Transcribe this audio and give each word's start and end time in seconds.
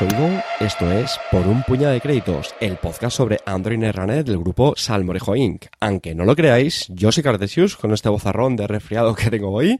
Oído, 0.00 0.42
esto 0.58 0.90
es 0.90 1.20
Por 1.30 1.46
un 1.46 1.62
puñado 1.64 1.92
de 1.92 2.00
créditos, 2.00 2.54
el 2.60 2.76
podcast 2.76 3.14
sobre 3.14 3.40
Android 3.44 3.76
Netrunner 3.76 4.24
del 4.24 4.38
grupo 4.38 4.72
Salmorejo 4.74 5.36
Inc. 5.36 5.66
Aunque 5.80 6.14
no 6.14 6.24
lo 6.24 6.34
creáis, 6.34 6.86
yo 6.88 7.12
soy 7.12 7.22
Cartesius 7.22 7.76
con 7.76 7.92
este 7.92 8.08
bozarrón 8.08 8.56
de 8.56 8.66
resfriado 8.66 9.14
que 9.14 9.28
tengo 9.28 9.52
hoy 9.52 9.78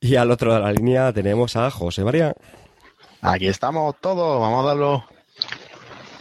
y 0.00 0.16
al 0.16 0.32
otro 0.32 0.52
de 0.52 0.58
la 0.60 0.72
línea 0.72 1.12
tenemos 1.12 1.54
a 1.54 1.70
José 1.70 2.02
María. 2.02 2.34
Aquí 3.22 3.46
estamos 3.46 3.94
todos, 4.00 4.40
vamos 4.40 4.64
a 4.64 4.68
darlo. 4.68 5.04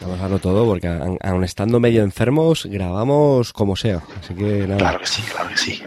Vamos 0.02 0.20
a 0.20 0.22
darlo 0.22 0.40
todo 0.40 0.66
porque 0.66 0.88
aun 0.88 1.44
estando 1.44 1.80
medio 1.80 2.04
enfermos 2.04 2.68
grabamos 2.68 3.54
como 3.54 3.76
sea. 3.76 4.04
Así 4.20 4.36
que 4.36 4.68
nada. 4.68 4.78
Claro 4.78 5.00
que 5.00 5.08
sí, 5.08 5.24
claro 5.24 5.50
que 5.50 5.58
sí. 5.58 5.84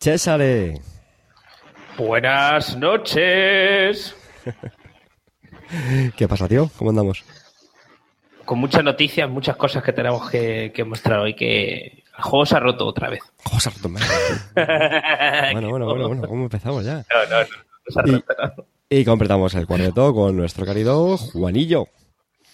Césare. 0.00 0.80
Buenas 1.96 2.76
noches. 2.76 4.16
¿Qué 6.16 6.28
pasa, 6.28 6.48
tío? 6.48 6.70
¿Cómo 6.76 6.90
andamos? 6.90 7.24
Con 8.44 8.58
muchas 8.58 8.82
noticias, 8.82 9.28
muchas 9.30 9.56
cosas 9.56 9.82
que 9.82 9.92
tenemos 9.92 10.28
que, 10.30 10.72
que 10.74 10.84
mostrar 10.84 11.20
hoy, 11.20 11.34
que 11.34 12.02
el 12.16 12.22
juego 12.24 12.44
se 12.46 12.56
ha 12.56 12.60
roto 12.60 12.86
otra 12.86 13.08
vez. 13.10 13.20
José 13.44 13.70
Rotomero. 13.70 14.06
Bueno, 15.52 15.68
bueno, 15.70 15.86
bueno, 15.86 16.08
bueno, 16.08 16.28
¿cómo 16.28 16.42
empezamos 16.44 16.84
ya? 16.84 16.96
No, 16.96 17.24
no, 17.30 17.40
no, 17.40 17.46
no 17.46 17.92
se 17.92 18.00
ha 18.00 18.02
Y- 18.06 18.12
roto, 18.12 18.34
no. 18.58 18.64
Y 18.92 19.04
completamos 19.04 19.54
el 19.54 19.66
cuarteto 19.68 20.12
con 20.12 20.36
nuestro 20.36 20.66
querido 20.66 21.16
Juanillo. 21.16 21.86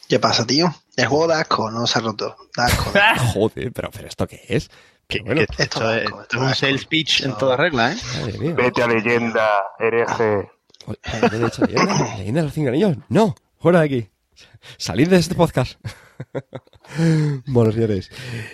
¿Qué 0.09 0.19
pasa, 0.21 0.47
tío? 0.47 0.73
El 0.97 1.07
juego 1.07 1.27
da 1.29 1.41
asco, 1.41 1.71
no 1.71 1.87
se 1.87 1.99
ha 1.99 2.03
roto. 2.03 2.37
Da 2.57 2.67
asco. 2.67 2.93
Joder, 3.33 3.73
pero, 3.73 3.91
pero 3.91 4.09
¿esto 4.09 4.27
qué 4.27 4.43
es? 4.49 4.71
Que- 5.09 5.21
Bueno, 5.21 5.41
que 5.41 5.63
esto, 5.63 5.63
esto 5.63 5.91
es, 5.93 6.03
es- 6.03 6.09
esto 6.11 6.37
es 6.37 6.43
un 6.43 6.55
sales 6.55 6.85
pitch 6.85 7.23
en 7.23 7.37
toda 7.39 7.57
regla, 7.57 7.93
¿eh? 7.93 7.97
Madre 8.21 8.39
mía. 8.39 8.55
Vete 8.55 8.83
a 8.83 8.87
leyenda, 8.87 9.49
hereje. 9.79 10.51
Oye, 10.87 10.99
¿qué 11.03 11.37
he 11.37 11.39
dicho? 11.39 11.65
¿Leyenda? 11.67 12.17
¿Leyenda 12.17 12.41
de 12.41 12.45
los 12.47 12.53
cinco 12.53 12.69
anillos? 12.69 12.97
No, 13.09 13.35
fuera 13.59 13.81
de 13.81 13.87
aquí. 13.87 14.09
Salid 14.77 15.09
de 15.09 15.17
este 15.17 15.35
podcast. 15.35 15.81
bueno, 17.47 17.73
señores, 17.73 18.11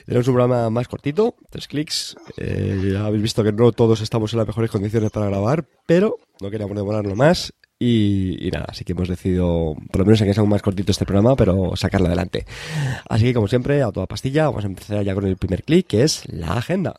tenemos 0.06 0.27
un 0.28 0.34
programa 0.34 0.70
más 0.70 0.89
cortito, 0.89 1.34
tres 1.50 1.69
clics. 1.69 2.16
Eh, 2.36 2.92
ya 2.92 3.06
habéis 3.06 3.22
visto 3.22 3.44
que 3.44 3.52
no 3.52 3.72
todos 3.72 4.00
estamos 4.00 4.33
en 4.33 4.39
las 4.39 4.47
mejores 4.47 4.70
condiciones 4.70 5.11
para 5.11 5.27
grabar, 5.27 5.66
pero 5.86 6.16
no 6.41 6.50
queríamos 6.50 6.77
demorarlo 6.77 7.14
más. 7.16 7.52
Y, 7.78 8.46
y 8.46 8.50
nada, 8.52 8.67
así 8.69 8.84
que 8.84 8.92
hemos 8.92 9.08
decidido, 9.08 9.74
por 9.91 9.98
lo 9.98 10.05
menos 10.05 10.20
en 10.20 10.28
que 10.28 10.34
sea 10.34 10.44
un 10.44 10.48
más 10.48 10.62
cortito 10.62 10.92
este 10.92 11.05
programa, 11.05 11.34
pero 11.34 11.74
sacarlo 11.74 12.06
adelante. 12.06 12.46
Así 13.08 13.24
que, 13.24 13.34
como 13.34 13.48
siempre, 13.48 13.83
a 13.83 13.91
toda 13.91 14.06
pastilla, 14.06 14.44
vamos 14.44 14.64
a 14.64 14.69
empezar 14.69 15.05
ya 15.05 15.14
con 15.14 15.27
el 15.27 15.36
primer 15.36 15.64
clic, 15.64 15.89
que 15.89 16.05
es 16.05 16.22
la 16.28 16.55
agenda. 16.55 16.94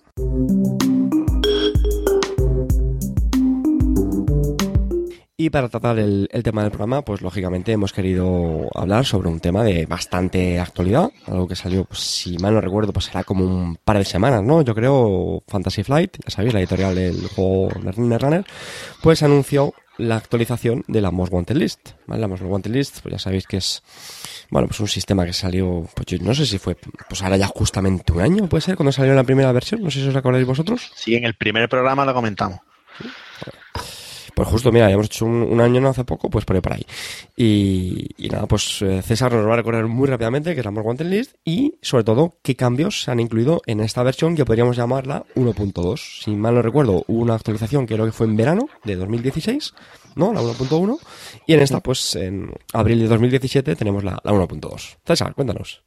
Y 5.43 5.49
para 5.49 5.67
tratar 5.67 5.99
el, 5.99 6.29
el 6.31 6.41
tema 6.41 6.61
del 6.61 6.71
programa, 6.71 7.01
pues 7.01 7.21
lógicamente 7.21 7.73
hemos 7.73 7.91
querido 7.91 8.69
hablar 8.73 9.05
sobre 9.05 9.27
un 9.27 9.41
tema 9.41 9.61
de 9.61 9.85
bastante 9.85 10.57
actualidad, 10.57 11.11
algo 11.27 11.49
que 11.49 11.57
salió, 11.57 11.83
pues, 11.83 11.99
si 11.99 12.37
mal 12.37 12.53
no 12.53 12.61
recuerdo, 12.61 12.93
pues 12.93 13.07
será 13.07 13.25
como 13.25 13.43
un 13.43 13.75
par 13.75 13.97
de 13.97 14.05
semanas, 14.05 14.41
¿no? 14.41 14.61
Yo 14.61 14.73
creo 14.73 15.43
Fantasy 15.49 15.83
Flight, 15.83 16.15
ya 16.23 16.31
sabéis, 16.31 16.53
la 16.53 16.61
editorial 16.61 16.95
del 16.95 17.27
juego 17.27 17.71
Netrunner, 17.97 18.45
pues 19.01 19.21
anunció 19.21 19.73
la 19.97 20.15
actualización 20.15 20.85
de 20.87 21.01
la 21.01 21.11
Most 21.11 21.33
Wanted 21.33 21.57
List, 21.57 21.89
¿vale? 22.07 22.21
La 22.21 22.29
Most 22.29 22.43
Wanted 22.43 22.71
List, 22.71 23.01
pues 23.01 23.11
ya 23.11 23.19
sabéis 23.19 23.45
que 23.45 23.57
es, 23.57 23.83
bueno, 24.49 24.69
pues 24.69 24.79
un 24.79 24.87
sistema 24.87 25.25
que 25.25 25.33
salió, 25.33 25.85
pues 25.93 26.05
yo 26.07 26.19
no 26.19 26.33
sé 26.33 26.45
si 26.45 26.57
fue, 26.57 26.77
pues 27.09 27.21
ahora 27.21 27.35
ya 27.35 27.47
justamente 27.47 28.13
un 28.13 28.21
año, 28.21 28.47
puede 28.47 28.61
ser, 28.61 28.77
cuando 28.77 28.93
salió 28.93 29.13
la 29.13 29.25
primera 29.25 29.51
versión, 29.51 29.83
no 29.83 29.91
sé 29.91 29.99
si 29.99 30.07
os 30.07 30.15
acordáis 30.15 30.47
vosotros. 30.47 30.89
Sí, 30.95 31.15
en 31.15 31.25
el 31.25 31.33
primer 31.33 31.67
programa 31.67 32.05
lo 32.05 32.13
comentamos. 32.13 32.61
Pues 34.35 34.47
justo, 34.47 34.71
mira, 34.71 34.89
hemos 34.89 35.05
hecho 35.05 35.25
un, 35.25 35.61
año 35.61 35.79
no 35.79 35.89
hace 35.89 36.03
poco, 36.03 36.29
pues 36.29 36.43
por 36.45 36.55
ahí 36.55 36.61
por 36.61 36.73
ahí. 36.73 36.85
Y, 37.37 38.27
nada, 38.29 38.47
pues 38.47 38.81
eh, 38.81 39.01
César 39.01 39.31
nos 39.31 39.47
va 39.47 39.53
a 39.53 39.57
recordar 39.57 39.85
muy 39.87 40.07
rápidamente 40.07 40.53
qué 40.53 40.61
es 40.61 40.65
la 40.65 40.71
More 40.71 40.87
Wanted 40.87 41.05
List 41.05 41.35
y, 41.45 41.75
sobre 41.81 42.03
todo, 42.03 42.37
qué 42.41 42.55
cambios 42.55 43.03
se 43.03 43.11
han 43.11 43.19
incluido 43.19 43.61
en 43.67 43.79
esta 43.79 44.01
versión 44.01 44.35
que 44.35 44.45
podríamos 44.45 44.75
llamarla 44.75 45.23
1.2. 45.35 46.23
Si 46.23 46.31
mal 46.31 46.55
no 46.55 46.61
recuerdo, 46.61 47.03
hubo 47.07 47.21
una 47.21 47.35
actualización 47.35 47.85
que 47.85 47.93
creo 47.93 48.05
que 48.05 48.11
fue 48.11 48.25
en 48.25 48.35
verano 48.35 48.69
de 48.83 48.95
2016, 48.95 49.73
¿no? 50.15 50.33
La 50.33 50.41
1.1. 50.41 50.97
Y 51.45 51.53
en 51.53 51.59
esta, 51.61 51.79
pues 51.79 52.15
en 52.15 52.51
abril 52.73 52.99
de 52.99 53.07
2017 53.07 53.75
tenemos 53.75 54.03
la, 54.03 54.19
la 54.23 54.31
1.2. 54.31 54.97
César, 55.05 55.35
cuéntanos. 55.35 55.83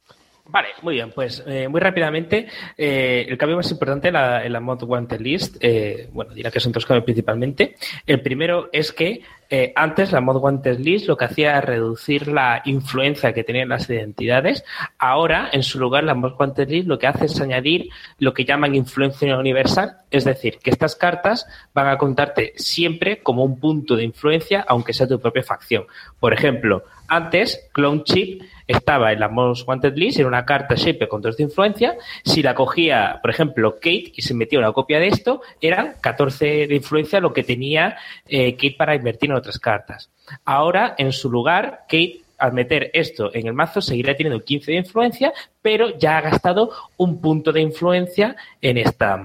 Vale, 0.49 0.69
muy 0.81 0.95
bien, 0.95 1.11
pues 1.13 1.43
eh, 1.45 1.67
muy 1.67 1.81
rápidamente, 1.81 2.47
eh, 2.77 3.25
el 3.27 3.37
cambio 3.37 3.57
más 3.57 3.69
importante 3.69 4.07
en 4.07 4.13
la, 4.13 4.47
la 4.47 4.59
Mod 4.61 4.83
Wanted 4.83 5.19
List, 5.19 5.57
eh, 5.59 6.09
bueno, 6.13 6.33
dirá 6.33 6.51
que 6.51 6.61
son 6.61 6.71
dos 6.71 6.85
cambios 6.85 7.03
principalmente. 7.03 7.75
El 8.05 8.21
primero 8.21 8.69
es 8.71 8.93
que 8.93 9.21
eh, 9.49 9.71
antes 9.75 10.11
la 10.11 10.19
Mod 10.19 10.41
Wanted 10.41 10.79
List 10.79 11.07
lo 11.07 11.15
que 11.15 11.25
hacía 11.25 11.49
era 11.49 11.61
reducir 11.61 12.27
la 12.27 12.61
influencia 12.65 13.33
que 13.33 13.43
tenían 13.43 13.69
las 13.69 13.89
identidades. 13.89 14.63
Ahora, 14.97 15.49
en 15.51 15.63
su 15.63 15.79
lugar, 15.79 16.03
la 16.03 16.13
Mod 16.13 16.35
Wanted 16.37 16.69
List 16.69 16.87
lo 16.87 16.99
que 16.99 17.07
hace 17.07 17.25
es 17.25 17.39
añadir 17.39 17.89
lo 18.19 18.33
que 18.33 18.45
llaman 18.45 18.75
influencia 18.75 19.37
universal, 19.37 19.97
es 20.11 20.25
decir, 20.25 20.59
que 20.59 20.69
estas 20.69 20.95
cartas 20.95 21.45
van 21.73 21.87
a 21.87 21.97
contarte 21.97 22.53
siempre 22.55 23.19
como 23.19 23.43
un 23.43 23.59
punto 23.59 23.95
de 23.95 24.03
influencia, 24.03 24.65
aunque 24.67 24.93
sea 24.93 25.07
tu 25.07 25.19
propia 25.19 25.43
facción. 25.43 25.85
Por 26.19 26.33
ejemplo, 26.33 26.83
antes, 27.07 27.67
Clone 27.73 28.03
Chip 28.03 28.41
estaba 28.67 29.13
en 29.13 29.19
la 29.19 29.29
Most 29.29 29.67
Wanted 29.67 29.95
List, 29.95 30.19
era 30.19 30.27
una 30.27 30.45
carta 30.45 30.75
shape 30.75 31.07
con 31.07 31.21
dos 31.21 31.37
de 31.37 31.43
influencia. 31.43 31.95
Si 32.25 32.41
la 32.43 32.53
cogía, 32.53 33.19
por 33.21 33.31
ejemplo, 33.31 33.75
Kate 33.75 34.11
y 34.15 34.21
se 34.21 34.33
metía 34.33 34.59
una 34.59 34.73
copia 34.73 34.99
de 34.99 35.07
esto, 35.07 35.41
eran 35.61 35.95
14 36.01 36.67
de 36.67 36.75
influencia 36.75 37.19
lo 37.19 37.33
que 37.33 37.43
tenía 37.43 37.95
eh, 38.27 38.53
Kate 38.55 38.75
para 38.77 38.95
invertir 38.95 39.29
en 39.29 39.37
otras 39.37 39.57
cartas. 39.59 40.09
Ahora, 40.45 40.95
en 40.97 41.13
su 41.13 41.29
lugar, 41.31 41.81
Kate, 41.87 42.21
al 42.37 42.53
meter 42.53 42.91
esto 42.93 43.33
en 43.33 43.47
el 43.47 43.53
mazo, 43.53 43.81
seguirá 43.81 44.15
teniendo 44.15 44.43
15 44.43 44.71
de 44.71 44.77
influencia, 44.77 45.33
pero 45.61 45.97
ya 45.97 46.17
ha 46.17 46.21
gastado 46.21 46.71
un 46.97 47.19
punto 47.21 47.51
de 47.51 47.61
influencia 47.61 48.35
en 48.61 48.77
esta, 48.77 49.15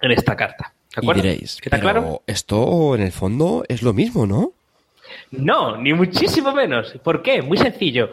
en 0.00 0.10
esta 0.12 0.36
carta. 0.36 0.72
¿De 0.94 1.00
Y 1.00 1.04
acuerdo? 1.04 1.22
diréis, 1.22 1.56
¿Queda 1.60 1.70
pero 1.78 1.82
claro? 1.82 2.22
esto 2.26 2.94
en 2.94 3.02
el 3.02 3.12
fondo 3.12 3.64
es 3.68 3.82
lo 3.82 3.92
mismo, 3.92 4.26
¿no? 4.26 4.52
No, 5.30 5.76
ni 5.76 5.92
muchísimo 5.92 6.52
menos. 6.52 6.92
¿Por 7.02 7.22
qué? 7.22 7.42
Muy 7.42 7.58
sencillo. 7.58 8.10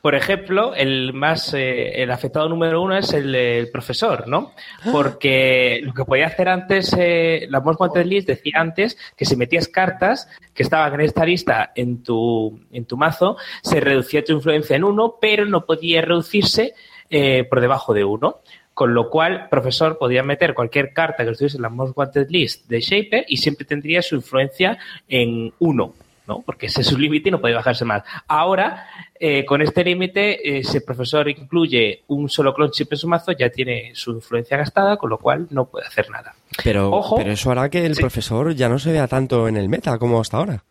Por 0.00 0.14
ejemplo, 0.14 0.74
el 0.74 1.12
más 1.12 1.52
eh, 1.52 2.02
el 2.02 2.10
afectado 2.10 2.48
número 2.48 2.80
uno 2.80 2.96
es 2.96 3.12
el, 3.12 3.34
el 3.34 3.70
profesor, 3.70 4.26
¿no? 4.26 4.52
Porque 4.90 5.80
lo 5.82 5.92
que 5.92 6.06
podía 6.06 6.26
hacer 6.26 6.48
antes, 6.48 6.94
eh, 6.98 7.46
la 7.50 7.60
Most 7.60 7.80
Wanted 7.80 8.06
List 8.06 8.28
decía 8.28 8.54
antes 8.56 8.96
que 9.14 9.26
si 9.26 9.36
metías 9.36 9.68
cartas 9.68 10.26
que 10.54 10.62
estaban 10.62 10.94
en 10.94 11.02
esta 11.02 11.26
lista 11.26 11.72
en 11.74 12.02
tu, 12.02 12.60
en 12.72 12.86
tu 12.86 12.96
mazo, 12.96 13.36
se 13.62 13.78
reducía 13.80 14.24
tu 14.24 14.32
influencia 14.32 14.76
en 14.76 14.84
uno, 14.84 15.16
pero 15.20 15.44
no 15.44 15.66
podía 15.66 16.00
reducirse 16.00 16.72
eh, 17.10 17.44
por 17.44 17.60
debajo 17.60 17.92
de 17.92 18.04
uno. 18.04 18.38
Con 18.72 18.94
lo 18.94 19.10
cual, 19.10 19.48
profesor 19.50 19.98
podía 19.98 20.22
meter 20.22 20.54
cualquier 20.54 20.94
carta 20.94 21.24
que 21.24 21.32
estuviese 21.32 21.58
en 21.58 21.62
la 21.62 21.68
Most 21.68 21.92
Wanted 21.94 22.30
List 22.30 22.66
de 22.68 22.80
Shaper 22.80 23.26
y 23.28 23.36
siempre 23.36 23.66
tendría 23.66 24.00
su 24.00 24.14
influencia 24.14 24.78
en 25.06 25.52
uno. 25.58 25.92
¿No? 26.26 26.40
Porque 26.42 26.66
ese 26.66 26.82
es 26.82 26.86
su 26.86 26.98
límite 26.98 27.28
y 27.28 27.32
no 27.32 27.40
puede 27.40 27.54
bajarse 27.54 27.84
más. 27.84 28.02
Ahora, 28.28 28.86
eh, 29.18 29.44
con 29.44 29.62
este 29.62 29.82
límite, 29.84 30.58
eh, 30.58 30.64
si 30.64 30.76
el 30.78 30.82
profesor 30.84 31.28
incluye 31.28 32.02
un 32.08 32.28
solo 32.28 32.54
clon 32.54 32.70
chip 32.70 32.92
en 32.92 32.98
su 32.98 33.08
mazo, 33.08 33.32
ya 33.32 33.50
tiene 33.50 33.92
su 33.94 34.12
influencia 34.12 34.56
gastada, 34.56 34.96
con 34.96 35.10
lo 35.10 35.18
cual 35.18 35.46
no 35.50 35.64
puede 35.66 35.86
hacer 35.86 36.08
nada. 36.10 36.34
Pero, 36.62 36.90
Ojo. 36.90 37.16
pero 37.16 37.32
eso 37.32 37.50
hará 37.50 37.68
que 37.68 37.84
el 37.84 37.94
Sí. 37.96 38.00
profesor 38.00 38.54
ya 38.54 38.68
no 38.68 38.78
se 38.78 38.92
vea 38.92 39.06
tanto 39.08 39.48
en 39.48 39.56
el 39.56 39.68
meta 39.68 39.98
como 39.98 40.20
hasta 40.20 40.36
ahora. 40.36 40.64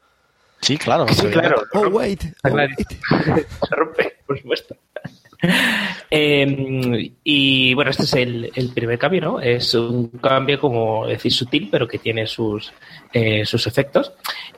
Sí, 0.61 0.77
claro. 0.77 1.07
Sí, 1.07 1.27
claro. 1.27 1.63
Oh, 1.73 1.87
wait. 1.87 2.21
Oh, 2.43 2.49
wait. 2.49 2.71
Se 3.69 3.75
rompe, 3.75 4.17
por 4.27 4.37
supuesto. 4.39 4.75
Eh, 6.11 7.11
y 7.23 7.73
bueno, 7.75 7.91
este 7.91 8.03
es 8.03 8.13
el, 8.15 8.51
el 8.55 8.69
primer 8.69 8.97
cambio, 8.97 9.21
¿no? 9.21 9.39
Es 9.39 9.75
un 9.75 10.07
cambio, 10.07 10.59
como 10.59 11.05
decir, 11.05 11.31
sutil, 11.31 11.69
pero 11.71 11.87
que 11.87 11.99
tiene 11.99 12.25
sus, 12.25 12.73
eh, 13.13 13.45
sus 13.45 13.67
efectos. 13.67 14.13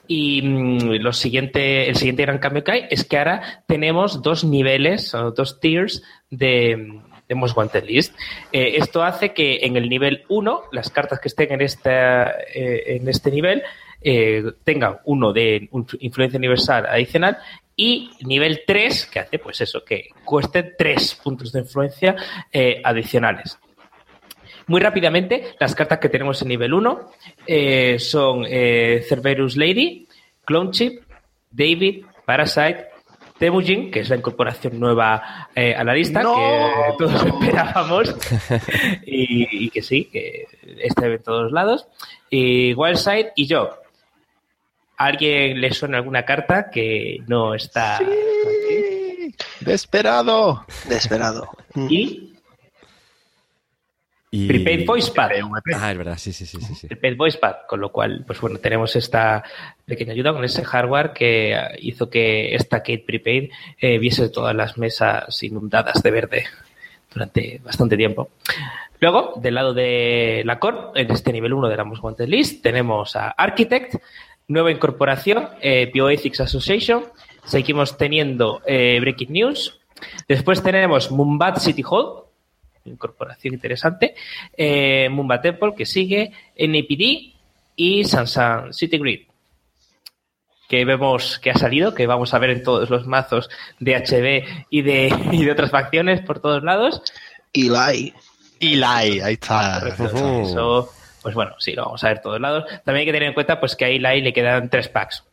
Y 0.08 0.40
mm, 0.40 0.92
lo 1.02 1.12
siguiente, 1.12 1.88
el 1.90 1.96
siguiente 1.96 2.22
gran 2.22 2.38
cambio 2.38 2.64
que 2.64 2.72
hay 2.72 2.86
es 2.90 3.04
que 3.04 3.18
ahora 3.18 3.64
tenemos 3.66 4.22
dos 4.22 4.44
niveles, 4.44 5.14
o 5.14 5.30
dos 5.30 5.60
tiers 5.60 6.02
de, 6.30 7.02
de 7.28 7.34
Most 7.34 7.56
Wanted 7.56 7.84
List. 7.84 8.14
Eh, 8.52 8.76
esto 8.76 9.02
hace 9.02 9.32
que 9.32 9.60
en 9.62 9.76
el 9.76 9.88
nivel 9.88 10.24
1, 10.28 10.62
las 10.72 10.90
cartas 10.90 11.20
que 11.20 11.28
estén 11.28 11.52
en, 11.52 11.60
esta, 11.60 12.30
eh, 12.54 12.96
en 12.96 13.08
este 13.08 13.30
nivel 13.30 13.62
eh, 14.04 14.44
tengan 14.64 14.98
uno 15.04 15.32
de 15.32 15.68
influencia 16.00 16.38
universal 16.38 16.86
adicional 16.86 17.38
y 17.76 18.10
nivel 18.24 18.62
3, 18.66 19.06
que 19.06 19.20
hace 19.20 19.38
pues 19.38 19.60
eso, 19.60 19.84
que 19.84 20.08
cueste 20.24 20.62
3 20.62 21.20
puntos 21.22 21.52
de 21.52 21.60
influencia 21.60 22.16
eh, 22.52 22.80
adicionales. 22.84 23.58
Muy 24.66 24.80
rápidamente, 24.80 25.54
las 25.58 25.74
cartas 25.74 25.98
que 25.98 26.08
tenemos 26.08 26.40
en 26.42 26.48
nivel 26.48 26.72
1 26.72 27.10
eh, 27.46 27.98
son 27.98 28.44
eh, 28.48 29.04
Cerberus 29.08 29.56
Lady, 29.56 30.06
Clone 30.44 30.70
Chip, 30.70 31.02
David, 31.50 32.04
Parasite, 32.24 32.86
Temujin, 33.38 33.90
que 33.90 34.00
es 34.00 34.08
la 34.08 34.16
incorporación 34.16 34.78
nueva 34.78 35.48
eh, 35.54 35.74
a 35.74 35.82
la 35.82 35.94
lista, 35.94 36.22
¡No! 36.22 36.36
que 36.36 37.04
todos 37.04 37.26
esperábamos, 37.26 38.16
y, 39.04 39.64
y 39.66 39.70
que 39.70 39.82
sí, 39.82 40.04
que 40.04 40.46
está 40.80 41.06
en 41.06 41.22
todos 41.22 41.50
lados, 41.50 41.88
y 42.30 42.72
Wildside 42.74 43.32
y 43.34 43.46
yo. 43.46 43.81
¿A 45.02 45.06
alguien 45.06 45.60
le 45.60 45.72
suena 45.72 45.96
alguna 45.96 46.24
carta 46.24 46.70
que 46.70 47.18
no 47.26 47.56
está 47.56 47.96
aquí? 47.96 49.34
Desesperado. 49.58 50.64
Desesperado. 50.88 51.48
Mm. 51.74 51.86
Y 51.90 52.32
Y... 54.30 54.46
Prepaid 54.46 54.86
Voice 54.86 55.10
Pad. 55.10 55.32
Ah, 55.74 55.90
es 55.90 55.98
verdad, 55.98 56.16
sí, 56.16 56.32
sí, 56.32 56.46
sí, 56.46 56.58
sí. 56.60 56.74
sí. 56.76 56.86
el 56.88 56.98
Pet 56.98 57.16
Voice 57.16 57.36
Pad, 57.36 57.66
con 57.68 57.80
lo 57.80 57.90
cual, 57.90 58.22
pues 58.24 58.40
bueno, 58.40 58.58
tenemos 58.60 58.94
esta 58.94 59.42
pequeña 59.84 60.12
ayuda 60.12 60.32
con 60.32 60.44
ese 60.44 60.64
hardware 60.64 61.12
que 61.12 61.58
hizo 61.80 62.08
que 62.08 62.54
esta 62.54 62.78
Kate 62.78 63.04
Prepaid 63.04 63.50
eh, 63.80 63.98
viese 63.98 64.28
todas 64.28 64.54
las 64.54 64.78
mesas 64.78 65.42
inundadas 65.42 66.00
de 66.00 66.10
verde 66.12 66.44
durante 67.12 67.60
bastante 67.64 67.96
tiempo. 67.96 68.30
Luego, 69.00 69.34
del 69.36 69.56
lado 69.56 69.74
de 69.74 70.42
la 70.46 70.60
Core, 70.60 70.92
en 70.94 71.10
este 71.10 71.32
nivel 71.32 71.52
1 71.54 71.68
de 71.68 71.76
la 71.76 71.82
Most 71.82 72.04
Wanted 72.04 72.28
List, 72.28 72.62
tenemos 72.62 73.16
a 73.16 73.30
Architect, 73.30 73.96
nueva 74.48 74.70
incorporación, 74.70 75.48
eh, 75.60 75.90
Bioethics 75.92 76.40
Association, 76.40 77.04
seguimos 77.44 77.96
teniendo 77.96 78.62
eh, 78.66 78.98
Breaking 79.00 79.32
News, 79.32 79.80
después 80.28 80.62
tenemos 80.62 81.10
Mumbat 81.10 81.58
City 81.58 81.82
Hall, 81.88 82.24
incorporación 82.84 83.54
interesante, 83.54 84.14
eh, 84.56 85.08
Mumba 85.10 85.40
Temple, 85.40 85.74
que 85.76 85.86
sigue, 85.86 86.32
NAPD 86.58 87.34
y 87.76 88.04
Sansan 88.04 88.72
City 88.72 88.98
Grid, 88.98 89.20
que 90.68 90.84
vemos 90.84 91.38
que 91.38 91.50
ha 91.50 91.54
salido, 91.54 91.94
que 91.94 92.06
vamos 92.06 92.34
a 92.34 92.38
ver 92.38 92.50
en 92.50 92.62
todos 92.62 92.90
los 92.90 93.06
mazos 93.06 93.50
de 93.78 93.96
HB 93.96 94.66
y 94.70 94.82
de, 94.82 95.14
y 95.32 95.44
de 95.44 95.52
otras 95.52 95.70
facciones 95.70 96.20
por 96.20 96.40
todos 96.40 96.62
lados. 96.62 97.02
Eli. 97.52 98.14
Eli, 98.60 99.20
ahí 99.20 99.34
está. 99.34 99.82
Eso, 99.88 100.88
pues 101.22 101.34
bueno, 101.34 101.54
sí, 101.58 101.72
lo 101.72 101.84
vamos 101.84 102.02
a 102.04 102.08
ver 102.08 102.20
todos 102.20 102.40
lados. 102.40 102.64
También 102.84 103.00
hay 103.00 103.06
que 103.06 103.12
tener 103.12 103.28
en 103.28 103.34
cuenta 103.34 103.60
pues 103.60 103.76
que 103.76 103.84
a 103.84 103.88
Eli 103.88 104.20
le 104.20 104.32
quedan 104.32 104.68
tres 104.68 104.88
packs. 104.88 105.24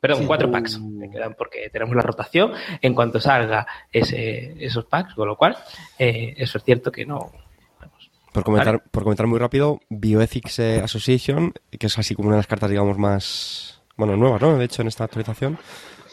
Perdón, 0.00 0.26
cuatro 0.26 0.50
packs. 0.50 0.80
Le 0.80 1.10
quedan 1.10 1.34
porque 1.34 1.68
tenemos 1.70 1.94
la 1.94 2.02
rotación 2.02 2.52
en 2.80 2.94
cuanto 2.94 3.20
salga 3.20 3.66
ese, 3.92 4.56
esos 4.64 4.86
packs, 4.86 5.14
con 5.14 5.28
lo 5.28 5.36
cual, 5.36 5.56
eh, 5.98 6.34
eso 6.38 6.58
es 6.58 6.64
cierto 6.64 6.90
que 6.90 7.04
no. 7.04 7.30
vamos. 7.78 8.10
Por 8.32 8.44
comentar, 8.44 8.82
por 8.90 9.02
comentar 9.02 9.26
muy 9.26 9.38
rápido, 9.38 9.80
Bioethics 9.90 10.58
eh, 10.60 10.80
Association, 10.82 11.52
que 11.78 11.86
es 11.86 11.98
así 11.98 12.14
como 12.14 12.28
una 12.28 12.36
de 12.36 12.40
las 12.40 12.46
cartas, 12.46 12.70
digamos, 12.70 12.96
más, 12.96 13.82
bueno, 13.96 14.16
nuevas, 14.16 14.40
¿no? 14.40 14.56
De 14.56 14.64
hecho, 14.64 14.82
en 14.82 14.88
esta 14.88 15.04
actualización. 15.04 15.58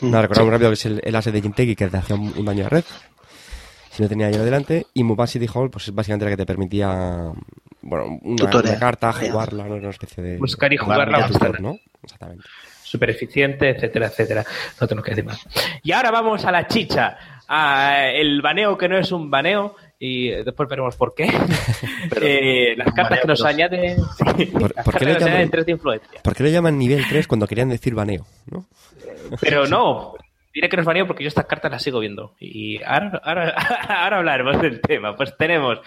Nada, 0.01 0.23
recordar 0.23 0.43
muy 0.43 0.51
rápido 0.51 0.69
que 0.69 0.75
es 0.75 0.85
el, 0.85 1.01
el 1.03 1.15
ase 1.15 1.31
de 1.31 1.41
Jinteki 1.41 1.75
que 1.75 1.87
te 1.87 1.97
hacía 1.97 2.15
un, 2.15 2.45
daño 2.45 2.65
a 2.65 2.69
red. 2.69 2.83
Si 3.91 4.03
no 4.03 4.09
tenía 4.09 4.29
yo 4.29 4.43
delante. 4.43 4.85
Y 4.93 5.03
Mubat 5.03 5.29
City 5.29 5.47
Hall, 5.53 5.71
pues 5.71 5.87
es 5.87 5.95
básicamente 5.95 6.25
la 6.25 6.31
que 6.31 6.37
te 6.37 6.45
permitía, 6.45 7.31
bueno, 7.89 8.19
una, 8.21 8.35
Tutorial. 8.35 8.71
una 8.73 8.79
carta, 8.79 9.13
jugarla, 9.13 9.63
¿no? 9.63 9.75
Una 9.75 9.89
especie 9.89 10.21
de... 10.23 10.37
Buscar 10.37 10.71
y 10.73 10.77
jugarla 10.77 11.25
tutor, 11.27 11.31
bastante. 11.31 11.61
¿no? 11.61 11.77
Exactamente. 12.03 12.43
súper 12.83 13.09
eficiente, 13.11 13.69
etcétera, 13.69 14.07
etcétera. 14.07 14.45
No 14.79 14.87
tengo 14.87 15.01
que 15.01 15.11
decir 15.11 15.25
más. 15.25 15.39
Y 15.83 15.91
ahora 15.93 16.11
vamos 16.11 16.43
a 16.45 16.51
la 16.51 16.67
chicha, 16.67 17.17
a 17.47 18.07
el 18.09 18.41
baneo 18.41 18.77
que 18.77 18.89
no 18.89 18.97
es 18.97 19.11
un 19.11 19.31
baneo. 19.31 19.75
Y 19.99 20.29
después 20.29 20.69
veremos 20.69 20.95
por 20.95 21.15
qué. 21.15 21.27
Eh, 22.21 22.75
las 22.77 22.93
cartas 22.93 23.19
que 23.21 23.27
nos 23.27 23.43
añaden. 23.43 23.97
sí, 24.37 24.45
¿Por- 24.47 24.73
qué 24.73 25.05
llaman- 25.05 25.23
añaden 25.23 25.49
tres 25.49 25.65
de 25.65 25.71
influencia. 25.73 26.21
¿Por 26.23 26.35
qué 26.35 26.43
le 26.43 26.51
llaman 26.51 26.77
nivel 26.77 27.03
3 27.07 27.27
cuando 27.27 27.47
querían 27.47 27.69
decir 27.69 27.93
baneo? 27.95 28.25
¿no? 28.51 28.65
Pero 29.41 29.65
no, 29.67 30.13
diré 30.53 30.69
que 30.69 30.77
nos 30.77 30.85
baneo 30.85 31.05
porque 31.07 31.23
yo 31.23 31.27
estas 31.29 31.45
cartas 31.45 31.71
las 31.71 31.81
sigo 31.83 31.99
viendo. 31.99 32.33
Y 32.39 32.81
ahora, 32.83 33.21
ahora, 33.23 33.49
ahora 34.03 34.17
hablaremos 34.17 34.61
del 34.61 34.81
tema. 34.81 35.15
Pues 35.15 35.35
tenemos 35.37 35.79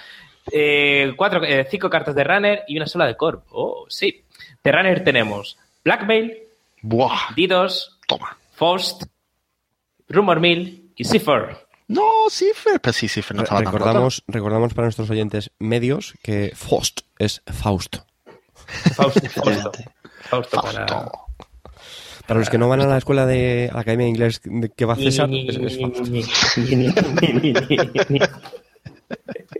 eh, 0.52 1.12
cuatro, 1.17 1.44
eh, 1.44 1.67
cinco 1.70 1.91
cartas 1.91 2.14
de 2.14 2.25
Runner 2.25 2.62
y 2.67 2.76
una 2.76 2.87
sola 2.87 3.06
de 3.06 3.17
Corp. 3.17 3.44
Oh, 3.50 3.87
sí. 3.88 4.25
De 4.62 4.73
Runner 4.73 5.02
tenemos 5.05 5.58
Blackmail, 5.85 6.38
Buah. 6.82 7.35
D2, 7.37 7.99
Toma. 8.06 8.37
Faust, 8.52 9.05
Rumor 10.08 10.41
Mill 10.41 10.93
y 10.97 11.05
Cipher. 11.05 11.56
No, 11.88 12.29
Cipher. 12.31 12.81
Pero 12.81 12.93
sí, 12.93 13.08
Cipher 13.08 13.37
no 13.37 13.43
estaba 13.43 13.62
tan 13.62 13.73
roto. 13.73 13.85
recordamos, 13.85 14.23
recordamos 14.29 14.75
para 14.75 14.87
nuestros 14.87 15.11
oyentes 15.11 15.50
medios 15.58 16.14
que 16.23 16.52
Faust 16.55 17.00
es 17.19 17.43
Fausto. 17.47 18.06
Fausto, 18.94 19.20
Fausto. 19.31 19.73
Fausto 20.23 20.61
para... 20.61 20.87
Fausto. 20.87 21.26
Para 22.26 22.38
los 22.38 22.49
que 22.49 22.58
no 22.58 22.69
van 22.69 22.81
a 22.81 22.87
la 22.87 22.99
escuela 22.99 23.26
de 23.26 23.70
a 23.73 23.75
la 23.75 23.81
Academia 23.81 24.05
de 24.05 24.11
Inglés 24.11 24.41
que 24.76 24.85
va 24.85 24.94
César, 24.94 25.29
es, 25.32 25.56
es 25.56 25.81
Fausto. 25.81 26.05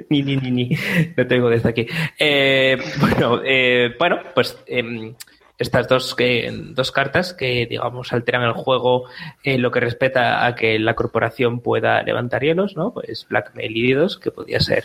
Ni, 0.08 0.23
ni, 0.23 0.37
ni, 0.37 0.50
ni. 0.50 0.70
No 1.17 1.26
tengo 1.26 1.49
desde 1.49 1.69
aquí. 1.69 1.87
Eh, 2.19 2.76
bueno, 3.00 3.41
eh, 3.44 3.94
bueno, 3.99 4.19
pues 4.35 4.56
em, 4.67 5.14
estas 5.58 5.87
dos, 5.87 6.14
que, 6.14 6.50
dos 6.52 6.91
cartas 6.91 7.35
que, 7.35 7.67
digamos, 7.67 8.12
alteran 8.12 8.43
el 8.43 8.52
juego 8.52 9.05
en 9.44 9.62
lo 9.62 9.70
que 9.70 9.81
respecta 9.81 10.47
a 10.47 10.55
que 10.55 10.79
la 10.79 10.94
corporación 10.94 11.61
pueda 11.61 12.02
levantar 12.02 12.43
hielos, 12.43 12.76
¿no? 12.76 12.93
Pues 12.93 13.26
Blackmail 13.29 13.76
y 13.76 13.82
Didos, 13.82 14.19
que 14.19 14.31
podía 14.31 14.58
ser 14.58 14.85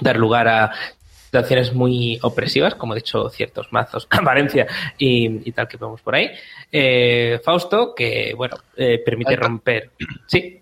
dar 0.00 0.16
lugar 0.16 0.48
a 0.48 0.72
situaciones 1.24 1.72
muy 1.72 2.18
opresivas, 2.22 2.74
como 2.74 2.94
he 2.94 2.96
dicho 2.96 3.28
ciertos 3.28 3.72
mazos, 3.72 4.08
Valencia 4.22 4.66
y, 4.98 5.48
y 5.48 5.52
tal 5.52 5.68
que 5.68 5.76
vemos 5.76 6.00
por 6.00 6.14
ahí. 6.14 6.30
Eh, 6.70 7.40
Fausto, 7.44 7.94
que, 7.94 8.34
bueno, 8.36 8.56
eh, 8.76 9.00
permite 9.04 9.36
romper. 9.36 9.90
Sí. 10.26 10.60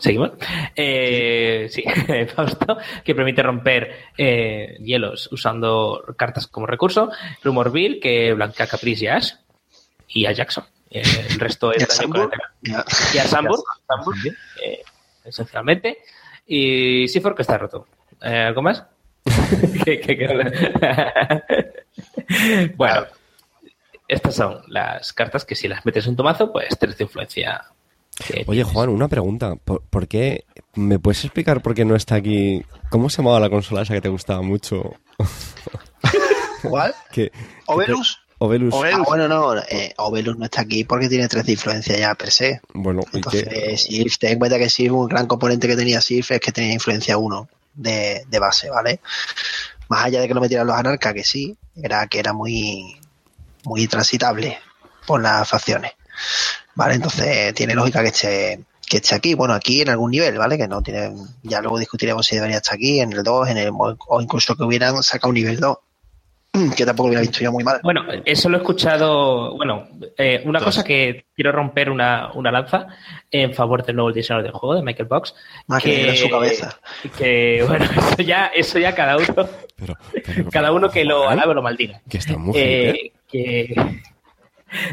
Seguimos. 0.00 0.32
Eh, 0.74 1.68
sí, 1.70 1.84
Fausto, 2.34 2.78
que 3.04 3.14
permite 3.14 3.42
romper 3.42 3.96
eh, 4.18 4.76
hielos 4.80 5.28
usando 5.30 6.02
cartas 6.16 6.46
como 6.48 6.66
recurso. 6.66 7.10
Rumorville, 7.44 8.00
que 8.00 8.32
blanquea 8.32 8.66
Caprice 8.66 9.04
y 9.04 9.08
Ash. 9.08 9.32
Y 10.08 10.26
a 10.26 10.32
Jackson. 10.32 10.64
Eh, 10.90 11.02
el 11.30 11.38
resto 11.38 11.72
Y 11.78 11.82
es 11.82 12.00
a. 12.00 12.04
Ya. 12.62 12.84
Y 13.14 13.18
a 13.18 13.24
Sambur, 13.26 13.60
Sambur, 13.86 14.14
eh, 14.64 14.82
esencialmente. 15.24 15.98
Y 16.46 17.06
Sifor, 17.08 17.34
que 17.36 17.42
está 17.42 17.56
roto. 17.58 17.86
Eh, 18.22 18.44
¿Algo 18.48 18.62
más? 18.62 18.82
¿Qué- 19.84 20.00
qué- 20.00 20.16
qué- 20.16 21.70
bueno, 22.76 23.06
estas 24.08 24.34
son 24.34 24.62
las 24.68 25.12
cartas 25.12 25.44
que 25.44 25.54
si 25.54 25.68
las 25.68 25.84
metes 25.84 26.06
en 26.06 26.16
tu 26.16 26.24
mazo, 26.24 26.50
pues 26.52 26.76
tres 26.78 26.96
de 26.98 27.04
influencia. 27.04 27.62
Oye. 28.46 28.64
Juan, 28.64 28.88
una 28.88 29.08
pregunta. 29.08 29.56
¿Por, 29.56 29.82
por 29.82 30.08
qué? 30.08 30.44
¿Me 30.74 30.98
puedes 30.98 31.24
explicar 31.24 31.62
por 31.62 31.74
qué 31.74 31.84
no 31.84 31.96
está 31.96 32.16
aquí? 32.16 32.64
¿Cómo 32.90 33.10
se 33.10 33.18
llamaba 33.18 33.40
la 33.40 33.50
consola 33.50 33.82
esa 33.82 33.94
que 33.94 34.00
te 34.00 34.08
gustaba 34.08 34.42
mucho? 34.42 34.94
¿Cuál? 36.62 36.94
Que, 37.12 37.32
¿Ovelus? 37.66 38.20
Ovelus. 38.38 38.74
Ah, 38.74 39.02
bueno, 39.06 39.28
no, 39.28 39.54
eh, 39.56 39.92
Ovelus 39.98 40.38
no 40.38 40.46
está 40.46 40.62
aquí 40.62 40.84
porque 40.84 41.08
tiene 41.08 41.28
tres 41.28 41.44
de 41.44 41.52
influencia 41.52 41.98
ya 41.98 42.14
per 42.14 42.30
se. 42.30 42.60
Bueno, 42.72 43.02
¿y 43.12 43.16
Entonces, 43.16 43.46
qué? 43.48 43.76
Sif, 43.76 44.16
ten 44.18 44.32
en 44.32 44.38
cuenta 44.38 44.58
que 44.58 44.70
Sif, 44.70 44.92
un 44.92 45.08
gran 45.08 45.26
componente 45.26 45.68
que 45.68 45.76
tenía 45.76 46.00
Sif 46.00 46.30
es 46.30 46.40
que 46.40 46.50
tenía 46.50 46.72
influencia 46.72 47.18
1 47.18 47.48
de, 47.74 48.24
de 48.26 48.38
base, 48.38 48.70
¿vale? 48.70 49.00
Más 49.88 50.06
allá 50.06 50.22
de 50.22 50.28
que 50.28 50.34
lo 50.34 50.40
metieran 50.40 50.66
los 50.66 50.76
anarcas, 50.76 51.12
que 51.12 51.24
sí, 51.24 51.56
era 51.76 52.06
que 52.06 52.18
era 52.18 52.32
muy, 52.32 52.98
muy 53.64 53.86
transitable 53.88 54.58
por 55.06 55.20
las 55.20 55.46
facciones. 55.46 55.92
¿Vale? 56.74 56.94
Entonces, 56.94 57.52
tiene 57.54 57.74
lógica 57.74 58.00
que 58.02 58.08
esté, 58.08 58.60
que 58.88 58.96
esté 58.98 59.14
aquí, 59.14 59.34
bueno, 59.34 59.54
aquí 59.54 59.82
en 59.82 59.90
algún 59.90 60.10
nivel, 60.10 60.38
¿vale? 60.38 60.56
Que 60.56 60.68
no 60.68 60.82
tiene, 60.82 61.12
ya 61.42 61.60
luego 61.60 61.78
discutiremos 61.78 62.26
si 62.26 62.36
debería 62.36 62.56
estar 62.58 62.74
aquí, 62.74 63.00
en 63.00 63.12
el 63.12 63.22
2, 63.22 63.48
en 63.48 63.58
el, 63.58 63.70
o 63.72 64.20
incluso 64.20 64.54
que 64.56 64.64
hubieran 64.64 65.02
sacado 65.02 65.28
un 65.30 65.34
nivel 65.34 65.58
2, 65.60 65.78
que 66.76 66.84
tampoco 66.86 67.08
hubiera 67.08 67.20
visto 67.20 67.40
yo 67.40 67.52
muy 67.52 67.62
mal. 67.64 67.80
Bueno, 67.82 68.02
eso 68.24 68.48
lo 68.48 68.56
he 68.56 68.60
escuchado. 68.60 69.56
Bueno, 69.56 69.86
eh, 70.18 70.42
una 70.44 70.60
cosa 70.60 70.82
que 70.82 71.26
quiero 71.34 71.52
romper 71.52 71.90
una, 71.90 72.32
una 72.34 72.50
lanza 72.50 72.86
en 73.30 73.54
favor 73.54 73.84
del 73.84 73.96
nuevo 73.96 74.12
diseñador 74.12 74.44
del 74.44 74.52
juego, 74.52 74.74
de 74.76 74.82
Michael 74.82 75.08
Box. 75.08 75.34
Más 75.68 75.82
que 75.82 76.08
en 76.08 76.16
su 76.16 76.28
cabeza. 76.28 76.78
Que, 77.16 77.64
bueno, 77.68 77.84
eso 78.12 78.22
ya, 78.22 78.46
eso 78.46 78.78
ya 78.78 78.94
cada 78.94 79.16
uno, 79.16 79.26
Pero, 79.76 79.94
pero- 80.12 80.50
cada 80.50 80.72
uno 80.72 80.90
que 80.90 81.04
lo 81.04 81.28
alabe 81.28 81.50
o 81.50 81.54
lo 81.54 81.62
maldiga. 81.62 82.00
Que 82.08 82.18
está 82.18 82.36
muy. 82.36 82.54
Eh, 82.56 83.12
que 83.28 83.72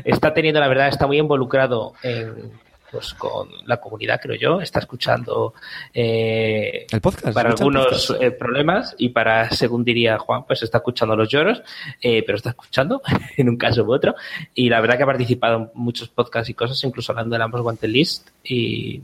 está 0.04 0.34
teniendo, 0.34 0.60
la 0.60 0.68
verdad, 0.68 0.88
está 0.88 1.08
muy 1.08 1.18
involucrado 1.18 1.94
en, 2.04 2.52
pues, 2.92 3.14
con 3.14 3.50
la 3.66 3.78
comunidad, 3.78 4.20
creo 4.22 4.36
yo. 4.36 4.62
Está 4.62 4.80
escuchando 4.80 5.54
eh, 5.94 6.88
¿El 6.92 7.02
podcast? 7.02 7.34
para 7.34 7.50
¿Escucha 7.50 7.64
el 7.64 7.78
algunos 7.78 8.08
podcast? 8.08 8.24
eh, 8.24 8.32
problemas 8.32 8.96
y 8.98 9.10
para, 9.10 9.50
según 9.52 9.84
diría 9.84 10.18
Juan, 10.18 10.46
pues 10.46 10.64
está 10.64 10.80
escuchando 10.80 11.16
los 11.16 11.30
lloros, 11.30 11.62
eh, 12.02 12.24
pero 12.26 12.38
está 12.38 12.50
escuchando 12.50 13.02
en 13.38 13.50
un 13.50 13.58
caso 13.58 13.84
u 13.84 13.94
otro. 13.94 14.16
Y 14.54 14.70
la 14.70 14.82
verdad 14.82 14.98
que 14.98 15.04
ha 15.04 15.08
participado 15.08 15.58
en 15.58 15.70
muchos 15.74 16.10
podcasts 16.10 16.50
y 16.50 16.54
cosas, 16.54 16.84
incluso 16.84 17.12
hablando 17.12 17.36
de 17.36 17.40
la 17.40 17.48
Most 17.48 17.66
Wanted 17.66 17.90
List. 17.90 18.30
Y 18.44 19.02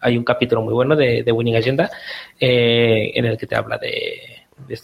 hay 0.00 0.16
un 0.16 0.24
capítulo 0.24 0.62
muy 0.62 0.72
bueno 0.72 0.96
de, 0.96 1.22
de 1.22 1.32
Winning 1.32 1.56
Agenda 1.56 1.90
eh, 2.38 3.12
en 3.14 3.24
el 3.24 3.36
que 3.36 3.46
te 3.46 3.56
habla 3.56 3.78
de, 3.78 4.37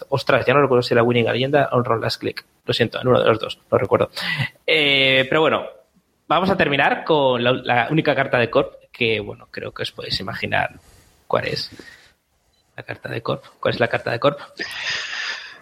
Ostras, 0.09 0.45
ya 0.47 0.55
no 0.55 0.63
recuerdo 0.63 0.83
si 0.83 0.95
era 0.95 1.03
Winning 1.03 1.29
Agenda 1.29 1.69
o 1.73 1.83
Roll 1.83 2.01
Last 2.01 2.21
Click. 2.21 2.45
Lo 2.65 2.73
siento, 2.75 3.01
en 3.01 3.09
uno 3.09 3.21
de 3.21 3.27
los 3.29 3.39
dos, 3.39 3.59
no 3.71 3.79
recuerdo. 3.79 4.11
Eh, 4.67 5.27
pero 5.29 5.41
bueno, 5.43 5.65
vamos 6.29 6.49
a 6.51 6.57
terminar 6.57 7.05
con 7.05 7.43
la, 7.43 7.53
la 7.53 7.89
única 7.91 8.15
carta 8.15 8.39
de 8.39 8.51
Corp 8.51 8.75
que, 8.93 9.21
bueno, 9.21 9.49
creo 9.51 9.73
que 9.73 9.83
os 9.83 9.93
podéis 9.93 10.19
imaginar 10.21 10.79
cuál 11.27 11.47
es. 11.49 11.71
La 12.77 12.83
carta 12.83 13.09
de 13.09 13.23
Corp. 13.23 13.45
¿Cuál 13.61 13.75
es 13.75 13.81
la 13.81 13.89
carta 13.89 14.11
de 14.11 14.19
Corp? 14.21 14.39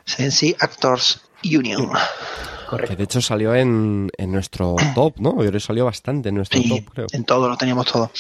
Sensi 0.05 0.55
Actors 0.59 1.23
Union. 1.45 1.91
Que 2.87 2.97
de 2.97 3.05
hecho 3.05 3.21
salió 3.21 3.55
en, 3.55 4.11
en 4.17 4.33
nuestro 4.33 4.77
top, 4.95 5.19
¿no? 5.19 5.43
Yo 5.45 5.51
le 5.51 5.61
salió 5.61 5.85
bastante 5.85 6.31
en 6.31 6.37
nuestro 6.37 6.61
Sí, 6.61 6.69
top, 6.69 6.95
creo. 6.95 7.07
en 7.13 7.25
todo 7.25 7.49
lo 7.49 7.57
teníamos 7.57 7.87
todo. 7.87 8.11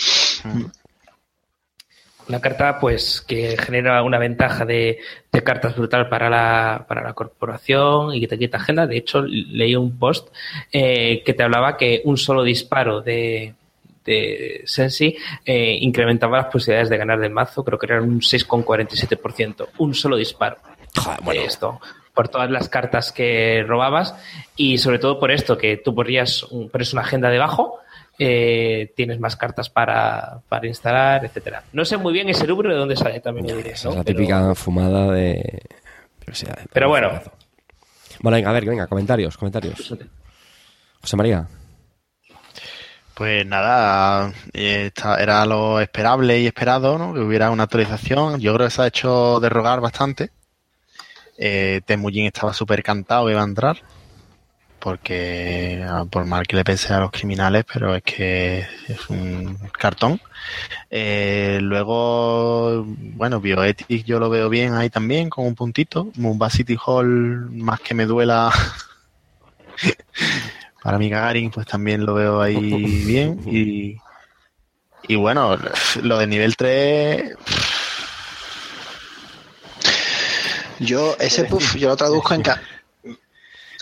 Una 2.29 2.41
carta, 2.41 2.79
pues, 2.79 3.21
que 3.21 3.57
genera 3.57 4.03
una 4.03 4.19
ventaja 4.19 4.65
de, 4.65 4.99
de 5.31 5.43
cartas 5.43 5.77
brutal 5.77 6.09
para 6.09 6.31
la, 6.31 6.85
para 6.87 7.03
la 7.03 7.15
corporación 7.15 8.15
y 8.15 8.21
que 8.21 8.29
te 8.29 8.39
quita 8.39 8.59
agenda. 8.59 8.87
De 8.87 8.97
hecho, 8.97 9.23
leí 9.23 9.75
un 9.75 9.99
post 9.99 10.29
eh, 10.73 11.23
que 11.25 11.35
te 11.35 11.43
hablaba 11.43 11.77
que 11.77 12.01
un 12.05 12.17
solo 12.17 12.43
disparo 12.45 13.01
de, 13.01 13.55
de 14.05 14.63
Sensi 14.65 15.17
eh, 15.45 15.79
incrementaba 15.81 16.39
las 16.39 16.47
posibilidades 16.47 16.91
de 16.91 16.97
ganar 16.97 17.19
del 17.19 17.33
mazo. 17.33 17.65
Creo 17.65 17.79
que 17.79 17.87
eran 17.87 18.05
un 18.05 18.21
6,47%. 18.21 19.69
Un 19.79 19.95
solo 19.95 20.17
disparo. 20.17 20.59
de 21.27 21.45
esto. 21.45 21.81
Por 22.15 22.29
todas 22.29 22.51
las 22.51 22.69
cartas 22.69 23.11
que 23.11 23.65
robabas 23.67 24.15
y 24.55 24.79
sobre 24.79 24.99
todo 24.99 25.19
por 25.19 25.31
esto, 25.31 25.57
que 25.57 25.79
tú 25.79 25.95
ponías 25.95 26.43
un, 26.45 26.69
pones 26.69 26.93
una 26.93 27.03
agenda 27.03 27.31
debajo 27.31 27.79
eh, 28.25 28.93
tienes 28.97 29.19
más 29.19 29.37
cartas 29.37 29.69
para, 29.71 30.41
para 30.49 30.67
instalar, 30.67 31.25
etcétera. 31.25 31.65
No 31.73 31.85
sé 31.85 31.97
muy 31.97 32.13
bien 32.13 32.29
ese 32.29 32.47
número 32.47 32.71
de 32.71 32.77
dónde 32.77 32.97
sale, 32.97 33.21
también 33.21 33.47
es 33.67 33.85
la 33.85 33.91
Pero- 33.91 34.05
típica 34.05 34.55
fumada 34.55 35.11
de... 35.13 35.63
Pero, 36.21 36.35
sí, 36.35 36.47
de- 36.47 36.55
Pero 36.73 36.89
bueno. 36.89 37.09
Bueno, 38.21 38.37
venga, 38.37 38.51
a 38.51 38.53
ver, 38.53 38.65
venga, 38.65 38.87
comentarios, 38.87 39.37
comentarios. 39.37 39.95
José 41.01 41.17
María. 41.17 41.49
Pues 43.15 43.45
nada, 43.45 44.33
eh, 44.53 44.87
esta- 44.87 45.21
era 45.23 45.45
lo 45.45 45.81
esperable 45.81 46.41
y 46.41 46.47
esperado, 46.47 46.97
¿no? 46.99 47.13
Que 47.13 47.21
hubiera 47.21 47.51
una 47.51 47.65
actualización. 47.65 48.41
Yo 48.41 48.55
creo 48.55 48.67
que 48.69 48.71
se 48.71 48.83
ha 48.83 48.87
hecho 48.87 49.39
de 49.41 49.49
rogar 49.49 49.81
bastante. 49.81 50.31
Eh, 51.37 51.81
Temujin 51.85 52.27
estaba 52.27 52.53
súper 52.55 52.83
cantado 52.83 53.27
que 53.27 53.33
iba 53.33 53.41
a 53.43 53.45
entrar. 53.45 53.77
Porque, 54.83 55.81
ah, 55.89 56.05
por 56.11 56.25
mal 56.27 56.45
que 56.45 56.57
le 56.57 56.65
pese 56.65 56.93
a 56.93 56.99
los 56.99 57.13
criminales, 57.13 57.65
pero 57.73 57.95
es 57.95 58.03
que 58.03 58.67
es 58.89 59.09
un 59.09 59.57
cartón. 59.79 60.21
Eh, 60.91 61.61
luego, 61.63 62.83
bueno, 62.85 63.41
Bioethic 63.41 64.05
yo 64.05 64.19
lo 64.19 64.29
veo 64.29 64.49
bien 64.49 64.75
ahí 64.75 64.91
también, 64.91 65.31
con 65.31 65.47
un 65.47 65.55
puntito. 65.55 66.11
Mumba 66.17 66.51
City 66.51 66.77
Hall, 66.85 67.49
más 67.53 67.79
que 67.81 67.95
me 67.95 68.07
duela 68.07 68.51
para 70.83 70.99
mi 70.99 71.09
Gagarin, 71.09 71.53
pues 71.53 71.65
también 71.67 72.05
lo 72.05 72.15
veo 72.15 72.41
ahí 72.41 73.05
bien. 73.07 73.41
Y, 73.47 73.99
y 75.07 75.15
bueno, 75.15 75.57
lo 76.03 76.19
de 76.19 76.27
nivel 76.27 76.57
3, 76.57 77.37
Yo, 80.81 81.15
ese 81.21 81.45
puff, 81.45 81.77
yo 81.77 81.89
lo 81.89 81.97
traduzco 81.97 82.35
en... 82.35 82.43
ca- 82.43 82.61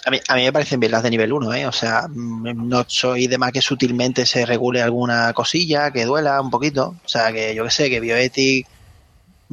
A 0.05 0.11
mí, 0.11 0.19
a 0.29 0.35
mí 0.35 0.45
me 0.45 0.53
parecen 0.53 0.81
bien 0.81 0.93
las 0.93 1.03
de 1.03 1.11
nivel 1.11 1.33
1, 1.33 1.55
¿eh? 1.55 1.67
O 1.67 1.73
sea, 1.73 2.07
mm, 2.09 2.69
no 2.69 2.85
soy 2.89 3.27
de 3.27 3.39
más 3.39 3.53
que 3.53 3.61
sutilmente 3.61 4.25
se 4.25 4.47
regule 4.47 4.83
alguna 4.83 5.33
cosilla, 5.35 5.91
que 5.91 6.05
duela 6.07 6.41
un 6.41 6.51
poquito. 6.51 6.97
O 7.05 7.09
sea, 7.09 7.33
que 7.33 7.55
yo 7.55 7.65
que 7.65 7.71
sé, 7.71 7.91
que 7.91 8.01
Bioethic, 8.01 8.67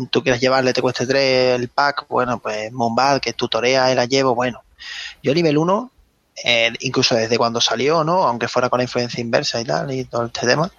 tú 0.09 0.23
quieres 0.23 0.41
llevarle, 0.41 0.73
te 0.73 0.81
cueste 0.81 1.05
3 1.05 1.59
el 1.59 1.69
pack, 1.69 2.05
bueno, 2.07 2.39
pues 2.39 2.71
Moonbad, 2.71 3.19
que 3.19 3.33
tutorea 3.33 3.93
la 3.95 4.05
llevo, 4.05 4.35
bueno. 4.35 4.63
Yo 5.23 5.33
nivel 5.33 5.57
1, 5.57 5.91
eh, 6.45 6.71
incluso 6.81 7.15
desde 7.15 7.37
cuando 7.37 7.59
salió, 7.59 8.03
¿no? 8.03 8.23
Aunque 8.23 8.47
fuera 8.47 8.69
con 8.69 8.77
la 8.77 8.83
influencia 8.83 9.21
inversa 9.21 9.59
y 9.59 9.65
tal, 9.65 9.91
y 9.91 10.05
todo 10.05 10.25
este 10.27 10.45
tema, 10.47 10.71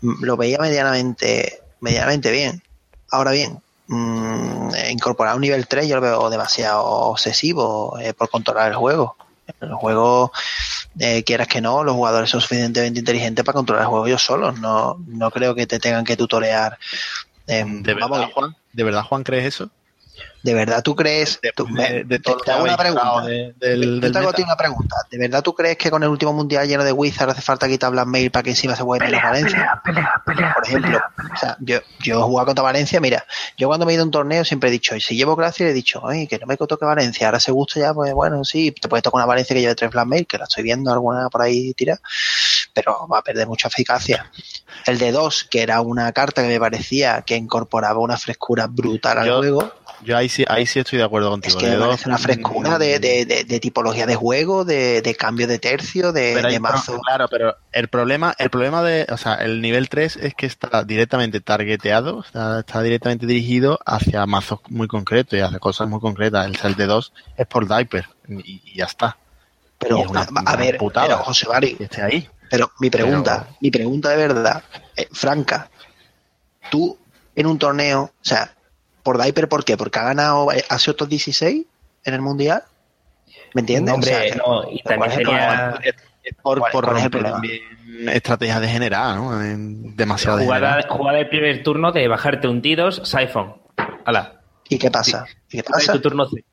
mm, 0.00 0.24
lo 0.24 0.36
veía 0.36 0.58
medianamente, 0.58 1.60
medianamente 1.80 2.30
bien. 2.30 2.62
Ahora 3.10 3.32
bien, 3.32 3.60
mm, 3.86 4.74
eh, 4.74 4.90
incorporar 4.90 5.34
un 5.34 5.42
nivel 5.42 5.66
3 5.66 5.88
yo 5.88 5.96
lo 5.96 6.02
veo 6.02 6.30
demasiado 6.30 6.84
obsesivo 6.84 7.98
eh, 7.98 8.14
por 8.14 8.28
controlar 8.30 8.70
el 8.70 8.76
juego. 8.76 9.16
El 9.60 9.74
juego, 9.74 10.32
eh, 10.98 11.24
quieras 11.24 11.48
que 11.48 11.60
no, 11.60 11.84
los 11.84 11.94
jugadores 11.94 12.30
son 12.30 12.40
suficientemente 12.40 13.00
inteligentes 13.00 13.44
para 13.44 13.54
controlar 13.54 13.84
el 13.84 13.88
juego 13.88 14.06
ellos 14.06 14.22
solos. 14.22 14.58
No, 14.60 14.96
no 15.06 15.30
creo 15.30 15.54
que 15.54 15.66
te 15.66 15.78
tengan 15.78 16.04
que 16.04 16.16
tutorear. 16.16 16.78
Eh, 17.46 17.64
¿de 17.66 17.94
vamos, 17.94 18.18
verdad, 18.18 18.32
Juan? 18.32 18.56
¿De 18.72 18.84
verdad, 18.84 19.02
Juan, 19.02 19.24
crees 19.24 19.46
eso? 19.46 19.70
¿De 20.42 20.54
verdad 20.54 20.82
tú 20.82 20.96
crees? 20.96 21.38
tú- 21.54 21.66
De, 21.72 22.18
te 22.18 22.50
hago 22.50 22.64
una 22.64 22.76
pregunta. 22.76 23.22
del, 23.26 24.00
te 24.00 24.18
hago 24.18 24.30
una 24.44 24.56
pregunta. 24.56 24.96
¿De 25.08 25.16
verdad 25.18 25.40
tú 25.40 25.54
crees 25.54 25.76
que 25.76 25.88
con 25.88 26.02
el 26.02 26.08
último 26.08 26.32
mundial 26.32 26.66
lleno 26.66 26.82
de 26.82 26.90
Wizard 26.92 27.30
hace 27.30 27.40
falta 27.42 27.68
quitar 27.68 27.92
Black 27.92 28.06
Mail 28.06 28.30
para 28.32 28.42
que 28.42 28.50
encima 28.50 28.74
se 28.74 28.82
vuelva 28.82 29.06
a 29.06 29.22
Valencia? 29.30 29.80
Por 29.84 30.66
ejemplo, 30.66 31.00
o 31.32 31.36
sea, 31.36 31.56
yo, 31.60 31.78
yo 32.00 32.18
he 32.18 32.22
jugado 32.22 32.46
contra 32.46 32.62
Valencia, 32.64 33.00
mira, 33.00 33.24
yo 33.56 33.68
cuando 33.68 33.86
me 33.86 33.92
he 33.92 33.94
ido 33.94 34.02
a 34.02 34.06
un 34.06 34.10
torneo 34.10 34.44
siempre 34.44 34.68
he 34.68 34.72
dicho, 34.72 34.96
y 34.96 35.00
si 35.00 35.14
llevo 35.16 35.36
gracia, 35.36 35.68
he 35.68 35.72
dicho, 35.72 36.06
ay, 36.08 36.26
que 36.26 36.38
no 36.40 36.46
me 36.46 36.56
toque 36.56 36.84
Valencia, 36.84 37.28
ahora 37.28 37.38
se 37.38 37.52
gusta 37.52 37.78
ya, 37.78 37.94
pues 37.94 38.12
bueno, 38.12 38.44
sí, 38.44 38.72
te 38.72 38.88
puedes 38.88 39.04
tocar 39.04 39.18
una 39.18 39.26
Valencia 39.26 39.54
que 39.54 39.60
lleve 39.60 39.76
tres 39.76 39.92
Black 39.92 40.06
Mail, 40.06 40.26
que 40.26 40.38
la 40.38 40.44
estoy 40.44 40.64
viendo 40.64 40.92
alguna 40.92 41.28
por 41.30 41.42
ahí 41.42 41.72
tira, 41.74 42.00
pero 42.74 43.06
va 43.06 43.18
a 43.18 43.22
perder 43.22 43.46
mucha 43.46 43.68
eficacia. 43.68 44.28
El 44.86 44.98
de 44.98 45.12
dos, 45.12 45.44
que 45.44 45.62
era 45.62 45.80
una 45.82 46.10
carta 46.12 46.42
que 46.42 46.48
me 46.48 46.58
parecía 46.58 47.22
que 47.22 47.36
incorporaba 47.36 48.00
una 48.00 48.16
frescura 48.16 48.66
brutal 48.66 49.18
al 49.18 49.26
Yo- 49.26 49.38
juego, 49.38 49.72
Yo 50.04 50.16
ahí 50.16 50.28
sí, 50.28 50.44
ahí 50.48 50.66
sí 50.66 50.80
estoy 50.80 50.98
de 50.98 51.04
acuerdo 51.04 51.28
es 51.28 51.30
contigo. 51.32 51.58
que 51.60 51.66
me 51.70 51.76
dos, 51.76 51.86
parece 51.88 52.08
una 52.08 52.18
frescura 52.18 52.78
de, 52.78 52.98
de, 52.98 53.24
de- 53.24 53.44
de 53.44 53.60
tipología 53.60 54.04
de 54.06 54.14
juego, 54.16 54.64
de, 54.64 55.00
de 55.00 55.14
cambio 55.14 55.46
de 55.46 55.58
tercio, 55.58 56.12
de, 56.12 56.34
mazo. 56.60 56.98
Claro, 57.06 57.28
pero 57.28 57.56
el 57.72 57.88
problema, 57.88 58.34
el 58.38 58.50
problema 58.50 58.82
de, 58.82 59.06
o 59.10 59.16
sea, 59.16 59.34
el 59.36 59.60
nivel 59.60 59.88
3 59.88 60.16
es 60.16 60.34
que 60.34 60.46
está 60.46 60.82
directamente 60.84 61.40
targeteado, 61.40 62.24
sea, 62.32 62.60
está 62.60 62.82
directamente 62.82 63.26
dirigido 63.26 63.78
hacia 63.86 64.26
mazos 64.26 64.60
muy 64.68 64.88
concretos 64.88 65.38
y 65.38 65.40
hacia 65.42 65.58
cosas 65.60 65.88
muy 65.88 66.00
concretas. 66.00 66.46
El, 66.46 66.58
el 66.64 66.74
de 66.74 66.86
2 66.86 67.12
es 67.36 67.46
por 67.46 67.68
Diaper 67.68 68.06
y, 68.28 68.60
y 68.64 68.76
ya 68.76 68.86
está. 68.86 69.16
Pero, 69.78 69.98
es 69.98 70.06
una- 70.08 70.26
a 70.46 70.56
ver, 70.56 70.78
pero, 70.78 71.18
José 71.18 71.46
Que 71.76 71.84
esté 71.84 72.02
ahí. 72.02 72.28
Pero 72.50 72.70
mi 72.80 72.90
pregunta, 72.90 73.44
Pero- 73.46 73.56
mi 73.60 73.70
pregunta 73.70 74.08
de 74.10 74.16
verdad, 74.16 74.62
eh, 74.96 75.08
franca, 75.12 75.70
tú 76.70 76.98
en 77.34 77.46
un 77.46 77.58
torneo, 77.58 78.02
o 78.02 78.12
sea, 78.24 78.52
por 79.02 79.20
Diaper, 79.22 79.48
¿por 79.48 79.64
qué? 79.64 79.76
¿Porque 79.76 79.98
ha 79.98 80.04
ganado 80.04 80.48
hace 80.68 80.90
otros 80.90 81.08
16 81.08 81.64
en 82.04 82.14
el 82.14 82.20
Mundial? 82.20 82.62
¿Me 83.54 83.60
entiendes? 83.60 83.90
No, 83.90 83.94
hombre, 83.96 84.10
O 84.14 84.18
sea, 84.18 84.36
no, 84.36 84.70
y 84.70 84.80
¿cuál 84.82 84.98
también? 85.10 85.84
Es 86.24 86.34
por, 86.40 86.60
¿Cuál- 86.60 86.72
por 86.72 86.84
el 86.84 86.90
romper 86.90 87.10
problema? 87.10 87.32
también 87.36 87.60
estrategias 88.08 88.60
degeneradas, 88.60 89.16
¿no? 89.16 89.42
En- 89.42 89.96
Demasiado 89.96 90.38
Jugada, 90.38 90.80
jugada 90.88 91.18
de 91.18 91.26
primer 91.26 91.62
turno 91.62 91.90
de 91.92 92.06
bajarte 92.08 92.46
hundidos, 92.48 93.02
Siphon. 93.04 93.56
Hala. 94.04 94.40
¿Y 94.68 94.78
qué 94.78 94.90
pasa? 94.90 95.26
¿Y 95.50 95.58
qué 95.58 95.64
pasa? 95.64 95.92
Tu 95.92 96.00
turno 96.00 96.28
C. 96.28 96.44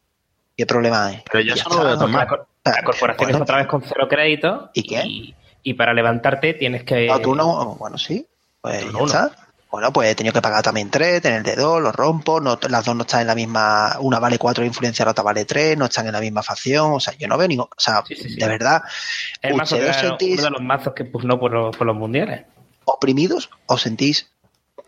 ¿Qué 0.57 0.65
problema 0.65 1.05
hay? 1.05 1.23
Pero 1.31 1.41
yo 1.43 1.55
Ya 1.55 1.61
eso 1.61 1.69
no 1.69 1.83
lo 1.83 1.97
veo 1.97 2.07
mal. 2.07 2.27
La, 2.65 2.71
la 2.71 2.83
corporación 2.83 3.15
Bueno. 3.17 3.31
está 3.31 3.43
otra 3.43 3.57
vez 3.57 3.67
con 3.67 3.81
cero 3.83 4.07
crédito. 4.09 4.71
¿Y 4.73 4.83
qué? 4.83 5.01
Y, 5.05 5.35
y 5.63 5.73
para 5.75 5.93
levantarte 5.93 6.55
tienes 6.55 6.83
que. 6.83 7.07
No, 7.07 7.19
tú 7.21 7.33
no, 7.35 7.75
bueno, 7.75 7.97
sí, 7.97 8.25
pues 8.61 8.81
ya 8.83 8.89
uno. 8.89 9.05
está. 9.05 9.31
Bueno, 9.71 9.93
pues 9.93 10.09
he 10.09 10.15
tenido 10.15 10.33
que 10.33 10.41
pagar 10.41 10.63
también 10.63 10.89
tres, 10.89 11.21
tener 11.21 11.43
de 11.43 11.55
dos, 11.55 11.79
los 11.81 11.93
rompo, 11.95 12.41
no, 12.41 12.57
las 12.69 12.83
dos 12.85 12.95
no 12.95 13.03
están 13.03 13.21
en 13.21 13.27
la 13.27 13.35
misma, 13.35 13.97
una 13.99 14.17
vale 14.19 14.39
cuatro 14.39 14.61
de 14.63 14.67
influencia, 14.67 15.05
la 15.05 15.11
otra 15.11 15.23
vale 15.23 15.45
tres, 15.45 15.77
no 15.77 15.85
están 15.85 16.07
en 16.07 16.13
la 16.13 16.19
misma 16.19 16.41
facción, 16.41 16.93
o 16.93 16.99
sea, 16.99 17.13
yo 17.17 17.27
no 17.27 17.37
veo 17.37 17.47
ningún, 17.47 17.65
o 17.65 17.69
sea, 17.79 18.03
Sí, 18.07 18.15
sí, 18.15 18.29
sí. 18.29 18.35
de 18.35 18.47
verdad, 18.47 18.81
el 19.43 19.53
mazo 19.55 19.75
que 19.75 19.81
¿ustedes 19.83 19.97
era 19.97 20.09
sentís 20.09 20.33
uno 20.39 20.43
de 20.45 20.49
los 20.51 20.61
mazos 20.61 20.93
que 20.95 21.05
pugnó 21.05 21.39
por, 21.39 21.51
los- 21.51 21.77
por 21.77 21.85
los 21.85 21.95
mundiales. 21.95 22.45
oprimidos? 22.85 23.51
¿Os 23.67 23.81
sentís 23.83 24.31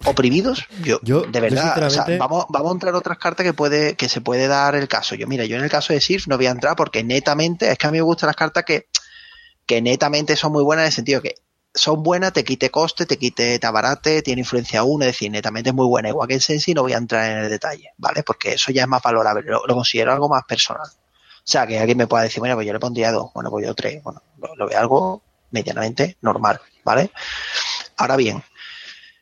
oprimidos? 0.05 0.65
Yo, 0.83 1.00
Yo- 1.03 1.21
de 1.21 1.31
yo 1.31 1.41
verdad, 1.41 1.71
o 1.77 1.79
sea, 1.81 1.89
sinceramente- 1.89 2.17
vamos, 2.17 2.45
vamos 2.50 2.71
a 2.71 2.73
entrar 2.73 2.95
otras 2.95 3.19
cartas 3.19 3.45
que 3.45 3.53
puede, 3.53 3.95
que 3.95 4.09
se 4.09 4.19
puede 4.21 4.47
dar 4.47 4.73
el 4.73 4.88
caso. 4.88 5.13
Yo, 5.13 5.27
mira, 5.27 5.45
yo 5.45 5.57
en 5.57 5.63
el 5.63 5.69
caso 5.69 5.93
de 5.93 6.01
Sirf 6.01 6.25
no 6.27 6.38
voy 6.38 6.47
a 6.47 6.51
entrar 6.51 6.75
porque 6.75 7.03
netamente, 7.03 7.71
es 7.71 7.77
que 7.77 7.85
a 7.85 7.91
mí 7.91 8.00
me 8.00 8.01
gustan 8.03 8.27
las 8.27 8.35
cartas 8.35 8.63
que, 8.65 8.88
que 9.67 9.79
netamente 9.79 10.35
son 10.35 10.51
muy 10.53 10.63
buenas 10.63 10.83
en 10.83 10.88
el 10.88 10.93
sentido 10.93 11.21
que 11.21 11.35
son 11.73 12.03
buenas, 12.03 12.33
te 12.33 12.43
quite 12.43 12.69
coste, 12.69 13.05
te 13.05 13.17
quite 13.17 13.57
tabarate, 13.59 14.21
tiene 14.21 14.41
influencia 14.41 14.83
1, 14.83 15.05
es 15.05 15.11
decir, 15.13 15.31
netamente 15.31 15.69
es 15.69 15.75
muy 15.75 15.87
buena. 15.87 16.09
Igual 16.09 16.27
que 16.27 16.35
en 16.35 16.41
Sensi 16.41 16.73
no 16.73 16.83
voy 16.83 16.93
a 16.93 16.97
entrar 16.97 17.31
en 17.31 17.37
el 17.39 17.49
detalle, 17.49 17.91
¿vale? 17.97 18.23
Porque 18.23 18.53
eso 18.53 18.71
ya 18.71 18.83
es 18.83 18.87
más 18.87 19.01
valorable, 19.01 19.43
lo, 19.43 19.61
considero 19.67 20.11
algo 20.11 20.29
más 20.29 20.43
personal. 20.43 20.87
O 20.87 21.43
sea, 21.43 21.65
que 21.65 21.79
alguien 21.79 21.97
me 21.97 22.07
pueda 22.07 22.23
decir, 22.23 22.39
bueno, 22.39 22.55
pues 22.55 22.67
yo 22.67 22.73
le 22.73 22.79
pondría 22.79 23.11
dos, 23.11 23.31
bueno, 23.33 23.49
pues 23.49 23.65
yo 23.65 23.73
tres, 23.73 24.03
bueno, 24.03 24.21
lo, 24.37 24.55
lo 24.55 24.67
veo 24.67 24.79
algo 24.79 25.23
medianamente 25.51 26.17
normal, 26.21 26.59
¿vale? 26.83 27.11
Ahora 27.97 28.15
bien, 28.15 28.43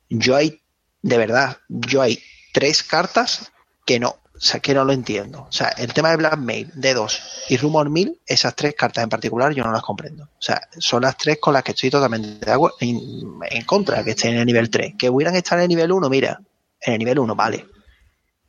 yo 0.10 0.36
hay, 0.36 0.62
de 1.02 1.18
verdad, 1.18 1.58
yo 1.68 2.02
hay 2.02 2.22
tres 2.54 2.84
cartas 2.84 3.52
que 3.86 4.00
no, 4.00 4.18
o 4.40 4.42
sea, 4.42 4.62
que 4.62 4.74
no 4.74 4.86
lo 4.86 4.94
entiendo. 4.94 5.48
O 5.50 5.52
sea, 5.52 5.68
el 5.78 5.94
tema 5.94 6.12
de 6.12 6.16
Blackmail, 6.16 6.72
D2 6.74 7.20
y 7.50 7.58
Rumor 7.58 7.90
1000, 7.90 8.22
esas 8.26 8.56
tres 8.56 8.74
cartas 8.74 9.04
en 9.04 9.10
particular 9.10 9.54
yo 9.54 9.66
no 9.66 9.72
las 9.74 9.82
comprendo. 9.82 10.24
O 10.24 10.42
sea, 10.42 10.62
son 10.78 11.02
las 11.02 11.18
tres 11.18 11.40
con 11.42 11.54
las 11.54 11.62
que 11.62 11.72
estoy 11.72 11.90
totalmente 11.90 12.46
de 12.46 12.52
acuerdo, 12.54 12.78
en, 12.80 13.02
en 13.50 13.66
contra 13.66 14.02
que 14.02 14.12
estén 14.12 14.36
en 14.36 14.40
el 14.40 14.46
nivel 14.46 14.70
3. 14.70 14.94
Que 14.98 15.10
hubieran 15.10 15.36
estado 15.36 15.58
en 15.58 15.64
el 15.64 15.68
nivel 15.68 15.92
1, 15.92 16.10
mira, 16.10 16.40
en 16.80 16.94
el 16.94 17.00
nivel 17.00 17.20
1, 17.20 17.36
vale. 17.36 17.68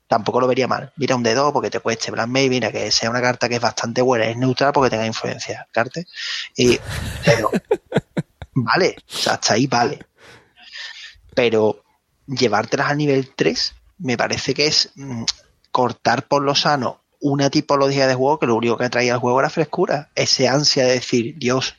Tampoco 0.07 0.41
lo 0.41 0.47
vería 0.47 0.69
mal. 0.69 0.93
Mira 0.97 1.17
un 1.17 1.25
D2 1.25 1.53
porque 1.53 1.71
te 1.71 1.81
cueste 1.81 2.13
Blackmail, 2.13 2.51
mira 2.51 2.71
que 2.71 2.93
sea 2.93 3.11
una 3.11 3.21
carta 3.21 3.49
que 3.49 3.57
es 3.57 3.61
bastante 3.61 4.01
buena, 4.01 4.27
es 4.27 4.37
neutral 4.37 4.73
porque 4.73 4.91
tenga 4.91 5.07
influencia, 5.07 5.67
Carte. 5.73 6.07
Y, 6.57 6.79
pero, 7.25 7.51
vale, 8.55 8.97
o 9.13 9.17
sea, 9.17 9.33
hasta 9.35 9.55
ahí 9.55 9.67
vale. 9.67 9.99
Pero 11.35 11.83
llevártelas 12.29 12.91
al 12.91 12.99
nivel 12.99 13.35
3 13.35 13.75
me 13.99 14.17
parece 14.17 14.55
que 14.55 14.69
es 14.69 14.91
mm, 14.95 15.25
cortar 15.71 16.27
por 16.27 16.43
lo 16.43 16.55
sano 16.55 17.01
una 17.21 17.51
tipología 17.51 18.07
de 18.07 18.15
juego 18.15 18.39
que 18.39 18.47
lo 18.47 18.57
único 18.57 18.77
que 18.77 18.89
traía 18.89 19.15
al 19.15 19.21
juego 19.21 19.41
era 19.41 19.51
frescura. 19.51 20.09
Ese 20.15 20.49
ansia 20.49 20.85
de 20.85 20.93
decir, 20.93 21.35
Dios, 21.39 21.77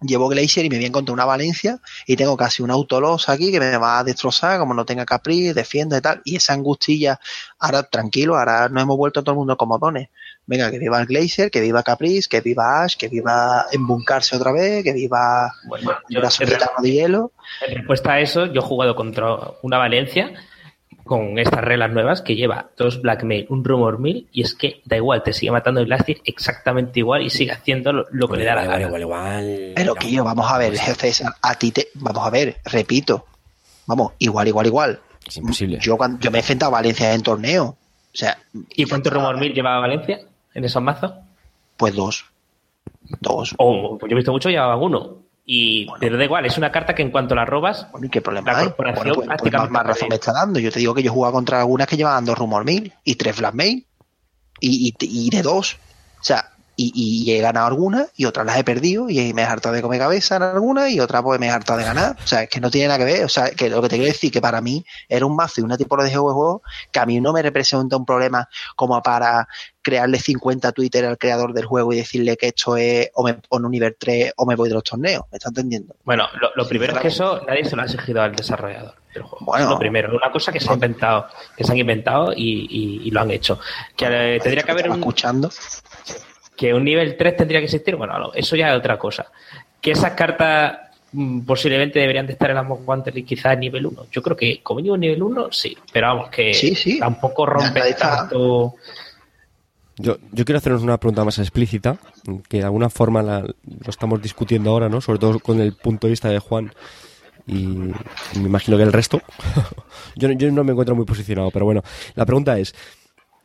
llevo 0.00 0.28
Glacier 0.28 0.66
y 0.66 0.70
me 0.70 0.76
voy 0.76 0.84
a 0.84 0.88
encontrar 0.88 1.14
una 1.14 1.24
Valencia 1.24 1.80
y 2.06 2.16
tengo 2.16 2.36
casi 2.36 2.62
un 2.62 2.70
autolos 2.70 3.28
aquí 3.28 3.50
que 3.50 3.60
me 3.60 3.76
va 3.78 3.98
a 3.98 4.04
destrozar, 4.04 4.58
como 4.58 4.74
no 4.74 4.84
tenga 4.84 5.06
Capri, 5.06 5.52
defienda 5.52 5.98
y 5.98 6.00
tal. 6.00 6.20
Y 6.24 6.36
esa 6.36 6.52
angustilla, 6.52 7.18
ahora 7.58 7.82
tranquilo, 7.82 8.36
ahora 8.36 8.68
no 8.68 8.80
hemos 8.80 8.96
vuelto 8.96 9.22
todo 9.22 9.32
el 9.32 9.38
mundo 9.38 9.56
como 9.56 9.78
dones. 9.78 10.08
Venga, 10.46 10.70
que 10.70 10.78
viva 10.78 10.98
el 11.00 11.06
Glacier, 11.06 11.50
que 11.50 11.60
viva 11.60 11.82
Caprice, 11.82 12.28
que 12.28 12.40
viva 12.40 12.82
Ash, 12.82 12.96
que 12.96 13.08
viva 13.08 13.66
embuncarse 13.70 14.34
otra 14.34 14.50
vez, 14.50 14.82
que 14.82 14.94
viva 14.94 15.52
Bueno, 15.66 15.92
yo, 16.08 16.20
la 16.20 16.30
soledad 16.30 16.70
de 16.80 16.90
hielo. 16.90 17.32
en 17.66 17.76
respuesta 17.76 18.12
a 18.12 18.20
eso, 18.20 18.46
yo 18.46 18.60
he 18.60 18.64
jugado 18.64 18.96
contra 18.96 19.26
una 19.62 19.76
Valencia 19.76 20.32
con 21.08 21.38
estas 21.38 21.64
reglas 21.64 21.90
nuevas 21.90 22.22
que 22.22 22.36
lleva 22.36 22.68
dos 22.76 23.02
Blackmail, 23.02 23.46
un 23.48 23.64
Rumor 23.64 23.98
1000 23.98 24.28
y 24.30 24.42
es 24.42 24.54
que 24.54 24.82
da 24.84 24.96
igual, 24.96 25.24
te 25.24 25.32
sigue 25.32 25.50
matando 25.50 25.80
el 25.80 25.86
Glacier 25.86 26.18
exactamente 26.24 27.00
igual 27.00 27.22
y 27.22 27.30
sigue 27.30 27.50
haciendo 27.50 27.92
lo, 27.92 28.06
lo 28.12 28.28
que 28.28 28.36
le 28.36 28.44
da 28.44 28.54
la 28.54 28.64
igual, 28.64 28.78
gana. 28.78 28.86
igual, 28.86 29.00
igual. 29.00 29.72
Pero, 29.74 29.94
No. 29.94 30.00
Kio, 30.00 30.22
vamos 30.22 30.48
a 30.48 30.58
ver, 30.58 30.76
jefe, 30.78 31.10
a 31.42 31.54
ti 31.56 31.72
te. 31.72 31.88
Vamos 31.94 32.24
a 32.24 32.30
ver, 32.30 32.58
repito. 32.66 33.24
Vamos, 33.86 34.12
igual, 34.18 34.46
igual, 34.46 34.66
igual. 34.66 35.00
Es 35.26 35.38
imposible. 35.38 35.78
Yo, 35.80 35.96
cuando, 35.96 36.20
yo 36.20 36.30
me 36.30 36.38
he 36.38 36.40
enfrentado 36.40 36.70
a 36.70 36.78
Valencia 36.78 37.12
en 37.12 37.22
torneo. 37.22 37.64
O 37.64 37.76
sea. 38.16 38.38
¿Y 38.76 38.84
cuánto 38.84 39.10
Rumor 39.10 39.38
1000 39.38 39.54
llevaba 39.54 39.80
Valencia 39.80 40.20
en 40.54 40.64
esos 40.64 40.82
mazos? 40.82 41.12
Pues 41.76 41.94
dos. 41.94 42.26
Dos. 43.20 43.54
O 43.58 43.96
pues 43.98 44.10
yo 44.10 44.14
he 44.14 44.18
visto 44.18 44.32
mucho, 44.32 44.50
llevaban 44.50 44.78
uno. 44.78 45.27
Y, 45.50 45.86
Bueno. 45.86 45.98
pero 45.98 46.18
da 46.18 46.24
igual, 46.24 46.44
es 46.44 46.58
una 46.58 46.70
carta 46.70 46.94
que 46.94 47.00
en 47.00 47.10
cuanto 47.10 47.34
la 47.34 47.46
robas, 47.46 47.90
Bueno, 47.90 48.06
¿y 48.06 48.10
qué 48.10 48.20
problema 48.20 48.52
La 48.52 48.58
hay? 48.58 48.64
corporación 48.66 49.14
Bueno, 49.14 49.34
pues, 49.38 49.50
pues 49.50 49.70
más, 49.70 49.86
razón 49.86 50.08
me 50.10 50.16
está 50.16 50.30
dando. 50.34 50.60
Yo 50.60 50.70
te 50.70 50.78
digo 50.78 50.94
que 50.94 51.02
yo 51.02 51.10
he 51.10 51.14
jugado 51.14 51.32
contra 51.32 51.58
algunas 51.60 51.86
que 51.86 51.96
llevaban 51.96 52.26
dos 52.26 52.36
Rumor 52.36 52.66
1000 52.66 52.92
y 53.02 53.14
tres 53.14 53.38
Blackmail 53.38 53.86
y, 54.60 54.88
y, 54.88 54.94
y 55.00 55.30
de 55.30 55.40
dos. 55.40 55.78
O 56.20 56.22
sea, 56.24 56.50
y, 56.76 56.92
y 56.94 57.32
he 57.32 57.40
ganado 57.40 57.66
algunas 57.66 58.08
y 58.14 58.26
otras 58.26 58.44
las 58.44 58.58
he 58.58 58.62
perdido 58.62 59.08
y 59.08 59.32
me 59.32 59.40
he 59.40 59.44
hartado 59.46 59.74
de 59.74 59.80
comer 59.80 60.00
cabeza 60.00 60.36
en 60.36 60.42
algunas 60.42 60.90
y 60.90 61.00
otras 61.00 61.22
pues 61.22 61.40
me 61.40 61.46
he 61.46 61.50
hartado 61.50 61.78
de 61.78 61.84
ganar. 61.86 62.16
O 62.22 62.26
sea, 62.26 62.42
es 62.42 62.50
que 62.50 62.60
no 62.60 62.70
tiene 62.70 62.88
nada 62.88 62.98
que 62.98 63.04
ver. 63.06 63.24
O 63.24 63.28
sea, 63.30 63.50
que 63.50 63.70
lo 63.70 63.80
que 63.80 63.88
te 63.88 63.96
quiero 63.96 64.12
decir 64.12 64.30
que 64.30 64.42
para 64.42 64.60
mí 64.60 64.84
era 65.08 65.24
un 65.24 65.34
mazo 65.34 65.62
y 65.62 65.64
una 65.64 65.78
tipología 65.78 66.12
de 66.12 66.18
juego 66.18 66.60
que 66.92 67.00
a 67.00 67.06
mí 67.06 67.20
no 67.22 67.32
me 67.32 67.40
representa 67.40 67.96
un 67.96 68.04
problema 68.04 68.46
como 68.76 69.00
para 69.02 69.48
crearle 69.88 70.18
50 70.18 70.72
Twitter 70.72 71.04
al 71.04 71.16
creador 71.18 71.52
del 71.52 71.64
juego 71.64 71.92
y 71.92 71.96
decirle 71.96 72.36
que 72.36 72.48
esto 72.48 72.76
es 72.76 73.10
o 73.14 73.24
me 73.24 73.34
pone 73.34 73.64
un 73.66 73.72
nivel 73.72 73.96
3 73.98 74.32
o 74.36 74.44
me 74.46 74.54
voy 74.54 74.68
de 74.68 74.74
los 74.74 74.84
torneos. 74.84 75.24
¿Me 75.32 75.36
está 75.38 75.48
entendiendo? 75.48 75.94
bueno, 76.04 76.26
lo, 76.40 76.50
lo 76.54 76.68
primero 76.68 76.94
es 76.94 76.98
que 77.00 77.08
eso 77.08 77.42
nadie 77.46 77.64
se 77.64 77.74
lo 77.76 77.82
ha 77.82 77.84
exigido 77.86 78.22
al 78.22 78.34
desarrollador 78.36 78.94
del 79.14 79.22
juego. 79.22 79.46
Bueno. 79.46 79.64
Es 79.64 79.70
lo 79.70 79.78
primero, 79.78 80.14
una 80.16 80.30
cosa 80.30 80.52
que 80.52 80.60
se 80.60 80.70
ha 80.70 80.74
inventado, 80.74 81.26
que 81.56 81.64
se 81.64 81.72
han 81.72 81.78
inventado 81.78 82.32
y, 82.34 82.66
y- 82.70 83.08
y 83.08 83.10
lo 83.10 83.20
han 83.20 83.30
hecho. 83.30 83.58
Que 83.96 84.36
eh, 84.36 84.40
tendría 84.40 84.62
que 84.62 84.70
haber 84.72 84.90
un, 84.90 84.98
escuchando. 84.98 85.50
que 86.56 86.74
un 86.74 86.84
nivel 86.84 87.16
3 87.16 87.36
tendría 87.36 87.60
que 87.60 87.66
existir, 87.66 87.96
bueno, 87.96 88.18
no, 88.18 88.32
eso 88.34 88.56
ya 88.56 88.70
es 88.72 88.78
otra 88.78 88.98
cosa. 88.98 89.26
Que 89.80 89.92
esas 89.92 90.12
cartas 90.12 90.78
mm, 91.12 91.40
posiblemente 91.46 91.98
deberían 92.00 92.26
de 92.26 92.32
estar 92.34 92.50
en 92.50 92.56
las 92.56 92.66
Wanted 92.68 93.14
League 93.14 93.26
quizás 93.26 93.54
en 93.54 93.60
nivel 93.60 93.86
1. 93.86 94.06
Yo 94.10 94.22
creo 94.22 94.36
que 94.36 94.60
como 94.62 94.80
en 94.80 95.00
nivel 95.00 95.22
1, 95.22 95.52
sí, 95.52 95.76
pero 95.92 96.08
vamos, 96.08 96.28
que 96.30 96.52
Sí, 96.52 96.74
sí. 96.74 96.98
tampoco 96.98 97.46
rompe 97.46 97.88
está- 97.88 98.18
tanto... 98.18 98.74
Yo, 99.98 100.16
yo 100.32 100.44
quiero 100.44 100.58
haceros 100.58 100.82
una 100.82 100.98
pregunta 100.98 101.24
más 101.24 101.38
explícita, 101.38 101.98
que 102.48 102.58
de 102.58 102.64
alguna 102.64 102.88
forma 102.88 103.22
la- 103.22 103.40
lo 103.42 103.88
estamos 103.90 104.22
discutiendo 104.22 104.70
ahora, 104.70 104.88
¿no? 104.88 105.00
Sobre 105.00 105.18
todo 105.18 105.40
con 105.40 105.60
el 105.60 105.74
punto 105.74 106.06
de 106.06 106.12
vista 106.12 106.28
de 106.28 106.38
Juan 106.38 106.72
y 107.46 107.54
me 107.66 107.94
imagino 108.46 108.76
que 108.76 108.82
el 108.84 108.92
resto. 108.92 109.20
yo, 110.16 110.30
yo 110.32 110.50
no 110.52 110.62
me 110.64 110.72
encuentro 110.72 110.94
muy 110.94 111.04
posicionado, 111.04 111.50
pero 111.50 111.64
bueno, 111.64 111.82
la 112.14 112.24
pregunta 112.26 112.58
es, 112.58 112.74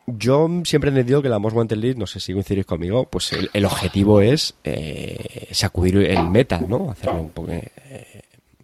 yo 0.05 0.47
siempre 0.65 0.89
he 0.89 0.93
entendido 0.93 1.21
que 1.21 1.29
la 1.29 1.39
Most 1.39 1.55
Wanted 1.55 1.77
League, 1.77 1.97
no 1.97 2.05
sé 2.05 2.19
si 2.19 2.33
coincidís 2.33 2.65
conmigo, 2.65 3.05
pues 3.09 3.31
el, 3.33 3.49
el 3.53 3.65
objetivo 3.65 4.19
es 4.21 4.53
eh, 4.63 5.47
sacudir 5.51 5.95
el 5.97 6.29
meta, 6.29 6.59
¿no? 6.59 6.91
Hacerlo 6.91 7.21
un 7.21 7.29
poco... 7.29 7.51
eh, 7.51 8.12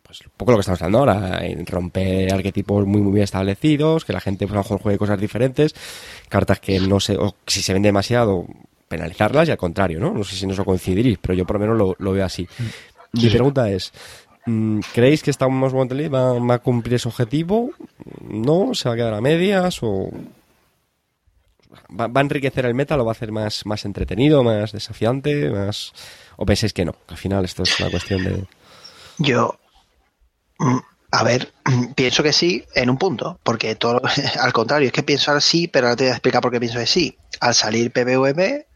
pues 0.09 0.21
un 0.21 0.31
poco 0.35 0.53
lo 0.53 0.57
que 0.57 0.61
estamos 0.61 0.81
hablando 0.81 0.97
ahora, 0.97 1.45
en 1.45 1.63
romper 1.67 2.33
arquetipos 2.33 2.83
muy 2.87 2.99
muy 2.99 3.11
bien 3.11 3.25
establecidos, 3.25 4.05
que 4.05 4.11
la 4.11 4.19
gente 4.19 4.47
pues, 4.47 4.53
a 4.53 4.55
lo 4.55 4.63
mejor 4.63 4.81
juegue 4.81 4.97
cosas 4.97 5.21
diferentes, 5.21 5.75
cartas 6.27 6.59
que 6.59 6.79
no 6.79 6.99
se, 6.99 7.15
o 7.15 7.35
si 7.45 7.61
se 7.61 7.73
ven 7.73 7.83
demasiado, 7.83 8.47
penalizarlas 8.87 9.47
y 9.47 9.51
al 9.51 9.57
contrario, 9.59 9.99
¿no? 9.99 10.11
No 10.11 10.23
sé 10.23 10.35
si 10.35 10.47
nos 10.47 10.57
lo 10.57 10.65
coincidiréis, 10.65 11.19
pero 11.19 11.35
yo 11.35 11.45
por 11.45 11.57
lo 11.57 11.59
menos 11.59 11.77
lo, 11.77 11.95
lo 11.99 12.11
veo 12.13 12.25
así. 12.25 12.47
Mi 13.13 13.29
pregunta 13.29 13.69
es, 13.69 13.93
mm, 14.47 14.79
¿creéis 14.95 15.21
que 15.21 15.29
esta 15.29 15.47
Most 15.47 15.75
Wanted 15.75 15.95
League 15.95 16.09
va, 16.09 16.33
va 16.39 16.55
a 16.55 16.59
cumplir 16.59 16.95
ese 16.95 17.07
objetivo? 17.07 17.69
¿No? 18.27 18.73
¿Se 18.73 18.89
va 18.89 18.95
a 18.95 18.97
quedar 18.97 19.13
a 19.13 19.21
medias? 19.21 19.77
¿O 19.83 20.09
va, 21.99 22.07
va 22.07 22.21
a 22.21 22.23
enriquecer 22.23 22.65
el 22.65 22.73
meta? 22.73 22.97
¿Lo 22.97 23.05
va 23.05 23.11
a 23.11 23.13
hacer 23.13 23.31
más, 23.31 23.63
más 23.67 23.85
entretenido, 23.85 24.43
más 24.43 24.71
desafiante? 24.71 25.51
más 25.51 25.93
¿O 26.37 26.47
pensáis 26.47 26.73
que 26.73 26.83
no? 26.83 26.93
Que 26.93 27.13
al 27.13 27.17
final 27.17 27.45
esto 27.45 27.61
es 27.61 27.79
una 27.79 27.91
cuestión 27.91 28.23
de... 28.23 28.43
Yo, 29.19 29.53
mm, 29.53 29.68
a 31.11 31.23
ver, 31.23 31.51
pienso 31.95 32.23
que 32.23 32.33
sí 32.33 32.65
en 32.75 32.89
un 32.89 32.97
punto, 32.97 33.39
porque 33.43 33.75
todo, 33.75 34.01
al 34.39 34.53
contrario, 34.53 34.87
es 34.87 34.93
que 34.93 35.03
pienso 35.03 35.31
al 35.31 35.41
sí, 35.41 35.67
pero 35.67 35.87
ahora 35.87 35.95
te 35.97 36.03
voy 36.03 36.11
a 36.11 36.13
explicar 36.15 36.41
por 36.41 36.51
qué 36.51 36.59
pienso 36.59 36.79
que 36.79 36.87
sí. 36.87 37.17
Al 37.39 37.55
salir 37.55 37.91
PvP, 37.91 38.67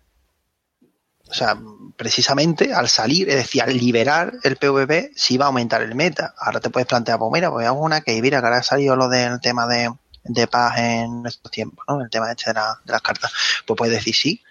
o 1.30 1.34
sea, 1.34 1.58
precisamente 1.98 2.74
al 2.74 2.90
salir, 2.90 3.30
es 3.30 3.36
decir, 3.36 3.62
al 3.64 3.76
liberar 3.78 4.34
el 4.44 4.58
PvP, 4.58 5.12
sí 5.16 5.38
va 5.38 5.46
a 5.46 5.48
aumentar 5.48 5.82
el 5.82 5.96
meta. 5.96 6.34
Ahora 6.38 6.60
te 6.60 6.70
puedes 6.70 6.88
plantear, 6.88 7.18
pues 7.18 7.32
mira, 7.32 7.50
pues 7.50 7.66
hago 7.66 7.80
una 7.82 8.02
que 8.02 8.22
mira, 8.22 8.40
que 8.40 8.46
ahora 8.46 8.58
ha 8.60 8.64
salido 8.64 8.96
lo 8.96 9.10
del 9.10 9.40
tema 9.40 9.66
de, 9.66 9.92
de 10.24 10.48
paz 10.48 10.78
en 10.78 11.26
estos 11.26 11.52
tiempos, 11.52 11.84
¿no? 11.88 12.02
El 12.02 12.10
tema 12.10 12.30
este 12.32 12.50
de, 12.52 12.56
la- 12.56 12.80
de 12.86 12.92
las 12.92 13.02
cartas. 13.02 13.32
Pues 13.66 13.78
puedes 13.78 13.96
decir 13.96 14.14
sí, 14.16 14.44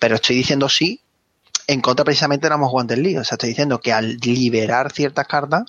pero 0.00 0.16
estoy 0.16 0.36
diciendo 0.36 0.68
sí 0.68 1.02
en 1.68 1.80
contra 1.80 2.04
precisamente 2.04 2.46
de 2.46 2.50
la 2.50 2.56
Most 2.56 2.74
Wanted 2.74 2.98
League. 2.98 3.18
O 3.18 3.24
sea, 3.24 3.36
estoy 3.36 3.48
diciendo 3.50 3.80
que 3.80 3.92
al 3.92 4.16
liberar 4.18 4.92
ciertas 4.92 5.26
cartas, 5.26 5.64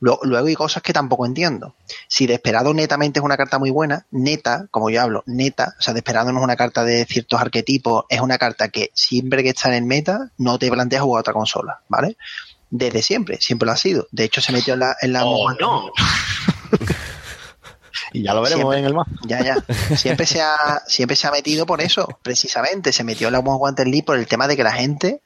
lo- 0.00 0.18
luego 0.22 0.46
hay 0.48 0.54
cosas 0.54 0.82
que 0.82 0.92
tampoco 0.92 1.24
entiendo. 1.26 1.74
Si 2.08 2.26
Desperado 2.26 2.74
netamente 2.74 3.20
es 3.20 3.24
una 3.24 3.36
carta 3.36 3.58
muy 3.58 3.70
buena, 3.70 4.06
neta, 4.10 4.66
como 4.70 4.90
yo 4.90 5.00
hablo, 5.02 5.22
neta, 5.26 5.74
o 5.78 5.82
sea, 5.82 5.94
Desperado 5.94 6.32
no 6.32 6.38
es 6.40 6.44
una 6.44 6.56
carta 6.56 6.84
de 6.84 7.04
ciertos 7.06 7.40
arquetipos, 7.40 8.04
es 8.08 8.20
una 8.20 8.38
carta 8.38 8.68
que 8.68 8.90
siempre 8.94 9.42
que 9.42 9.50
está 9.50 9.68
en 9.68 9.74
el 9.74 9.84
meta, 9.84 10.30
no 10.38 10.58
te 10.58 10.70
planteas 10.70 11.02
jugar 11.02 11.18
a 11.18 11.22
otra 11.22 11.32
consola, 11.32 11.80
¿vale? 11.88 12.16
Desde 12.70 13.02
siempre, 13.02 13.40
siempre 13.40 13.66
lo 13.66 13.72
ha 13.72 13.76
sido. 13.76 14.08
De 14.10 14.24
hecho, 14.24 14.40
se 14.40 14.50
metió 14.52 14.74
en 14.74 14.80
la, 14.80 14.96
en 15.00 15.12
la 15.12 15.24
Oh, 15.24 15.50
no. 15.52 15.90
y 18.14 18.22
ya 18.22 18.32
lo 18.32 18.40
veremos 18.42 18.62
Siempre. 18.62 18.78
en 18.78 18.84
el 18.86 18.94
mazo. 18.94 19.10
Ya, 19.26 19.42
ya. 19.44 19.96
Siempre 19.96 20.24
se 20.24 20.40
ha, 20.40 20.82
siempre 20.86 21.16
se 21.16 21.26
ha 21.26 21.30
metido 21.30 21.66
por 21.66 21.80
eso, 21.82 22.08
precisamente. 22.22 22.92
Se 22.92 23.04
metió 23.04 23.26
en 23.28 23.32
la 23.34 23.40
Wanted 23.40 23.84
League 23.84 24.04
por 24.04 24.16
el 24.16 24.26
tema 24.26 24.48
de 24.48 24.56
que 24.56 24.62
la 24.64 24.72
gente 24.72 25.20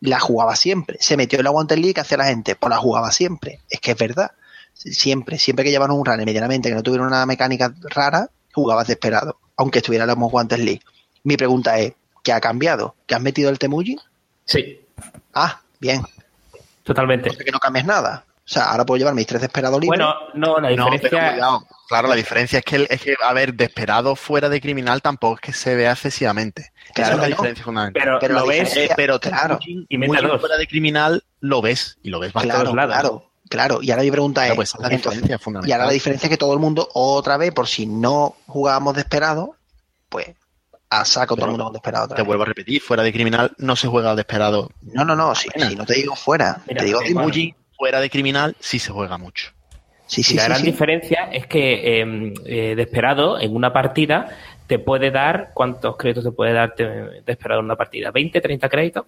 la 0.00 0.20
jugaba 0.20 0.56
siempre. 0.56 0.96
Se 1.00 1.16
metió 1.16 1.38
en 1.40 1.44
la 1.44 1.50
Wanted 1.50 1.76
League 1.76 1.94
que 1.94 2.00
hacía 2.00 2.16
la 2.18 2.26
gente, 2.26 2.54
pues 2.56 2.70
la 2.70 2.76
jugaba 2.78 3.10
siempre. 3.10 3.60
Es 3.68 3.80
que 3.80 3.90
es 3.90 3.98
verdad. 3.98 4.30
Siempre, 4.72 5.38
siempre 5.38 5.64
que 5.64 5.70
llevaron 5.72 5.98
un 5.98 6.04
runner 6.06 6.24
medianamente 6.24 6.68
que 6.68 6.74
no 6.76 6.82
tuviera 6.84 7.04
una 7.04 7.26
mecánica 7.26 7.74
rara, 7.90 8.30
jugabas 8.54 8.86
desesperado, 8.86 9.38
aunque 9.56 9.78
estuviera 9.80 10.04
en 10.04 10.08
la 10.08 10.14
Wanted 10.14 10.58
League. 10.58 10.82
Mi 11.24 11.36
pregunta 11.36 11.78
es, 11.80 11.94
¿qué 12.22 12.32
ha 12.32 12.40
cambiado? 12.40 12.94
¿Que 13.06 13.16
has 13.16 13.20
metido 13.20 13.50
el 13.50 13.58
Temuji? 13.58 13.96
Sí, 14.44 14.80
Ah, 15.34 15.60
bien. 15.80 16.02
totalmente. 16.84 17.30
O 17.30 17.32
sea 17.32 17.44
que 17.44 17.50
no 17.50 17.58
cambies 17.58 17.84
nada. 17.84 18.24
O 18.48 18.50
sea, 18.50 18.70
ahora 18.70 18.86
puedo 18.86 18.96
llevar 18.96 19.12
mis 19.14 19.26
tres 19.26 19.42
desperados 19.42 19.78
libres. 19.78 19.98
Bueno, 20.00 20.14
no, 20.32 20.58
la 20.58 20.70
No, 20.70 20.86
pero 20.86 20.92
diferencia... 20.96 21.32
cuidado. 21.32 21.66
Claro, 21.86 22.08
la 22.08 22.14
diferencia 22.14 22.58
es 22.60 22.64
que, 22.64 22.86
es 22.88 23.00
que, 23.02 23.14
a 23.22 23.32
ver, 23.34 23.52
desesperado 23.52 24.16
fuera 24.16 24.48
de 24.48 24.58
criminal 24.60 25.02
tampoco 25.02 25.34
es 25.34 25.40
que 25.42 25.52
se 25.52 25.74
vea 25.74 25.92
excesivamente. 25.92 26.72
Claro 26.94 27.12
Esa 27.12 27.14
es 27.14 27.18
la 27.20 27.22
no. 27.28 27.36
diferencia 27.36 27.64
fundamental. 27.64 28.02
pero, 28.02 28.18
pero 28.18 28.34
lo 28.34 28.46
ves... 28.46 28.68
diferencia- 28.70 28.84
Eh, 28.92 28.94
pero 28.96 29.20
claro. 29.20 29.58
Y 29.66 29.98
fuera 30.38 30.56
de 30.56 30.66
criminal 30.66 31.24
lo 31.40 31.60
ves 31.60 31.98
y 32.02 32.08
lo 32.08 32.20
ves 32.20 32.32
bastante. 32.32 32.56
claro, 32.62 32.74
lados. 32.74 32.92
claro, 32.94 33.30
claro. 33.50 33.82
Y 33.82 33.90
ahora 33.90 34.02
mi 34.02 34.10
pregunta 34.10 34.46
es, 34.48 34.54
pues 34.54 34.70
esa 34.70 34.78
es 34.78 34.82
la 34.82 34.88
entonces, 34.94 35.10
diferencia 35.20 35.38
fundamental. 35.38 35.68
Y 35.68 35.72
ahora 35.72 35.86
la 35.86 35.92
diferencia 35.92 36.26
es 36.26 36.30
que 36.30 36.36
todo 36.38 36.54
el 36.54 36.58
mundo, 36.58 36.88
otra 36.94 37.36
vez, 37.36 37.52
por 37.52 37.66
si 37.68 37.84
no 37.86 38.34
jugábamos 38.46 38.94
desesperado, 38.94 39.56
pues 40.08 40.28
a 40.88 41.04
saco 41.04 41.36
todo 41.36 41.44
el 41.46 41.50
mundo 41.50 41.64
con 41.64 41.72
desesperado 41.74 42.04
otra 42.06 42.16
Te 42.16 42.22
vez. 42.22 42.26
vuelvo 42.26 42.44
a 42.44 42.46
repetir, 42.46 42.80
fuera 42.80 43.02
de 43.02 43.12
criminal 43.12 43.52
no 43.58 43.76
se 43.76 43.88
juega 43.88 44.12
desesperado. 44.14 44.70
No, 44.80 45.04
no, 45.04 45.14
no, 45.14 45.34
si, 45.34 45.48
no 45.76 45.84
te 45.84 45.94
digo 45.94 46.16
fuera, 46.16 46.62
Mira, 46.66 46.80
te 46.80 46.86
digo 46.86 47.00
eh, 47.02 47.12
bueno. 47.12 47.28
Fuera 47.78 48.00
de 48.00 48.10
criminal 48.10 48.56
sí 48.58 48.78
se 48.80 48.90
juega 48.92 49.16
mucho. 49.18 49.52
sí, 50.06 50.20
Y 50.22 50.24
sí, 50.24 50.36
la 50.36 50.42
sí, 50.42 50.48
gran 50.48 50.60
sí. 50.62 50.66
diferencia 50.66 51.28
es 51.32 51.46
que 51.46 52.00
eh, 52.02 52.32
eh, 52.44 52.74
Desperado 52.76 53.38
en 53.40 53.54
una 53.54 53.72
partida 53.72 54.36
te 54.66 54.78
puede 54.80 55.10
dar, 55.12 55.52
¿cuántos 55.54 55.96
créditos 55.96 56.24
te 56.24 56.32
puede 56.32 56.52
dar 56.52 56.74
te- 56.74 56.84
de 56.86 57.22
esperar 57.32 57.60
una 57.60 57.76
partida? 57.76 58.12
¿20, 58.12 58.42
30 58.42 58.68
créditos? 58.68 59.06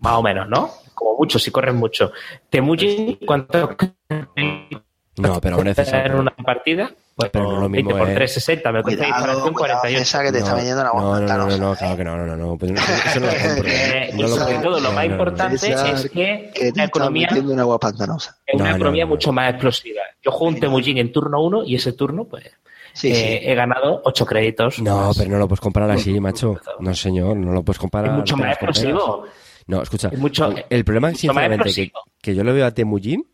Más 0.00 0.12
o 0.16 0.22
menos, 0.22 0.48
¿no? 0.48 0.70
Como 0.94 1.16
mucho, 1.16 1.38
si 1.38 1.50
corres 1.50 1.74
mucho. 1.74 2.12
Temujin, 2.50 3.18
¿cuántos 3.26 3.70
créditos 3.76 4.82
No, 5.16 5.40
pero 5.40 5.56
te 5.56 5.64
da 5.64 5.70
en 5.70 5.74
César, 5.74 6.14
una 6.14 6.30
partida? 6.30 6.90
Pues 7.18 7.30
Pero 7.32 7.44
no 7.46 7.50
lo 7.56 7.60
20 7.68 7.76
mismo 7.78 7.90
por 7.98 8.08
es- 8.10 8.14
360, 8.14 8.70
me 8.72 8.82
Cuidado, 8.84 9.08
instalación 9.08 9.52
cuidado, 9.52 9.54
48. 9.80 9.98
César, 9.98 10.24
que 10.26 10.30
te 10.32 10.38
está 10.38 10.54
vendiendo 10.54 10.82
una 10.82 10.90
no, 10.92 11.00
no, 11.00 11.02
no, 11.02 11.10
no, 11.10 11.26
pantanosa, 11.26 11.58
no, 11.58 11.72
¿eh? 11.72 11.76
claro 11.76 11.96
que 11.96 12.04
no, 12.04 12.16
no, 12.16 12.26
no, 12.26 12.36
no, 12.36 12.56
pues 12.56 12.70
eso, 12.70 12.92
eso 13.08 13.20
no 13.20 13.26
lo 13.26 13.32
compro. 13.54 13.68
Eh, 13.68 14.10
No 14.12 14.18
y 14.18 14.22
lo 14.22 14.28
sobre 14.28 14.54
todo, 14.58 14.70
lo 14.70 14.80
No, 14.80 14.92
más 14.92 14.94
no, 14.94 15.00
no. 15.00 15.10
importante 15.10 15.54
es 15.56 16.10
que 16.10 16.50
Que 16.54 16.60
la 16.62 16.68
está 16.68 16.84
economía 16.84 17.28
una 17.42 17.62
agua 17.62 17.80
pantanosa. 17.80 18.36
es 18.46 18.54
una 18.54 18.64
No, 18.64 18.70
no, 18.70 18.76
economía 18.76 19.04
no. 19.04 19.08
mucho 19.08 19.32
más 19.32 19.50
explosiva. 19.50 20.00
Yo 20.22 20.30
juego 20.30 20.54
un 20.54 20.60
Temujin 20.60 20.98
en 20.98 21.10
turno 21.10 21.42
1 21.42 21.64
y 21.64 21.74
ese 21.74 21.92
turno, 21.92 22.24
pues, 22.24 22.44
Sí, 22.92 23.10
eh, 23.10 23.14
sí. 23.42 23.48
he 23.50 23.54
ganado 23.56 24.00
8 24.04 24.24
créditos. 24.24 24.80
No, 24.80 25.08
más. 25.08 25.18
pero 25.18 25.30
no 25.30 25.38
lo 25.38 25.48
puedes 25.48 25.60
comparar 25.60 25.90
así, 25.90 26.20
macho. 26.20 26.60
No, 26.78 26.94
señor, 26.94 27.36
no 27.36 27.52
lo 27.52 27.64
puedes 27.64 27.80
comparar. 27.80 28.10
es 28.12 28.16
mucho 28.16 28.36
no 28.36 28.44
más 28.44 28.52
explosivo. 28.52 29.24
No, 29.66 29.82
escucha. 29.82 30.08
Es 30.12 30.18
mucho- 30.20 30.54
el 30.70 30.84
problema, 30.84 31.12
sinceramente, 31.14 31.72
que, 31.74 31.90
que 32.22 32.34
yo 32.36 32.44
le 32.44 32.52
veo 32.52 32.64
a 32.64 32.70
Temujin 32.70 33.24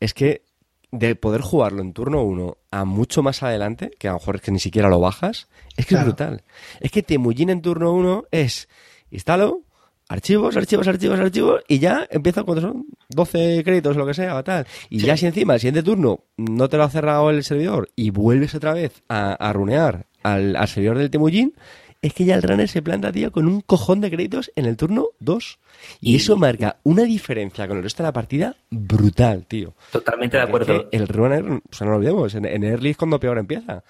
es 0.00 0.12
que 0.14 0.42
de 0.98 1.16
poder 1.16 1.40
jugarlo 1.40 1.82
en 1.82 1.92
turno 1.92 2.22
1 2.22 2.56
a 2.70 2.84
mucho 2.84 3.22
más 3.22 3.42
adelante, 3.42 3.90
que 3.98 4.08
a 4.08 4.12
lo 4.12 4.18
mejor 4.18 4.36
es 4.36 4.42
que 4.42 4.50
ni 4.52 4.60
siquiera 4.60 4.88
lo 4.88 5.00
bajas, 5.00 5.48
es 5.76 5.86
que 5.86 5.94
Claro. 5.94 6.02
es 6.02 6.06
brutal. 6.14 6.42
Es 6.80 6.90
que 6.90 7.02
Temujin 7.02 7.50
en 7.50 7.62
turno 7.62 7.92
1 7.92 8.24
es 8.30 8.68
instalo, 9.10 9.62
archivos, 10.08 10.56
archivos, 10.56 10.86
archivos, 10.86 11.18
archivos, 11.18 11.62
y 11.68 11.78
ya 11.78 12.06
empieza 12.10 12.42
cuando 12.44 12.62
son 12.62 12.86
12 13.08 13.62
créditos 13.64 13.96
o 13.96 13.98
lo 13.98 14.06
que 14.06 14.14
sea, 14.14 14.36
o 14.36 14.44
tal. 14.44 14.66
Y 14.90 14.98
ya 15.00 15.16
si 15.16 15.26
encima 15.26 15.54
el 15.54 15.60
siguiente 15.60 15.82
turno 15.82 16.20
no 16.36 16.68
te 16.68 16.76
lo 16.76 16.84
ha 16.84 16.90
cerrado 16.90 17.30
el 17.30 17.42
servidor 17.44 17.90
y 17.96 18.10
vuelves 18.10 18.54
otra 18.54 18.72
vez 18.72 19.02
a, 19.08 19.32
a 19.32 19.52
runear 19.52 20.06
al, 20.22 20.56
al 20.56 20.68
servidor 20.68 20.98
del 20.98 21.10
Temujin, 21.10 21.54
es 22.06 22.12
que 22.14 22.24
ya 22.24 22.34
el 22.34 22.42
runner 22.42 22.68
se 22.68 22.82
planta, 22.82 23.10
tío, 23.12 23.32
con 23.32 23.46
un 23.46 23.60
cojón 23.60 24.00
de 24.00 24.10
créditos 24.10 24.52
en 24.56 24.66
el 24.66 24.76
turno 24.76 25.08
2. 25.20 25.58
Y, 26.00 26.12
Y- 26.12 26.16
eso 26.16 26.36
marca 26.36 26.76
una 26.84 27.02
diferencia 27.04 27.66
con 27.66 27.78
el 27.78 27.82
resto 27.82 28.02
de 28.02 28.08
la 28.08 28.12
partida 28.12 28.56
brutal, 28.70 29.46
tío. 29.46 29.74
Totalmente 29.90 30.36
de 30.36 30.42
acuerdo. 30.42 30.74
es 30.74 30.82
que 30.90 30.96
el 30.96 31.08
runner, 31.08 31.44
o 31.44 31.60
sea, 31.74 31.84
no 31.86 31.92
lo 31.92 31.96
olvidemos, 31.98 32.34
en, 32.34 32.44
en 32.44 32.64
early 32.64 32.90
es 32.90 32.96
cuando 32.96 33.18
peor 33.18 33.38
empieza. 33.38 33.82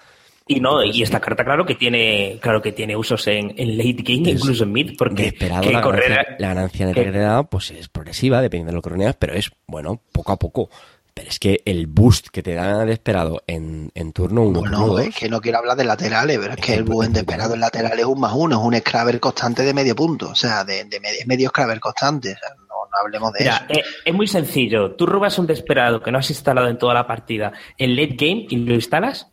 Y 0.47 0.59
no, 0.59 0.83
y 0.83 1.01
esta 1.01 1.19
carta, 1.19 1.43
claro 1.43 1.65
que 1.65 1.73
tiene, 1.73 2.37
claro 2.39 2.61
que 2.61 2.71
tiene 2.71 2.95
usos 2.95 3.25
en, 3.25 3.53
en 3.57 3.77
late 3.79 4.03
game, 4.03 4.29
Es 4.29 4.39
incluso 4.39 4.63
en 4.63 4.71
mid, 4.73 4.91
porque 4.95 5.23
De 5.23 5.27
esperado 5.29 5.63
que 5.63 5.71
la, 5.71 5.81
correr 5.81 6.09
ganancia, 6.09 6.35
la 6.37 6.47
ganancia 6.49 6.85
neta 6.85 6.99
que- 6.99 7.05
que 7.07 7.11
te 7.11 7.17
da, 7.17 7.43
pues 7.43 7.71
es 7.71 7.89
progresiva, 7.89 8.41
dependiendo 8.43 8.71
de 8.71 8.75
lo 8.75 8.81
que 8.83 8.89
runeas, 8.91 9.15
pero 9.17 9.33
es, 9.33 9.49
bueno, 9.65 9.99
poco 10.11 10.31
a 10.33 10.37
poco. 10.37 10.69
Pero 11.17 11.29
es 11.29 11.39
que 11.39 11.61
el 11.65 11.87
boost 11.87 12.27
que 12.27 12.43
te 12.43 12.53
da 12.55 12.83
de 12.83 12.91
esperado 12.91 13.41
en, 13.47 13.89
en 13.95 14.11
turno 14.11 14.41
1, 14.43 14.59
turno 14.59 14.77
Bueno, 14.79 14.93
2, 14.97 15.07
es 15.07 15.15
que 15.15 15.29
no 15.29 15.39
quiero 15.39 15.59
hablar 15.59 15.77
de 15.77 15.85
laterales, 15.85 16.37
pero 16.37 16.53
es 16.53 16.59
que 16.59 16.73
Es 16.73 16.77
el 16.79 16.83
muy- 16.83 16.93
buen 16.95 17.07
muy 17.09 17.13
desesperado 17.13 17.49
bueno. 17.51 17.55
en 17.55 17.61
lateral 17.61 17.99
es 17.99 18.05
un 18.05 18.19
más 18.19 18.33
uno, 18.35 18.59
es 18.59 18.61
un 18.67 18.75
scrabber 18.81 19.19
constante 19.21 19.63
de 19.63 19.73
medio 19.73 19.95
punto, 19.95 20.29
o 20.31 20.35
sea, 20.35 20.65
de, 20.65 20.83
de 20.83 20.99
medio, 20.99 21.19
medio 21.25 21.49
scrabber 21.49 21.79
constante, 21.79 22.33
o 22.33 22.37
sea, 22.37 22.49
no, 22.57 22.65
no 22.91 22.97
hablemos 23.01 23.31
de 23.31 23.39
Mira, 23.45 23.65
eso. 23.69 23.79
eh, 23.79 23.83
es 24.03 24.13
muy 24.13 24.27
sencillo. 24.27 24.91
Tú 24.95 25.05
robas 25.05 25.39
un 25.39 25.47
desesperado 25.47 26.03
que 26.03 26.11
no 26.11 26.17
has 26.19 26.29
instalado 26.29 26.67
en 26.67 26.77
toda 26.77 26.93
la 26.93 27.07
partida 27.07 27.53
en 27.77 27.95
late 27.95 28.15
game 28.19 28.45
y 28.49 28.57
lo 28.57 28.73
instalas. 28.75 29.29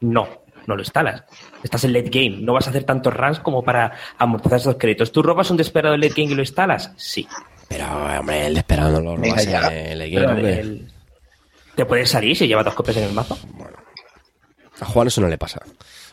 No, 0.00 0.28
no 0.68 0.76
lo 0.76 0.82
instalas. 0.82 1.24
Estás 1.64 1.82
en 1.82 1.92
late 1.92 2.10
game. 2.10 2.42
No 2.42 2.52
vas 2.52 2.68
a 2.68 2.70
hacer 2.70 2.84
tantos 2.84 3.12
runs 3.12 3.40
como 3.40 3.64
para 3.64 3.92
amortizar 4.18 4.58
esos 4.60 4.76
créditos. 4.76 5.10
¿Tú 5.10 5.20
robas 5.22 5.50
un 5.50 5.56
desesperado 5.56 5.96
en 5.96 6.00
late 6.00 6.14
game 6.16 6.30
y 6.32 6.34
lo 6.36 6.42
instalas? 6.42 6.92
Sí. 6.96 7.26
Pero, 7.70 7.86
hombre, 8.20 8.46
el 8.48 8.54
de 8.54 8.60
esperado 8.60 8.90
no 9.00 9.00
lo 9.00 9.16
robas 9.16 9.46
en 9.46 9.54
el 10.02 10.10
Pero 10.12 10.28
hombre. 10.30 10.60
el- 10.60 10.92
Te 11.76 11.86
puedes 11.86 12.10
salir 12.10 12.36
si 12.36 12.46
lleva 12.48 12.62
dos 12.64 12.74
copias 12.74 12.96
en 12.98 13.04
el 13.04 13.12
mazo. 13.12 13.38
A 14.80 14.84
Juan 14.86 15.06
eso 15.08 15.20
no 15.20 15.28
le 15.28 15.38
pasa. 15.38 15.60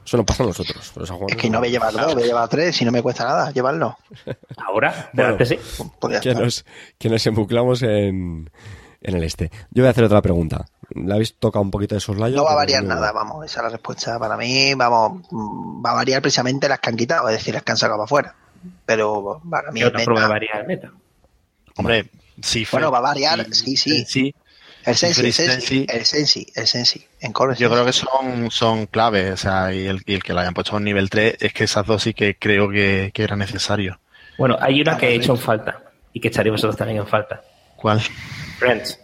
Eso 0.05 0.15
no 0.17 0.25
pasa 0.25 0.43
a 0.43 0.45
nosotros. 0.45 0.91
pero 0.93 1.03
eso 1.05 1.13
a 1.15 1.17
Juan 1.17 1.29
Es 1.31 1.35
que 1.37 1.49
no 1.49 1.59
voy 1.59 1.67
a 1.69 1.71
llevar 1.71 1.91
dos, 1.93 2.13
voy 2.13 2.23
a 2.23 2.27
llevar 2.27 2.47
tres, 2.47 2.75
si 2.75 2.85
no 2.85 2.91
me 2.91 3.01
cuesta 3.01 3.23
nada 3.25 3.51
llevarlo. 3.51 3.97
Ahora, 4.57 5.09
Bueno. 5.13 5.35
delante 5.35 5.45
sí. 5.45 5.59
Pues 5.99 6.21
que 6.21 6.33
nos, 6.35 6.65
que 6.97 7.09
nos 7.09 7.25
embuclamos 7.27 7.81
en, 7.81 8.49
en 9.01 9.15
el 9.15 9.23
este. 9.23 9.49
Yo 9.71 9.83
voy 9.83 9.87
a 9.87 9.91
hacer 9.91 10.03
otra 10.03 10.21
pregunta. 10.21 10.65
¿La 10.95 11.15
habéis 11.15 11.35
tocado 11.37 11.63
un 11.63 11.71
poquito 11.71 11.95
de 11.95 12.01
soslayo? 12.01 12.35
No 12.37 12.45
va 12.45 12.51
a 12.53 12.55
variar 12.55 12.83
yo- 12.83 12.87
nada, 12.89 13.11
vamos, 13.11 13.45
esa 13.45 13.59
es 13.59 13.63
la 13.65 13.69
respuesta 13.71 14.17
para 14.19 14.37
mí, 14.37 14.73
vamos, 14.75 15.23
mm, 15.31 15.83
va 15.85 15.91
a 15.91 15.95
variar 15.95 16.21
precisamente 16.21 16.69
las 16.69 16.79
que 16.79 16.89
han 16.89 16.95
quitado, 16.97 17.27
es 17.29 17.37
decir, 17.37 17.53
las 17.53 17.63
que 17.63 17.71
han 17.71 17.77
sacado 17.77 17.97
para 17.97 18.05
afuera. 18.05 18.35
Pero 18.85 19.41
para 19.49 19.71
mí 19.71 19.81
Y 19.81 19.83
otra 19.83 19.97
meta- 19.99 20.05
prueba 20.05 20.27
de 20.27 20.31
variar 20.33 20.61
el 20.61 20.67
meta. 20.67 20.91
Hombre, 21.77 22.09
sí. 22.41 22.65
fue- 22.65 22.77
Bueno, 22.79 22.91
va 22.91 22.97
a 22.99 23.01
variar, 23.01 23.45
sí, 23.53 23.75
sí. 23.77 24.05
Sí, 24.05 24.35
el 24.85 24.95
sensi, 24.95 25.25
el 25.25 25.33
sensi, 25.33 25.85
el 25.89 26.05
sensi, 26.05 26.47
el 26.55 26.67
sensi, 26.67 27.05
en 27.19 27.33
core 27.33 27.55
yo 27.57 27.69
creo 27.69 27.85
que 27.85 27.93
son, 27.93 28.49
son 28.51 28.85
claves. 28.87 29.33
O 29.33 29.37
sea, 29.37 29.73
y 29.73 29.85
el, 29.85 30.01
y 30.05 30.13
el 30.13 30.23
que 30.23 30.33
lo 30.33 30.39
hayan 30.39 30.53
puesto 30.53 30.73
a 30.73 30.77
un 30.77 30.83
nivel 30.85 31.09
3 31.09 31.35
es 31.39 31.53
que 31.53 31.65
esas 31.65 31.85
dos 31.85 32.03
sí 32.03 32.13
que 32.13 32.37
creo 32.37 32.69
que, 32.69 33.11
que 33.13 33.23
era 33.23 33.35
necesario. 33.35 33.99
Bueno, 34.37 34.57
hay 34.61 34.81
una 34.81 34.93
Ah, 34.93 34.97
que 34.97 35.09
he 35.09 35.15
hecho 35.15 35.33
en 35.33 35.39
falta 35.39 35.83
y 36.13 36.19
que 36.19 36.27
echaréis 36.29 36.51
vosotros 36.53 36.77
también 36.77 36.99
en 36.99 37.07
falta. 37.07 37.41
¿Cuál? 37.75 38.01
Friends. 38.59 38.99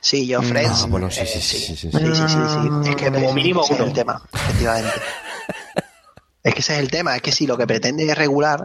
Sí, 0.00 0.26
yo 0.26 0.40
Friends. 0.42 0.82
Ah, 0.84 0.86
bueno, 0.88 1.10
sí, 1.10 1.20
eh, 1.20 1.26
sí, 1.26 1.40
sí, 1.40 1.58
sí, 1.58 1.76
sí, 1.76 1.90
Sí, 1.90 2.14
sí, 2.14 2.28
sí, 2.28 2.48
sí. 2.48 2.90
Es 2.90 2.96
que 2.96 3.04
Como 3.06 3.18
ese 3.18 3.34
mínimo 3.34 3.64
es 3.64 3.70
el 3.72 3.82
uno. 3.82 3.92
tema, 3.92 4.22
efectivamente. 4.32 4.90
es 6.42 6.54
que 6.54 6.60
ese 6.60 6.72
es 6.74 6.78
el 6.78 6.90
tema, 6.90 7.16
es 7.16 7.22
que 7.22 7.32
si 7.32 7.46
lo 7.46 7.58
que 7.58 7.66
pretende 7.66 8.08
es 8.08 8.16
regular, 8.16 8.64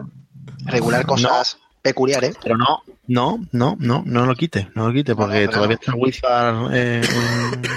regular 0.64 1.04
cosas 1.06 1.58
peculiares, 1.82 2.36
Pero 2.42 2.56
no, 2.56 2.82
no, 3.06 3.38
no, 3.52 3.76
no, 3.78 4.02
no 4.06 4.26
lo 4.26 4.34
quite, 4.34 4.68
no 4.74 4.88
lo 4.88 4.92
quite, 4.94 5.14
porque 5.14 5.48
todavía 5.48 5.76
está 5.80 5.94
Wizard 5.94 6.70
eh, 6.72 7.02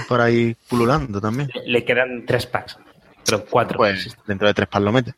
por 0.07 0.21
ahí 0.21 0.55
pululando 0.67 1.19
también. 1.21 1.49
Le- 1.65 1.83
quedan 1.85 2.25
tres 2.25 2.45
packs. 2.45 2.77
Pero 3.25 3.45
cuatro. 3.45 3.77
Pues 3.77 4.15
dentro 4.27 4.47
de 4.47 4.53
tres 4.53 4.67
par 4.67 4.81
lo 4.81 4.91
mete. 4.91 5.13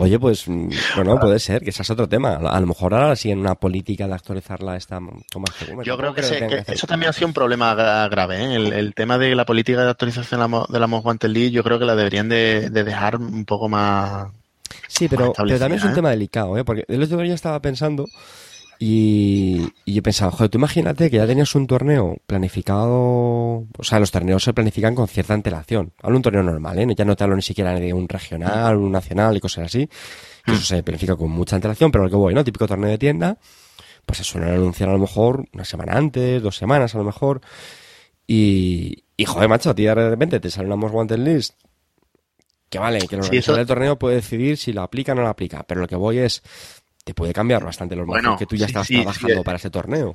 Oye, 0.00 0.16
pues, 0.18 0.46
mm, 0.48 0.68
bueno, 0.94 1.18
puede 1.18 1.40
ser, 1.40 1.60
que 1.62 1.70
ese 1.70 1.82
es 1.82 1.90
otro 1.90 2.08
tema. 2.08 2.34
A 2.34 2.60
lo 2.60 2.66
mejor 2.68 2.94
ahora 2.94 3.16
sí 3.16 3.32
en 3.32 3.40
una 3.40 3.56
política 3.56 4.06
de 4.06 4.14
actualizarla 4.14 4.76
esta 4.76 4.98
con 4.98 5.42
más 5.42 5.54
frecuencia. 5.56 5.92
Yo 5.92 5.96
creo 5.98 6.14
que, 6.14 6.22
que 6.22 6.72
eso 6.72 6.86
también 6.86 7.10
ha 7.10 7.12
sido 7.12 7.26
un 7.26 7.32
problema 7.34 7.74
gra- 7.74 8.08
grave. 8.08 8.36
¿eh? 8.44 8.54
El, 8.54 8.72
el 8.72 8.94
tema 8.94 9.18
de 9.18 9.34
la 9.34 9.44
política 9.44 9.82
de 9.82 9.90
actualización 9.90 10.40
de 10.40 10.48
la, 10.48 10.66
de 10.68 10.78
la 10.78 10.86
Most 10.86 11.04
Wanted 11.04 11.28
League, 11.30 11.50
yo 11.50 11.64
creo 11.64 11.80
que 11.80 11.84
la 11.84 11.96
deberían 11.96 12.28
de, 12.28 12.70
de 12.70 12.84
dejar 12.84 13.16
un 13.16 13.44
poco 13.44 13.68
más. 13.68 14.28
Sí, 14.86 15.08
pero, 15.08 15.32
pero 15.36 15.58
también 15.58 15.78
es 15.78 15.84
un 15.84 15.92
¿eh? 15.92 15.94
tema 15.94 16.10
delicado, 16.10 16.56
¿eh? 16.56 16.64
Porque 16.64 16.84
el 16.88 17.02
otro 17.02 17.20
día 17.20 17.34
estaba 17.34 17.60
pensando 17.60 18.06
y, 18.80 19.72
y 19.84 19.94
yo 19.94 20.02
pensaba, 20.02 20.30
joder, 20.30 20.50
tú 20.50 20.58
imagínate 20.58 21.10
que 21.10 21.16
ya 21.16 21.26
tenías 21.26 21.52
un 21.56 21.66
torneo 21.66 22.18
planificado, 22.26 22.92
o 22.92 23.82
sea, 23.82 23.98
los 23.98 24.10
torneos 24.12 24.44
se 24.44 24.52
planifican 24.52 24.94
con 24.94 25.08
cierta 25.08 25.34
antelación. 25.34 25.92
Hablo 26.00 26.16
un 26.16 26.22
torneo 26.22 26.42
normal, 26.42 26.78
¿eh? 26.78 26.86
Ya 26.96 27.04
no 27.04 27.16
te 27.16 27.24
hablo 27.24 27.34
ni 27.34 27.42
siquiera 27.42 27.74
de 27.74 27.92
un 27.92 28.08
regional, 28.08 28.76
un 28.76 28.92
nacional 28.92 29.36
y 29.36 29.40
cosas 29.40 29.66
así, 29.66 29.88
que 30.44 30.52
eso 30.52 30.64
se 30.64 30.82
planifica 30.82 31.16
con 31.16 31.30
mucha 31.30 31.56
antelación, 31.56 31.90
pero 31.90 32.04
lo 32.04 32.10
que 32.10 32.16
voy, 32.16 32.34
¿no? 32.34 32.44
Típico 32.44 32.68
torneo 32.68 32.90
de 32.90 32.98
tienda, 32.98 33.38
pues 34.06 34.18
se 34.18 34.24
suelen 34.24 34.50
anunciar 34.50 34.90
a 34.90 34.92
lo 34.92 34.98
mejor 35.00 35.44
una 35.52 35.64
semana 35.64 35.94
antes, 35.94 36.40
dos 36.40 36.56
semanas 36.56 36.94
a 36.94 36.98
lo 36.98 37.04
mejor, 37.04 37.40
y, 38.28 39.04
y 39.16 39.24
joder, 39.24 39.48
macho, 39.48 39.70
a 39.70 39.74
ti 39.74 39.84
de 39.84 39.94
repente 39.94 40.38
te 40.38 40.50
sale 40.50 40.66
una 40.66 40.76
Most 40.76 40.94
Wanted 40.94 41.18
List 41.18 41.54
que 42.70 42.78
vale, 42.78 43.06
que 43.08 43.16
el 43.16 43.22
Sí, 43.22 43.26
organizador 43.26 43.38
eso- 43.38 43.56
del 43.58 43.66
torneo 43.66 43.98
puede 43.98 44.16
decidir 44.16 44.56
si 44.56 44.72
lo 44.72 44.82
aplica 44.82 45.12
o 45.12 45.14
no 45.14 45.22
lo 45.22 45.28
aplica, 45.28 45.62
pero 45.64 45.80
lo 45.80 45.86
que 45.88 45.96
voy 45.96 46.18
es, 46.18 46.42
te 47.04 47.14
puede 47.14 47.32
cambiar 47.32 47.64
bastante 47.64 47.96
los 47.96 48.06
Bueno, 48.06 48.36
que 48.36 48.46
tú 48.46 48.56
ya 48.56 48.66
sí, 48.66 48.72
estás 48.72 48.86
sí, 48.86 48.94
sí, 48.94 49.02
trabajando 49.02 49.40
eh. 49.40 49.44
para 49.44 49.56
ese 49.56 49.70
torneo. 49.70 50.14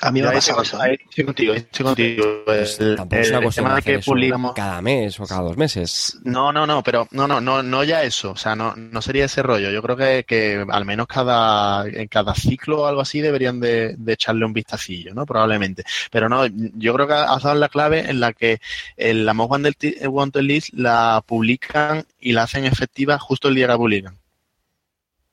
A 0.00 0.12
mí 0.12 0.22
me 0.22 0.28
ha 0.28 0.32
pasado 0.32 0.62
estoy, 0.62 0.78
eso. 0.78 0.82
ahí 0.82 0.92
¿eh? 0.94 0.98
estoy 1.08 1.24
contigo, 1.24 1.54
estoy 1.54 1.84
contigo. 1.84 2.42
Pues 2.44 2.78
El, 2.80 2.96
tampoco 2.96 3.20
es 3.22 3.30
una 3.30 3.42
cuestión 3.42 3.74
de 3.74 3.82
que 3.82 3.98
publicamos. 3.98 4.52
cada 4.54 4.80
mes 4.80 5.18
o 5.18 5.26
cada 5.26 5.42
dos 5.42 5.56
meses. 5.56 6.18
No, 6.22 6.52
no, 6.52 6.66
no, 6.66 6.82
pero 6.82 7.08
no, 7.10 7.26
no, 7.26 7.40
no, 7.40 7.62
no 7.62 7.84
ya 7.84 8.02
eso. 8.04 8.30
O 8.30 8.36
sea, 8.36 8.54
no, 8.54 8.76
no 8.76 9.02
sería 9.02 9.24
ese 9.24 9.42
rollo. 9.42 9.70
Yo 9.70 9.82
creo 9.82 9.96
que, 9.96 10.24
que 10.26 10.64
al 10.68 10.84
menos 10.84 11.06
cada, 11.06 11.86
en 11.88 12.06
cada 12.08 12.34
ciclo 12.34 12.82
o 12.82 12.86
algo 12.86 13.00
así 13.00 13.20
deberían 13.20 13.58
de, 13.60 13.94
de 13.96 14.12
echarle 14.12 14.44
un 14.44 14.52
vistacillo, 14.52 15.14
¿no? 15.14 15.26
Probablemente. 15.26 15.84
Pero 16.10 16.28
no, 16.28 16.46
yo 16.46 16.94
creo 16.94 17.06
que 17.08 17.14
has 17.14 17.42
dado 17.42 17.56
la 17.56 17.68
clave 17.68 18.08
en 18.08 18.20
la 18.20 18.32
que 18.32 18.60
el, 18.96 19.26
la 19.26 19.34
Most 19.34 19.50
Wanted 19.50 20.42
List 20.42 20.74
la 20.74 21.22
publican 21.26 22.04
y 22.20 22.32
la 22.32 22.44
hacen 22.44 22.64
efectiva 22.64 23.18
justo 23.18 23.48
el 23.48 23.54
día 23.54 23.66
que 23.66 23.72
la 23.72 23.76
publican. 23.78 24.17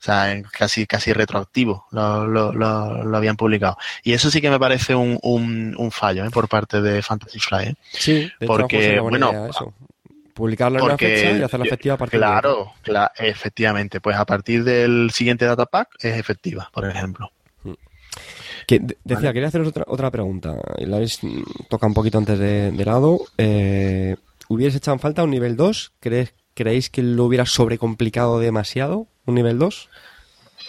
Sea, 0.06 0.40
casi, 0.52 0.86
casi 0.86 1.14
retroactivo 1.14 1.88
lo, 1.92 2.28
lo, 2.28 2.54
lo, 2.54 3.04
lo 3.04 3.18
habían 3.18 3.36
publicado. 3.36 3.76
Y 4.04 4.14
eso 4.14 4.30
sí 4.30 4.40
que 4.40 4.52
me 4.52 4.60
parece 4.60 4.94
un, 4.94 5.18
un, 5.24 5.76
un 5.78 5.90
fallo 5.90 6.24
¿eh? 6.26 6.30
por 6.30 6.48
parte 6.48 6.80
de 6.80 7.02
Fantasy 7.02 7.40
Fly. 7.40 7.64
¿eh? 7.70 7.76
Sí, 7.92 8.14
de 8.14 8.46
hecho, 8.46 8.46
Porque, 8.46 9.00
buena 9.00 9.28
bueno, 9.28 9.32
idea 9.32 9.50
eso. 9.50 9.74
Publicarlo 10.36 10.78
en 10.78 10.84
una 10.86 10.94
porque 10.94 11.08
fecha 11.08 11.38
y 11.38 11.42
hacerla 11.42 11.66
efectiva 11.66 11.96
a 11.96 11.98
partir 11.98 12.20
de 12.20 12.26
Claro, 12.26 12.74
cla- 12.84 13.12
efectivamente. 13.18 14.00
Pues 14.00 14.16
a 14.16 14.26
partir 14.26 14.64
del 14.64 15.10
siguiente 15.12 15.46
data 15.46 15.66
pack 15.66 15.96
es 16.00 16.16
efectiva, 16.20 16.70
por 16.72 16.88
ejemplo. 16.88 17.32
Que 18.68 18.80
de- 18.80 18.98
decía, 19.04 19.34
quería 19.34 19.48
haceros 19.48 19.70
otra, 19.70 19.86
otra 19.88 20.12
pregunta. 20.12 20.56
Y 20.78 20.86
la 20.86 20.98
habéis 20.98 21.20
tocado 21.70 21.88
un 21.88 21.94
poquito 21.96 22.18
antes 22.20 22.38
de, 22.38 22.72
de 22.72 22.86
lado. 22.86 23.22
Eh, 23.38 24.16
¿Hubierais 24.50 24.76
echado 24.76 24.94
en 24.94 25.00
falta 25.00 25.24
un 25.24 25.32
nivel 25.32 25.56
2? 25.56 25.94
¿Crees, 26.00 26.34
¿Creéis 26.56 26.90
que 26.90 27.04
lo 27.04 27.26
hubiera 27.26 27.46
sobrecomplicado 27.46 28.40
demasiado 28.40 29.08
un 29.26 29.36
nivel 29.36 29.60
2? 29.60 29.90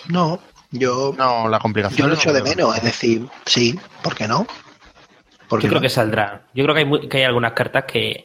No, 0.09 0.40
yo, 0.72 1.14
No, 1.16 1.49
la 1.49 1.59
complicación. 1.61 1.99
yo 1.99 2.05
lo 2.09 2.14
no 2.14 2.20
echo 2.20 2.33
de 2.33 2.42
menos, 2.42 2.77
es 2.77 2.83
decir, 2.83 3.27
sí, 3.46 3.79
¿por 4.03 4.14
qué 4.14 4.27
no? 4.29 4.46
¿Por 5.49 5.61
qué 5.61 5.66
Yo 5.66 5.68
creo 5.70 5.81
no? 5.81 5.83
que 5.83 5.88
saldrá. 5.88 6.42
Yo 6.55 6.64
creo 6.64 6.75
que 6.75 6.81
hay, 6.81 6.85
muy- 6.87 7.09
que 7.09 7.18
hay 7.18 7.22
algunas 7.22 7.53
cartas 7.53 7.85
que, 7.85 8.25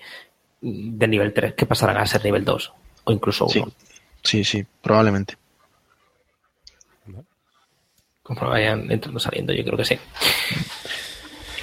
de 0.59 1.07
nivel 1.07 1.33
3 1.33 1.53
que 1.53 1.65
pasarán 1.67 1.97
a 1.97 2.05
ser 2.07 2.23
nivel 2.25 2.43
2 2.43 2.73
o 3.03 3.11
incluso 3.11 3.45
1. 3.45 3.53
Sí, 3.53 3.63
sí, 4.23 4.43
sí, 4.43 4.65
probablemente. 4.81 5.37
Como 8.23 8.49
vayan 8.49 8.91
entrando 8.91 9.19
saliendo, 9.19 9.53
yo 9.53 9.63
creo 9.63 9.77
que 9.77 9.85
sí. 9.85 9.99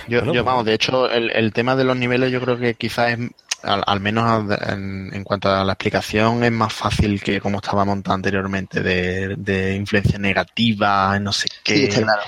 Yo, 0.08 0.18
Bueno, 0.20 0.32
yo, 0.34 0.42
pues- 0.42 0.44
vamos, 0.44 0.64
de 0.64 0.74
hecho, 0.74 1.10
el, 1.10 1.30
el 1.30 1.52
tema 1.52 1.76
de 1.76 1.84
los 1.84 1.96
niveles 1.96 2.30
yo 2.32 2.40
creo 2.40 2.58
que 2.58 2.74
quizás 2.74 3.12
es, 3.12 3.18
al, 3.62 3.82
al 3.86 4.00
menos 4.00 4.44
en, 4.68 5.10
en 5.12 5.24
cuanto 5.24 5.48
a 5.50 5.64
la 5.64 5.72
explicación, 5.72 6.44
es 6.44 6.52
más 6.52 6.72
fácil 6.72 7.20
que 7.22 7.40
como 7.40 7.58
estaba 7.58 7.84
montado 7.84 8.14
anteriormente, 8.14 8.80
de, 8.82 9.36
de 9.36 9.74
influencia 9.74 10.18
negativa, 10.18 11.18
no 11.18 11.32
sé 11.32 11.48
qué. 11.62 11.74
Sí, 11.74 11.84
está 11.84 12.02
claro. 12.02 12.22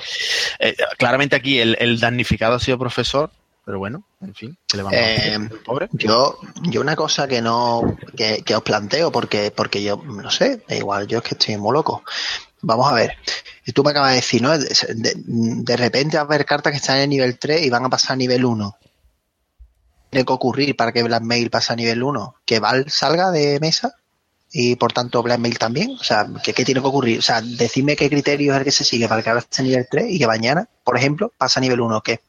Eh, 0.58 0.76
claramente 0.98 1.36
aquí 1.36 1.58
el, 1.58 1.76
el 1.80 1.98
damnificado 2.00 2.56
ha 2.56 2.60
sido 2.60 2.78
profesor, 2.78 3.30
pero 3.64 3.78
bueno, 3.78 4.04
en 4.20 4.34
fin, 4.34 4.58
¿qué 4.66 4.76
le 4.78 4.82
vamos 4.82 4.98
a? 4.98 5.02
Eh, 5.02 5.38
pobre. 5.64 5.88
Yo, 5.92 6.38
yo 6.62 6.80
una 6.80 6.96
cosa 6.96 7.28
que 7.28 7.40
no, 7.40 7.96
que, 8.16 8.42
que 8.44 8.56
os 8.56 8.62
planteo, 8.62 9.12
porque, 9.12 9.52
porque 9.54 9.82
yo, 9.82 9.96
no 10.04 10.30
sé, 10.30 10.62
igual, 10.70 11.06
yo 11.06 11.18
es 11.18 11.24
que 11.24 11.34
estoy 11.34 11.56
muy 11.56 11.72
loco. 11.72 12.02
Vamos 12.62 12.90
a 12.90 12.94
ver, 12.94 13.16
tú 13.72 13.82
me 13.82 13.92
acabas 13.92 14.10
de 14.10 14.16
decir, 14.16 14.42
¿no? 14.42 14.58
De, 14.58 14.66
de- 14.68 15.14
de 15.16 15.76
repente 15.76 16.16
va 16.18 16.22
a 16.22 16.26
haber 16.26 16.44
cartas 16.44 16.72
que 16.72 16.76
están 16.78 16.96
en 16.96 17.02
el 17.04 17.08
nivel 17.08 17.38
3 17.38 17.64
y 17.64 17.70
van 17.70 17.84
a 17.86 17.88
pasar 17.88 18.12
a 18.14 18.16
nivel 18.16 18.44
1. 18.44 18.76
Tiene 20.10 20.24
que 20.26 20.32
ocurrir 20.32 20.76
para 20.76 20.92
que 20.92 21.02
Blackmail 21.02 21.50
pase 21.50 21.72
a 21.72 21.76
nivel 21.76 22.02
1, 22.02 22.34
que 22.44 22.58
Val 22.58 22.86
salga 22.90 23.30
de 23.30 23.58
mesa 23.60 23.94
y 24.52 24.74
por 24.76 24.92
tanto 24.92 25.22
Blackmail 25.22 25.58
también. 25.58 25.92
O 25.92 26.02
sea, 26.04 26.26
¿qué, 26.42 26.52
qué 26.52 26.64
tiene 26.64 26.80
que 26.80 26.86
ocurrir? 26.88 27.20
O 27.20 27.22
sea, 27.22 27.40
decidme 27.40 27.94
qué 27.96 28.08
criterio 28.10 28.52
es 28.52 28.58
el 28.58 28.64
que 28.64 28.72
se 28.72 28.84
sigue 28.84 29.08
para 29.08 29.22
que 29.22 29.28
ahora 29.30 29.40
esté 29.40 29.62
a 29.62 29.64
nivel 29.64 29.86
3 29.90 30.06
y 30.10 30.18
que 30.18 30.26
mañana, 30.26 30.68
por 30.84 30.96
ejemplo, 30.96 31.32
pase 31.38 31.60
a 31.60 31.62
nivel 31.62 31.80
1. 31.80 32.00
¿Qué? 32.02 32.20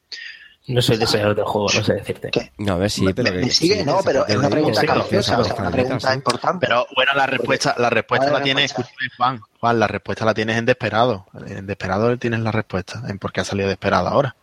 No 0.68 0.80
soy 0.80 0.96
diseñador 0.96 1.34
del 1.34 1.44
juego, 1.44 1.66
no 1.74 1.82
sé 1.82 1.94
decirte. 1.94 2.30
¿Qué? 2.30 2.52
No, 2.58 2.74
a 2.74 2.76
ver, 2.76 2.88
sí, 2.88 3.02
¿Me- 3.02 3.12
pero... 3.14 3.32
me, 3.32 3.40
me 3.40 3.50
sigue? 3.50 3.80
sí, 3.80 3.84
no, 3.84 3.98
pero 4.04 4.24
es 4.28 4.36
una 4.36 4.48
pregunta 4.48 4.80
o 4.80 5.22
sea, 5.22 5.38
una 5.58 5.70
pregunta 5.72 6.08
sí. 6.08 6.14
importante. 6.14 6.66
Pero 6.68 6.86
bueno, 6.94 7.10
la 7.16 7.26
respuesta, 7.26 7.74
la 7.78 7.90
respuesta 7.90 8.26
¿Cuál 8.26 8.32
la 8.34 8.38
la 8.38 8.44
tienes, 8.44 8.74
Juan, 9.16 9.40
Juan, 9.58 9.80
la 9.80 9.88
respuesta 9.88 10.24
la 10.24 10.34
tienes 10.34 10.56
en 10.56 10.66
Desperado. 10.66 11.26
En 11.48 11.66
Desperado 11.66 12.16
tienes 12.16 12.38
la 12.38 12.52
respuesta, 12.52 13.02
en 13.08 13.18
por 13.18 13.32
qué 13.32 13.40
ha 13.40 13.44
salido 13.44 13.68
Desperado 13.68 14.06
ahora. 14.06 14.36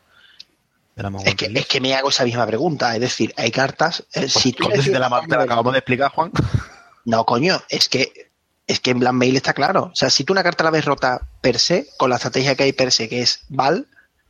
De 0.99 1.29
Es 1.29 1.35
que, 1.35 1.45
es 1.53 1.65
que 1.65 1.79
me 1.79 1.95
hago 1.95 2.09
esa 2.09 2.25
misma 2.25 2.45
pregunta. 2.45 2.93
Es 2.93 3.01
decir, 3.01 3.33
hay 3.37 3.51
cartas. 3.51 4.05
eh, 4.13 4.27
si 4.27 4.51
tú 4.51 4.65
Coño, 4.65 4.81
si 4.81 4.91
te 4.91 4.99
la, 4.99 5.09
te 5.21 5.37
la 5.37 5.43
acabamos 5.43 5.71
de 5.73 5.79
explicar, 5.79 6.11
Juan. 6.11 6.31
No, 7.05 7.25
coño, 7.25 7.61
es 7.69 7.87
que 7.87 8.29
es 8.67 8.79
que 8.79 8.91
en 8.91 8.99
Black 8.99 9.13
Mail 9.13 9.35
está 9.35 9.53
claro. 9.53 9.89
O 9.91 9.95
sea, 9.95 10.09
si 10.11 10.23
tú 10.23 10.33
una 10.33 10.43
carta 10.43 10.63
la 10.63 10.69
ves 10.69 10.85
rota 10.85 11.21
per 11.41 11.57
se, 11.57 11.87
con 11.97 12.09
la 12.11 12.17
estrategia 12.17 12.55
que 12.55 12.63
hay 12.63 12.73
per 12.73 12.91
se, 12.91 13.09
que 13.09 13.21
es 13.21 13.45
Val, 13.49 13.87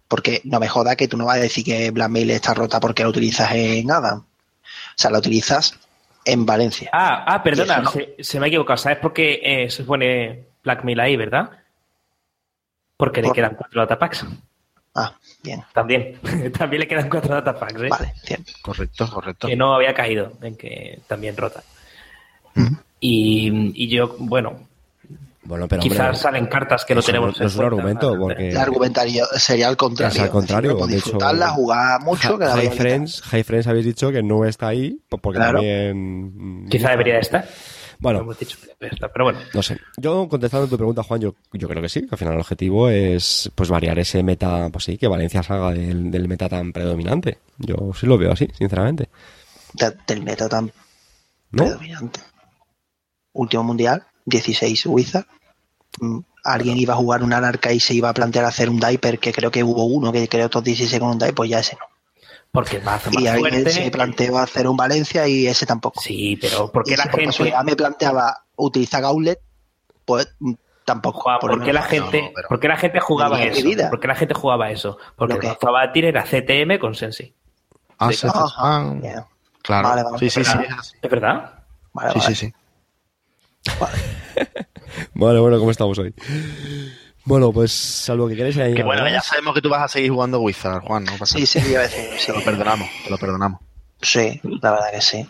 porque 0.08 0.41
no 0.45 0.60
me 0.60 0.69
joda 0.69 0.95
que 0.95 1.10
tú 1.10 1.17
no 1.17 1.25
vas 1.25 1.38
a 1.38 1.41
decir 1.41 1.65
que 1.65 1.91
Black 1.91 2.10
Mail 2.10 2.32
está 2.32 2.53
rota 2.53 2.79
porque 2.79 3.03
la 3.03 3.10
utilizas 3.10 3.51
en 3.51 3.91
Adam. 3.91 4.19
O 4.19 4.95
sea, 4.95 5.12
la 5.12 5.19
utilizas 5.19 5.77
en 6.23 6.45
Valencia. 6.45 6.89
Ah, 6.93 7.25
ah, 7.27 7.43
perdona, 7.43 7.79
no. 7.79 7.91
se, 7.91 8.15
se 8.19 8.39
me 8.39 8.45
ha 8.45 8.47
equivocado. 8.47 8.77
¿Sabes 8.77 8.99
por 8.99 9.12
qué 9.12 9.41
eh, 9.43 9.69
se 9.69 9.84
pone 9.84 10.45
Blackmail 10.63 10.99
ahí, 10.99 11.17
verdad? 11.17 11.49
Porque 12.95 13.21
le 13.21 13.32
quedan 13.32 13.55
cuatro 13.55 13.82
datapacks. 13.82 14.25
Ah, 14.99 15.15
bien. 15.43 15.62
También. 15.73 16.19
también 16.57 16.81
le 16.81 16.88
quedan 16.88 17.09
cuatro 17.09 17.33
datapacks, 17.35 17.81
¿eh? 17.81 17.88
Vale, 17.89 18.13
bien. 18.27 18.45
Correcto, 18.62 19.09
correcto. 19.09 19.47
Que 19.47 19.55
no 19.55 19.73
había 19.75 19.93
caído 19.93 20.33
en 20.41 20.55
que 20.55 20.99
también 21.07 21.35
rota. 21.38 21.63
Ujú. 22.55 22.75
Y, 22.99 23.71
y 23.83 23.88
yo, 23.88 24.15
bueno, 24.19 24.67
Bueno, 25.43 25.67
pero 25.67 25.81
quizás 25.81 25.99
hombre, 26.07 26.15
salen 26.17 26.45
cartas 26.47 26.83
que 26.85 26.93
no 26.93 27.01
tenemos 27.01 27.39
no 27.39 27.45
es 27.47 27.55
un 27.55 27.65
argumento, 27.65 28.17
porque- 28.19 28.49
El 28.49 28.57
argumentario 28.57 29.25
sería 29.38 29.67
al 29.69 29.77
contrario. 29.77 30.15
Es 30.15 30.19
al 30.21 30.29
contrario, 30.29 30.71
decir, 30.75 30.85
de 30.88 30.95
hecho, 30.97 31.05
disfrutarla, 31.05 31.49
jugar 31.49 32.01
mucho, 32.01 32.38
que 32.38 32.45
la 32.45 32.51
High. 32.55 32.69
Friends, 32.71 33.21
High 33.21 33.43
Friends 33.43 33.67
habéis 33.67 33.85
dicho 33.85 34.12
que 34.12 34.21
no 34.21 34.45
está 34.45 34.67
ahí, 34.67 34.99
po- 35.07 35.17
porque 35.17 35.38
Claro. 35.39 35.59
también... 35.59 36.65
mm, 36.65 36.69
Quizá 36.69 36.89
debería 36.91 37.15
de 37.15 37.21
estar. 37.21 37.47
Bueno, 38.01 38.19
hemos 38.21 38.39
dicho 38.39 38.57
pero 38.79 39.25
bueno. 39.25 39.39
no 39.53 39.62
sé. 39.62 39.77
Yo, 39.97 40.27
contestando 40.29 40.65
a 40.67 40.69
tu 40.69 40.77
pregunta, 40.77 41.03
Juan, 41.03 41.19
yo, 41.19 41.35
yo 41.51 41.67
creo 41.67 41.81
que 41.81 41.89
sí, 41.89 42.01
que 42.01 42.09
al 42.12 42.17
final 42.17 42.33
el 42.35 42.39
objetivo 42.39 42.89
es 42.89 43.51
pues 43.55 43.69
variar 43.69 43.99
ese 43.99 44.23
meta, 44.23 44.69
pues 44.71 44.85
sí, 44.85 44.97
que 44.97 45.07
Valencia 45.07 45.43
salga 45.43 45.71
del, 45.71 46.09
del 46.09 46.27
meta 46.29 46.47
tan 46.47 46.71
predominante. 46.71 47.39
Yo 47.57 47.91
sí 47.93 48.05
lo 48.07 48.17
veo 48.17 48.31
así, 48.31 48.47
sinceramente. 48.57 49.09
De- 49.73 49.97
del 50.07 50.23
meta 50.23 50.47
tan 50.47 50.71
¿No? 51.51 51.63
predominante. 51.65 52.21
Último 53.33 53.63
mundial, 53.63 54.05
16 54.25 54.85
Wizard. 54.85 55.25
Mm, 55.99 56.19
Alguien 56.45 56.77
iba 56.77 56.93
a 56.93 56.97
jugar 56.97 57.21
un 57.21 57.33
anarca 57.33 57.73
y 57.73 57.81
se 57.81 57.93
iba 57.93 58.07
a 58.09 58.13
plantear 58.13 58.45
hacer 58.45 58.69
un 58.69 58.79
diaper, 58.79 59.19
que 59.19 59.33
creo 59.33 59.51
que 59.51 59.62
hubo 59.62 59.83
uno 59.83 60.13
que 60.13 60.25
creó 60.29 60.49
todos 60.49 60.63
16 60.63 60.99
con 61.01 61.09
un 61.09 61.17
diaper, 61.19 61.35
pues 61.35 61.49
ya 61.49 61.59
ese 61.59 61.75
no. 61.75 61.85
Porque 62.51 62.77
el 62.77 62.83
mazo 62.83 63.12
más 63.12 63.21
Y 63.23 63.27
alguien 63.27 63.51
fuerte. 63.63 63.69
se 63.71 63.91
planteó 63.91 64.38
hacer 64.39 64.67
un 64.67 64.75
Valencia 64.75 65.27
y 65.27 65.45
ese 65.47 65.65
tampoco. 65.65 66.01
Sí, 66.01 66.38
pero 66.41 66.71
¿por 66.71 66.83
Y 66.88 66.91
qué 66.91 66.97
la 66.97 67.03
si 67.03 67.09
por 67.09 67.19
gente. 67.19 67.31
casualidad 67.33 67.63
me 67.63 67.75
planteaba 67.75 68.43
utilizar 68.55 69.01
Gauntlet, 69.03 69.39
pues 70.05 70.27
mm, 70.39 70.53
tampoco. 70.83 71.21
Juan, 71.21 71.39
Por 71.39 71.51
¿por 71.51 71.63
qué 71.63 71.73
la 71.73 71.81
no, 71.81 71.85
gente, 71.88 72.31
pero- 72.35 72.47
por 72.49 72.59
qué 72.59 72.67
la 72.67 72.77
gente 72.77 72.99
jugaba 72.99 73.43
eso? 73.43 73.63
vida. 73.67 73.89
¿Por 73.91 73.99
qué 73.99 74.07
la 74.07 74.15
gente 74.15 74.33
jugaba 74.33 74.71
eso? 74.71 74.97
Porque 75.15 75.35
¿Lo 75.35 75.41
mazo 75.43 75.67
Abatir 75.67 76.05
era 76.05 76.23
CTM 76.23 76.79
con 76.79 76.95
Sensi. 76.95 77.33
Ah, 77.99 78.12
Sí. 78.12 78.27
ah, 78.31 78.95
claro. 79.62 79.88
Vale, 79.89 80.03
vale. 80.03 80.17
sí, 80.17 80.29
sí, 80.31 80.43
sí. 80.43 80.57
Es 80.63 80.71
así. 80.73 80.95
¿Es 81.01 81.09
verdad? 81.12 81.53
Vale, 81.93 82.13
Sí, 82.13 82.19
vale. 82.19 82.35
sí, 82.35 82.47
sí. 82.47 82.53
Bueno, 85.13 85.41
bueno, 85.43 85.59
¿cómo 85.59 85.69
estamos 85.69 85.99
hoy? 85.99 86.13
Bueno, 87.25 87.51
pues 87.51 87.71
salvo 87.71 88.27
que 88.27 88.36
queréis 88.36 88.58
añadir 88.58 88.77
Que 88.77 88.84
bueno, 88.84 89.08
ya 89.08 89.21
sabemos 89.21 89.53
que 89.53 89.62
tú 89.62 89.69
vas 89.69 89.84
a 89.84 89.88
seguir 89.88 90.12
jugando 90.12 90.39
Wizard, 90.41 90.82
Juan, 90.82 91.03
no 91.03 91.17
pasa 91.17 91.38
Sí, 91.38 91.45
sí, 91.45 91.75
a 91.75 91.82
decir, 91.82 92.10
sí. 92.17 92.27
Te 92.27 92.34
lo 92.34 92.43
perdonamos, 92.43 92.89
te 93.03 93.10
lo 93.10 93.17
perdonamos. 93.17 93.62
Sí, 94.01 94.39
la 94.43 94.71
verdad 94.71 94.91
que 94.93 95.01
sí. 95.01 95.29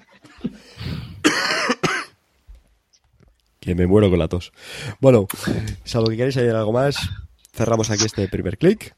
Que 3.60 3.76
me 3.76 3.88
muero 3.88 4.10
con 4.10 4.20
la 4.20 4.28
tos. 4.28 4.54
Bueno, 5.00 5.28
salvo 5.84 6.08
que 6.08 6.18
queréis 6.18 6.38
añadir 6.38 6.56
algo 6.56 6.72
más, 6.72 7.10
cerramos 7.54 7.90
aquí 7.90 8.06
este 8.06 8.28
primer 8.28 8.58
clic. 8.58 8.96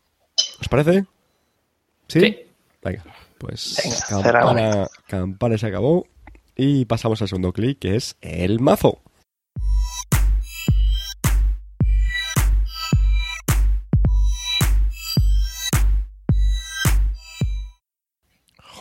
¿Os 0.59 0.67
parece? 0.67 1.05
¿Sí? 2.07 2.19
Sí. 2.19 2.37
Venga, 2.83 3.03
pues 3.37 3.81
Venga, 3.83 3.97
campana, 4.07 4.87
campana 5.07 5.57
se 5.57 5.67
acabó. 5.67 6.05
Y 6.55 6.85
pasamos 6.85 7.21
al 7.21 7.27
segundo 7.27 7.53
clic, 7.53 7.79
que 7.79 7.95
es 7.95 8.17
el 8.21 8.59
mazo. 8.59 8.99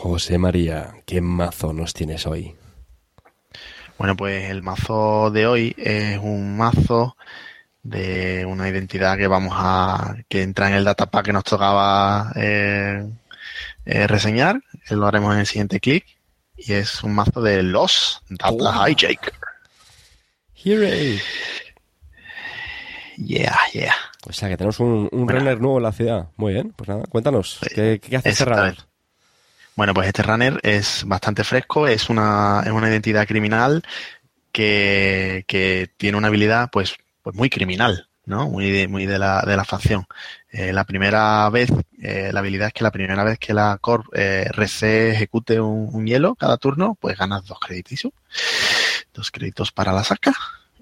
José 0.01 0.39
María, 0.39 0.95
¿qué 1.05 1.21
mazo 1.21 1.73
nos 1.73 1.93
tienes 1.93 2.25
hoy? 2.25 2.55
Bueno, 3.99 4.15
pues 4.17 4.49
el 4.49 4.63
mazo 4.63 5.29
de 5.29 5.45
hoy 5.45 5.75
es 5.77 6.17
un 6.17 6.57
mazo 6.57 7.15
de 7.83 8.43
una 8.47 8.67
identidad 8.67 9.15
que 9.15 9.27
vamos 9.27 9.53
a 9.55 10.15
que 10.27 10.41
entra 10.41 10.69
en 10.69 10.73
el 10.73 10.85
datapack 10.85 11.25
que 11.25 11.33
nos 11.33 11.43
tocaba 11.43 12.31
eh, 12.35 13.07
eh, 13.85 14.07
reseñar. 14.07 14.59
Eh, 14.89 14.95
Lo 14.95 15.05
haremos 15.05 15.35
en 15.35 15.41
el 15.41 15.45
siguiente 15.45 15.79
clic. 15.79 16.03
Y 16.57 16.73
es 16.73 17.03
un 17.03 17.13
mazo 17.13 17.39
de 17.41 17.61
los 17.61 18.23
Data. 18.27 18.89
Hijacker. 18.89 19.33
Hooray. 20.65 21.19
Yeah, 23.17 23.55
yeah. 23.73 23.95
O 24.27 24.33
sea 24.33 24.49
que 24.49 24.57
tenemos 24.57 24.79
un, 24.79 25.09
un 25.11 25.25
Bueno. 25.25 25.39
runner 25.41 25.61
nuevo 25.61 25.77
en 25.77 25.83
la 25.83 25.91
ciudad. 25.91 26.29
Muy 26.37 26.53
bien, 26.53 26.71
pues 26.75 26.87
nada, 26.89 27.03
cuéntanos, 27.07 27.59
¿qué, 27.75 27.99
qué 28.01 28.15
hace 28.17 28.29
este 28.29 28.45
runner? 28.45 28.77
Bueno, 29.75 29.93
pues 29.93 30.07
este 30.07 30.23
runner 30.23 30.59
es 30.63 31.03
bastante 31.05 31.43
fresco, 31.43 31.87
es 31.87 32.09
una, 32.09 32.61
es 32.65 32.71
una 32.71 32.89
identidad 32.89 33.27
criminal 33.27 33.83
que, 34.51 35.45
que 35.47 35.89
tiene 35.97 36.17
una 36.17 36.27
habilidad 36.27 36.69
pues, 36.71 36.95
pues 37.23 37.35
muy 37.35 37.49
criminal, 37.49 38.07
¿no? 38.25 38.49
Muy 38.49 38.69
de, 38.69 38.87
muy 38.87 39.05
de 39.05 39.17
la, 39.17 39.41
de 39.41 39.55
la 39.55 39.63
facción. 39.63 40.05
Eh, 40.51 40.73
la 40.73 40.83
primera 40.83 41.49
vez, 41.49 41.71
eh, 42.01 42.31
la 42.33 42.41
habilidad 42.41 42.67
es 42.67 42.73
que 42.73 42.83
la 42.83 42.91
primera 42.91 43.23
vez 43.23 43.39
que 43.39 43.53
la 43.53 43.77
Corp 43.79 44.07
eh, 44.13 44.45
RC 44.49 45.11
ejecute 45.11 45.61
un, 45.61 46.05
hielo 46.05 46.35
cada 46.35 46.57
turno, 46.57 46.97
pues 46.99 47.17
ganas 47.17 47.45
dos 47.45 47.59
créditos. 47.59 48.11
Dos 49.13 49.31
créditos 49.31 49.71
para 49.71 49.93
la 49.93 50.03
saca 50.03 50.33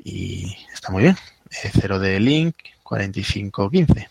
y 0.04 0.56
está 0.74 0.92
muy 0.92 1.04
bien. 1.04 1.18
Eh, 1.52 1.72
cero 1.80 2.00
de 2.00 2.20
Link, 2.20 2.56
45-15. 2.84 4.08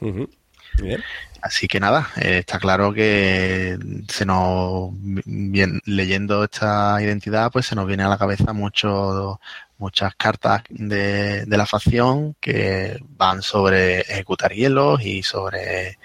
Ujú, 0.00 0.30
Muy 0.78 0.88
bien. 0.88 1.02
Así 1.42 1.68
que 1.68 1.80
nada, 1.80 2.10
eh, 2.16 2.38
está 2.38 2.58
claro 2.58 2.92
que 2.92 3.78
se 4.08 4.26
nos, 4.26 4.90
bien, 4.92 5.80
leyendo 5.86 6.44
esta 6.44 7.00
identidad, 7.00 7.50
pues 7.50 7.66
se 7.66 7.74
nos 7.74 7.86
viene 7.86 8.02
a 8.02 8.08
la 8.08 8.18
cabeza 8.18 8.52
mucho, 8.52 9.40
muchas 9.78 10.14
cartas 10.16 10.62
de, 10.68 11.46
de 11.46 11.56
la 11.56 11.64
facción 11.64 12.36
que 12.40 12.98
van 13.16 13.40
sobre 13.40 14.00
ejecutar 14.00 14.52
hielos 14.52 15.00
y 15.02 15.22
sobre 15.22 15.98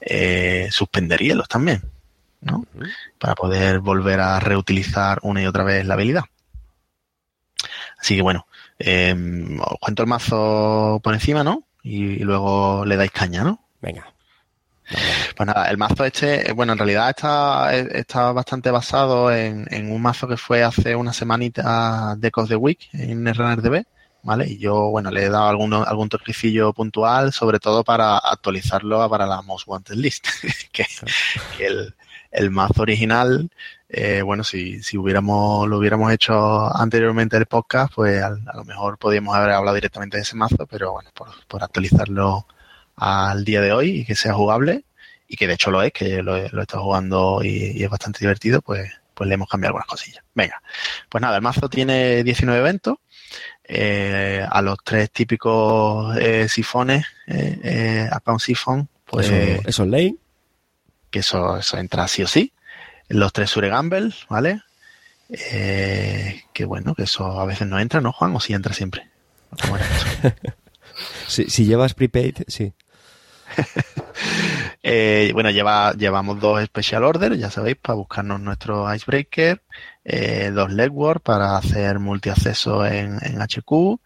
eh, 0.00 0.68
suspender 0.70 1.20
hielos 1.20 1.48
también, 1.48 1.82
¿no? 2.40 2.64
Para 3.18 3.34
poder 3.34 3.80
volver 3.80 4.20
a 4.20 4.40
reutilizar 4.40 5.18
una 5.22 5.42
y 5.42 5.46
otra 5.46 5.64
vez 5.64 5.84
la 5.84 5.94
habilidad. 5.94 6.24
Así 8.00 8.16
que 8.16 8.22
bueno, 8.22 8.46
eh, 8.78 9.14
os 9.60 9.78
cuento 9.80 10.02
el 10.02 10.08
mazo 10.08 11.00
por 11.02 11.12
encima, 11.12 11.44
¿no? 11.44 11.64
Y, 11.82 12.04
y 12.04 12.18
luego 12.20 12.86
le 12.86 12.96
dais 12.96 13.10
caña, 13.10 13.44
¿no? 13.44 13.60
Venga. 13.82 14.06
Pues 15.36 15.46
nada, 15.46 15.68
el 15.70 15.76
mazo 15.76 16.04
este, 16.04 16.48
eh, 16.48 16.52
bueno, 16.52 16.72
en 16.72 16.78
realidad 16.78 17.10
está, 17.10 17.76
eh, 17.76 17.88
está 17.92 18.32
bastante 18.32 18.70
basado 18.70 19.30
en, 19.32 19.66
en 19.70 19.92
un 19.92 20.00
mazo 20.00 20.26
que 20.26 20.36
fue 20.36 20.62
hace 20.62 20.96
una 20.96 21.12
semanita 21.12 22.14
de 22.16 22.30
of 22.34 22.48
the 22.48 22.56
Week 22.56 22.88
en 22.92 23.26
RunnerDB, 23.32 23.84
¿vale? 24.22 24.46
Y 24.48 24.58
yo, 24.58 24.88
bueno, 24.90 25.10
le 25.10 25.24
he 25.24 25.28
dado 25.28 25.48
alguno, 25.48 25.84
algún 25.84 26.08
toquecillo 26.08 26.72
puntual, 26.72 27.32
sobre 27.32 27.58
todo 27.58 27.84
para 27.84 28.18
actualizarlo 28.18 29.08
para 29.10 29.26
la 29.26 29.42
Most 29.42 29.68
Wanted 29.68 29.94
List, 29.96 30.26
que, 30.72 30.86
que 31.56 31.66
el, 31.66 31.94
el 32.30 32.50
mazo 32.50 32.82
original, 32.82 33.50
eh, 33.90 34.22
bueno, 34.22 34.42
si, 34.44 34.82
si 34.82 34.96
hubiéramos, 34.96 35.68
lo 35.68 35.78
hubiéramos 35.78 36.12
hecho 36.12 36.74
anteriormente 36.74 37.36
el 37.36 37.46
podcast, 37.46 37.92
pues 37.94 38.22
a, 38.22 38.28
a 38.28 38.56
lo 38.56 38.64
mejor 38.64 38.98
podríamos 38.98 39.36
haber 39.36 39.50
hablado 39.50 39.74
directamente 39.74 40.16
de 40.16 40.22
ese 40.22 40.36
mazo, 40.36 40.66
pero 40.66 40.92
bueno, 40.92 41.10
por, 41.14 41.28
por 41.46 41.62
actualizarlo 41.62 42.46
al 42.98 43.44
día 43.44 43.60
de 43.60 43.72
hoy 43.72 44.00
y 44.00 44.04
que 44.04 44.14
sea 44.14 44.34
jugable 44.34 44.84
y 45.28 45.36
que 45.36 45.46
de 45.46 45.54
hecho 45.54 45.70
lo 45.70 45.82
es, 45.82 45.92
que 45.92 46.22
lo, 46.22 46.36
he- 46.36 46.48
lo 46.50 46.62
estado 46.62 46.82
jugando 46.84 47.40
y, 47.42 47.72
y 47.78 47.84
es 47.84 47.90
bastante 47.90 48.20
divertido, 48.20 48.62
pues, 48.62 48.90
pues 49.14 49.28
le 49.28 49.34
hemos 49.34 49.48
cambiado 49.48 49.70
algunas 49.70 49.86
cosillas. 49.88 50.24
Venga, 50.34 50.62
pues 51.08 51.20
nada, 51.22 51.36
el 51.36 51.42
mazo 51.42 51.68
tiene 51.68 52.22
19 52.24 52.58
eventos. 52.60 52.96
eh, 53.64 54.46
a 54.48 54.62
los 54.62 54.78
tres 54.82 55.10
típicos 55.10 56.16
eh, 56.18 56.48
sifones, 56.48 57.04
eh, 57.26 57.58
eh, 57.62 58.08
a 58.10 58.32
un 58.32 58.40
sifón, 58.40 58.88
pues 59.04 59.26
eso, 59.26 59.62
eso 59.68 59.82
es 59.84 59.88
ley. 59.88 60.16
que 61.10 61.18
eso, 61.20 61.58
eso 61.58 61.76
entra 61.78 62.08
sí 62.08 62.22
o 62.22 62.26
sí. 62.26 62.52
Los 63.08 63.32
tres 63.32 63.50
Sure 63.50 63.68
Gamble, 63.68 64.12
¿vale? 64.28 64.62
Que 66.52 66.64
bueno, 66.64 66.94
que 66.94 67.02
eso 67.04 67.38
a 67.40 67.44
veces 67.44 67.66
no 67.68 67.78
entra, 67.78 68.00
¿no, 68.00 68.12
Juan? 68.12 68.34
O 68.34 68.40
sí 68.40 68.54
entra 68.54 68.72
siempre. 68.72 69.08
¿Cómo 69.62 69.76
era 69.76 69.86
eso? 69.86 70.06
Si, 71.28 71.48
si 71.48 71.64
llevas 71.64 71.94
prepaid, 71.94 72.38
sí. 72.48 72.72
Eh, 74.82 75.30
bueno, 75.34 75.50
lleva, 75.50 75.92
llevamos 75.92 76.40
dos 76.40 76.64
Special 76.64 77.04
Order, 77.04 77.36
ya 77.36 77.50
sabéis, 77.50 77.76
para 77.76 77.94
buscarnos 77.96 78.40
nuestro 78.40 78.92
Icebreaker, 78.94 79.60
eh, 80.04 80.50
dos 80.54 80.72
Legwork 80.72 81.22
para 81.22 81.56
hacer 81.56 81.98
multiacceso 81.98 82.86
en, 82.86 83.18
en 83.22 83.40
HQ 83.42 84.00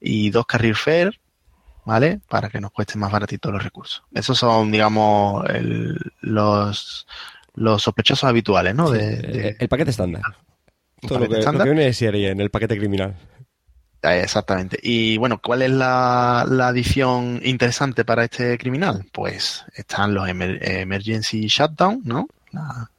y 0.00 0.30
dos 0.30 0.46
Career 0.46 0.76
Fair, 0.76 1.20
¿vale? 1.84 2.20
Para 2.28 2.48
que 2.48 2.60
nos 2.60 2.70
cuesten 2.70 3.00
más 3.00 3.10
baratitos 3.10 3.50
los 3.52 3.62
recursos. 3.62 4.02
Esos 4.14 4.38
son, 4.38 4.70
digamos, 4.70 5.44
el- 5.50 5.98
los, 6.20 7.06
los 7.54 7.82
sospechosos 7.82 8.24
habituales, 8.28 8.74
¿no? 8.74 8.90
De, 8.90 9.16
de- 9.16 9.48
Eh, 9.48 9.56
el 9.58 9.68
paquete 9.68 9.90
estándar. 9.90 10.22
Todo 11.00 11.18
lo 11.18 11.24
paquete 11.24 11.28
que, 11.28 11.32
lo 11.34 11.38
estándar. 11.40 11.64
que 11.66 11.70
viene 11.72 11.84
de 11.86 11.94
serie 11.94 12.30
en 12.30 12.40
el 12.40 12.50
paquete 12.50 12.78
criminal. 12.78 13.16
Exactamente. 14.02 14.78
Y 14.82 15.18
bueno, 15.18 15.40
¿cuál 15.42 15.62
es 15.62 15.70
la, 15.70 16.46
la 16.48 16.68
adición 16.68 17.40
interesante 17.44 18.04
para 18.04 18.24
este 18.24 18.56
criminal? 18.56 19.04
Pues 19.12 19.64
están 19.74 20.14
los 20.14 20.26
emer- 20.28 20.58
emergency 20.62 21.46
shutdown, 21.48 22.00
¿no? 22.04 22.26
La- 22.52 22.90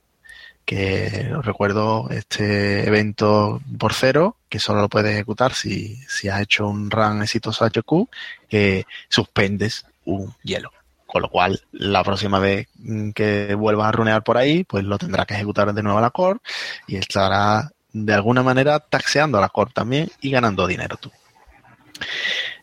que 0.65 1.29
recuerdo 1.41 2.07
este 2.11 2.87
evento 2.87 3.61
por 3.79 3.93
cero, 3.93 4.37
que 4.47 4.59
solo 4.59 4.81
lo 4.81 4.89
puedes 4.89 5.11
ejecutar 5.13 5.53
si, 5.53 5.95
si 6.07 6.29
has 6.29 6.41
hecho 6.41 6.67
un 6.67 6.89
run 6.91 7.21
exitoso 7.23 7.65
HQ, 7.65 8.07
que 8.47 8.85
suspendes 9.09 9.85
un 10.05 10.33
hielo. 10.43 10.71
Con 11.07 11.23
lo 11.23 11.29
cual, 11.29 11.61
la 11.73 12.03
próxima 12.03 12.39
vez 12.39 12.69
que 13.13 13.53
vuelvas 13.55 13.89
a 13.89 13.91
runear 13.91 14.23
por 14.23 14.37
ahí, 14.37 14.63
pues 14.63 14.85
lo 14.85 14.97
tendrás 14.97 15.25
que 15.25 15.33
ejecutar 15.33 15.73
de 15.73 15.83
nuevo 15.83 15.97
a 15.97 16.01
la 16.01 16.11
core 16.11 16.39
y 16.87 16.95
estará 16.95 17.69
de 17.93 18.13
alguna 18.13 18.43
manera 18.43 18.79
taxeando 18.79 19.37
a 19.37 19.41
la 19.41 19.49
core 19.49 19.71
también 19.73 20.09
y 20.21 20.31
ganando 20.31 20.67
dinero 20.67 20.97
tú. 20.97 21.11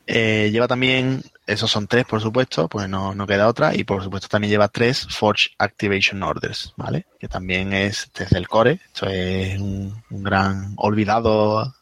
Eh, 0.07 0.49
lleva 0.51 0.67
también, 0.67 1.23
esos 1.47 1.71
son 1.71 1.87
tres 1.87 2.07
por 2.07 2.21
supuesto, 2.23 2.67
pues 2.67 2.89
no, 2.89 3.15
no 3.15 3.27
queda 3.27 3.47
otra, 3.47 3.75
y 3.75 3.85
por 3.85 4.03
supuesto 4.03 4.27
también 4.29 4.51
lleva 4.51 4.69
tres 4.69 5.07
Forge 5.11 5.51
Activation 5.59 6.23
Orders, 6.23 6.73
¿vale? 6.77 7.05
Que 7.21 7.29
también 7.29 7.75
es 7.75 8.11
desde 8.15 8.39
el 8.39 8.49
core, 8.49 8.81
esto 8.87 9.07
es 9.07 9.61
un, 9.61 10.03
gran 10.09 10.73
olvidado 10.77 11.75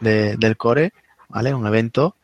de- 0.00 0.36
del 0.36 0.58
core, 0.58 0.92
¿vale? 1.28 1.54
Un 1.54 1.66
evento 1.66 2.16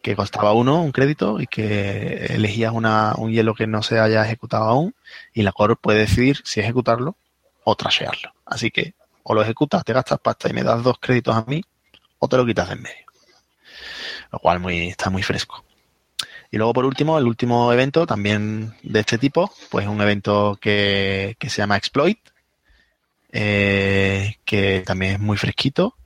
que 0.00 0.14
costaba 0.14 0.52
uno, 0.52 0.82
un 0.82 0.92
crédito, 0.92 1.40
y 1.40 1.48
que 1.48 2.26
elegías 2.26 2.72
una, 2.72 3.14
un 3.16 3.32
hielo 3.32 3.54
que 3.54 3.66
no 3.66 3.82
se 3.82 3.98
haya 3.98 4.24
ejecutado 4.24 4.64
aún, 4.64 4.94
y 5.32 5.42
la 5.42 5.50
core 5.50 5.74
puede 5.74 5.98
decidir 6.00 6.40
si 6.44 6.60
ejecutarlo 6.60 7.16
o 7.64 7.74
trashearlo. 7.74 8.32
Así 8.46 8.70
que 8.70 8.94
o 9.24 9.34
lo 9.34 9.42
ejecutas, 9.42 9.84
te 9.84 9.92
gastas 9.92 10.20
pasta 10.20 10.48
y 10.48 10.52
me 10.52 10.62
das 10.62 10.82
dos 10.82 10.98
créditos 11.00 11.34
a 11.34 11.44
mí, 11.48 11.60
o 12.18 12.28
te 12.28 12.36
lo 12.36 12.46
quitas 12.46 12.68
de 12.68 12.74
en 12.74 12.82
medio. 12.82 13.04
Lo 14.30 14.38
cual 14.38 14.60
muy, 14.60 14.88
está 14.88 15.10
muy 15.10 15.22
fresco. 15.22 15.64
Y 16.50 16.56
luego, 16.56 16.72
por 16.72 16.84
último, 16.84 17.18
el 17.18 17.26
último 17.26 17.72
evento, 17.72 18.06
también 18.06 18.74
de 18.82 19.00
este 19.00 19.18
tipo, 19.18 19.52
pues 19.70 19.86
un 19.88 20.00
evento 20.00 20.56
que, 20.60 21.34
que 21.38 21.50
se 21.50 21.58
llama 21.62 21.76
Exploit, 21.76 22.18
eh, 23.32 24.36
que 24.44 24.82
también 24.86 25.12
es 25.14 25.20
muy 25.20 25.36
fresquito, 25.36 25.96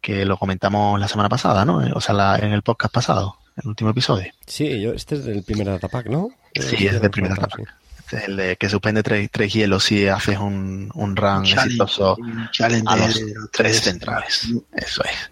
que 0.00 0.24
lo 0.24 0.38
comentamos 0.38 0.98
la 0.98 1.08
semana 1.08 1.28
pasada, 1.28 1.64
¿no? 1.64 1.82
O 1.94 2.00
sea, 2.00 2.14
la- 2.14 2.38
en 2.38 2.52
el 2.52 2.62
podcast 2.62 2.94
pasado, 2.94 3.36
el 3.62 3.68
último 3.68 3.90
episodio. 3.90 4.32
Sí, 4.46 4.80
yo, 4.80 4.92
este 4.94 5.16
es 5.16 5.24
del 5.24 5.42
primer 5.42 5.66
datapack, 5.66 6.06
¿no? 6.06 6.30
Sí, 6.54 6.86
es 6.86 7.00
del 7.00 7.10
primer 7.10 7.32
datapack. 7.34 7.74
El 8.12 8.36
de 8.36 8.56
que 8.56 8.68
suspende 8.68 9.02
tres, 9.02 9.28
tres 9.30 9.52
hielos 9.52 9.84
si 9.84 10.06
haces 10.08 10.38
un, 10.38 10.90
un 10.94 11.16
run 11.16 11.44
Challenge, 11.44 11.66
exitoso 11.66 12.16
un 12.16 12.48
a 12.88 12.96
los 12.96 13.20
tres 13.52 13.80
centrales. 13.80 14.48
Eso 14.72 15.02
es. 15.04 15.30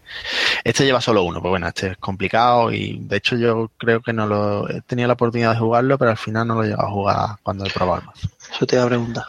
Este 0.64 0.84
lleva 0.84 1.00
solo 1.00 1.22
uno, 1.22 1.40
pues 1.40 1.50
bueno, 1.50 1.68
este 1.68 1.92
es 1.92 1.96
complicado 1.98 2.72
y 2.72 2.98
de 3.00 3.16
hecho 3.16 3.36
yo 3.36 3.70
creo 3.76 4.00
que 4.00 4.12
no 4.12 4.26
lo 4.26 4.68
he 4.68 4.80
tenido 4.82 5.06
la 5.08 5.14
oportunidad 5.14 5.52
de 5.52 5.58
jugarlo, 5.58 5.98
pero 5.98 6.10
al 6.10 6.16
final 6.16 6.46
no 6.46 6.54
lo 6.54 6.64
he 6.64 6.68
llegado 6.68 6.88
a 6.88 6.92
jugar 6.92 7.28
cuando 7.42 7.64
he 7.64 7.70
probado 7.70 8.00
el 8.00 8.06
mazo. 8.06 8.28
Eso 8.52 8.66
te 8.66 8.76
iba 8.76 8.84
a 8.84 8.88
preguntar. 8.88 9.24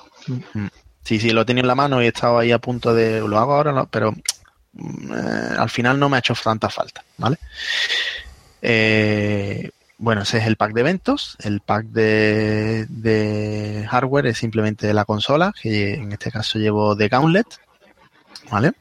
Sí, 1.03 1.19
sí, 1.19 1.31
lo 1.31 1.41
he 1.41 1.45
tenido 1.45 1.63
en 1.63 1.67
la 1.67 1.75
mano 1.75 2.01
y 2.01 2.05
he 2.05 2.09
estado 2.09 2.39
ahí 2.39 2.51
a 2.51 2.59
punto 2.59 2.93
de 2.93 3.21
lo 3.21 3.37
hago 3.39 3.53
ahora, 3.53 3.71
no, 3.71 3.87
pero 3.87 4.11
mm, 4.73 5.13
eh, 5.13 5.55
al 5.57 5.69
final 5.69 5.99
no 5.99 6.09
me 6.09 6.17
ha 6.17 6.19
hecho 6.19 6.35
tanta 6.35 6.69
falta, 6.69 7.03
¿vale? 7.17 7.37
Eh, 8.61 9.71
bueno, 9.99 10.21
ese 10.23 10.39
es 10.39 10.47
el 10.47 10.55
pack 10.55 10.73
de 10.73 10.81
eventos. 10.81 11.35
El 11.39 11.61
pack 11.61 11.85
de, 11.87 12.85
de 12.89 13.85
hardware 13.89 14.27
es 14.27 14.37
simplemente 14.37 14.91
la 14.93 15.05
consola, 15.05 15.53
que 15.61 15.93
en 15.95 16.11
este 16.11 16.31
caso 16.31 16.57
llevo 16.57 16.95
de 16.95 17.07
Gauntlet, 17.09 17.45
¿vale? 18.49 18.71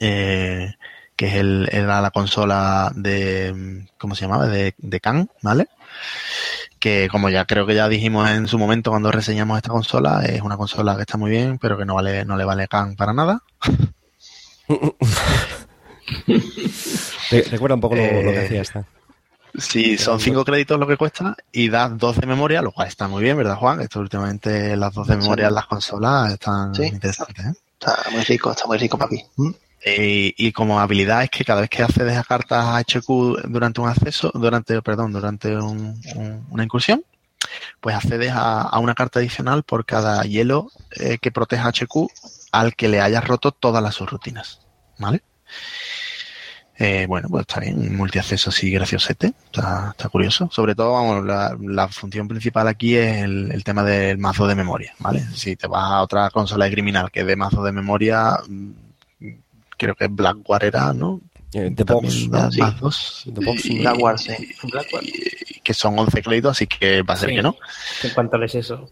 Eh, 0.00 0.74
que 1.16 1.26
es 1.26 1.34
el, 1.34 1.68
era 1.72 2.00
la 2.00 2.10
consola 2.10 2.92
de, 2.94 3.86
¿cómo 3.98 4.14
se 4.14 4.22
llamaba? 4.22 4.46
De, 4.46 4.74
de 4.78 5.00
Khan, 5.00 5.28
¿vale? 5.42 5.66
Que 6.78 7.08
como 7.10 7.28
ya 7.28 7.44
creo 7.44 7.66
que 7.66 7.74
ya 7.74 7.88
dijimos 7.88 8.30
en 8.30 8.46
su 8.46 8.56
momento 8.58 8.90
cuando 8.90 9.10
reseñamos 9.10 9.56
esta 9.56 9.70
consola, 9.70 10.24
es 10.24 10.42
una 10.42 10.56
consola 10.56 10.94
que 10.94 11.02
está 11.02 11.16
muy 11.16 11.30
bien, 11.30 11.58
pero 11.58 11.76
que 11.76 11.84
no 11.84 11.94
vale, 11.96 12.24
no 12.24 12.36
le 12.36 12.44
vale 12.44 12.68
Khan 12.68 12.94
para 12.94 13.12
nada. 13.12 13.40
Re- 17.30 17.42
Recuerda 17.50 17.74
un 17.74 17.80
poco 17.80 17.96
lo, 17.96 18.02
lo 18.02 18.30
que 18.30 18.36
Eh, 18.40 18.44
hacía 18.46 18.62
esta. 18.62 18.84
Sí, 19.58 19.98
son 19.98 20.20
cinco 20.20 20.44
créditos 20.44 20.78
lo 20.78 20.86
que 20.86 20.96
cuesta 20.96 21.36
y 21.52 21.68
da 21.68 21.88
dos 21.88 22.16
de 22.20 22.26
memoria, 22.26 22.62
lo 22.62 22.72
cual 22.72 22.88
está 22.88 23.08
muy 23.08 23.22
bien, 23.22 23.36
¿verdad, 23.36 23.56
Juan? 23.56 23.80
Esto 23.80 24.00
últimamente 24.00 24.76
las 24.76 24.94
dos 24.94 25.06
de 25.08 25.16
memoria 25.16 25.48
en 25.48 25.54
las 25.54 25.66
consolas 25.66 26.32
están 26.32 26.74
Sí. 26.74 26.84
interesantes, 26.84 27.44
¿eh? 27.46 27.52
Está 27.80 27.96
muy 28.10 28.22
rico, 28.22 28.50
está 28.50 28.66
muy 28.66 28.78
rico, 28.78 28.96
papi. 28.98 29.22
¿Mm? 29.36 29.50
Y 29.86 30.52
como 30.52 30.80
habilidad 30.80 31.22
es 31.22 31.30
que 31.30 31.44
cada 31.44 31.60
vez 31.62 31.70
que 31.70 31.82
accedes 31.82 32.16
a 32.16 32.24
cartas 32.24 32.64
HQ 32.66 33.42
durante 33.48 33.80
un 33.80 33.88
acceso, 33.88 34.30
durante, 34.34 34.82
perdón, 34.82 35.12
durante 35.12 35.56
un- 35.56 36.00
un- 36.16 36.46
una 36.50 36.64
incursión, 36.64 37.02
pues 37.80 37.94
accedes 37.96 38.32
a, 38.32 38.62
a 38.62 38.78
una 38.80 38.94
carta 38.94 39.20
adicional 39.20 39.62
por 39.62 39.86
cada 39.86 40.22
hielo 40.24 40.70
eh, 40.96 41.18
que 41.20 41.30
proteja 41.30 41.68
HQ 41.68 42.08
al 42.52 42.74
que 42.74 42.88
le 42.88 43.00
hayas 43.00 43.24
roto 43.26 43.52
todas 43.52 43.82
las 43.82 43.94
subrutinas, 43.94 44.60
¿vale? 44.98 45.22
Eh, 46.80 47.06
bueno, 47.08 47.28
pues 47.28 47.42
está 47.42 47.58
bien, 47.58 47.96
multiacceso 47.96 48.50
así 48.50 48.70
graciosete, 48.70 49.32
está, 49.46 49.88
está 49.90 50.08
curioso. 50.08 50.48
Sobre 50.52 50.76
todo, 50.76 50.92
vamos, 50.92 51.24
la, 51.26 51.56
la 51.60 51.88
función 51.88 52.28
principal 52.28 52.68
aquí 52.68 52.94
es 52.94 53.24
el, 53.24 53.50
el 53.50 53.64
tema 53.64 53.82
del 53.82 54.16
mazo 54.18 54.46
de 54.46 54.54
memoria, 54.54 54.94
¿vale? 55.00 55.24
Si 55.34 55.56
te 55.56 55.66
vas 55.66 55.90
a 55.90 56.02
otra 56.02 56.30
consola 56.30 56.66
de 56.66 56.70
criminal 56.70 57.10
que 57.10 57.24
de 57.24 57.34
mazo 57.34 57.64
de 57.64 57.72
memoria, 57.72 58.38
mm, 58.48 58.70
creo 59.76 59.96
que 59.96 60.06
Blackwater 60.06 60.68
era, 60.68 60.92
¿no? 60.92 61.20
Eh, 61.52 61.72
The 61.74 61.82
Box, 61.84 62.12
Sí. 62.12 62.28
más 62.28 62.78
dos. 62.78 63.24
The 63.34 63.44
Box, 63.44 63.64
Y- 63.66 63.78
Blackwater, 63.80 64.18
sí. 64.20 64.48
Y- 65.02 65.60
que 65.60 65.74
son 65.74 65.98
11 65.98 66.22
créditos, 66.22 66.52
así 66.52 66.66
que 66.68 67.02
va 67.02 67.14
a 67.14 67.16
ser 67.16 67.30
Sí. 67.30 67.34
que 67.36 67.42
no. 67.42 67.56
En 68.04 68.10
cuanto 68.10 68.42
es 68.44 68.54
eso. 68.54 68.88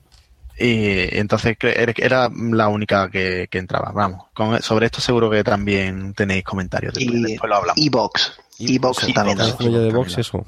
Y 0.59 1.17
entonces 1.19 1.57
era- 1.61 2.31
la 2.35 2.69
única 2.69 3.11
que, 3.11 3.47
que 3.51 3.59
entraba. 3.59 3.93
Vamos, 3.93 4.27
con, 4.35 4.61
sobre 4.63 4.87
esto 4.87 5.01
seguro 5.01 5.31
que 5.31 5.45
también 5.45 6.15
tenéis 6.15 6.45
comentarios. 6.45 6.95
Después, 6.95 7.17
Y 7.19 7.23
después 7.23 7.49
lo 7.51 7.57
hablamos. 7.57 7.85
Evox. 7.85 8.41
Evox 8.59 9.13
también. 9.13 9.39
Evox. 9.41 10.19
eso. 10.19 10.47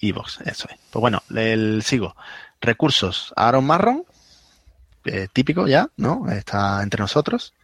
Evox, 0.00 0.40
eso 0.44 0.68
es. 0.70 0.76
Pues 0.90 1.00
bueno, 1.00 1.22
el 1.34 1.82
sigo. 1.84 2.16
Recursos. 2.60 3.32
Aaron 3.36 3.64
Marron, 3.66 4.04
eh, 5.04 5.28
típico 5.32 5.66
ya, 5.66 5.88
¿no? 5.96 6.28
Está 6.30 6.82
entre 6.82 7.00
nosotros. 7.00 7.54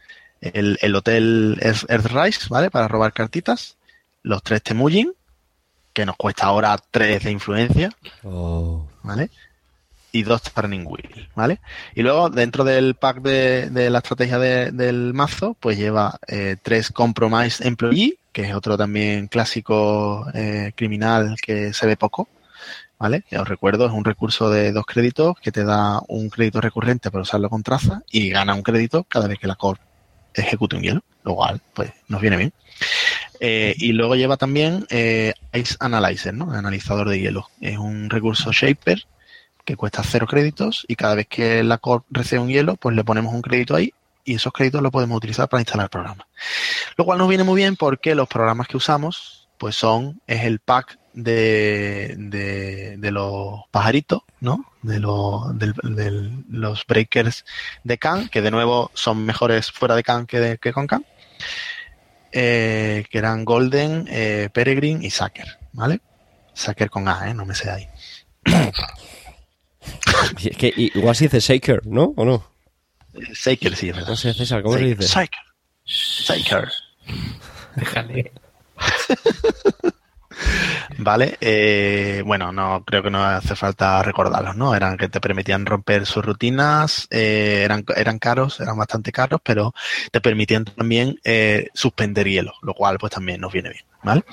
El, 0.41 0.77
el 0.81 0.95
hotel 0.95 1.57
Earth- 1.61 1.85
Earthrise, 1.89 2.47
¿vale? 2.49 2.69
Para 2.71 2.87
robar 2.87 3.13
cartitas. 3.13 3.77
Los 4.21 4.43
tres 4.43 4.61
Temujin, 4.61 5.13
que 5.93 6.05
nos 6.05 6.15
cuesta 6.17 6.45
ahora 6.45 6.77
tres 6.91 7.23
de 7.23 7.31
influencia, 7.31 7.89
Oh. 8.23 8.87
¿vale? 9.03 9.29
Y 10.11 10.23
dos 10.23 10.41
Turning 10.41 10.85
Wheel, 10.87 11.29
¿vale? 11.35 11.59
Y 11.95 12.01
luego 12.01 12.29
dentro 12.29 12.63
del 12.63 12.95
pack 12.95 13.21
de, 13.21 13.89
la 13.89 13.99
estrategia 13.99 14.39
de- 14.39 14.71
del 14.71 15.13
mazo, 15.13 15.55
pues 15.59 15.77
lleva 15.77 16.17
eh, 16.27 16.55
tres 16.61 16.89
Compromise 16.91 17.67
Employee, 17.67 18.17
que 18.31 18.43
es 18.43 18.53
otro 18.55 18.77
también 18.77 19.27
clásico 19.27 20.25
eh, 20.33 20.71
criminal 20.75 21.35
que 21.41 21.73
se 21.73 21.85
ve 21.85 21.95
poco, 21.97 22.27
¿vale? 22.97 23.23
Ya 23.29 23.41
os 23.41 23.47
recuerdo, 23.47 23.85
es 23.85 23.91
un 23.91 24.05
recurso 24.05 24.49
de 24.49 24.71
dos 24.71 24.85
créditos 24.85 25.35
que 25.41 25.51
te 25.51 25.63
da 25.63 26.01
un 26.07 26.29
crédito 26.29 26.59
recurrente 26.61 27.11
para 27.11 27.21
usarlo 27.21 27.49
con 27.49 27.63
traza 27.63 28.01
y 28.11 28.29
gana 28.29 28.53
un 28.55 28.63
crédito 28.63 29.03
cada 29.03 29.27
vez 29.27 29.37
que 29.39 29.47
la 29.47 29.55
core 29.55 29.79
ejecute 30.33 30.75
un 30.75 30.81
hielo, 30.83 31.01
lo 31.23 31.35
cual, 31.35 31.61
pues, 31.73 31.91
nos 32.07 32.21
viene 32.21 32.37
bien. 32.37 32.53
Eh, 33.39 33.73
y 33.77 33.93
luego 33.93 34.15
lleva 34.15 34.37
también 34.37 34.85
Ice 34.89 35.75
Analyzer, 35.79 36.33
¿no? 36.33 36.51
Analizador 36.51 37.09
de 37.09 37.19
hielo. 37.19 37.47
Es 37.61 37.77
un 37.77 38.09
recurso 38.09 38.51
Shaper 38.51 39.03
que 39.69 39.75
cuesta 39.75 40.01
cero 40.03 40.25
créditos 40.25 40.83
y 40.87 40.95
cada 40.95 41.13
vez 41.13 41.27
que 41.27 41.61
la 41.63 41.77
core 41.77 42.03
recibe 42.09 42.41
un 42.41 42.47
hielo, 42.49 42.75
pues 42.75 42.95
le 42.95 43.03
ponemos 43.03 43.31
un 43.35 43.43
crédito 43.43 43.75
ahí 43.75 43.93
y 44.25 44.33
esos 44.33 44.51
créditos 44.51 44.81
los 44.81 44.91
podemos 44.91 45.15
utilizar 45.15 45.47
para 45.47 45.61
instalar 45.61 45.91
programas. 45.91 46.25
Lo 46.97 47.05
cual 47.05 47.19
nos 47.19 47.29
viene 47.29 47.43
muy 47.43 47.55
bien 47.55 47.75
porque 47.75 48.15
los 48.15 48.27
programas 48.27 48.67
que 48.67 48.77
usamos, 48.77 49.47
pues 49.59 49.75
son, 49.75 50.21
es 50.25 50.43
el 50.43 50.57
pack 50.57 50.97
de, 51.13 52.15
de, 52.17 52.97
de 52.97 53.11
los 53.11 53.59
pajaritos, 53.69 54.21
¿no? 54.39 54.65
De 54.81 54.93
del- 54.95 55.95
del- 55.95 56.43
los 56.49 56.83
breakers 56.87 57.45
de 57.83 57.99
Khan, 57.99 58.27
que 58.29 58.41
de 58.41 58.49
nuevo 58.49 58.89
son 58.95 59.23
mejores 59.23 59.71
fuera 59.71 59.95
de 59.95 60.01
Khan 60.01 60.25
que, 60.25 60.39
de- 60.39 60.57
que 60.57 60.73
con 60.73 60.87
Khan, 60.87 61.05
eh, 62.31 63.05
que 63.11 63.17
eran 63.19 63.45
Golden, 63.45 64.07
eh, 64.09 64.49
Peregrine 64.51 65.05
y 65.05 65.11
Sacker, 65.11 65.59
¿vale? 65.73 66.01
Sacker 66.55 66.89
con 66.89 67.07
A, 67.07 67.29
¿eh? 67.29 67.35
No 67.35 67.45
me 67.45 67.53
sé 67.53 67.69
ahí. 67.69 67.87
Y 70.39 70.49
es 70.49 70.57
que 70.57 70.73
igual 70.75 71.15
se 71.15 71.25
dice 71.25 71.39
Shaker, 71.39 71.85
¿no? 71.85 72.13
¿O 72.15 72.25
no? 72.25 72.45
Saker, 73.33 73.75
sí, 73.75 73.91
verdad. 73.91 74.09
No 74.09 74.15
sé, 74.15 74.33
César, 74.33 74.61
¿cómo 74.61 74.77
se 74.77 74.83
dice? 74.83 75.03
Saker. 75.03 75.39
Saker. 75.85 76.69
Déjale. 77.75 78.31
Vale, 80.97 81.37
eh, 81.41 82.23
bueno, 82.25 82.51
no 82.51 82.83
creo 82.85 83.03
que 83.03 83.09
no 83.09 83.23
hace 83.23 83.55
falta 83.55 84.01
recordarlos, 84.03 84.55
¿no? 84.55 84.75
Eran 84.75 84.97
que 84.97 85.09
te 85.09 85.21
permitían 85.21 85.65
romper 85.65 86.05
sus 86.05 86.23
rutinas, 86.23 87.07
eh, 87.09 87.61
eran, 87.63 87.85
eran 87.95 88.19
caros, 88.19 88.59
eran 88.59 88.77
bastante 88.77 89.11
caros, 89.11 89.41
pero 89.43 89.73
te 90.11 90.21
permitían 90.21 90.65
también 90.65 91.19
eh, 91.23 91.67
suspender 91.73 92.27
hielo, 92.27 92.53
lo 92.61 92.73
cual 92.73 92.97
pues 92.97 93.13
también 93.13 93.41
nos 93.41 93.51
viene 93.51 93.69
bien, 93.69 93.83
¿vale? 94.03 94.23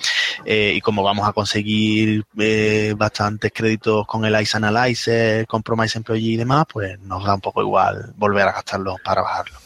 Eh, 0.44 0.74
y 0.76 0.80
como 0.80 1.02
vamos 1.02 1.28
a 1.28 1.32
conseguir 1.32 2.24
bastantes 2.96 3.52
créditos 3.52 4.06
con 4.06 4.24
el 4.24 4.40
Ice 4.40 4.56
Analyzer, 4.56 5.46
Compromise 5.46 5.98
Employee 5.98 6.32
y 6.32 6.36
demás, 6.36 6.66
pues 6.72 6.98
nos 7.00 7.24
da 7.24 7.34
un 7.34 7.40
poco 7.40 7.62
igual 7.62 8.12
volver 8.16 8.48
a 8.48 8.52
gastarlos 8.52 9.00
para 9.04 9.22
bajarlo. 9.22 9.58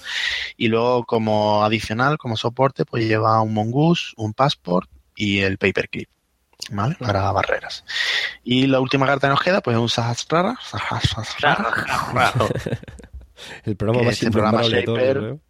Y 0.57 0.68
luego 0.68 1.05
como 1.05 1.64
adicional, 1.64 2.18
como 2.18 2.36
soporte, 2.36 2.84
pues 2.84 3.05
lleva 3.05 3.41
un 3.43 3.55
Mongoose, 3.55 4.12
un 4.16 4.32
Passport 4.34 4.88
y 5.14 5.41
el 5.41 5.59
Paperclip. 5.59 6.09
¿Vale? 6.70 6.96
Para 7.00 7.30
barreras. 7.32 7.84
Y 8.44 8.66
la 8.66 8.80
última 8.80 9.06
carta 9.06 9.26
que 9.28 9.32
nos 9.34 9.42
queda, 9.42 9.61
pues 9.61 9.76
es 9.76 9.80
un 9.80 9.88
Sahasrara. 9.88 10.56
Sahasrara. 10.62 11.72
El 13.64 13.76
programa 13.76 14.00
Que 14.00 14.06
más 14.06 14.14
este 14.14 14.30
programa 14.30 14.62
Shaper- 14.62 15.12
creo. 15.12 15.40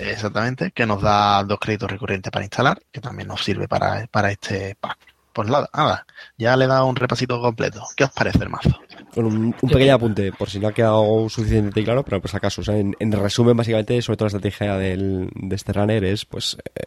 Exactamente, 0.00 0.70
que 0.70 0.86
nos 0.86 1.00
da 1.02 1.42
dos 1.44 1.58
créditos 1.58 1.90
recurrentes 1.90 2.30
para 2.30 2.44
instalar, 2.44 2.78
que 2.92 3.00
también 3.00 3.28
nos 3.28 3.42
sirve 3.42 3.66
para, 3.68 4.06
para 4.10 4.30
este 4.30 4.76
pack. 4.78 4.98
Pues 5.32 5.48
nada, 5.48 5.68
nada, 5.74 6.06
ya 6.36 6.56
le 6.56 6.64
he 6.64 6.68
dado 6.68 6.86
un 6.86 6.96
repasito 6.96 7.40
completo. 7.40 7.82
¿Qué 7.96 8.04
os 8.04 8.10
parece 8.12 8.38
el 8.42 8.48
mazo? 8.50 8.78
Con 9.14 9.24
un, 9.26 9.54
un 9.60 9.70
pequeño 9.70 9.94
apunte, 9.94 10.32
por 10.32 10.50
si 10.50 10.58
no 10.58 10.68
ha 10.68 10.72
quedado 10.72 11.28
suficientemente 11.28 11.84
claro, 11.84 12.04
pero 12.04 12.20
pues 12.20 12.34
acaso, 12.34 12.60
o 12.60 12.64
sea, 12.64 12.76
en, 12.76 12.94
en 12.98 13.12
resumen, 13.12 13.56
básicamente, 13.56 14.00
sobre 14.02 14.16
todo 14.16 14.26
la 14.26 14.36
estrategia 14.36 14.76
del, 14.76 15.30
de 15.34 15.56
este 15.56 15.72
runner 15.72 16.04
es, 16.04 16.24
pues, 16.24 16.56
eh, 16.74 16.82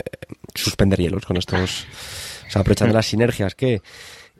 suspender 0.53 0.99
hielos 0.99 1.25
con 1.25 1.37
estos, 1.37 1.85
o 2.51 2.53
sea, 2.53 2.61
aprovechando 2.63 2.93
las 2.93 3.05
sinergias 3.05 3.55
que 3.55 3.81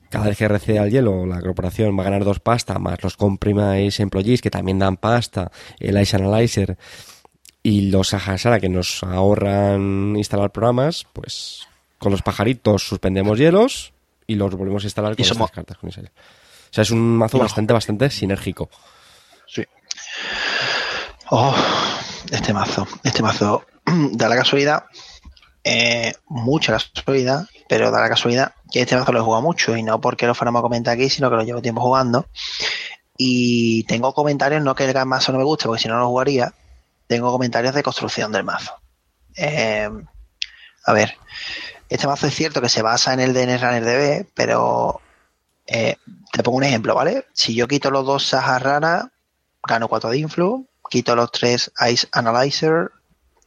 cada 0.10 0.28
vez 0.28 0.38
que 0.38 0.46
recibe 0.50 0.78
al 0.80 0.92
hielo, 0.92 1.26
la 1.26 1.40
corporación 1.40 1.98
va 1.98 2.02
a 2.02 2.04
ganar 2.04 2.26
dos 2.26 2.42
pasta, 2.42 2.78
más 2.78 3.02
los 3.02 3.16
compromise 3.16 4.04
employees, 4.04 4.42
que 4.42 4.50
también 4.52 4.78
dan 4.80 4.98
pasta, 4.98 5.50
el 5.80 5.98
Ice 6.02 6.18
Analyzer 6.18 6.78
y 7.64 7.90
los 7.90 8.14
Ahasara, 8.14 8.60
que 8.60 8.68
nos 8.68 9.02
ahorran 9.04 10.16
instalar 10.18 10.52
programas, 10.52 11.06
pues, 11.14 11.66
con 12.00 12.12
los 12.12 12.22
pajaritos 12.22 12.84
suspendemos 12.86 13.40
hielos 13.40 13.94
y 14.28 14.36
los 14.36 14.54
volvemos 14.54 14.84
a 14.84 14.88
instalar 14.88 15.16
con 15.16 15.24
Y 15.24 15.28
somos- 15.28 15.50
estas 15.50 15.56
cartas. 15.56 15.78
Con. 15.78 15.90
O 15.90 15.94
sea, 16.74 16.82
es 16.82 16.92
un 16.92 17.18
mazo 17.18 17.38
bastante, 17.38 17.72
bastante 17.72 18.10
sinérgico. 18.10 18.70
Sí. 19.48 19.64
Oh, 21.30 21.56
este 22.32 22.54
mazo, 22.54 22.86
este 23.04 23.22
mazo 23.22 23.64
da 24.12 24.28
la 24.28 24.36
casualidad, 24.36 24.84
eh, 25.64 26.14
mucha 26.28 26.74
casualidad, 26.74 27.48
pero 27.70 27.92
da 27.92 28.02
la 28.02 28.10
casualidad 28.10 28.54
que 28.72 28.82
este 28.82 28.96
mazo 28.96 29.12
lo 29.12 29.20
he 29.20 29.24
jugado 29.24 29.44
mucho 29.44 29.76
y 29.76 29.84
no 29.84 30.00
porque 30.00 30.26
lo 30.26 30.34
fuéramos 30.34 30.60
a 30.60 30.64
comentar 30.64 30.94
aquí, 30.94 31.10
sino 31.10 31.30
que 31.30 31.36
lo 31.36 31.44
llevo 31.44 31.62
tiempo 31.62 31.82
jugando. 31.82 32.26
Y 33.18 33.84
tengo 33.84 34.14
comentarios, 34.14 34.64
no 34.64 34.74
que 34.74 34.90
el 34.90 35.06
mazo 35.06 35.32
no 35.32 35.38
me 35.38 35.44
guste, 35.44 35.66
porque 35.66 35.82
si 35.84 35.88
no 35.88 36.00
lo 36.00 36.08
jugaría, 36.08 36.54
tengo 37.08 37.32
comentarios 37.32 37.76
de 37.76 37.84
construcción 37.84 38.32
del 38.32 38.44
mazo. 38.44 38.74
Eh, 39.36 39.90
a 40.86 40.94
ver, 40.94 41.16
este 41.90 42.08
mazo 42.08 42.28
es 42.28 42.34
cierto 42.34 42.62
que 42.62 42.70
se 42.70 42.82
basa 42.82 43.14
en 43.14 43.20
el 43.20 43.34
DN 43.34 43.58
Runner 43.58 43.84
DB, 43.84 44.28
pero 44.34 45.02
eh, 45.68 45.98
te 46.32 46.44
pongo 46.44 46.58
un 46.58 46.64
ejemplo, 46.64 46.96
¿vale? 46.96 47.28
Si 47.34 47.54
yo 47.54 47.68
quito 47.68 47.92
los 47.92 48.06
dos 48.06 48.26
Sahara, 48.26 49.12
gano 49.68 49.88
4 49.88 50.10
de 50.10 50.18
Influ, 50.18 50.68
quito 50.90 51.16
los 51.16 51.32
3 51.32 51.74
Ice 51.92 52.08
Analyzer, 52.12 52.92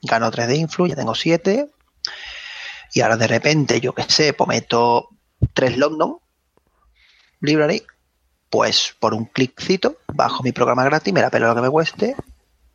gano 0.02 0.30
3 0.30 0.48
de 0.48 0.56
Influ, 0.56 0.86
ya 0.86 0.96
tengo 0.96 1.14
7. 1.14 1.70
Y 2.92 3.00
ahora 3.00 3.16
de 3.16 3.26
repente, 3.26 3.80
yo 3.80 3.92
que 3.92 4.04
sé, 4.04 4.32
pues 4.32 4.66
3 5.52 5.78
London 5.78 6.18
Library, 7.40 7.82
pues 8.48 8.94
por 8.98 9.14
un 9.14 9.26
cliccito, 9.26 9.98
bajo 10.12 10.42
mi 10.42 10.52
programa 10.52 10.84
gratis, 10.84 11.12
me 11.12 11.20
la 11.20 11.30
pelo 11.30 11.48
lo 11.48 11.54
que 11.54 11.60
me 11.60 11.70
cueste, 11.70 12.16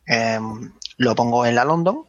em, 0.06 0.72
lo 0.98 1.14
pongo 1.14 1.46
en 1.46 1.54
la 1.54 1.64
London, 1.64 2.04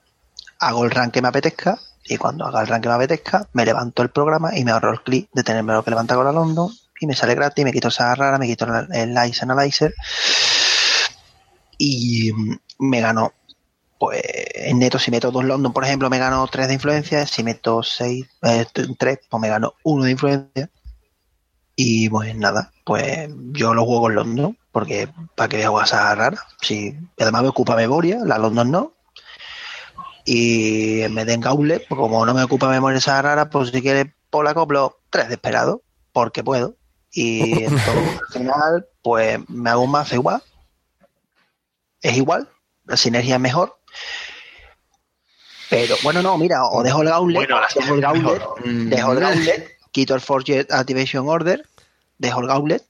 hago 0.60 0.84
el 0.84 0.92
rank 0.92 1.14
que 1.14 1.22
me 1.22 1.30
apetezca, 1.30 1.80
y 2.04 2.18
cuando 2.18 2.46
haga 2.46 2.62
el 2.62 2.68
rank 2.68 2.84
que 2.84 2.90
me 2.90 2.96
apetezca, 2.96 3.48
me 3.54 3.66
levanto 3.66 4.02
el 4.02 4.10
programa 4.10 4.58
y 4.58 4.66
me 4.66 4.72
ahorro 4.72 4.92
el 4.92 5.02
clic 5.02 5.30
de 5.34 5.44
tenerme 5.44 5.74
lo 5.74 5.84
que 5.84 5.92
levanta 5.92 6.16
con 6.16 6.26
la 6.26 6.32
London, 6.32 6.70
y 7.00 7.08
me 7.08 7.16
sale 7.16 7.34
gratis, 7.34 7.64
me 7.64 7.72
quito 7.72 7.88
esa 7.88 8.14
rara, 8.14 8.38
me 8.38 8.46
quito 8.46 8.66
el, 8.66 8.94
el 8.94 9.30
Ice 9.30 9.44
Analyzer, 9.44 9.96
y 11.78 12.32
mm, 12.34 12.60
me 12.80 13.02
gano 13.02 13.34
pues 14.02 14.20
en 14.56 14.80
neto 14.80 14.98
si 14.98 15.12
meto 15.12 15.30
dos 15.30 15.44
London 15.46 15.74
por 15.74 15.86
ejemplo 15.86 16.10
me 16.10 16.18
gano 16.18 16.48
3 16.48 16.70
de 16.70 16.74
influencia. 16.74 17.28
Si 17.28 17.44
meto 17.44 17.84
6 17.84 18.26
eh, 18.42 18.66
3 18.98 19.20
pues 19.30 19.42
me 19.42 19.48
gano 19.48 19.76
1 19.84 20.06
de 20.06 20.12
influencia. 20.12 20.72
Y 21.76 22.10
pues 22.10 22.36
nada. 22.36 22.72
Pues 22.84 23.30
yo 23.52 23.76
lo 23.76 23.86
juego 23.86 24.10
en 24.10 24.16
London 24.16 24.58
porque 24.72 25.08
para 25.36 25.50
que 25.50 25.68
voy 25.68 25.82
a 25.82 25.84
esas 25.84 26.18
raras. 26.18 26.40
Si 26.64 26.98
además 27.20 27.44
me 27.44 27.50
ocupa 27.50 27.76
memoria 27.76 28.18
la 28.26 28.40
London 28.40 28.72
no. 28.72 28.94
Y 30.26 31.02
en 31.02 31.14
vez 31.14 31.28
de 31.28 31.34
en 31.34 31.42
Gauntlet 31.42 31.88
pues 31.88 32.00
como 32.00 32.26
no 32.26 32.34
me 32.34 32.42
ocupa 32.42 32.70
memoria 32.70 32.98
esa 32.98 33.22
rara 33.22 33.52
pues 33.52 33.70
si 33.70 33.84
quieres 33.84 34.08
pues 34.32 34.44
la 34.44 34.50
acoplo 34.50 34.98
3 35.12 35.28
de 35.28 35.36
esperado 35.36 35.84
porque 36.12 36.44
puedo. 36.44 36.76
Y 37.14 37.52
entonces, 37.66 38.20
al 38.20 38.34
final 38.34 38.88
pues 39.04 39.48
me 39.48 39.70
hago 39.70 39.84
un 39.84 39.92
mazo 39.92 40.16
igual. 40.16 40.42
Es 42.02 42.18
igual, 42.18 42.50
la 42.86 42.98
sinergia 42.98 43.36
es 43.36 43.42
mejor. 43.42 43.78
Pero 45.70 45.96
bueno, 46.04 46.22
no, 46.22 46.38
mira, 46.38 46.66
o 46.66 46.84
dejo 46.84 47.02
el 47.02 47.08
gauntlet, 47.08 47.48
Bueno, 47.48 47.62
la 47.62 47.68
dejo 47.74 47.94
el 47.94 48.02
gauntlet, 48.02 48.40
mejor. 48.40 48.66
Mm. 48.66 48.90
dejo 48.90 49.12
el 49.14 49.20
gauntlet, 49.20 49.78
quito 49.92 50.16
el 50.16 50.22
Forget 50.22 50.72
Activation 50.72 51.30
Order, 51.30 51.66
dejo 52.18 52.42
el 52.42 52.48
gauntlet 52.48 52.84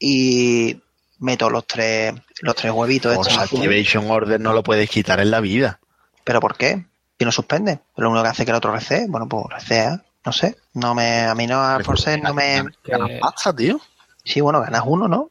y 0.00 0.80
meto 1.20 1.48
los 1.50 1.66
tres 1.66 2.14
los 2.40 2.54
tres 2.54 2.72
huevitos 2.72 3.14
Force 3.14 3.30
estos 3.30 3.44
azules. 3.44 3.66
Activation 3.66 4.10
Order 4.10 4.40
no 4.40 4.52
lo 4.52 4.62
puedes 4.62 4.88
quitar 4.90 5.20
en 5.20 5.30
la 5.30 5.40
vida. 5.40 5.80
¿Pero 6.24 6.40
por 6.40 6.56
qué? 6.56 6.86
Y 7.18 7.24
no 7.24 7.32
suspende. 7.32 7.80
Lo 7.96 8.10
único 8.10 8.22
que 8.22 8.28
hace 8.28 8.44
que 8.44 8.50
el 8.50 8.56
otro 8.56 8.72
recee. 8.72 9.06
Bueno, 9.08 9.28
pues 9.28 9.46
recea. 9.50 10.02
No 10.24 10.32
sé. 10.32 10.56
No 10.74 10.94
me, 10.94 11.22
a 11.22 11.34
mí 11.34 11.46
no, 11.46 11.60
al 11.60 11.84
Force 11.84 12.18
no 12.18 12.34
me. 12.34 12.64
Ganas 12.84 13.10
pasta, 13.20 13.54
tío. 13.54 13.80
Sí, 14.24 14.40
bueno, 14.40 14.60
ganas 14.60 14.82
uno, 14.84 15.08
¿no? 15.08 15.30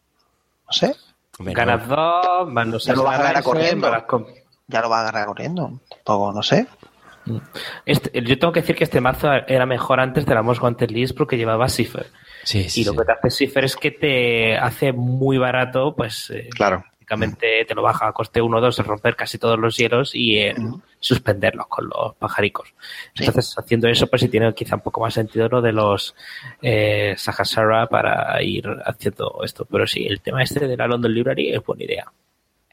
No 0.65 0.73
sé. 0.73 0.95
No. 1.39 1.53
Ganas 1.53 1.87
dos, 1.87 2.49
más 2.49 2.83
Ya 2.83 2.93
lo 2.93 3.03
vas 3.03 3.19
a 3.19 3.23
ganar 3.23 3.43
corriendo. 3.43 3.91
Ya 4.67 4.81
lo 4.81 4.89
va 4.89 4.97
a 4.99 5.01
agarrar 5.01 5.27
corriendo. 5.27 5.79
Tampoco, 5.89 6.33
no 6.33 6.43
sé. 6.43 6.67
Este- 7.85 8.21
yo 8.21 8.39
tengo 8.39 8.53
que 8.53 8.61
decir 8.61 8.75
que 8.75 8.83
este 8.85 9.01
mazo 9.01 9.29
era 9.47 9.65
mejor 9.65 9.99
antes 9.99 10.25
de 10.25 10.33
la 10.33 10.41
Most 10.41 10.61
Wanted 10.61 10.89
List 10.91 11.15
porque 11.17 11.37
llevaba 11.37 11.67
Cipher. 11.69 12.07
Sí, 12.43 12.69
sí, 12.69 12.81
y 12.81 12.85
lo 12.85 12.91
sí. 12.93 12.97
que 12.99 13.05
te 13.05 13.11
hace 13.11 13.29
Cipher 13.31 13.65
es 13.65 13.75
que 13.75 13.91
te 13.91 14.57
hace 14.57 14.93
muy 14.93 15.37
barato, 15.37 15.93
pues, 15.95 16.29
eh, 16.29 16.47
Claro. 16.55 16.83
Básicamente 16.99 17.63
te 17.65 17.73
lo 17.73 17.81
baja 17.83 18.07
a 18.09 18.11
coste 18.11 18.41
1 18.41 18.57
o 18.57 18.61
2 18.61 18.77
en 18.79 18.85
romper 18.85 19.15
casi 19.15 19.37
todos 19.37 19.57
los 19.57 19.77
hielos 19.77 20.11
y 20.13 20.49
Ujú. 20.51 20.81
suspenderlos 20.99 21.67
con 21.67 21.87
los 21.87 22.15
pajaricos. 22.17 22.73
Sí. 23.15 23.23
Entonces, 23.23 23.55
haciendo 23.57 23.87
eso, 23.87 24.07
pues 24.07 24.21
sí 24.21 24.27
tiene 24.27 24.53
quizá 24.53 24.75
un 24.75 24.81
poco 24.81 24.99
más 24.99 25.13
sentido 25.13 25.47
lo 25.47 25.61
de 25.61 25.71
los 25.71 26.13
eh, 26.61 27.13
Sahasrara 27.17 27.87
para 27.87 28.41
ir 28.43 28.67
haciendo 28.85 29.39
esto. 29.41 29.63
Pero 29.71 29.87
sí, 29.87 30.05
el 30.05 30.19
tema 30.19 30.43
este 30.43 30.67
de 30.67 30.75
la 30.75 30.85
London 30.87 31.13
Library 31.13 31.53
es 31.53 31.63
buena 31.65 31.85
idea. 31.85 32.11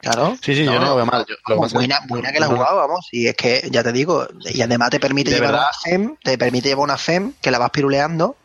Claro. 0.04 0.36
Sí, 0.40 0.54
sí, 0.54 0.64
yo 0.64 0.78
no 0.78 0.86
lo 0.86 0.96
veo 0.96 1.06
mal. 1.06 1.24
Yo- 1.28 1.34
lo 1.48 1.56
Vamos, 1.56 1.72
buena, 1.72 2.00
buena 2.06 2.32
que 2.32 2.40
la 2.40 2.46
has 2.46 2.52
jugado, 2.52 2.76
vamos. 2.76 3.08
Y 3.12 3.26
es 3.26 3.34
que, 3.34 3.68
ya 3.70 3.82
te 3.82 3.92
digo, 3.92 4.26
y 4.44 4.62
además 4.62 4.90
te 4.90 5.00
permite 5.00 5.30
llevar 5.30 5.52
verdad. 5.52 5.68
una 5.68 5.72
FEM, 5.82 6.16
te 6.22 6.38
permite 6.38 6.68
llevar 6.68 6.84
una 6.84 6.98
FEM 6.98 7.32
que 7.40 7.50
la 7.50 7.58
vas 7.58 7.70
piruleando 7.70 8.36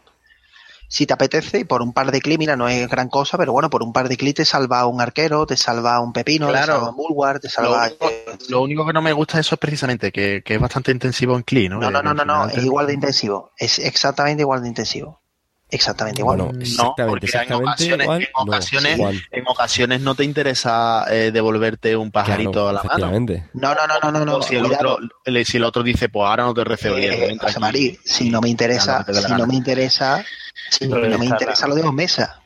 si 0.91 1.05
te 1.05 1.14
apetece 1.14 1.60
y 1.60 1.64
por 1.66 1.84
un 1.84 1.93
par 1.93 2.12
de 2.12 2.20
clics, 2.20 2.39
mira, 2.39 2.55
no 2.55 2.68
es 2.68 2.89
gran 2.89 3.10
cosa, 3.10 3.38
pero 3.38 3.53
bueno, 3.53 3.70
por 3.70 3.84
un 3.84 3.93
par 3.93 4.10
de 4.10 4.18
clics 4.18 4.38
te 4.38 4.45
salva 4.45 4.88
un 4.88 4.99
arquero, 5.01 5.45
te 5.45 5.55
salva 5.55 5.99
un 5.99 6.12
pepino, 6.14 6.51
te 6.51 6.57
salva 6.66 6.89
un 6.89 6.95
bulwark, 6.95 7.41
te 7.41 7.47
Lo, 7.47 7.51
salva... 7.51 7.86
único- 7.86 8.10
lo 8.49 8.62
único 8.64 8.86
que 8.88 8.93
no 8.93 9.01
me 9.03 9.14
gusta 9.14 9.38
de 9.38 9.41
eso 9.41 9.53
es 9.53 9.60
precisamente 9.60 10.12
que, 10.12 10.41
que 10.43 10.55
es 10.55 10.60
bastante 10.60 10.91
intensivo 10.91 11.36
en 11.36 11.43
CLI, 11.43 11.70
¿no? 11.70 11.80
No, 11.80 11.91
no, 11.91 12.01
no, 12.01 12.26
no, 12.26 12.49
es 12.49 12.64
igual 12.64 12.88
de 12.88 12.93
intensivo. 12.93 13.51
Es 13.55 13.78
exactamente 13.78 14.41
igual 14.41 14.64
de 14.64 14.70
intensivo. 14.70 15.18
Exactamente 15.72 16.22
igual. 16.22 16.38
Bueno, 16.39 16.53
No, 16.53 16.59
exactamente, 16.61 17.09
porque 17.28 17.38
en 17.38 17.53
ocasiones, 17.53 18.05
igual. 18.05 18.22
en 18.24 18.28
no, 18.36 18.41
ocasiones, 18.43 18.97
igual. 18.97 19.22
en 19.32 19.47
ocasiones 19.47 20.01
no 20.01 20.15
te 20.15 20.24
interesa 20.24 21.05
eh, 21.11 21.32
devolverte 21.32 21.95
un 21.95 22.09
pajarito 22.11 22.51
Claro, 22.51 22.70
a 22.70 22.74
la 22.74 22.84
mano. 22.84 23.11
No, 23.53 23.76
no, 23.76 23.88
no, 23.88 23.99
no, 24.01 24.11
no, 24.11 24.26
no. 24.26 24.41
Si 24.41 24.55
el, 24.55 24.65
otro, 24.65 24.97
el- 25.26 25.45
si 25.45 25.57
el 25.57 25.63
otro 25.63 25.84
dice, 25.84 26.09
pues 26.09 26.26
ahora 26.28 26.43
no 26.45 26.53
te 26.55 26.63
recebo 26.63 26.97
Eh, 26.97 27.38
si 28.03 28.30
no 28.30 28.41
me 28.41 28.49
interesa, 28.49 29.05
si 29.13 29.32
no 29.34 29.45
me 29.45 29.55
interesa, 29.55 30.24
si 30.72 30.88
no, 30.88 30.97
me 31.20 31.26
interesa 31.26 31.67
lo 31.67 31.76
dejo 31.76 31.89
en 31.89 31.95
mesa. 31.95 32.41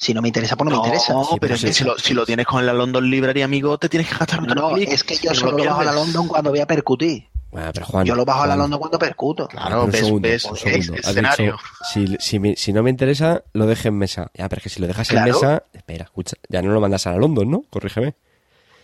Si 0.00 0.14
no 0.14 0.22
me 0.22 0.28
interesa, 0.28 0.54
pues 0.54 0.70
no, 0.70 0.76
No, 0.76 0.82
me 0.82 0.86
interesa. 0.88 1.14
Sí, 1.28 1.38
pero 1.40 1.54
es 1.56 1.60
que 1.60 1.72
sí. 1.72 1.74
si 1.80 1.84
lo, 1.84 1.98
si 1.98 2.14
lo 2.14 2.24
tienes 2.24 2.46
con 2.46 2.64
la 2.64 2.72
London 2.72 3.10
Library, 3.10 3.42
amigo, 3.42 3.78
te 3.78 3.88
tienes 3.88 4.08
que 4.08 4.14
gastar 4.16 4.42
No, 4.46 4.54
no, 4.54 4.76
es 4.76 5.02
que 5.02 5.16
yo 5.16 5.30
no 5.30 5.34
solo 5.34 5.58
lo 5.58 5.64
bajo 5.64 5.80
a 5.80 5.84
la. 5.84 5.92
London 5.92 6.28
cuando 6.28 6.50
voy 6.50 6.60
a 6.60 6.66
percutir. 6.68 7.26
Bueno, 7.50 7.70
pero 7.72 7.86
Juan. 7.86 8.06
Yo 8.06 8.14
lo 8.14 8.24
bajo 8.24 8.42
a 8.42 8.46
la 8.46 8.54
Juan, 8.54 8.58
London 8.60 8.78
cuando 8.80 8.98
percuto. 8.98 9.48
Claro, 9.48 9.84
un 9.84 9.90
ves, 9.90 10.00
segundo, 10.04 10.28
ves, 10.28 10.44
escenario. 10.44 11.52
dicho, 11.52 11.58
si, 11.92 12.16
si, 12.20 12.56
si 12.56 12.72
no 12.72 12.82
me 12.82 12.90
interesa, 12.90 13.42
lo 13.54 13.66
deje 13.66 13.88
en 13.88 13.96
mesa. 13.98 14.30
Ya, 14.34 14.48
pero 14.48 14.58
es 14.60 14.64
que 14.64 14.68
si 14.68 14.80
lo 14.80 14.86
dejas 14.86 15.08
Claro. 15.08 15.26
en 15.26 15.32
mesa, 15.34 15.62
espera, 15.72 16.04
escucha, 16.04 16.36
ya 16.48 16.60
no 16.62 16.72
lo 16.72 16.80
mandas 16.80 17.06
a 17.06 17.12
la 17.12 17.16
London, 17.18 17.50
¿no? 17.50 17.64
Corrígeme. 17.70 18.14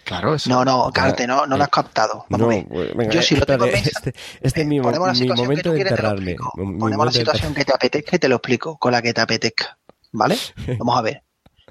Claro, 0.04 0.34
eso. 0.34 0.50
No, 0.50 0.64
no, 0.64 0.90
Carte, 0.92 1.26
no, 1.26 1.46
no 1.46 1.56
lo 1.56 1.62
has 1.62 1.70
captado. 1.70 2.26
Vamos 2.28 2.46
no, 2.46 2.52
a 2.52 2.56
ver. 2.56 2.66
pues, 2.68 2.94
venga, 2.94 3.12
Yo 3.12 3.22
si 3.22 3.36
lo 3.36 3.46
tengo 3.46 3.64
en 3.66 3.72
mesa, 3.72 3.90
este, 3.94 4.14
este 4.42 4.60
es 4.62 4.66
mi, 4.66 4.78
la 4.78 4.90
mi 4.90 5.14
situación 5.14 5.36
momento 5.46 5.72
de 5.72 5.80
enterrarme. 5.80 6.36
Mi- 6.56 6.66
mi 6.66 6.78
Ponemos 6.78 7.06
la 7.06 7.12
situación 7.12 7.54
que 7.54 7.64
te 7.64 7.72
apetezca 7.74 8.16
y 8.16 8.18
te 8.18 8.28
lo 8.28 8.36
explico, 8.36 8.76
con 8.78 8.92
la 8.92 9.00
que 9.00 9.14
te 9.14 9.20
apetezca. 9.22 9.78
¿Vale? 10.12 10.36
Vamos 10.78 10.98
a 10.98 11.02
ver. 11.02 11.22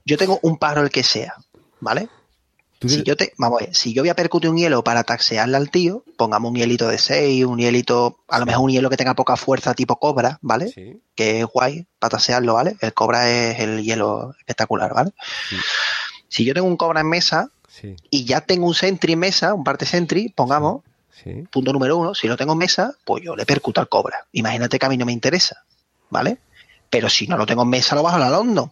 Yo 0.05 0.17
tengo 0.17 0.39
un 0.41 0.57
pájaro 0.57 0.81
el 0.81 0.89
que 0.89 1.03
sea, 1.03 1.35
¿vale? 1.79 2.09
¿Tú 2.83 2.89
Si 2.89 3.01
yo 3.03 3.15
te, 3.15 3.31
vamos 3.37 3.61
a 3.61 3.65
ver, 3.65 3.73
si 3.73 3.93
yo 3.93 4.01
voy 4.01 4.09
a 4.09 4.13
percutir 4.13 4.49
un 4.49 4.57
hielo 4.57 4.83
para 4.83 5.05
taxearle 5.05 5.55
al 5.55 5.69
tío, 5.69 6.03
pongamos 6.17 6.51
un 6.51 6.57
hielito 6.57 6.89
de 6.89 6.97
6, 6.97 7.45
un 7.45 7.57
hielito, 7.57 8.19
a 8.27 8.39
lo 8.39 8.45
mejor 8.45 8.65
un 8.65 8.71
hielo 8.71 8.89
que 8.89 8.97
tenga 8.97 9.13
poca 9.13 9.37
fuerza 9.37 9.73
tipo 9.73 9.95
cobra, 9.95 10.37
¿vale? 10.41 10.67
Sí, 10.67 11.01
Que 11.15 11.39
es 11.39 11.45
guay 11.45 11.87
para 11.97 12.09
tasearlo, 12.09 12.55
¿vale? 12.55 12.75
El 12.81 12.93
cobra 12.93 13.31
es 13.31 13.57
el 13.61 13.83
hielo 13.83 14.35
espectacular, 14.37 14.93
¿vale? 14.93 15.13
Sí. 15.49 15.55
Si 16.27 16.43
yo 16.43 16.53
tengo 16.53 16.67
un 16.67 16.75
cobra 16.75 16.99
en 16.99 17.07
mesa 17.07 17.51
sí, 17.69 17.95
y 18.09 18.25
ya 18.25 18.41
tengo 18.41 18.67
un 18.67 18.73
sentry 18.73 19.13
en 19.13 19.19
mesa, 19.19 19.53
un 19.53 19.63
parte 19.63 19.85
sentry, 19.85 20.27
pongamos, 20.27 20.81
sí. 21.23 21.45
punto 21.49 21.71
número 21.71 21.95
uno, 21.95 22.13
si 22.13 22.27
lo 22.27 22.35
tengo 22.35 22.51
en 22.51 22.59
mesa, 22.59 22.93
pues 23.05 23.23
yo 23.23 23.37
le 23.37 23.45
percuto 23.45 23.79
al 23.79 23.87
cobra. 23.87 24.27
Imagínate 24.33 24.77
que 24.77 24.85
a 24.85 24.89
mí 24.89 24.97
no 24.97 25.05
me 25.05 25.13
interesa, 25.13 25.63
¿vale? 26.09 26.39
Pero 26.89 27.07
si 27.07 27.27
no 27.27 27.37
lo 27.37 27.45
tengo 27.45 27.61
en 27.63 27.69
mesa, 27.69 27.95
lo 27.95 28.03
bajo 28.03 28.17
a 28.17 28.19
la 28.19 28.29
London. 28.29 28.69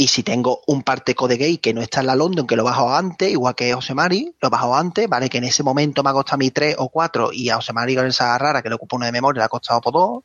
Y 0.00 0.06
si 0.06 0.22
tengo 0.22 0.62
un 0.68 0.84
parte 0.84 1.14
code 1.14 1.36
gay 1.36 1.58
que 1.58 1.74
no 1.74 1.82
está 1.82 2.00
en 2.00 2.06
la 2.06 2.14
London, 2.14 2.46
que 2.46 2.54
lo 2.54 2.62
bajo 2.62 2.94
antes, 2.94 3.30
igual 3.30 3.56
que 3.56 3.74
José 3.74 3.94
Mari, 3.94 4.32
lo 4.40 4.48
bajo 4.48 4.74
antes, 4.76 5.08
¿vale? 5.08 5.28
Que 5.28 5.38
en 5.38 5.44
ese 5.44 5.64
momento 5.64 6.04
me 6.04 6.10
ha 6.10 6.12
costado 6.12 6.36
a 6.36 6.38
mí 6.38 6.52
3 6.52 6.76
o 6.78 6.88
4 6.88 7.32
y 7.32 7.50
a 7.50 7.56
José 7.56 7.72
Mari 7.72 7.96
con 7.96 8.06
esa 8.06 8.38
rara 8.38 8.62
que 8.62 8.68
le 8.68 8.76
ocupa 8.76 8.94
una 8.94 9.06
de 9.06 9.12
memoria 9.12 9.40
le 9.40 9.44
ha 9.44 9.48
costado 9.48 9.80
por 9.80 9.92
2, 9.92 10.22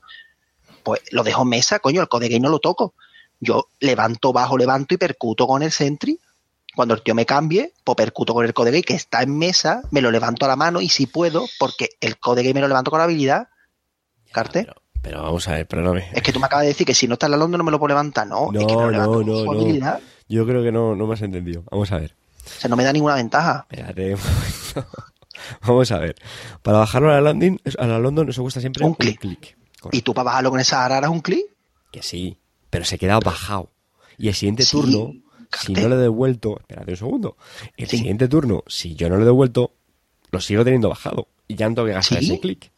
pues 0.83 1.01
lo 1.11 1.23
dejo 1.23 1.41
en 1.41 1.49
mesa, 1.49 1.79
coño, 1.79 2.01
el 2.01 2.07
code 2.07 2.29
gay 2.29 2.39
no 2.39 2.49
lo 2.49 2.59
toco. 2.59 2.93
Yo 3.39 3.69
levanto, 3.79 4.31
bajo, 4.31 4.57
levanto 4.57 4.93
y 4.93 4.97
percuto 4.97 5.47
con 5.47 5.63
el 5.63 5.71
sentry. 5.71 6.19
Cuando 6.75 6.93
el 6.93 7.01
tío 7.01 7.15
me 7.15 7.25
cambie, 7.25 7.73
pues 7.83 7.95
percuto 7.95 8.33
con 8.33 8.45
el 8.45 8.53
code 8.53 8.71
gay 8.71 8.83
que 8.83 8.93
está 8.93 9.23
en 9.23 9.37
mesa, 9.37 9.81
me 9.91 10.01
lo 10.01 10.11
levanto 10.11 10.45
a 10.45 10.47
la 10.49 10.55
mano 10.55 10.81
y 10.81 10.89
si 10.89 11.07
puedo, 11.07 11.45
porque 11.57 11.89
el 11.99 12.19
code 12.19 12.43
gay 12.43 12.53
me 12.53 12.61
lo 12.61 12.67
levanto 12.67 12.91
con 12.91 12.99
la 12.99 13.05
habilidad, 13.05 13.47
Carte, 14.33 14.63
Pero, 14.63 14.82
pero 15.03 15.21
vamos 15.21 15.47
a 15.47 15.51
ver, 15.53 15.67
perdóname. 15.67 16.07
es 16.13 16.21
que 16.23 16.31
tú 16.33 16.39
me 16.39 16.47
acabas 16.47 16.63
de 16.63 16.69
decir 16.69 16.87
que 16.87 16.95
si 16.95 17.07
no 17.07 17.13
está 17.13 17.27
en 17.27 17.33
la 17.33 17.37
London 17.37 17.59
no 17.59 17.63
me 17.65 17.69
lo 17.71 17.77
puedo 17.77 17.89
levantar, 17.89 18.25
no, 18.25 18.49
es 18.51 18.65
que 18.65 18.75
me 18.75 18.81
No, 18.81 18.89
lo 18.91 18.97
no, 18.97 19.11
con 19.11 19.25
no, 19.27 19.43
no. 19.79 19.99
Yo 20.27 20.47
creo 20.47 20.63
que 20.63 20.71
no, 20.71 20.95
no 20.95 21.05
me 21.05 21.13
has 21.13 21.21
entendido. 21.21 21.63
Vamos 21.69 21.91
a 21.91 21.97
ver. 21.99 22.15
O 22.45 22.59
sea, 22.61 22.69
no 22.69 22.75
me 22.75 22.83
da 22.83 22.91
ninguna 22.91 23.15
ventaja. 23.15 23.67
Espérate 23.69 24.15
un 24.15 24.19
momento. 24.21 25.03
Vamos 25.67 25.91
a 25.91 25.99
ver. 25.99 26.15
Para 26.61 26.79
bajarlo 26.79 27.11
a 27.11 27.15
la 27.15 27.21
London, 27.21 27.59
a 27.77 27.85
la 27.85 27.99
London 27.99 28.29
eso 28.29 28.41
cuesta 28.41 28.59
siempre 28.61 28.85
Un 28.85 28.95
clic. 28.95 29.19
clic. 29.19 29.57
Y 29.91 30.01
tú 30.01 30.13
para 30.13 30.25
bajarlo 30.25 30.49
con 30.51 30.59
esa 30.59 30.87
rara 30.87 31.07
es 31.07 31.11
un 31.13 31.19
clic. 31.21 31.45
Que 31.91 32.01
sí, 32.01 32.37
pero 32.69 32.85
se 32.85 32.97
queda 32.97 33.19
bajado. 33.19 33.69
Y 34.17 34.29
el 34.29 34.33
siguiente 34.33 34.63
Sí, 34.63 34.71
turno, 34.71 35.13
si 35.51 35.73
no 35.73 35.87
lo 35.89 35.95
he 35.95 35.99
devuelto, 35.99 36.57
espérate 36.59 36.91
un 36.91 36.97
segundo. 36.97 37.37
El 37.75 37.87
Sí. 37.89 37.97
siguiente 37.97 38.27
turno, 38.29 38.63
si 38.67 38.95
yo 38.95 39.09
no 39.09 39.17
lo 39.17 39.23
he 39.23 39.25
devuelto, 39.25 39.73
lo 40.31 40.39
sigo 40.39 40.63
teniendo 40.63 40.87
bajado. 40.89 41.27
Y 41.47 41.55
ya 41.55 41.67
no 41.67 41.75
tengo 41.75 41.87
que 41.87 41.93
gastar 41.93 42.19
¿Sí? 42.19 42.25
ese 42.25 42.39
clic. 42.39 42.71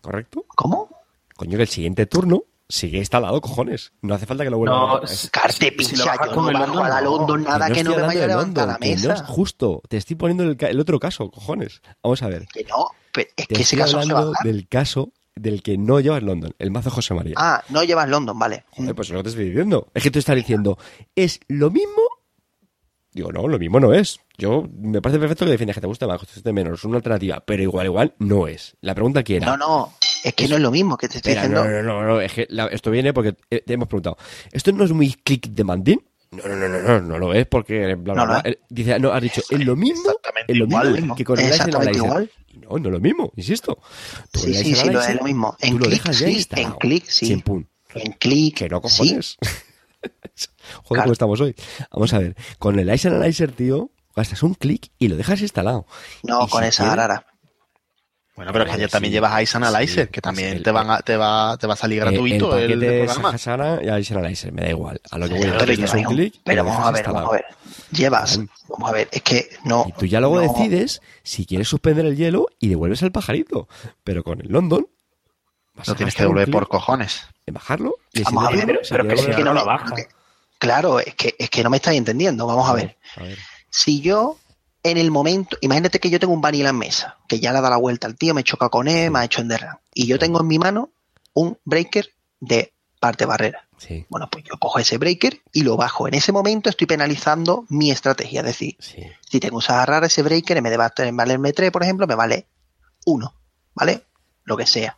¿Correcto? 0.00 0.44
¿Cómo? 0.48 0.88
Coño, 1.36 1.56
que 1.56 1.62
el 1.62 1.68
siguiente 1.68 2.06
turno 2.06 2.44
sigue 2.68 2.98
instalado, 2.98 3.40
cojones. 3.40 3.92
No 4.02 4.14
hace 4.14 4.26
falta 4.26 4.42
que 4.44 4.50
lo 4.50 4.58
vuelva 4.58 4.74
No, 4.76 4.94
a 4.96 5.00
Carte, 5.30 5.52
Si- 5.78 5.84
si 5.84 5.92
pincha, 5.94 6.04
bajas 6.06 6.30
yo 6.30 6.34
no 6.42 6.48
el 6.48 6.54
bajo 6.54 6.82
a 6.84 6.88
la 6.88 7.00
London, 7.00 7.18
London 7.28 7.42
no. 7.44 7.50
nada 7.50 7.70
que, 7.70 7.84
no 7.84 7.94
me 7.94 8.02
vaya 8.02 8.24
a 8.24 8.26
levantar 8.26 8.68
la 8.68 8.76
que 8.78 8.88
mesa. 8.90 9.08
no 9.08 9.14
es 9.14 9.22
justo. 9.22 9.82
Te 9.88 9.96
estoy 9.98 10.16
poniendo 10.16 10.44
el, 10.66 10.80
otro 10.80 10.98
caso, 10.98 11.30
cojones. 11.30 11.80
Vamos 12.02 12.22
a 12.22 12.28
ver. 12.28 12.46
Que 12.52 12.64
no, 12.64 12.88
pero 13.12 13.28
es 13.36 13.46
Te 13.46 13.54
que 13.54 13.62
ese 13.62 13.76
estoy 13.76 13.78
caso 13.78 13.96
no 13.98 14.02
se 14.02 14.12
va 14.12 14.18
a 14.18 14.22
hablando 14.22 14.32
dar. 14.42 14.52
del 14.52 14.68
caso 14.68 15.12
del 15.36 15.62
que 15.62 15.76
no 15.78 16.00
llevas 16.00 16.22
London, 16.22 16.54
el 16.58 16.70
mazo 16.70 16.90
José 16.90 17.12
María. 17.14 17.34
Ah, 17.36 17.62
no 17.68 17.84
llevas 17.84 18.08
London, 18.08 18.38
vale. 18.38 18.64
Joder, 18.70 18.94
pues 18.94 19.08
es 19.08 19.12
lo 19.12 19.18
que 19.18 19.24
te 19.24 19.28
estoy 19.28 19.44
diciendo. 19.44 19.88
Es 19.94 20.02
que 20.02 20.10
tú 20.10 20.18
estás 20.18 20.34
diciendo, 20.34 20.78
¿es 21.14 21.38
lo 21.48 21.70
mismo? 21.70 22.02
Digo, 23.12 23.32
no, 23.32 23.46
lo 23.48 23.58
mismo 23.58 23.80
no 23.80 23.94
es. 23.94 24.20
Yo, 24.36 24.66
me 24.78 25.00
parece 25.00 25.18
perfecto 25.18 25.44
que 25.46 25.50
defiendes 25.52 25.74
que 25.76 25.80
te 25.80 25.86
guste 25.86 26.06
más, 26.06 26.20
que 26.20 26.26
te 26.26 26.34
guste 26.34 26.52
menos, 26.52 26.78
es 26.80 26.84
una 26.84 26.96
alternativa, 26.96 27.40
pero 27.40 27.62
igual, 27.62 27.86
igual, 27.86 28.14
no 28.18 28.46
es. 28.46 28.76
La 28.82 28.94
pregunta 28.94 29.20
aquí 29.20 29.36
era... 29.36 29.46
No, 29.46 29.56
no, 29.56 29.92
es 30.28 30.34
que 30.34 30.48
no 30.48 30.56
es 30.56 30.62
lo 30.62 30.70
mismo 30.70 30.96
que 30.96 31.08
te 31.08 31.18
estoy 31.18 31.34
diciendo. 31.34 31.64
no, 31.64 31.70
no, 31.70 31.82
no, 31.82 32.02
no, 32.04 32.20
es 32.20 32.32
que 32.32 32.48
esto 32.72 32.90
viene 32.90 33.12
porque 33.12 33.36
eh, 33.50 33.62
te 33.64 33.74
hemos 33.74 33.86
preguntado, 33.88 34.16
¿esto 34.52 34.72
no 34.72 34.84
es 34.84 34.92
muy 34.92 35.12
click 35.14 35.48
demanding? 35.48 36.02
No, 36.32 36.42
no, 36.48 36.56
no, 36.56 36.68
no, 36.68 36.80
no, 36.82 37.00
no 37.00 37.18
lo 37.18 37.32
es 37.34 37.46
porque 37.46 37.94
bla, 37.94 38.14
bla, 38.14 38.26
No. 38.26 38.38
Eh, 38.44 38.58
Dice, 38.68 38.98
no, 38.98 39.12
has 39.12 39.22
dicho, 39.22 39.40
es 39.48 39.64
lo 39.64 39.76
mismo, 39.76 40.10
es 40.48 40.56
lo 40.56 40.66
mismo 40.66 41.14
que 41.14 41.24
con 41.24 41.38
el 41.38 41.46
Exactamente 41.46 41.98
Analyzer. 41.98 42.04
igual. 42.06 42.30
No, 42.54 42.78
no 42.78 42.88
es 42.88 42.92
lo 42.92 43.00
mismo, 43.00 43.32
insisto. 43.36 43.78
Sí, 44.34 44.52
sí, 44.54 44.74
sí, 44.74 44.90
lo 44.90 45.00
es 45.00 45.14
lo 45.14 45.22
mismo. 45.22 45.56
En 45.60 45.70
tú 45.74 45.78
lo 45.78 45.86
click, 45.86 46.12
sí, 46.12 46.24
instalado. 46.24 46.72
en 46.72 46.78
click, 46.78 47.04
sí. 47.06 47.32
En 47.94 48.12
click, 48.12 48.56
Que 48.56 48.68
no 48.68 48.80
cojones. 48.80 49.36
Joder, 50.84 51.02
cómo 51.04 51.12
estamos 51.12 51.40
hoy. 51.40 51.54
Vamos 51.92 52.12
a 52.12 52.18
ver. 52.18 52.36
Con 52.58 52.78
el 52.78 52.92
Ice 52.92 53.08
Analyzer, 53.08 53.52
tío, 53.52 53.90
gastas 54.14 54.42
un 54.42 54.54
clic 54.54 54.90
y 54.98 55.08
lo 55.08 55.16
dejas 55.16 55.40
instalado. 55.40 55.86
No, 56.24 56.46
con 56.48 56.64
esa 56.64 56.94
rara. 56.94 57.26
Bueno, 58.36 58.52
pero 58.52 58.66
es 58.66 58.74
que 58.74 58.80
ya 58.82 58.88
también 58.88 59.12
llevas 59.14 59.42
Ice 59.42 59.56
Analyzer, 59.56 60.04
Sí, 60.06 60.10
que 60.12 60.20
pues 60.20 60.22
también 60.22 60.56
el- 60.58 60.62
te, 60.62 60.70
van 60.70 60.90
a- 60.90 61.00
te, 61.00 61.16
va, 61.16 61.56
te 61.56 61.66
va 61.66 61.72
a 61.72 61.76
salir 61.76 62.00
gratuito 62.00 62.56
el, 62.58 62.72
el, 62.72 62.82
el 62.82 63.04
programa. 63.06 63.32
Y 63.82 64.00
Ice 64.00 64.14
Analyzer, 64.14 64.52
me 64.52 64.60
da 64.62 64.68
igual. 64.68 65.00
A 65.10 65.16
lo 65.18 65.26
que 65.26 65.34
voy 65.34 65.42
Pero, 65.44 65.54
a 65.62 65.64
decir 65.66 65.84
es 65.84 65.94
un 65.94 66.04
clic 66.04 66.34
pero 66.44 66.64
vamos 66.64 66.86
a 66.86 66.90
ver, 66.90 66.98
instalado. 67.00 67.26
vamos 67.26 67.32
a 67.32 67.36
ver. 67.36 67.44
Llevas, 67.92 68.40
vamos 68.68 68.90
a 68.90 68.92
ver, 68.92 69.08
es 69.10 69.22
que 69.22 69.48
no. 69.64 69.86
Y 69.88 69.92
tú 69.92 70.04
ya 70.06 70.20
luego 70.20 70.36
no- 70.36 70.42
decides 70.42 71.00
si 71.22 71.46
quieres 71.46 71.66
suspender 71.68 72.04
el 72.04 72.14
hielo 72.16 72.48
y 72.60 72.68
devuelves 72.68 73.02
al 73.02 73.10
pajarito. 73.12 73.68
Pero 74.04 74.22
con 74.22 74.40
el 74.42 74.48
London 74.48 74.86
vas 75.74 75.88
Lo 75.88 75.94
a 75.94 75.96
tienes 75.96 76.14
que 76.14 76.22
devolver 76.24 76.50
por 76.50 76.68
cojones. 76.68 77.22
en 77.46 77.54
bajarlo 77.54 77.94
y 78.12 78.18
el 78.18 78.24
Vamos 78.24 78.44
a 78.44 78.50
ver, 78.50 78.80
pero 78.90 79.16
si 79.16 79.30
que 79.30 79.44
no 79.44 79.52
a- 79.52 79.54
lo 79.54 79.64
baja. 79.64 79.94
Claro, 80.58 81.00
es 81.00 81.14
que, 81.14 81.34
es 81.38 81.48
que 81.48 81.62
no 81.62 81.70
me 81.70 81.76
estáis 81.78 81.96
entendiendo. 81.98 82.46
Vamos 82.46 82.68
a 82.68 82.74
ver. 82.74 82.96
A 83.16 83.22
ver. 83.22 83.38
Si 83.70 84.00
yo, 84.02 84.36
en 84.90 84.98
el 84.98 85.10
momento, 85.10 85.56
imagínate 85.60 85.98
que 86.00 86.10
yo 86.10 86.18
tengo 86.20 86.32
un 86.34 86.40
vanilla 86.40 86.68
en 86.70 86.78
mesa, 86.78 87.16
que 87.28 87.40
ya 87.40 87.52
le 87.52 87.58
ha 87.58 87.60
dado 87.60 87.74
la 87.74 87.80
vuelta 87.80 88.06
al 88.06 88.16
tío, 88.16 88.34
me 88.34 88.44
choca 88.44 88.68
con 88.68 88.88
él, 88.88 89.10
me 89.10 89.20
ha 89.20 89.24
hecho 89.24 89.40
enderrar. 89.40 89.80
Y 89.94 90.06
yo 90.06 90.18
tengo 90.18 90.40
en 90.40 90.46
mi 90.46 90.58
mano 90.58 90.90
un 91.34 91.58
breaker 91.64 92.08
de 92.40 92.72
parte 93.00 93.24
barrera. 93.26 93.62
Sí, 93.78 94.06
Bueno, 94.08 94.28
pues 94.30 94.42
yo 94.44 94.56
cojo 94.58 94.78
ese 94.78 94.96
breaker 94.96 95.40
y 95.52 95.62
lo 95.62 95.76
bajo. 95.76 96.08
En 96.08 96.14
ese 96.14 96.32
momento 96.32 96.70
estoy 96.70 96.86
penalizando 96.86 97.66
mi 97.68 97.90
estrategia. 97.90 98.40
Es 98.40 98.46
decir, 98.46 98.76
sí. 98.78 99.02
si 99.28 99.38
tengo 99.38 99.60
que 99.60 99.70
agarrar 99.70 100.02
ese 100.04 100.22
breaker, 100.22 100.56
en 100.56 100.64
vez 100.64 100.70
de 100.70 100.76
va- 100.78 100.92
valerme 101.12 101.52
3, 101.52 101.70
por 101.70 101.82
ejemplo, 101.82 102.06
me 102.06 102.14
vale 102.14 102.46
1. 103.04 103.34
¿Vale? 103.74 104.02
Lo 104.44 104.56
que 104.56 104.66
sea. 104.66 104.96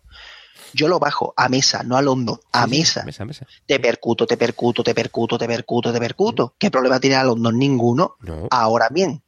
Yo 0.74 0.86
lo 0.86 0.98
bajo 1.00 1.34
a 1.36 1.48
mesa, 1.48 1.82
no 1.82 1.96
al 1.96 2.06
hondo, 2.08 2.40
a 2.52 2.64
sí, 2.64 2.70
mesa. 2.70 3.02
Mesa, 3.04 3.24
mesa. 3.24 3.46
Te 3.66 3.80
percuto, 3.80 4.26
te 4.26 4.36
percuto, 4.36 4.84
te 4.84 4.94
percuto, 4.94 5.38
te 5.38 5.46
percuto, 5.48 5.92
te 5.92 5.98
percuto. 5.98 6.54
¿Qué 6.58 6.70
problema 6.70 7.00
tiene 7.00 7.16
al 7.16 7.30
hondo? 7.30 7.50
Ninguno. 7.50 8.16
No. 8.20 8.46
Ahora 8.50 8.88
bien, 8.90 9.22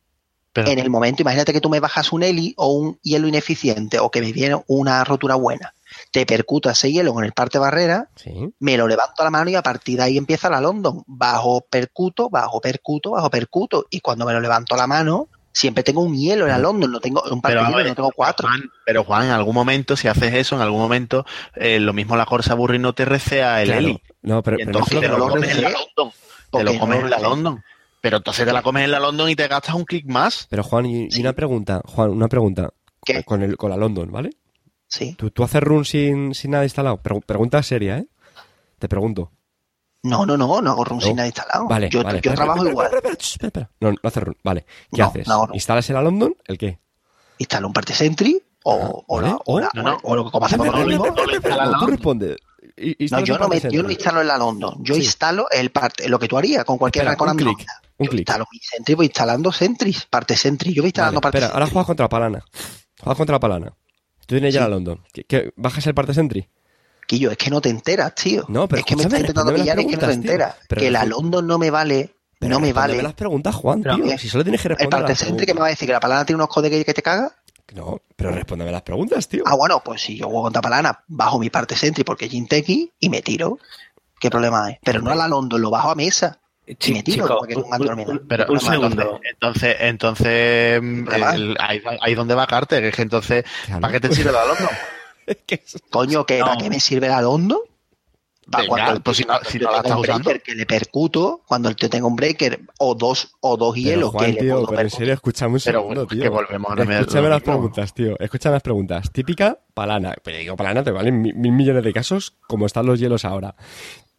Pero- 0.53 0.69
en 0.69 0.79
el 0.81 0.91
momento, 0.91 1.23
imagínate 1.23 1.53
que 1.53 1.61
tú 1.61 1.69
me 1.71 1.79
bajas 1.81 2.13
un 2.13 2.23
Eli 2.23 2.55
o 2.57 2.73
un 2.73 2.99
hielo 3.03 3.29
ineficiente 3.29 3.99
o 4.01 4.11
que 4.11 4.21
me 4.21 4.33
viene 4.33 4.57
una 4.67 5.05
rotura 5.05 5.35
buena. 5.37 5.73
te 6.13 6.25
percuto 6.25 6.71
ese 6.71 6.91
hielo 6.93 7.13
con 7.13 7.25
el 7.25 7.33
parte 7.33 7.59
barrera, 7.59 8.09
Sí. 8.15 8.33
me 8.61 8.77
lo 8.77 8.87
levanto 8.87 9.23
a 9.23 9.25
la 9.25 9.31
mano 9.31 9.51
y 9.51 9.57
a 9.57 9.63
partir 9.63 9.99
de 9.99 10.05
ahí 10.05 10.17
empieza 10.17 10.49
la 10.49 10.61
London. 10.61 11.03
Bajo 11.07 11.63
percuto, 11.69 12.29
bajo 12.31 12.61
percuto, 12.61 13.11
bajo 13.11 13.29
percuto. 13.29 13.87
Y 13.91 14.01
cuando 14.01 14.25
me 14.25 14.33
lo 14.33 14.41
levanto 14.41 14.75
a 14.75 14.79
la 14.79 14.87
mano, 14.87 15.27
siempre 15.53 15.83
tengo 15.83 16.01
un 16.01 16.15
hielo 16.17 16.45
en 16.47 16.53
la 16.53 16.59
London, 16.59 16.93
no 16.93 17.01
tengo 17.01 17.23
un 17.31 17.41
par 17.41 17.53
de 17.53 17.59
Pero, 17.59 17.71
hielo, 17.77 17.89
no 17.89 17.95
tengo 17.97 18.13
cuatro. 18.15 18.49
Juan, 18.49 18.63
pero 18.87 19.03
Juan, 19.05 19.27
en 19.27 19.31
algún 19.33 19.55
momento, 19.55 19.97
si 19.97 20.07
haces 20.07 20.33
eso, 20.35 20.55
en 20.55 20.63
algún 20.63 20.81
momento, 20.81 21.27
eh, 21.57 21.81
lo 21.81 21.93
mismo 21.93 22.17
la 22.17 22.25
Corsa 22.27 22.55
Burri 22.55 22.79
no 22.79 22.93
te 22.93 23.05
recea 23.05 23.61
el 23.61 23.69
Claro. 23.69 23.81
Eli. 23.81 24.03
No, 24.23 24.43
pero, 24.45 24.57
Y 24.57 24.65
pero 24.65 24.71
no 24.73 24.79
entonces 24.79 25.01
te 25.01 25.09
lo 25.09 25.19
lo 25.19 25.29
comes 25.29 25.51
en 25.51 25.63
la. 25.63 25.71
London. 25.71 26.13
Te 26.53 26.65
lo 26.65 26.79
comes 26.79 27.01
en 27.01 27.11
la. 27.11 27.19
London. 27.19 27.65
Pero 28.01 28.17
entonces 28.19 28.47
te 28.47 28.53
la 28.53 28.63
comes 28.63 28.85
en 28.85 28.91
la 28.93 28.99
London 29.01 29.29
y 29.29 29.37
te 29.37 29.47
gastas 29.49 29.75
un 29.75 29.85
clic 29.85 30.07
más. 30.07 30.47
Pero 30.49 30.63
Juan, 30.63 30.87
y, 30.87 31.11
Sí. 31.11 31.21
una 31.21 31.33
pregunta, 31.35 31.83
Juan, 31.85 32.11
una 32.11 32.29
pregunta. 32.29 32.71
¿Qué? 33.05 33.25
Con, 33.25 33.43
el, 33.43 33.57
con 33.57 33.71
la 33.71 33.77
London, 33.77 34.11
¿vale? 34.11 34.31
Sí. 34.89 35.15
¿Tú, 35.15 35.31
tú 35.31 35.45
haces 35.45 35.63
run 35.63 35.85
sin, 35.85 36.35
sin 36.35 36.51
nada 36.53 36.65
instalado? 36.65 36.99
Pregu- 37.03 37.25
pregunta 37.25 37.63
seria, 37.63 37.99
¿eh? 37.99 38.07
Te 38.79 38.89
pregunto. 38.89 39.31
No, 40.03 40.25
no, 40.25 40.37
no, 40.39 40.63
no 40.63 40.71
hago 40.71 40.85
run 40.85 40.99
No. 40.99 41.05
sin 41.05 41.17
nada 41.17 41.27
instalado. 41.29 41.67
Vale, 41.69 41.91
yo 41.91 42.03
vale. 42.03 42.21
yo 42.23 42.31
Espera, 42.31 42.35
trabajo 42.37 42.67
espera, 42.67 42.71
igual. 42.71 42.91
espera. 43.21 43.71
No, 43.81 43.91
no 43.93 43.97
haces 44.03 44.23
run. 44.23 44.37
Vale. 44.43 44.65
¿Qué 44.91 45.03
No, 45.03 45.07
haces? 45.09 45.27
¿Instalas 45.53 45.89
en 45.91 45.95
la 45.97 46.03
London? 46.03 46.35
¿El 46.47 46.57
qué? 46.59 46.79
Instalo 47.39 47.67
un 47.67 47.73
parte 47.75 47.93
Sentry 47.93 48.43
o, 48.65 48.73
Ah, 48.73 49.05
o, 49.07 49.17
vale. 49.17 49.29
la- 49.29 49.39
o, 49.45 49.61
la- 49.61 49.71
No, 49.75 49.83
no. 49.83 49.99
o 50.03 50.17
lo 50.17 50.25
que 50.25 50.31
como 50.31 50.47
hacemos 50.47 50.67
la 50.67 50.73
Tú 50.73 50.89
London. 50.89 51.91
responde. 51.91 52.37
I- 52.77 53.09
No, 53.11 53.21
yo 53.21 53.39
no, 53.39 53.49
me, 53.49 53.61
yo 53.61 53.83
no 53.83 53.91
instalo 53.91 54.21
en 54.23 54.27
la 54.29 54.39
London. 54.39 54.75
Yo 54.81 54.95
Sí. 54.95 55.03
instalo 55.03 55.47
el 55.51 55.71
parte, 55.71 56.09
lo 56.09 56.19
que 56.19 56.29
tú 56.29 56.39
harías 56.39 56.65
con 56.65 56.79
cualquier 56.79 57.05
Espera, 57.05 57.17
con 57.19 57.29
un 57.29 57.31
Android. 57.33 57.57
clic, 57.57 57.69
un 58.01 58.07
Yo 58.07 58.11
clic. 58.11 58.21
instalo 58.29 58.47
mi 58.53 58.59
Sentry, 58.59 58.95
voy 58.95 59.07
instalando 59.07 59.53
Sentries, 59.53 60.07
parte 60.07 60.37
Sentry. 60.37 60.71
Yo 60.73 60.83
voy 60.83 60.87
Vale, 60.87 60.89
instalando 60.89 61.21
parte 61.21 61.39
espera, 61.39 61.55
ahora 61.55 61.67
juegas 61.67 61.87
contra 61.87 62.09
Palana. 62.09 62.45
Juegas 63.01 63.17
contra 63.17 63.39
Palana. 63.41 63.67
Tú 64.27 64.35
tienes 64.37 64.53
ya 64.55 64.61
la 64.63 64.69
London. 64.69 65.03
¿Qué, 65.13 65.25
qué- 65.25 65.53
bajas 65.57 65.87
el 65.87 65.95
parte 65.95 66.15
Sentry? 66.15 66.49
Quillo, 67.07 67.31
es 67.31 67.37
que 67.37 67.51
no 67.51 67.61
te 67.61 67.69
enteras, 67.69 68.15
tío. 68.15 68.45
No, 68.49 68.69
pero 68.69 68.81
es 68.81 68.87
que 68.87 68.95
me 68.97 69.03
escúchame, 69.03 69.21
está 69.21 69.31
intentando 69.33 69.55
pillar, 69.55 69.79
es 69.81 69.87
que 69.87 69.97
no 69.97 70.07
te 70.07 70.13
enteras. 70.13 70.55
Pero 70.69 70.81
que 70.81 70.91
la 70.91 71.05
London 71.05 71.47
no 71.47 71.59
me 71.59 71.71
vale, 71.71 72.15
Pero 72.39 72.55
no 72.55 72.61
me 72.61 72.73
vale. 72.73 73.03
las 73.03 73.15
preguntas, 73.15 73.55
Juan, 73.55 73.83
Pero, 73.83 73.97
tío. 73.97 74.05
¿qué? 74.05 74.19
Si 74.19 74.29
solo 74.29 74.45
tienes 74.45 74.61
que 74.63 74.69
El 74.69 74.75
responder 74.77 74.99
a 75.01 75.07
parte 75.07 75.17
Sentry 75.17 75.45
que 75.47 75.55
me 75.55 75.61
va 75.61 75.67
a 75.67 75.71
decir 75.71 75.87
que 75.87 75.93
la 75.93 76.01
palana 76.01 76.25
tiene 76.25 76.37
unos 76.37 76.49
codecs 76.49 76.85
que 76.85 76.95
te 76.95 77.03
caga. 77.03 77.33
No, 77.75 78.01
pero 78.17 78.31
respóndeme 78.33 78.73
las 78.73 78.83
preguntas, 78.83 79.29
tío. 79.29 79.45
Ah, 79.47 79.55
bueno, 79.57 79.81
pues 79.85 80.03
si 80.03 80.17
yo 80.17 80.27
juego 80.27 80.43
contra 80.43 80.61
palana, 80.63 81.05
bajo 81.09 81.39
mi 81.39 81.51
parte 81.51 81.77
Sentry 81.77 82.03
porque 82.05 82.25
es 82.27 82.31
Jinteki 82.33 82.93
y 82.99 83.09
me 83.11 83.23
tiro. 83.23 83.59
¿Qué 84.19 84.29
problema 84.31 84.67
hay? 84.67 84.79
Pero 84.85 85.01
no 85.01 85.11
a 85.11 85.15
la 85.15 85.29
London, 85.29 85.61
lo 85.63 85.71
bajo 85.71 85.91
a 85.91 85.95
mesa. 85.95 86.40
Chi- 86.79 86.93
me 86.95 87.03
tiro, 87.03 87.25
chico, 87.27 87.39
porque 87.39 87.55
con 87.55 87.65
un- 87.65 88.01
un- 88.01 88.27
Pero 88.29 88.45
un 88.45 88.57
entonces- 88.57 88.69
segundo. 88.69 89.21
Entonces, 89.31 89.77
entonces, 89.81 90.83
mm, 90.83 91.09
el- 91.13 91.57
ahí, 91.61 91.83
ahí 92.01 92.15
donde 92.15 92.35
va 92.35 92.47
Carter, 92.47 92.83
que 92.83 92.89
es 92.89 92.95
que 92.97 93.03
entonces, 93.03 93.45
Claro. 93.67 93.81
¿para 93.81 93.93
qué 93.93 94.01
te 94.01 94.15
sirve? 94.15 94.31
Que 95.47 95.55
es- 95.57 95.79
Coño, 95.91 96.25
¿que 96.27 96.39
No. 96.41 96.47
¿para 96.47 96.57
qué 96.61 96.69
me 96.71 96.81
sirve? 96.81 97.09
Pa' 98.51 98.63
Venga, 98.63 98.69
cuando, 98.69 99.01
pues 99.03 99.17
si 99.19 99.23
no- 99.25 99.39
si 99.49 99.59
no 99.61 99.71
la 99.71 99.77
estás 99.77 99.93
un 99.95 100.03
breaker 100.03 100.23
usando. 100.27 100.43
que 100.45 100.55
le 100.57 100.67
percuto, 100.67 101.43
cuando 101.47 101.69
el 101.69 101.77
tío 101.77 101.89
tenga 101.89 102.09
un 102.09 102.17
breaker 102.17 102.59
o 102.81 102.97
dos 102.97 103.37
o 103.41 103.57
dos 103.57 103.75
Pero, 103.75 103.85
hielos 103.87 104.11
Juan, 104.11 104.27
que 104.27 104.33
le 104.33 104.41
tío, 104.41 104.55
puedo 104.55 104.67
pero 104.67 104.81
en 104.81 104.91
serio, 104.91 105.15
escúchame 105.15 105.55
un 105.55 105.61
Pero 105.65 105.79
segundo, 105.81 106.05
bueno, 106.07 106.09
tío. 106.11 106.23
que 106.23 106.29
volvemos 106.29 106.71
a. 106.77 106.83
Escúchame 106.99 107.29
las 107.29 107.43
preguntas, 107.43 107.95
tío. 107.95 108.17
Escúchame 108.19 108.55
las 108.55 108.63
preguntas. 108.63 109.13
Típica 109.13 109.57
palana. 109.73 110.17
Pero 110.25 110.39
digo 110.39 110.57
palana, 110.57 110.83
te 110.83 110.91
valen 110.91 111.23
mil, 111.23 111.33
mil 111.37 111.53
millones 111.53 111.85
de 111.85 111.93
casos 111.93 112.35
como 112.49 112.67
están 112.67 112.87
los 112.87 112.99
hielos 112.99 113.25
ahora. 113.25 113.55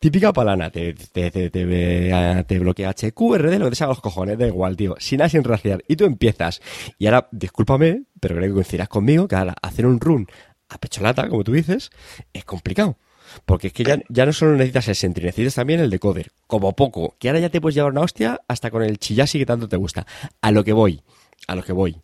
Típica 0.01 0.33
palana. 0.33 0.71
Te, 0.71 0.95
te, 0.95 1.29
te, 1.29 1.51
te, 1.51 2.43
te 2.47 2.59
bloquea 2.59 2.89
HQ, 2.89 3.35
RD, 3.35 3.59
lo 3.59 3.65
que 3.65 3.69
te 3.69 3.75
salga 3.75 3.91
los 3.91 4.01
cojones. 4.01 4.35
Da 4.35 4.47
igual, 4.47 4.75
tío. 4.75 4.95
Sin 4.97 5.19
nada, 5.19 5.29
sin 5.29 5.43
raciar. 5.43 5.83
Y 5.87 5.95
tú 5.95 6.05
empiezas. 6.05 6.59
Y 6.97 7.05
ahora, 7.05 7.29
discúlpame, 7.31 8.05
pero 8.19 8.33
creo 8.35 8.47
que 8.47 8.53
coincidirás 8.55 8.89
conmigo 8.89 9.27
que 9.27 9.35
ahora 9.35 9.53
hacer 9.61 9.85
un 9.85 9.99
run 9.99 10.25
a 10.69 10.79
pecholata, 10.79 11.29
como 11.29 11.43
tú 11.43 11.51
dices, 11.51 11.91
es 12.33 12.43
complicado. 12.45 12.97
Porque 13.45 13.67
es 13.67 13.73
que 13.73 13.83
ya, 13.83 14.01
ya 14.09 14.25
no 14.25 14.33
solo 14.33 14.53
necesitas 14.53 14.87
el 14.87 14.95
sentry, 14.95 15.25
necesitas 15.25 15.53
también 15.53 15.79
el 15.79 15.91
decoder. 15.91 16.31
Como 16.47 16.75
poco. 16.75 17.15
Que 17.19 17.29
ahora 17.29 17.39
ya 17.39 17.49
te 17.49 17.61
puedes 17.61 17.75
llevar 17.75 17.91
una 17.91 18.01
hostia 18.01 18.41
hasta 18.47 18.71
con 18.71 18.81
el 18.81 18.97
chillasi 18.97 19.37
que 19.37 19.45
tanto 19.45 19.69
te 19.69 19.77
gusta. 19.77 20.07
A 20.41 20.49
lo 20.49 20.63
que 20.63 20.73
voy. 20.73 21.03
A 21.45 21.53
lo 21.53 21.61
que 21.61 21.73
voy. 21.73 22.01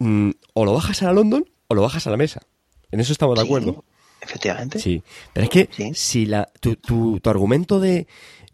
Mm, 0.00 0.30
o 0.54 0.64
lo 0.64 0.72
bajas 0.72 1.02
a 1.02 1.06
la 1.06 1.12
London 1.12 1.44
o 1.68 1.74
lo 1.76 1.82
bajas 1.82 2.08
a 2.08 2.10
la 2.10 2.16
mesa. 2.16 2.40
En 2.90 2.98
eso 2.98 3.12
estamos 3.12 3.36
de 3.36 3.44
acuerdo. 3.44 3.84
Efectivamente. 4.24 4.78
Sí. 4.78 5.02
Pero 5.32 5.44
es 5.44 5.50
que 5.50 5.68
Sí. 5.72 5.92
si 5.94 6.26
la, 6.26 6.48
tu, 6.60 6.76
tu, 6.76 7.20
tu 7.20 7.30
argumento 7.30 7.78
de. 7.80 8.06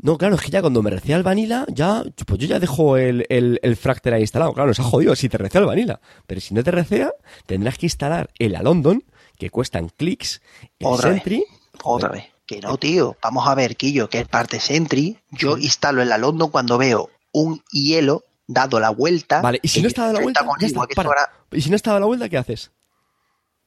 No, 0.03 0.16
claro, 0.16 0.35
es 0.35 0.41
que 0.41 0.51
ya 0.51 0.62
cuando 0.62 0.83
me 0.83 0.91
recea 0.91 1.16
el 1.16 1.23
vanilla, 1.23 1.66
ya, 1.68 2.03
pues 2.27 2.41
yo 2.41 2.47
ya 2.47 2.59
dejo 2.59 2.97
el, 2.97 3.27
el, 3.29 3.61
el 3.62 3.77
Fractal 3.77 4.14
ahí 4.14 4.23
instalado. 4.23 4.53
Claro, 4.55 4.68
nos 4.68 4.81
ha 4.81 4.85
jodido 4.85 5.14
si 5.14 5.29
te 5.29 5.37
recea 5.39 5.61
el 5.61 5.66
vanilla. 5.66 6.01
Pero 6.27 6.41
si 6.41 6.55
no 6.55 6.64
te 6.64 6.71
recea, 6.71 7.12
tendrás 7.47 7.77
que 7.77 7.87
instalar 7.87 8.31
el 8.39 8.57
a 8.57 8.62
London, 8.62 9.05
que 9.39 9.51
cuestan 9.51 9.91
clics, 9.91 10.41
el 10.79 10.87
Otra 10.87 11.11
vez. 11.11 11.23
Sentry. 11.23 11.45
Otra 11.85 12.09
vez. 12.09 12.25
Que 12.47 12.61
no, 12.61 12.79
tío. 12.79 13.16
Vamos 13.23 13.47
a 13.47 13.55
ver, 13.55 13.77
Quillo, 13.77 14.09
que 14.09 14.21
es 14.21 14.29
parte 14.29 14.59
Sentry. 14.59 15.18
Yo 15.31 15.59
instalo 15.59 16.01
en 16.03 16.09
la 16.09 16.16
London 16.18 16.51
cuando 16.51 16.79
veo 16.79 17.11
un 17.33 17.62
hielo 17.71 18.25
dado 18.47 18.81
la 18.81 18.91
vuelta. 18.91 19.41
Vale, 19.43 19.61
y 19.62 19.68
si 19.68 19.77
que 19.81 19.83
no 19.83 19.89
está 19.89 20.03
dado 20.07 20.14
la 20.14 20.23
vuelta, 20.23 20.41
está, 20.66 20.87
para. 20.95 21.29
Y 21.53 21.61
si 21.61 21.71
no 21.71 21.77
está 21.77 21.91
dado 21.91 22.01
la 22.01 22.07
vuelta, 22.07 22.29
¿qué 22.29 22.39
haces? 22.39 22.73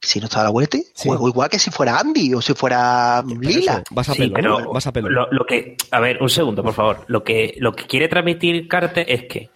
Si 0.06 0.20
no 0.20 0.26
está 0.26 0.44
la 0.44 0.50
vuelta, 0.50 0.78
Sí. 0.94 1.08
juego 1.08 1.28
igual 1.30 1.50
que 1.50 1.60
si 1.60 1.72
fuera 1.72 1.98
Andy 2.00 2.34
o 2.34 2.42
si 2.42 2.54
fuera 2.54 3.24
Lila. 3.26 3.74
eso, 3.74 3.84
vas 3.92 4.10
a 4.10 4.14
Sí, 4.14 4.22
pelo, 4.24 4.34
pero 4.34 4.60
¿no? 4.60 4.74
Vas 4.74 4.88
a 4.88 4.92
pelo. 4.94 5.10
Lo, 5.10 5.32
lo 5.32 5.46
que, 5.46 5.76
a 5.92 6.00
ver, 6.00 6.22
un 6.22 6.30
segundo, 6.30 6.62
por 6.64 6.74
favor. 6.74 7.06
Lo 7.08 7.24
que, 7.24 7.56
lo 7.60 7.74
que 7.74 7.86
quiere 7.86 8.08
transmitir 8.08 8.68
Carte 8.68 9.12
es 9.14 9.24
que 9.24 9.50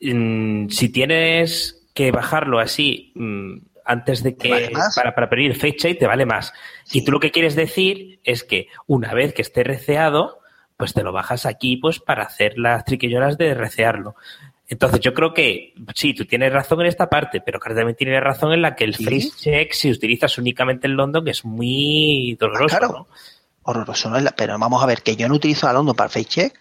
mm, 0.00 0.68
si 0.70 0.88
tienes 0.88 1.86
que 1.94 2.10
bajarlo 2.12 2.58
así 2.60 3.12
mm, 3.14 3.56
antes 3.84 4.22
de 4.22 4.32
¿Te 4.32 4.38
que 4.44 4.50
vale 4.50 4.70
más? 4.70 4.94
para, 4.94 5.14
para 5.14 5.28
pedir 5.28 5.54
face 5.54 5.76
check 5.76 5.98
te 5.98 6.06
vale 6.06 6.24
más. 6.26 6.52
Y 6.92 7.04
tú 7.04 7.12
lo 7.12 7.20
que 7.20 7.30
quieres 7.30 7.54
decir 7.56 8.20
es 8.24 8.44
que 8.44 8.68
una 8.86 9.12
vez 9.14 9.34
que 9.34 9.42
esté 9.42 9.64
receado, 9.64 10.38
pues 10.76 10.94
te 10.94 11.02
lo 11.02 11.12
bajas 11.12 11.44
aquí 11.46 11.76
pues 11.76 11.98
para 11.98 12.22
hacer 12.24 12.56
las 12.58 12.84
triquillonas 12.84 13.36
de 13.36 13.52
recearlo. 13.54 14.14
Entonces 14.70 15.00
yo 15.00 15.12
creo 15.12 15.34
que 15.34 15.74
sí, 15.96 16.14
tú 16.14 16.24
tienes 16.24 16.52
razón 16.52 16.80
en 16.80 16.86
esta 16.86 17.10
parte, 17.10 17.40
pero 17.40 17.58
Carte 17.58 17.78
también 17.80 17.96
tiene 17.96 18.20
razón 18.20 18.52
en 18.52 18.62
la 18.62 18.76
que 18.76 18.84
el 18.84 18.94
Sí. 18.94 19.04
face 19.04 19.30
check 19.36 19.72
si 19.72 19.90
utilizas 19.90 20.38
únicamente 20.38 20.86
el 20.86 20.92
London 20.94 21.24
que 21.24 21.32
es 21.32 21.44
muy 21.44 22.36
doloroso, 22.38 22.78
claro. 22.78 22.92
¿no? 22.92 23.08
Horroroso, 23.64 24.08
¿no? 24.08 24.16
Es 24.16 24.22
la- 24.22 24.30
Pero 24.30 24.56
vamos 24.58 24.82
a 24.82 24.86
ver, 24.86 25.02
que 25.02 25.16
yo 25.16 25.28
no 25.28 25.34
utilizo 25.34 25.66
la 25.66 25.72
London 25.72 25.96
para 25.96 26.06
el 26.06 26.12
face 26.12 26.24
check, 26.24 26.58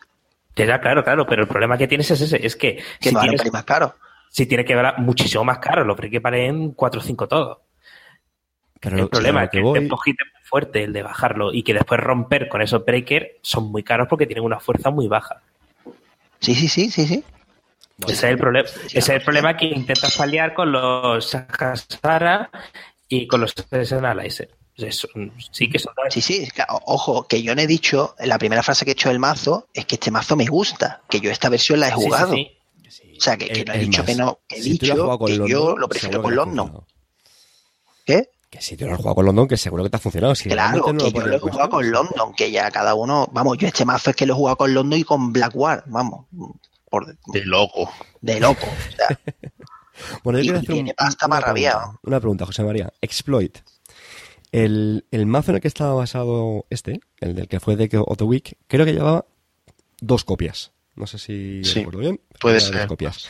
Ya, 0.55 0.81
claro, 0.81 1.03
claro, 1.03 1.25
pero 1.27 1.43
el 1.43 1.47
problema 1.47 1.77
que 1.77 1.87
tienes 1.87 2.09
es 2.11 2.19
ese, 2.19 2.45
es 2.45 2.55
que 2.55 2.77
que 2.99 3.09
si, 3.11 3.15
tienes, 3.15 3.53
más 3.53 3.63
caro. 3.63 3.95
si 4.29 4.45
tiene 4.47 4.65
que 4.65 4.75
valer 4.75 4.95
muchísimo 4.97 5.43
más 5.45 5.59
caro, 5.59 5.85
lo 5.85 5.95
que 5.95 6.19
valen 6.19 6.71
4 6.71 6.99
o 6.99 7.03
5 7.03 7.27
todo. 7.27 7.61
Pero 8.81 8.95
el 8.95 9.01
lo- 9.03 9.09
problema 9.09 9.41
a 9.41 9.43
es 9.45 9.49
que 9.51 9.53
que 9.53 9.57
el 9.59 9.63
voy- 9.65 9.77
empujite 9.77 10.23
muy 10.25 10.43
fuerte, 10.43 10.83
el 10.83 10.91
de 10.93 11.03
bajarlo, 11.03 11.53
y 11.53 11.61
que 11.63 11.73
después 11.73 11.99
romper 12.01 12.49
con 12.49 12.61
esos 12.61 12.83
breakers 12.83 13.27
son 13.41 13.71
muy 13.71 13.83
caros 13.83 14.07
porque 14.09 14.25
tienen 14.25 14.43
una 14.43 14.59
fuerza 14.59 14.89
muy 14.89 15.07
baja. 15.07 15.41
Sí, 16.39 16.55
sí, 16.55 16.67
sí, 16.67 16.89
sí, 16.89 17.05
sí. 17.05 17.23
Ese 18.07 18.13
es 18.13 18.23
el, 18.23 18.37
problema 18.37 18.69
ese 18.69 18.99
es 18.99 19.09
el 19.09 19.21
problema 19.21 19.57
que 19.57 19.65
intentas 19.65 20.15
paliar 20.15 20.53
con 20.53 20.71
los 20.71 21.25
Sahasara 21.29 22.49
y 23.07 23.27
con 23.27 23.41
los 23.41 23.53
Analyzer. 23.91 24.55
Eso, 24.77 25.09
sí 25.51 25.69
que 25.69 25.77
son 25.77 25.93
Sí, 26.09 26.21
sí, 26.21 26.47
ojo, 26.85 27.27
que 27.27 27.43
yo 27.43 27.53
no 27.53 27.61
he 27.61 27.67
dicho, 27.67 28.15
la 28.19 28.37
primera 28.39 28.63
frase 28.63 28.85
que 28.85 28.91
he 28.91 28.93
hecho 28.93 29.09
del 29.09 29.19
mazo 29.19 29.67
es 29.73 29.85
que 29.85 29.95
este 29.95 30.09
mazo 30.09 30.37
me 30.37 30.45
gusta, 30.45 31.01
que 31.09 31.19
yo 31.19 31.29
esta 31.31 31.49
versión 31.49 31.81
la 31.81 31.89
he 31.89 31.91
Sí, 31.91 31.97
sí, 31.99 32.05
jugado. 32.05 32.33
sí. 32.33 32.51
O 33.17 33.21
sea, 33.21 33.35
que, 33.35 33.65
no 33.65 33.73
he 33.73 33.79
dicho 33.79 34.01
más, 34.03 34.07
que 34.09 34.15
no, 34.15 34.39
que 34.47 34.55
he 34.55 34.61
si 34.61 34.69
dicho 34.71 34.93
que 34.93 34.97
London, 35.33 35.47
yo 35.47 35.75
lo 35.75 35.89
prefiero 35.89 36.21
con 36.21 36.33
London. 36.33 36.85
¿Qué? 38.05 38.29
Que 38.49 38.61
si 38.61 38.77
tú 38.77 38.85
lo 38.85 38.93
has 38.93 38.97
jugado 38.97 39.15
con 39.15 39.25
London, 39.25 39.47
que 39.49 39.57
seguro 39.57 39.83
que 39.83 39.89
te 39.89 39.97
ha 39.97 39.99
funcionado. 39.99 40.33
Si 40.33 40.47
Claro, 40.47 40.93
no 40.93 41.03
que 41.05 41.11
yo 41.11 41.27
lo 41.27 41.35
he 41.35 41.39
jugado 41.39 41.69
con. 41.69 41.91
London, 41.91 42.33
que 42.33 42.49
ya 42.49 42.71
cada 42.71 42.95
uno, 42.95 43.27
vamos, 43.33 43.57
yo 43.57 43.67
este 43.67 43.83
mazo 43.83 44.11
es 44.11 44.15
que 44.15 44.25
lo 44.25 44.33
he 44.33 44.37
jugado 44.37 44.55
con 44.55 44.73
London 44.73 44.99
y 44.99 45.03
con 45.03 45.33
Blackguard, 45.33 45.83
vamos, 45.87 46.27
por, 46.89 47.05
De 47.31 47.45
loco. 47.45 47.91
de 48.21 48.39
loco. 48.39 48.65
O 48.67 48.95
sea, 48.95 49.19
Bueno, 50.23 50.39
yo 50.39 50.43
Y 50.43 50.45
quiero 50.47 50.59
hacer 50.59 50.69
un- 50.71 50.75
tiene 50.75 50.93
pasta 50.93 51.25
una, 51.25 51.35
más 51.35 51.43
rabiado. 51.43 51.79
pregunta, 51.79 51.99
una 52.03 52.19
pregunta, 52.19 52.45
José 52.45 52.63
María. 52.63 52.93
Exploit. 53.01 53.57
El, 54.51 55.05
el 55.11 55.25
mazo 55.25 55.51
en 55.51 55.55
el 55.55 55.61
que 55.61 55.67
estaba 55.67 55.93
basado 55.93 56.65
este, 56.69 57.01
el 57.19 57.35
del 57.35 57.47
que 57.47 57.59
fue 57.59 57.75
de 57.75 57.89
Otto 57.97 58.25
Week, 58.25 58.57
creo 58.67 58.85
que 58.85 58.93
llevaba 58.93 59.25
dos 60.01 60.23
copias. 60.23 60.71
No 60.95 61.05
sé 61.05 61.17
si 61.19 61.63
Sí, 61.63 61.79
recuerdo 61.79 61.99
bien. 61.99 62.21
puede 62.39 62.59
ser. 62.61 62.77
Dos 62.77 62.87
copias. 62.87 63.27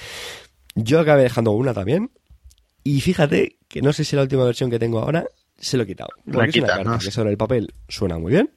Yo 0.76 1.00
acabé 1.00 1.24
dejando 1.24 1.52
una 1.52 1.74
también. 1.74 2.12
Y 2.84 3.02
fíjate 3.02 3.58
que 3.68 3.82
no 3.82 3.92
sé 3.92 4.04
si 4.06 4.16
la 4.16 4.22
última 4.22 4.44
versión 4.46 4.70
que 4.70 4.80
tengo 4.80 5.00
ahora 5.00 5.26
se 5.58 5.76
lo 5.76 5.84
he 5.84 5.88
quitado. 5.88 6.10
Porque 6.32 6.52
es 6.52 6.56
una 6.58 6.68
carta 6.68 6.84
¿no? 6.92 7.00
que 7.00 7.12
sobre 7.12 7.32
el 7.32 7.38
papel 7.38 7.74
suena 7.90 8.18
muy 8.18 8.32
bien. 8.32 8.52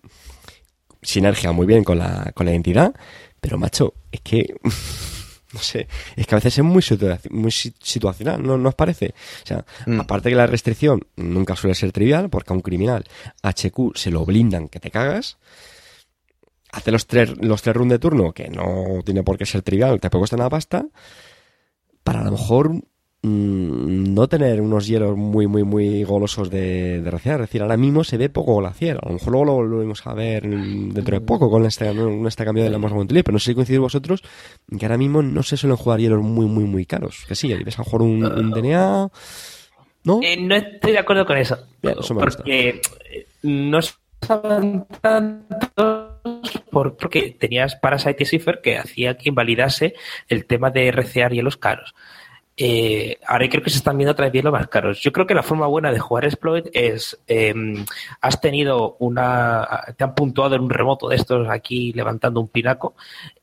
Sinergia 1.03 1.51
muy 1.53 1.67
bien 1.67 1.83
con 1.83 1.99
la, 1.99 2.31
con 2.35 2.47
la 2.47 2.53
identidad. 2.53 2.95
Pero 3.43 3.59
macho, 3.59 3.93
es 4.11 4.20
que 4.22 4.55
no 5.53 5.61
sé, 5.61 5.86
es 6.16 6.26
que 6.26 6.34
a 6.34 6.38
veces 6.38 6.57
es 6.59 6.64
muy, 6.64 6.80
situa- 6.80 7.20
muy 7.30 7.51
si- 7.51 7.74
situacional, 7.82 8.43
¿no, 8.43 8.57
¿no 8.57 8.70
os 8.70 8.74
parece? 8.74 9.14
O 9.43 9.47
sea, 9.47 9.64
Mm. 9.84 10.01
aparte 10.01 10.30
que 10.30 10.36
la 10.36 10.47
restricción 10.47 11.07
nunca 11.16 11.57
suele 11.57 11.74
ser 11.74 11.93
trivial, 11.93 12.30
porque 12.30 12.53
a 12.53 12.57
un 12.57 12.62
criminal 12.62 13.05
HQ 13.43 13.93
se 13.97 14.11
lo 14.11 14.24
blindan 14.24 14.68
que 14.68 14.80
te 14.80 14.90
cagas. 14.90 15.36
Hace 16.70 16.90
los 16.90 17.07
tres, 17.07 17.34
los 17.38 17.61
tres 17.61 17.76
runs 17.76 17.90
de 17.90 17.99
turno, 17.99 18.32
que 18.32 18.49
no 18.49 19.01
tiene 19.05 19.22
por 19.22 19.36
qué 19.36 19.45
ser 19.45 19.61
trivial, 19.61 20.01
te 20.01 20.09
puede 20.09 20.22
costar 20.22 20.38
una 20.40 20.49
pasta. 20.49 20.86
Para 22.03 22.20
a 22.20 22.24
lo 22.24 22.30
mejor 22.30 22.72
no 23.25 24.27
tener 24.27 24.61
unos 24.61 24.87
hielos 24.89 25.16
muy, 25.16 25.47
muy, 25.47 25.62
muy 25.62 26.03
golosos 26.03 26.51
de, 26.51 27.01
de 27.01 27.11
reciar. 27.11 27.41
Es 27.41 27.49
decir, 27.49 27.62
ahora 27.62 27.77
mismo 27.77 28.03
se 28.03 28.16
ve 28.16 28.29
poco 28.29 28.57
glaciar. 28.57 28.99
A 29.03 29.07
lo 29.09 29.14
mejor 29.14 29.33
luego 29.33 29.45
lo 29.45 29.53
volvemos 29.55 30.05
a 30.07 30.14
ver 30.14 30.43
dentro 30.43 31.18
de 31.18 31.20
poco 31.25 31.49
con 31.49 31.64
este, 31.64 31.87
con 31.95 32.27
este 32.27 32.45
cambio 32.45 32.64
de 32.64 32.70
la 32.70 32.79
Wanted 32.79 33.14
List, 33.14 33.25
pero 33.27 33.35
no 33.35 33.39
sé 33.39 33.53
si 33.53 33.55
coincidís 33.55 33.81
vosotros 33.81 34.23
que 34.79 34.85
ahora 34.87 34.99
mismo 34.99 35.23
no 35.23 35.43
se 35.45 35.57
suelen 35.57 35.77
jugar 35.77 36.01
hielos 36.01 36.20
muy, 36.23 36.47
muy, 36.47 36.64
muy 36.64 36.85
caros. 36.85 37.25
Que 37.29 37.35
sí, 37.37 37.53
ahí 37.53 37.62
ves 37.62 37.79
a 37.79 37.83
lo 37.83 37.85
mejor 37.87 38.03
un, 38.03 38.25
un 38.25 38.51
DNA, 38.51 39.09
¿no? 40.05 40.20
Eh, 40.23 40.37
no 40.41 40.57
estoy 40.57 40.93
de 40.93 40.99
acuerdo 40.99 41.25
con 41.25 41.37
eso. 41.37 41.57
Bien, 41.81 41.95
porque 42.43 42.81
eh, 43.12 43.27
no 43.43 43.79
estaban 43.79 44.87
tantos 45.01 46.11
por- 46.70 46.97
porque 46.97 47.37
tenías 47.39 47.77
Parasite 47.77 48.23
y 48.25 48.27
Cipher 48.27 48.61
que 48.62 48.79
hacía 48.79 49.16
que 49.16 49.29
invalidase 49.29 49.95
el 50.29 50.45
tema 50.47 50.70
de 50.70 50.91
recear 50.91 51.33
hielos 51.33 51.57
caros. 51.57 51.95
Eh, 52.55 53.19
ahora 53.27 53.49
creo 53.49 53.63
que 53.63 53.71
se 53.71 53.79
están 53.79 53.97
viendo 53.97 54.13
otra 54.13 54.27
vez 54.27 54.35
hielos 54.35 54.53
más 54.53 54.69
caros. 54.69 55.01
Yo 55.01 55.11
creo 55.11 55.27
que 55.27 55.35
la 55.35 55.43
forma 55.43 55.67
buena 55.67 55.91
de 55.91 55.99
jugar 55.99 56.27
Exploit 56.27 56.67
es 56.75 57.19
eh, 57.27 57.55
has 58.21 58.41
tenido 58.43 58.97
una 58.99 59.67
te 59.97 60.05
han 60.05 60.15
puntuado 60.15 60.55
en 60.57 60.63
un 60.63 60.71
remoto 60.71 61.09
de 61.09 61.17
estos 61.17 61.49
aquí 61.49 61.93
levantando 61.95 62.41
un 62.41 62.49
pinaco 62.49 62.95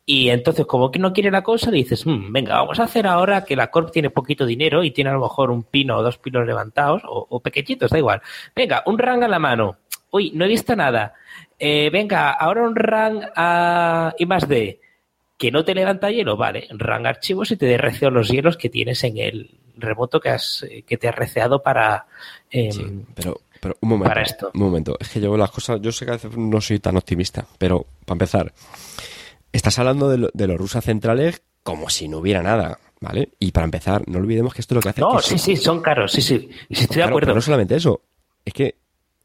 y 0.05 0.30
entonces 0.30 0.66
como 0.68 0.91
que 0.91 0.99
no 0.99 1.12
quiere 1.12 1.32
la 1.32 1.41
cosa 1.41 1.72
dices 1.72 2.05
"Mm, 2.05 2.32
venga 2.32 2.55
vamos 2.55 2.80
a 2.80 2.84
hacer 2.84 3.07
ahora 3.07 3.43
que 3.45 3.55
la 3.55 3.72
Corp 3.72 3.91
tiene 3.91 4.12
poquito 4.12 4.45
dinero 4.45 4.84
y 4.84 4.91
tiene 4.91 5.10
a 5.10 5.14
lo 5.14 5.22
mejor 5.22 5.49
un 5.49 5.64
pino 5.64 5.97
o 5.97 6.03
dos 6.03 6.20
pinos 6.20 6.45
levantados 6.45 7.01
o, 7.07 7.39
pequeñitos 7.39 7.89
da 7.91 7.97
igual. 7.97 8.22
Venga 8.55 8.84
un 8.86 8.97
rang 8.99 9.24
a 9.24 9.28
la 9.28 9.39
mano. 9.39 9.78
Uy 10.12 10.32
no 10.36 10.45
he 10.45 10.47
visto 10.47 10.76
nada. 10.76 11.14
Eh, 11.57 11.89
venga 11.91 12.32
ahora 12.32 12.62
un 12.62 12.76
rang 12.76 13.22
a 13.36 14.14
I 14.20 14.26
más 14.28 14.47
D 14.47 14.80
que 15.39 15.51
no 15.51 15.65
te 15.65 15.73
levanta 15.73 16.11
hielo, 16.11 16.37
vale, 16.37 16.67
rang 16.69 17.07
archivos 17.07 17.49
y 17.49 17.57
te 17.57 17.65
derreceo 17.65 18.11
los 18.11 18.27
hielos 18.29 18.57
que 18.57 18.69
tienes 18.69 19.03
en 19.03 19.17
el 19.17 19.49
remoto 19.77 20.19
que 20.19 20.29
has 20.29 20.63
eh, 20.69 20.83
que 20.85 20.97
te 20.97 21.07
has 21.07 21.15
receado 21.15 21.63
para 21.63 22.05
em, 22.51 22.71
Sí, 22.71 22.85
pero, 23.15 23.39
pero 23.59 23.75
un 23.81 23.89
momento. 23.89 24.09
para 24.09 24.21
esto. 24.21 24.51
Un 24.53 24.61
momento. 24.61 24.97
Es 24.99 25.09
que 25.09 25.19
yo 25.21 25.35
las 25.37 25.49
cosas, 25.49 25.79
yo 25.81 25.91
sé 25.91 26.05
que 26.05 26.11
a 26.11 26.15
veces 26.15 26.35
no 26.37 26.61
soy 26.61 26.79
tan 26.79 26.97
optimista, 26.97 27.47
pero 27.57 27.87
para 28.05 28.15
empezar, 28.15 28.53
estás 29.51 29.79
hablando 29.79 30.09
de, 30.09 30.17
lo- 30.17 30.29
de 30.33 30.47
los 30.47 30.57
rusas 30.57 30.83
centrales 30.83 31.41
como 31.63 31.89
si 31.89 32.07
no 32.07 32.17
hubiera 32.19 32.41
nada, 32.41 32.79
¿vale? 32.99 33.29
Y 33.39 33.51
para 33.51 33.65
empezar, 33.65 34.03
no 34.07 34.17
olvidemos 34.19 34.53
que 34.53 34.61
esto 34.61 34.75
lo 34.75 34.81
que 34.81 34.89
hace 34.89 35.01
No, 35.01 35.19
es 35.19 35.25
que 35.27 35.37
sí, 35.37 35.55
sí, 35.55 35.61
son 35.61 35.81
caros, 35.81 36.11
sí, 36.11 36.21
sí. 36.21 36.49
Y 36.69 36.75
sí, 36.75 36.81
estoy 36.83 36.97
de 36.97 37.03
acuerdo. 37.03 37.27
pero 37.27 37.35
no 37.35 37.41
solamente 37.41 37.75
eso, 37.75 38.01
es 38.45 38.53
que 38.53 38.75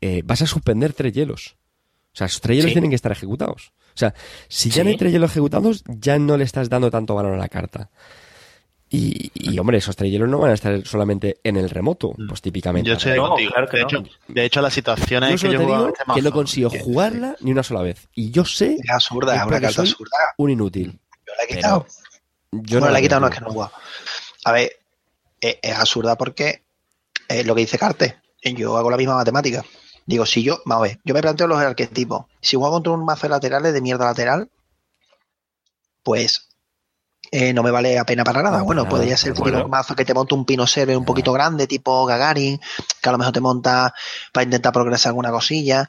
eh, 0.01 0.23
vas 0.25 0.43
a 0.43 0.47
suspender 0.47 0.93
tres 0.93 1.13
hielos. 1.13 1.57
O 2.13 2.17
sea, 2.17 2.27
esos 2.27 2.41
tres 2.41 2.57
hielos 2.57 2.71
Sí. 2.71 2.75
tienen 2.75 2.91
que 2.91 2.97
estar 2.97 3.11
ejecutados. 3.13 3.73
O 3.95 3.97
sea, 3.99 4.13
si 4.49 4.71
ya 4.71 4.83
no 4.83 4.89
hay 4.89 4.95
Sí. 4.95 4.99
tres 4.99 5.13
hielos 5.13 5.31
ejecutados, 5.31 5.85
ya 5.87 6.19
no 6.19 6.37
le 6.37 6.45
estás 6.45 6.69
dando 6.69 6.91
tanto 6.91 7.15
valor 7.15 7.35
a 7.35 7.39
la 7.39 7.49
carta. 7.49 7.91
Y, 8.91 9.33
y, 9.35 9.59
hombre, 9.59 9.79
esos 9.79 9.97
tres 9.97 10.11
hielos 10.11 10.29
no 10.29 10.39
van 10.39 10.53
a 10.53 10.55
estar 10.55 10.85
solamente 10.87 11.39
en 11.43 11.57
el 11.57 11.69
remoto, 11.69 12.15
pues 12.29 12.41
típicamente. 12.43 12.89
Yo 12.89 12.97
estoy 12.97 13.17
No, 13.17 13.29
contigo. 13.31 13.51
claro 13.51 13.67
que 13.69 13.77
de, 13.79 13.83
no. 13.83 13.89
hecho, 13.89 14.05
de 14.29 14.45
hecho, 14.45 14.61
las 14.61 14.73
situaciones 14.75 15.41
Yo 15.41 15.49
que 15.49 15.55
yo 15.55 15.61
digo 15.61 15.89
este 15.89 16.05
que 16.15 16.21
no 16.23 16.25
mazo, 16.29 16.31
consigo 16.33 16.71
jugarla 16.71 17.35
ni 17.41 17.51
una 17.51 17.63
sola 17.65 17.83
vez. 17.83 18.09
Y 18.15 18.31
yo 18.31 18.45
sé 18.45 18.77
Es 18.83 18.91
absurda, 18.91 19.33
Es 19.33 19.39
es 19.41 19.43
una 19.47 19.51
porque 19.53 19.67
carta 19.67 19.83
absurda. 19.83 20.17
un 20.37 20.51
inútil. 20.51 21.01
Yo 21.27 21.33
la 21.37 21.45
he 21.45 21.47
quitado. 21.57 21.87
Yo 22.53 22.79
bueno, 22.79 22.93
la 22.93 22.99
he 23.01 23.03
quitado, 23.03 23.21
no 23.23 23.27
es 23.29 23.35
que 23.35 23.41
no 23.41 23.51
jugado. 23.51 23.73
A 24.45 24.53
ver, 24.53 24.71
es, 25.41 25.57
es 25.61 25.75
absurda 25.77 26.17
porque 26.17 26.63
es 27.27 27.45
lo 27.47 27.55
que 27.57 27.63
dice 27.63 27.79
Carte. 27.79 28.17
Yo 28.45 28.77
hago 28.77 28.91
la 28.91 28.97
misma 28.97 29.17
matemática. 29.17 29.65
Digo, 30.07 30.27
si 30.27 30.43
yo, 30.43 30.61
vamos 30.67 30.85
a 30.85 30.89
ver, 30.89 31.01
yo 31.05 31.15
me 31.15 31.23
planteo 31.23 31.47
los 31.47 31.59
arquetipos. 31.59 32.27
Si 32.41 32.57
juego 32.57 32.73
contra 32.75 32.93
un 32.93 33.05
mazo 33.05 33.23
de 33.23 33.31
laterales 33.31 33.73
de 33.73 33.81
mierda 33.81 34.05
lateral, 34.07 34.51
pues 36.03 36.49
eh, 37.31 37.53
no 37.55 37.63
me 37.63 37.71
vale 37.71 37.95
la 37.95 38.05
pena 38.05 38.23
para 38.25 38.43
nada. 38.43 38.59
No, 38.59 38.65
bueno, 38.65 38.87
podría 38.89 39.17
ser 39.17 39.33
un 39.33 39.71
mazo 39.71 39.95
que 39.97 40.05
te 40.05 40.15
monte 40.15 40.35
un 40.35 40.45
pino 40.45 40.67
server 40.67 40.97
un 40.97 41.05
poquito 41.05 41.33
grande, 41.33 41.67
tipo 41.67 42.05
Gagarin, 42.07 42.61
que 43.01 43.09
a 43.09 43.13
lo 43.13 43.19
mejor 43.19 43.33
te 43.33 43.41
monta 43.41 43.95
para 44.33 44.45
intentar 44.45 44.73
progresar 44.73 45.11
alguna 45.11 45.31
cosilla, 45.31 45.89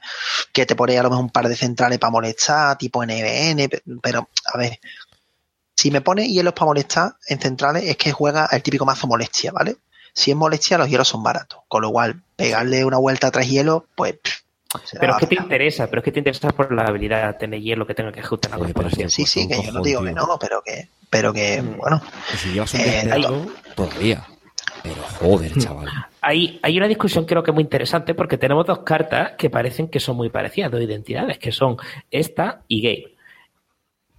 que 0.54 0.66
te 0.66 0.76
pone 0.76 0.98
a 0.98 1.04
lo 1.04 1.10
mejor 1.10 1.26
un 1.26 1.32
par 1.32 1.48
de 1.50 1.56
centrales 1.56 2.00
para 2.00 2.12
molestar, 2.12 2.78
tipo 2.78 3.04
NBN, 3.04 3.70
pe- 3.70 3.84
pero 4.02 4.30
a 4.54 4.58
ver, 4.58 4.80
si 5.76 5.92
me 5.92 6.02
pone 6.02 6.28
hielos 6.28 6.54
para 6.54 6.68
molestar 6.68 7.16
en 7.28 7.40
centrales 7.40 7.84
es 7.84 7.98
que 7.98 8.12
juega 8.12 8.48
el 8.52 8.64
típico 8.64 8.86
mazo 8.86 9.08
molestia, 9.08 9.52
¿vale? 9.52 9.78
Si 10.16 10.32
es 10.32 10.38
molestia, 10.38 10.78
los 10.78 10.90
hielos 10.90 11.10
son 11.10 11.22
baratos. 11.24 11.60
Con 11.68 11.82
lo 11.82 11.92
cual, 11.92 12.22
pegarle 12.38 12.86
una 12.86 12.98
vuelta 12.98 13.28
a 13.28 13.32
tres 13.32 13.50
hielos, 13.50 13.84
pues. 13.96 14.14
pff, 14.14 14.42
Pero 15.00 15.14
es 15.14 15.20
que 15.20 15.28
te 15.28 15.36
interesa, 15.36 15.88
pero 15.88 16.00
es 16.00 16.06
que 16.06 16.12
te 16.14 16.20
interesa 16.20 16.50
por 16.52 16.72
la 16.72 16.84
habilidad 16.84 17.28
de 17.28 17.34
tener 17.34 17.62
hielo 17.62 17.86
que 17.86 17.94
tenga 17.94 18.14
que 18.14 18.22
ejecutar 18.22 18.58
la 18.58 18.66
es 18.68 19.14
Sí, 19.14 19.26
sí, 19.26 19.46
que 19.48 19.62
yo 19.62 19.74
no 19.74 19.82
digo 19.82 20.00
tío. 20.00 20.08
que 20.08 20.14
no, 20.14 20.40
pero 20.40 20.62
que, 20.64 20.88
pero 21.10 21.34
que, 21.34 21.62
bueno, 21.62 22.02
Y 22.34 22.38
si 22.38 22.54
llevas 22.54 22.74
un 22.74 22.80
Eh, 22.80 23.48
todavía. 23.76 24.26
Pero 24.82 25.04
joder, 25.20 25.58
chaval. 25.58 25.90
Hay, 26.22 26.60
hay 26.64 26.78
una 26.78 26.88
discusión 26.88 27.26
creo 27.26 27.44
que 27.44 27.52
muy 27.52 27.64
interesante 27.64 28.14
porque 28.14 28.38
tenemos 28.38 28.66
dos 28.66 28.80
cartas 28.80 29.34
que 29.38 29.50
parecen 29.50 29.90
que 29.90 30.00
son 30.00 30.16
muy 30.16 30.30
parecidas, 30.30 30.72
dos 30.72 30.82
identidades, 30.82 31.40
que 31.40 31.52
son 31.52 31.76
esta 32.10 32.62
y 32.68 32.82
Game. 32.82 33.15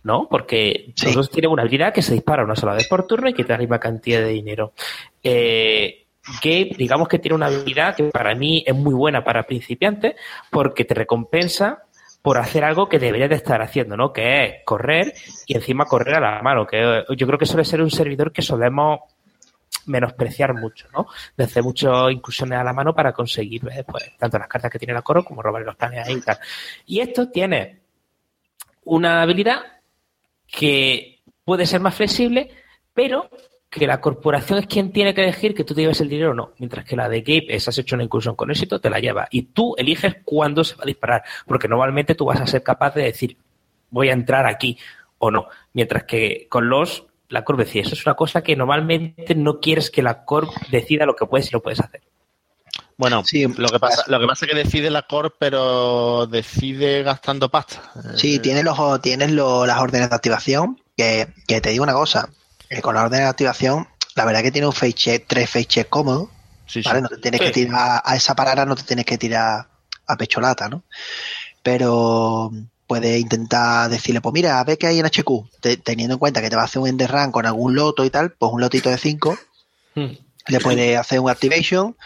¿No? 0.07 0.28
Porque 0.30 0.92
Sí. 0.94 1.07
los 1.07 1.14
dos 1.16 1.30
tienen 1.30 1.50
una 1.50 1.62
habilidad 1.62 1.92
que 1.92 2.00
se 2.00 2.14
dispara 2.14 2.44
una 2.44 2.54
sola 2.54 2.74
vez 2.74 2.86
por 2.86 3.09
turno 3.09 3.28
y 3.28 3.34
que 3.34 3.42
te 3.42 3.48
da 3.48 3.54
la 3.57 3.62
misma 3.62 3.80
cantidad 3.80 4.20
de 4.20 4.28
dinero. 4.28 4.72
Eh, 5.20 6.07
Gabe, 6.40 6.76
digamos 6.78 7.09
que 7.09 7.18
tiene 7.18 7.34
una 7.34 7.46
habilidad 7.46 7.96
que 7.96 8.04
para 8.04 8.32
mí 8.36 8.62
es 8.64 8.74
muy 8.74 8.94
buena 8.94 9.24
para 9.24 9.42
principiantes 9.42 10.14
porque 10.48 10.84
te 10.84 10.94
recompensa 10.94 11.82
por 12.22 12.38
hacer 12.38 12.62
algo 12.62 12.88
que 12.88 13.00
deberías 13.00 13.30
de 13.30 13.34
estar 13.34 13.61
haciendo, 13.61 13.96
¿no? 13.96 14.12
Que 14.12 14.44
es 14.44 14.54
correr 14.64 15.12
y 15.44 15.57
encima 15.57 15.86
correr 15.86 16.14
a 16.14 16.20
la 16.20 16.40
mano, 16.42 16.64
que 16.68 17.02
yo 17.16 17.26
creo 17.26 17.38
que 17.38 17.46
suele 17.46 17.64
ser 17.64 17.82
un 17.82 17.90
servidor 17.90 18.30
que 18.30 18.42
solemos 18.42 19.00
menospreciar 19.86 20.54
mucho, 20.54 20.86
¿no? 20.92 21.09
De 21.36 21.44
hacer 21.44 21.64
muchas 21.64 22.12
incursiones 22.12 22.61
a 22.61 22.64
la 22.64 22.72
mano 22.72 22.94
para 22.94 23.12
conseguir, 23.12 23.62
eh, 23.72 23.82
pues, 23.84 24.16
tanto 24.16 24.38
las 24.38 24.46
cartas 24.46 24.70
que 24.70 24.78
tiene 24.78 24.94
la 24.94 25.02
coro 25.02 25.24
como 25.24 25.42
robar 25.42 25.62
los 25.62 25.74
planes 25.74 26.07
ahí 26.07 26.14
y 26.14 26.20
tal. 26.20 26.38
Y 26.86 27.00
esto 27.00 27.28
tiene 27.28 27.80
una 28.84 29.22
habilidad 29.22 29.62
que 30.47 31.22
puede 31.44 31.66
ser 31.66 31.80
más 31.80 31.94
flexible, 31.94 32.51
pero 32.94 33.30
que 33.70 33.86
la 33.86 34.01
corporación 34.01 34.59
es 34.59 34.66
quien 34.66 34.92
tiene 34.92 35.14
que 35.14 35.22
elegir 35.22 35.55
que 35.55 35.64
tú 35.64 35.74
te 35.74 35.82
lleves 35.82 36.01
el 36.01 36.09
dinero 36.09 36.30
o 36.30 36.34
no. 36.34 36.53
Mientras 36.59 36.84
que 36.84 36.97
la 36.97 37.09
de 37.09 37.20
Gabe 37.20 37.55
es 37.55 37.68
has 37.68 37.78
hecho 37.78 37.94
una 37.94 38.05
incursión 38.05 38.34
con 38.34 38.51
éxito, 38.51 38.80
te 38.80 38.90
la 38.90 39.01
lleva. 39.01 39.28
Y 39.30 39.42
tú 39.42 39.74
eliges 39.76 40.16
cuándo 40.24 40.64
se 40.64 40.76
va 40.76 40.84
a 40.84 40.86
disparar. 40.86 41.24
Porque 41.47 41.68
normalmente 41.68 42.14
tú 42.14 42.24
vas 42.24 42.40
a 42.40 42.47
ser 42.47 42.62
capaz 42.62 42.94
de 42.94 43.03
decir, 43.03 43.36
voy 43.90 44.09
a 44.09 44.12
entrar 44.12 44.47
aquí 44.47 44.78
o 45.18 45.30
no. 45.30 45.49
Mientras 45.72 46.05
que 46.05 46.47
con 46.49 46.68
los, 46.68 47.07
la 47.28 47.44
Corp 47.44 47.59
decide. 47.59 47.82
Eso 47.82 47.94
es 47.94 48.07
una 48.07 48.14
cosa 48.14 48.42
que 48.42 48.57
normalmente 48.57 49.34
no 49.34 49.61
quieres 49.61 49.90
que 49.90 50.03
la 50.03 50.24
Corp 50.24 50.51
decida 50.70 51.07
lo 51.07 51.16
que 51.16 51.26
puedes 51.26 51.51
y 51.51 51.55
no 51.55 51.61
puedes 51.61 51.80
hacer. 51.80 52.03
Bueno, 52.99 53.22
Sí, 53.24 53.44
lo, 53.47 53.68
que 53.68 53.78
pasa, 53.78 54.05
lo 54.07 54.18
que 54.18 54.26
pasa 54.26 54.47
es 54.47 54.51
que 54.53 54.57
decide 54.57 54.90
la 54.90 55.03
Corp, 55.03 55.34
pero 55.38 56.26
decide 56.26 57.03
gastando 57.03 57.51
pasta. 57.51 57.92
sí, 58.16 58.36
Eh, 58.36 58.38
tienes, 58.38 58.64
los, 58.64 58.78
tienes 59.03 59.30
lo- 59.32 59.66
las 59.66 59.78
órdenes 59.80 60.09
de 60.09 60.16
activación, 60.16 60.80
que, 60.97 61.28
que 61.47 61.61
te 61.61 61.70
digo 61.70 61.84
una 61.84 61.92
cosa, 61.92 62.30
que 62.70 62.80
con 62.80 62.94
las 62.94 63.05
órdenes 63.05 63.26
de 63.26 63.30
activación, 63.30 63.86
la 64.14 64.24
verdad 64.24 64.40
que 64.42 64.51
tiene 64.51 64.66
un 64.66 64.72
face 64.72 64.94
check, 64.94 65.24
tres 65.26 65.51
face 65.51 65.66
check 65.66 65.88
cómodos, 65.90 66.30
sí, 66.66 66.82
sí. 66.82 66.88
¿vale? 66.88 67.03
No 67.03 67.09
te 67.09 67.18
tienes 67.18 67.40
Sí. 67.40 67.47
que 67.47 67.53
tirar 67.53 68.01
a 68.03 68.16
esa 68.16 68.34
parada, 68.34 68.64
no 68.64 68.74
te 68.74 68.82
tienes 68.82 69.05
que 69.05 69.18
tirar 69.18 69.68
a 70.07 70.16
pecholata, 70.16 70.68
¿no? 70.70 70.82
Pero 71.62 72.51
puedes 72.86 73.20
intentar 73.20 73.90
decirle, 73.90 74.20
pues 74.20 74.32
mira, 74.32 74.59
a 74.61 74.64
ver 74.64 74.78
qué 74.78 74.86
hay 74.86 75.01
en 75.01 75.07
HQ, 75.07 75.51
Te- 75.61 75.76
teniendo 75.76 76.14
en 76.14 76.18
cuenta 76.18 76.40
que 76.40 76.49
te 76.49 76.57
va 76.57 76.62
a 76.62 76.66
hacer 76.66 76.80
un 76.80 76.88
end 76.88 77.03
run 77.07 77.32
con 77.32 77.44
algún 77.44 77.74
loto 77.74 78.05
y 78.05 78.11
tal, 78.11 78.32
pues 78.32 78.53
un 78.53 78.61
lotito 78.61 78.88
de 78.88 78.97
5, 78.99 79.36
Hmm. 79.94 80.12
le 80.49 80.61
puedes 80.61 80.99
hacer 80.99 81.20
un 81.20 81.28
activation, 81.30 81.97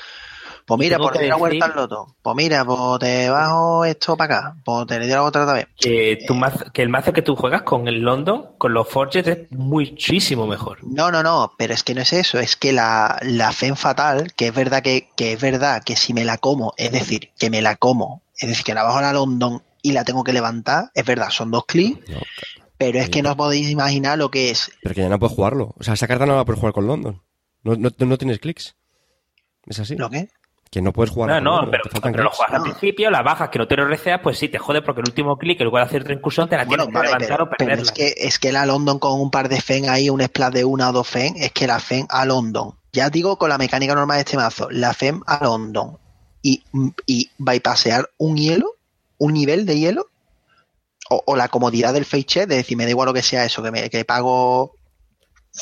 pues 0.76 0.86
mira, 0.86 0.98
por 0.98 1.16
una 1.16 1.36
vuelta 1.36 1.66
al 1.66 1.74
loto, 1.76 2.16
pues 2.22 2.36
mira, 2.36 2.64
pues 2.64 2.98
te 3.00 3.28
bajo 3.30 3.84
esto 3.84 4.16
para 4.16 4.38
acá, 4.38 4.56
pues 4.64 4.86
te 4.86 4.94
le 4.98 5.06
doy 5.06 5.14
la 5.14 5.22
otra 5.22 5.42
otra 5.42 5.54
vez. 5.54 5.66
Que, 5.78 6.18
tu 6.26 6.34
mazo- 6.34 6.70
que 6.72 6.82
el 6.82 6.88
mazo 6.88 7.12
que 7.12 7.22
tú 7.22 7.36
juegas 7.36 7.62
con 7.62 7.88
el 7.88 8.00
London, 8.00 8.52
con 8.58 8.72
los 8.72 8.88
Forges, 8.88 9.26
es 9.26 9.52
muchísimo 9.52 10.46
mejor. 10.46 10.78
No, 10.82 11.10
no, 11.10 11.22
no, 11.22 11.52
pero 11.58 11.74
es 11.74 11.82
que 11.82 11.94
no 11.94 12.02
es 12.02 12.12
eso, 12.12 12.38
es 12.38 12.56
que 12.56 12.72
la, 12.72 13.18
la 13.22 13.52
FEM 13.52 13.76
fatal, 13.76 14.32
que 14.34 14.48
es 14.48 14.54
verdad 14.54 14.82
que, 14.82 15.08
que 15.16 15.32
es 15.34 15.40
verdad 15.40 15.82
que 15.84 15.96
si 15.96 16.14
me 16.14 16.24
la 16.24 16.38
como, 16.38 16.72
es 16.76 16.92
decir, 16.92 17.30
que 17.38 17.50
me 17.50 17.62
la 17.62 17.76
como, 17.76 18.22
es 18.38 18.48
decir, 18.48 18.64
que 18.64 18.74
la 18.74 18.82
bajo 18.82 18.98
a 18.98 19.02
la 19.02 19.12
London 19.12 19.62
y 19.82 19.92
la 19.92 20.04
tengo 20.04 20.24
que 20.24 20.32
levantar, 20.32 20.90
es 20.94 21.04
verdad, 21.04 21.30
son 21.30 21.50
dos 21.50 21.64
clics, 21.66 22.08
No, 22.10 22.18
pero 22.78 22.98
es 22.98 23.10
que 23.10 23.22
no 23.22 23.30
os 23.30 23.36
podéis 23.36 23.68
imaginar 23.70 24.16
lo 24.18 24.30
que 24.30 24.50
es. 24.50 24.70
pero 24.82 24.94
que 24.94 25.02
ya 25.02 25.08
no 25.08 25.18
puedes 25.18 25.34
jugarlo. 25.36 25.74
O 25.78 25.82
sea, 25.84 25.94
esa 25.94 26.06
carta 26.08 26.24
no 26.26 26.34
la 26.36 26.44
puedes 26.44 26.60
jugar 26.60 26.72
con 26.72 26.86
London. 26.86 27.22
No, 27.62 27.76
no, 27.76 27.90
no 27.98 28.16
tienes 28.18 28.38
clics. 28.38 28.74
¿Es 29.66 29.78
así? 29.80 29.96
¿Lo 29.96 30.08
que? 30.08 30.28
Que 30.70 30.80
no 30.80 30.92
puedes 30.92 31.10
jugar 31.12 31.42
No, 31.42 31.52
con 31.56 31.64
no, 31.66 31.70
pero, 31.70 31.82
te 31.82 31.90
faltan 31.90 32.12
pero 32.12 32.24
lo 32.24 32.30
juegas 32.30 32.54
al 32.54 32.62
principio, 32.62 33.10
la 33.10 33.22
bajas 33.22 33.48
que 33.50 33.58
no 33.58 33.66
te 33.66 33.76
lo 33.76 33.86
receas, 33.86 34.20
pues 34.22 34.38
sí, 34.38 34.48
te 34.48 34.58
jode 34.58 34.82
porque 34.82 35.00
el 35.00 35.08
último 35.08 35.36
clic, 35.36 35.60
en 35.60 35.66
lugar 35.66 35.84
de 35.84 35.88
hacer 35.88 36.02
otra 36.02 36.14
incursión, 36.14 36.48
te 36.48 36.56
la 36.56 36.64
Bueno, 36.64 36.84
tienes 36.84 36.88
que 36.88 36.98
vale, 36.98 37.08
levantar 37.08 37.38
pero, 37.38 37.44
o 37.44 37.48
pero 37.56 37.56
perderla. 37.56 37.82
es 37.82 37.92
que 37.92 38.14
es 38.16 38.38
que 38.38 38.52
la 38.52 38.66
London 38.66 38.98
con 39.00 39.20
un 39.20 39.30
par 39.30 39.48
de 39.48 39.60
FEN 39.60 39.88
ahí, 39.88 40.08
un 40.10 40.22
splash 40.22 40.52
de 40.52 40.64
una 40.64 40.90
o 40.90 40.92
dos 40.92 41.08
FEN, 41.08 41.34
es 41.36 41.52
que 41.52 41.66
la 41.66 41.80
FEN 41.80 42.06
a 42.08 42.24
London, 42.24 42.72
ya 42.92 43.10
digo 43.10 43.36
con 43.36 43.48
la 43.48 43.58
mecánica 43.58 43.94
normal 43.94 44.18
de 44.18 44.20
este 44.22 44.36
mazo, 44.36 44.68
la 44.70 44.94
FEN 44.94 45.22
a 45.26 45.44
London. 45.44 45.98
Y, 46.42 46.62
y 47.04 47.30
bypassear 47.38 48.08
un 48.18 48.36
hielo, 48.36 48.76
un 49.18 49.34
nivel 49.34 49.66
de 49.66 49.78
hielo, 49.78 50.06
o, 51.10 51.22
o 51.26 51.36
la 51.36 51.48
comodidad 51.48 51.92
del 51.92 52.04
face 52.06 52.24
check, 52.24 52.48
de 52.48 52.56
decir, 52.56 52.76
me 52.76 52.84
da 52.84 52.90
igual 52.90 53.06
lo 53.06 53.12
que 53.12 53.22
sea 53.22 53.44
eso, 53.44 53.62
que, 53.62 53.70
me, 53.70 53.90
que 53.90 54.04
pago 54.04 54.72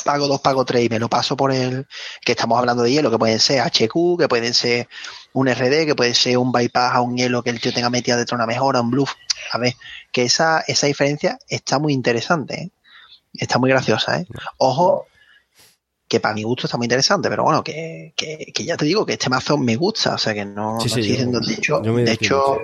pago 0.03 0.27
2, 0.27 0.41
pago 0.41 0.65
3 0.65 0.85
y 0.85 0.89
me 0.89 0.99
lo 0.99 1.09
paso 1.09 1.35
por 1.35 1.51
el 1.51 1.87
que 2.21 2.33
estamos 2.33 2.57
hablando 2.59 2.83
de 2.83 2.91
hielo, 2.91 3.11
que 3.11 3.17
pueden 3.17 3.39
ser 3.39 3.61
HQ, 3.61 4.17
que 4.19 4.27
pueden 4.27 4.53
ser 4.53 4.87
un 5.33 5.47
RD, 5.47 5.85
que 5.85 5.95
puede 5.95 6.13
ser 6.13 6.37
un 6.37 6.51
bypass 6.51 6.95
a 6.95 7.01
un 7.01 7.17
hielo 7.17 7.43
que 7.43 7.49
el 7.49 7.59
tío 7.59 7.73
tenga 7.73 7.89
metida 7.89 8.17
dentro 8.17 8.35
una 8.35 8.45
mejora, 8.45 8.81
un 8.81 8.91
bluff. 8.91 9.13
A 9.51 9.57
ver, 9.57 9.73
que 10.11 10.23
esa, 10.23 10.61
esa 10.67 10.87
diferencia 10.87 11.39
está 11.47 11.79
muy 11.79 11.93
interesante, 11.93 12.55
¿eh? 12.55 12.71
está 13.33 13.57
muy 13.57 13.69
graciosa. 13.69 14.19
¿eh? 14.19 14.27
Ojo, 14.57 15.07
que 16.07 16.19
para 16.19 16.33
mi 16.33 16.43
gusto 16.43 16.67
está 16.67 16.77
muy 16.77 16.85
interesante, 16.85 17.29
pero 17.29 17.43
bueno, 17.43 17.63
que, 17.63 18.13
que, 18.15 18.51
que 18.53 18.65
ya 18.65 18.75
te 18.75 18.85
digo 18.85 19.05
que 19.05 19.13
este 19.13 19.29
mazo 19.29 19.57
me 19.57 19.75
gusta, 19.75 20.15
o 20.15 20.17
sea 20.17 20.33
que 20.33 20.43
no, 20.43 20.79
Sí, 20.81 20.89
no 20.89 20.95
sí, 20.95 20.99
estoy 20.99 21.03
diciendo, 21.03 21.39
de 21.39 21.53
hecho, 21.53 21.79
de 21.79 22.11
hecho 22.11 22.57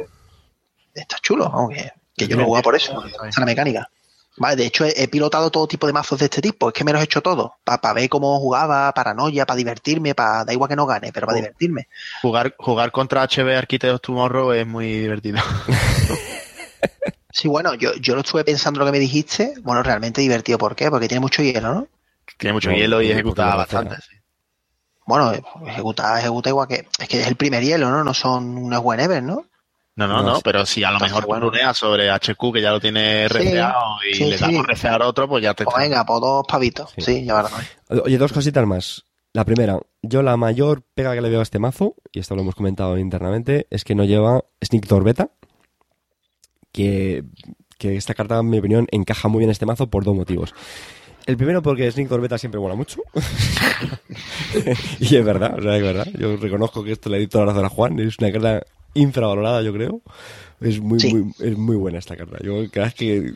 está 0.94 1.18
chulo, 1.22 1.50
vamos, 1.50 1.74
que, 2.16 2.28
yo 2.28 2.38
lo 2.38 2.46
juego 2.46 2.64
por 2.64 2.76
eso, 2.76 3.04
es 3.06 3.38
la 3.38 3.46
mecánica. 3.46 3.90
Vale, 4.38 4.56
de 4.58 4.66
hecho 4.66 4.86
he, 4.86 4.94
he 5.02 5.08
pilotado 5.08 5.50
todo 5.50 5.68
tipo 5.68 5.88
de 5.88 5.94
mazos 5.94 6.20
de 6.20 6.26
este 6.26 6.42
tipo, 6.42 6.68
es 6.68 6.74
que 6.74 6.84
me 6.84 6.92
los 6.92 7.02
he 7.02 7.06
hecho 7.06 7.22
todos, 7.22 7.52
para 7.64 7.94
ver 7.94 8.10
cómo 8.10 8.38
jugaba, 8.40 8.92
paranoia, 8.94 9.46
para 9.46 9.56
divertirme, 9.58 10.14
para 10.14 10.44
da 10.44 10.52
igual 10.52 10.70
que 10.70 10.76
no 10.76 10.86
gane, 10.86 11.12
pero 11.14 11.26
para 11.26 11.38
divertirme. 11.38 11.88
Jugar, 12.22 12.54
jugar 12.58 12.92
contra 12.92 13.24
HB 13.28 13.58
Architects 13.58 14.02
Tomorrow 14.02 14.52
es 14.52 14.68
muy 14.68 14.92
divertido. 15.02 15.40
Sí, 17.32 17.50
bueno, 17.50 17.74
yo, 17.74 17.94
yo 17.96 18.16
lo 18.16 18.22
estuve 18.22 18.46
pensando 18.46 18.80
lo 18.80 18.86
que 18.86 18.94
me 18.94 19.00
dijiste, 19.00 19.56
bueno, 19.62 19.84
realmente 19.84 20.22
divertido, 20.22 20.58
¿por 20.58 20.74
qué? 20.74 20.90
Porque 20.90 21.10
tiene 21.10 21.20
mucho 21.20 21.44
hielo, 21.44 21.74
¿no? 21.74 21.88
Tiene 22.38 22.54
mucho 22.54 22.70
No, 22.70 22.78
hielo 22.78 23.02
y 23.02 23.12
ejecuta 23.12 23.54
bastante. 23.58 23.98
sí. 23.98 24.16
Bueno, 25.06 25.34
ejecuta, 25.68 26.18
ejecuta 26.18 26.50
igual 26.50 26.70
que, 26.70 26.88
es 26.98 27.08
que 27.10 27.22
es 27.22 27.28
el 27.28 27.36
primer 27.36 27.62
hielo, 27.62 27.90
¿no? 27.92 28.06
No 28.06 28.14
son 28.14 28.58
unos 28.58 28.80
whenever, 28.82 29.22
¿no? 29.22 29.46
No, 29.98 30.08
no, 30.08 30.22
No, 30.24 30.42
pero 30.42 30.66
si 30.66 30.84
a 30.84 30.92
lo 30.92 31.00
mejor 31.00 31.22
tú 31.24 31.28
bueno. 31.30 31.50
runeas 31.50 31.78
sobre 31.78 32.10
HQ 32.12 32.52
que 32.54 32.62
ya 32.62 32.72
lo 32.72 32.82
tiene 32.82 33.28
Sí, 33.30 33.34
receado 33.34 33.96
y 34.10 34.14
sí, 34.16 34.26
le 34.26 34.38
das 34.38 34.50
sí. 34.50 34.56
por 34.58 34.68
recear 34.68 35.02
otro, 35.02 35.28
pues 35.28 35.42
ya 35.44 35.54
te 35.54 35.64
Pues 35.64 35.78
venga, 35.78 36.06
pues 36.06 36.20
dos 36.22 36.46
pavitos, 36.48 36.92
Sí. 36.98 37.02
sí, 37.02 37.26
ya 37.26 37.46
Oye, 38.04 38.18
dos 38.18 38.34
cositas 38.34 38.66
más. 38.68 39.06
La 39.32 39.46
primera, 39.46 39.80
yo 40.02 40.22
la 40.22 40.38
mayor 40.38 40.84
pega 40.94 41.14
que 41.14 41.22
le 41.22 41.30
veo 41.30 41.40
a 41.40 41.44
este 41.44 41.60
mazo, 41.60 41.96
y 42.12 42.20
esto 42.20 42.36
lo 42.36 42.42
hemos 42.42 42.56
comentado 42.56 42.98
internamente, 42.98 43.68
es 43.70 43.84
que 43.84 43.96
no 43.96 44.04
lleva 44.06 44.44
Sneak 44.64 44.88
Beta, 45.04 45.30
que, 46.72 47.24
que 47.78 47.96
esta 47.96 48.14
carta, 48.14 48.40
en 48.40 48.50
mi 48.50 48.60
opinión, 48.60 48.88
encaja 48.92 49.28
muy 49.28 49.40
bien 49.40 49.50
en 49.50 49.52
este 49.54 49.66
mazo 49.66 49.90
por 49.90 50.04
dos 50.04 50.16
motivos. 50.16 50.54
El 51.26 51.38
primero 51.38 51.62
porque 51.62 51.90
Sneak 51.92 52.10
Beta 52.10 52.38
siempre 52.38 52.60
mola 52.62 52.76
mucho. 52.76 53.02
y 55.00 55.16
es 55.16 55.26
verdad, 55.26 55.58
o 55.58 55.62
sea, 55.62 55.76
es 55.78 55.84
verdad. 55.84 56.08
Yo 56.18 56.38
reconozco 56.38 56.84
que 56.84 56.92
esto 56.94 57.10
le 57.10 57.20
di 57.20 57.28
toda 57.28 57.46
la 57.46 57.52
razón 57.52 57.66
a 57.66 57.70
Juan, 57.70 58.00
es 58.00 58.18
una 58.20 58.32
carta 58.32 58.62
infravalorada, 58.96 59.62
yo 59.62 59.72
creo. 59.72 60.02
Es 60.60 60.80
muy, 60.80 61.00
Sí. 61.00 61.14
muy, 61.14 61.32
es 61.40 61.58
muy 61.58 61.76
buena 61.76 62.00
esta 62.00 62.16
carta. 62.18 62.38
Yo 62.44 62.68
creo 62.72 62.92
que 62.96 63.34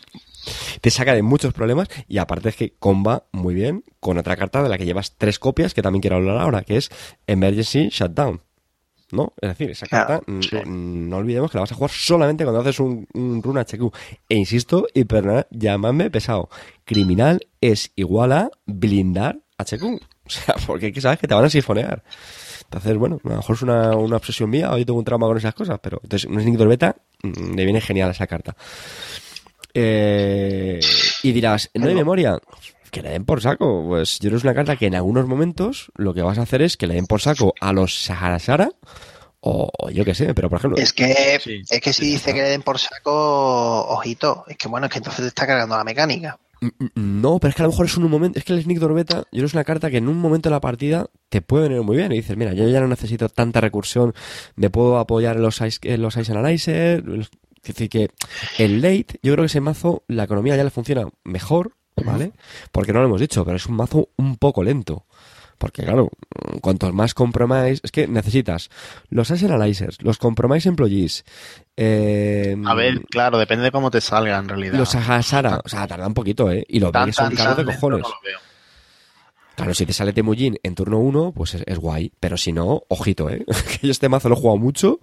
te 0.82 0.90
saca 0.90 1.14
de 1.14 1.22
muchos 1.22 1.54
problemas 1.54 1.88
y 2.08 2.18
aparte 2.18 2.50
es 2.50 2.56
que 2.56 2.74
comba 2.80 3.26
muy 3.32 3.54
bien 3.54 3.84
con 4.00 4.18
otra 4.18 4.36
carta 4.38 4.64
de 4.64 4.70
la 4.70 4.78
que 4.78 4.86
llevas 4.86 5.16
tres 5.18 5.38
copias 5.38 5.74
que 5.74 5.82
también 5.82 6.02
quiero 6.02 6.16
hablar 6.16 6.38
ahora, 6.40 6.64
que 6.64 6.78
es 6.78 6.90
Emergency 7.28 7.90
Shutdown. 7.90 8.42
¿No? 9.12 9.34
Es 9.42 9.50
decir, 9.50 9.72
esa 9.72 9.88
carta, 9.88 10.22
sí. 10.40 10.56
no 10.68 11.18
olvidemos 11.18 11.50
que 11.50 11.58
la 11.58 11.62
vas 11.62 11.72
a 11.72 11.76
jugar 11.76 11.90
solamente 11.90 12.44
cuando 12.44 12.62
haces 12.62 12.80
un, 12.80 13.08
un 13.16 13.42
run 13.42 13.58
HQ. 13.58 13.92
E 14.30 14.36
insisto, 14.36 14.86
y 14.94 15.04
perdonad, 15.06 15.48
llamadme 15.50 16.12
pesado. 16.12 16.48
Criminal 16.86 17.42
es 17.60 17.92
igual 17.96 18.32
a 18.34 18.52
blindar 18.66 19.40
HQ. 19.58 19.84
O 20.30 20.32
sea, 20.32 20.54
porque 20.68 20.94
sabes 21.02 21.18
que 21.18 21.28
te 21.28 21.34
van 21.34 21.46
a 21.46 21.50
sifonear. 21.50 22.04
Entonces, 22.70 22.98
bueno, 22.98 23.20
a 23.24 23.30
lo 23.30 23.36
mejor 23.38 23.56
es 23.56 23.62
una, 23.64 23.98
una 23.98 24.18
obsesión 24.18 24.48
mía 24.48 24.72
o 24.72 24.78
yo 24.78 24.86
tengo 24.86 25.00
un 25.00 25.06
trauma 25.06 25.26
con 25.26 25.38
esas 25.38 25.56
cosas, 25.56 25.80
pero 25.82 26.00
entonces 26.04 26.30
un 26.30 26.40
Sneak 26.40 26.68
Beta 26.68 26.96
mm, 27.24 27.56
le 27.56 27.64
viene 27.64 27.82
genial 27.82 28.12
esa 28.12 28.28
carta. 28.28 28.56
Eh, 29.74 30.80
y 31.24 31.32
dirás, 31.32 31.72
¿no 31.74 31.88
hay 31.88 31.96
memoria? 31.96 32.38
Que 32.92 33.02
le 33.02 33.10
den 33.10 33.26
por 33.26 33.42
saco. 33.42 33.86
Pues 33.88 34.20
yo 34.20 34.30
creo 34.30 34.34
que 34.34 34.38
es 34.38 34.44
una 34.44 34.54
carta 34.54 34.76
que 34.76 34.86
en 34.86 34.94
algunos 34.94 35.28
momentos 35.28 35.92
lo 35.96 36.14
que 36.14 36.22
vas 36.22 36.38
a 36.38 36.44
hacer 36.44 36.62
es 36.62 36.78
que 36.78 36.86
le 36.86 36.94
den 36.94 37.08
por 37.08 37.22
saco 37.22 37.56
a 37.60 37.74
los 37.74 38.04
Sahara 38.04 38.38
Sara 38.38 38.70
o, 39.42 39.72
yo 39.92 40.06
qué 40.06 40.14
sé, 40.14 40.36
pero 40.36 40.50
por 40.50 40.60
ejemplo... 40.60 40.80
Es 40.80 40.94
que, 40.94 41.40
Sí, 41.42 41.64
es 41.68 41.82
que 41.82 41.94
si 41.94 42.06
dice 42.06 42.34
que 42.34 42.42
le 42.42 42.50
den 42.50 42.62
por 42.62 42.78
saco, 42.78 43.88
ojito, 43.88 44.44
es 44.48 44.58
que 44.58 44.68
bueno, 44.68 44.86
es 44.88 44.92
que 44.92 45.00
entonces 45.00 45.22
te 45.22 45.28
está 45.28 45.48
cargando 45.48 45.76
la 45.76 45.84
mecánica. 45.84 46.38
Mm, 46.62 47.22
No, 47.22 47.40
pero 47.40 47.50
es 47.50 47.56
que 47.56 47.62
a 47.62 47.66
lo 47.66 47.72
mejor 47.72 47.86
es 47.86 47.98
un 47.98 48.10
momento, 48.10 48.38
es 48.40 48.46
que 48.46 48.54
el 48.54 48.64
Sneak 48.64 48.80
Beta, 48.94 49.18
yo 49.20 49.26
creo 49.32 49.46
es 49.46 49.54
una 49.54 49.64
carta 49.64 49.90
que 49.90 49.98
en 49.98 50.08
un 50.08 50.18
momento 50.18 50.50
de 50.50 50.54
la 50.56 50.62
partida 50.62 51.08
te 51.30 51.42
puede 51.42 51.70
venir 51.70 51.84
muy 51.84 51.98
bien 51.98 52.12
y 52.12 52.16
dices, 52.18 52.36
mira, 52.38 52.54
yo 52.54 52.68
ya 52.68 52.82
no 52.82 52.88
necesito 52.88 53.30
tanta 53.30 53.62
recursión, 53.62 54.14
me 54.56 54.70
puedo 54.70 54.98
apoyar 54.98 55.38
en 55.38 55.44
los 55.44 55.62
Ice, 55.62 55.80
en 55.84 56.02
los 56.02 56.18
ice 56.18 56.32
Analyzer, 56.32 57.04
es 57.20 57.30
decir, 57.64 57.90
que 57.90 58.10
el 58.58 58.82
late, 58.82 59.20
yo 59.22 59.34
creo 59.34 59.44
que 59.44 59.48
ese 59.48 59.62
mazo, 59.62 60.04
la 60.08 60.24
economía 60.24 60.56
ya 60.56 60.64
le 60.64 60.70
funciona 60.70 61.08
mejor, 61.24 61.74
¿vale? 62.06 62.32
Porque 62.72 62.94
no 62.94 63.00
lo 63.00 63.06
hemos 63.08 63.20
dicho, 63.22 63.44
pero 63.44 63.58
es 63.58 63.66
un 63.66 63.76
mazo 63.76 64.10
un 64.18 64.38
poco 64.38 64.64
lento. 64.64 65.06
Porque 65.60 65.84
claro, 65.84 66.10
cuantos 66.62 66.92
más 66.94 67.14
compromise, 67.14 67.82
es 67.84 67.92
que 67.92 68.08
necesitas 68.08 68.70
los 69.10 69.30
Ice 69.30 69.46
Analyzers, 69.46 70.02
los 70.02 70.18
compromise 70.18 70.68
employees, 70.68 71.26
eh, 71.78 72.56
A 72.66 72.74
ver, 72.74 73.02
claro, 73.12 73.38
depende 73.38 73.66
de 73.66 73.72
cómo 73.72 73.92
te 73.92 74.02
salga 74.02 74.38
en 74.40 74.50
realidad. 74.50 74.74
los 74.80 74.90
Sahasara, 74.90 75.62
o 75.64 75.70
sea, 75.70 75.86
tarda 75.86 76.08
un 76.08 76.14
poquito, 76.16 76.50
¿eh? 76.52 76.66
Y 76.68 76.80
los 76.80 76.92
Tan, 76.92 77.14
son 77.14 77.36
caros 77.36 77.58
de 77.58 77.66
cojones. 77.66 78.02
no 78.02 78.08
lo 78.10 78.16
veo. 78.24 78.40
Claro, 79.56 79.74
si 79.74 79.86
te 79.86 79.92
sale 79.92 80.14
Temujin 80.14 80.58
en 80.64 80.74
turno 80.74 81.00
1, 81.00 81.34
pues 81.36 81.54
es, 81.56 81.64
es 81.68 81.78
guay. 81.78 82.14
Pero 82.22 82.38
si 82.38 82.54
no, 82.54 82.84
ojito, 82.88 83.30
¿eh? 83.30 83.46
que 83.82 83.88
yo 83.88 83.92
este 83.92 84.08
mazo 84.08 84.30
lo 84.30 84.36
he 84.36 84.40
jugado 84.40 84.58
mucho 84.58 85.02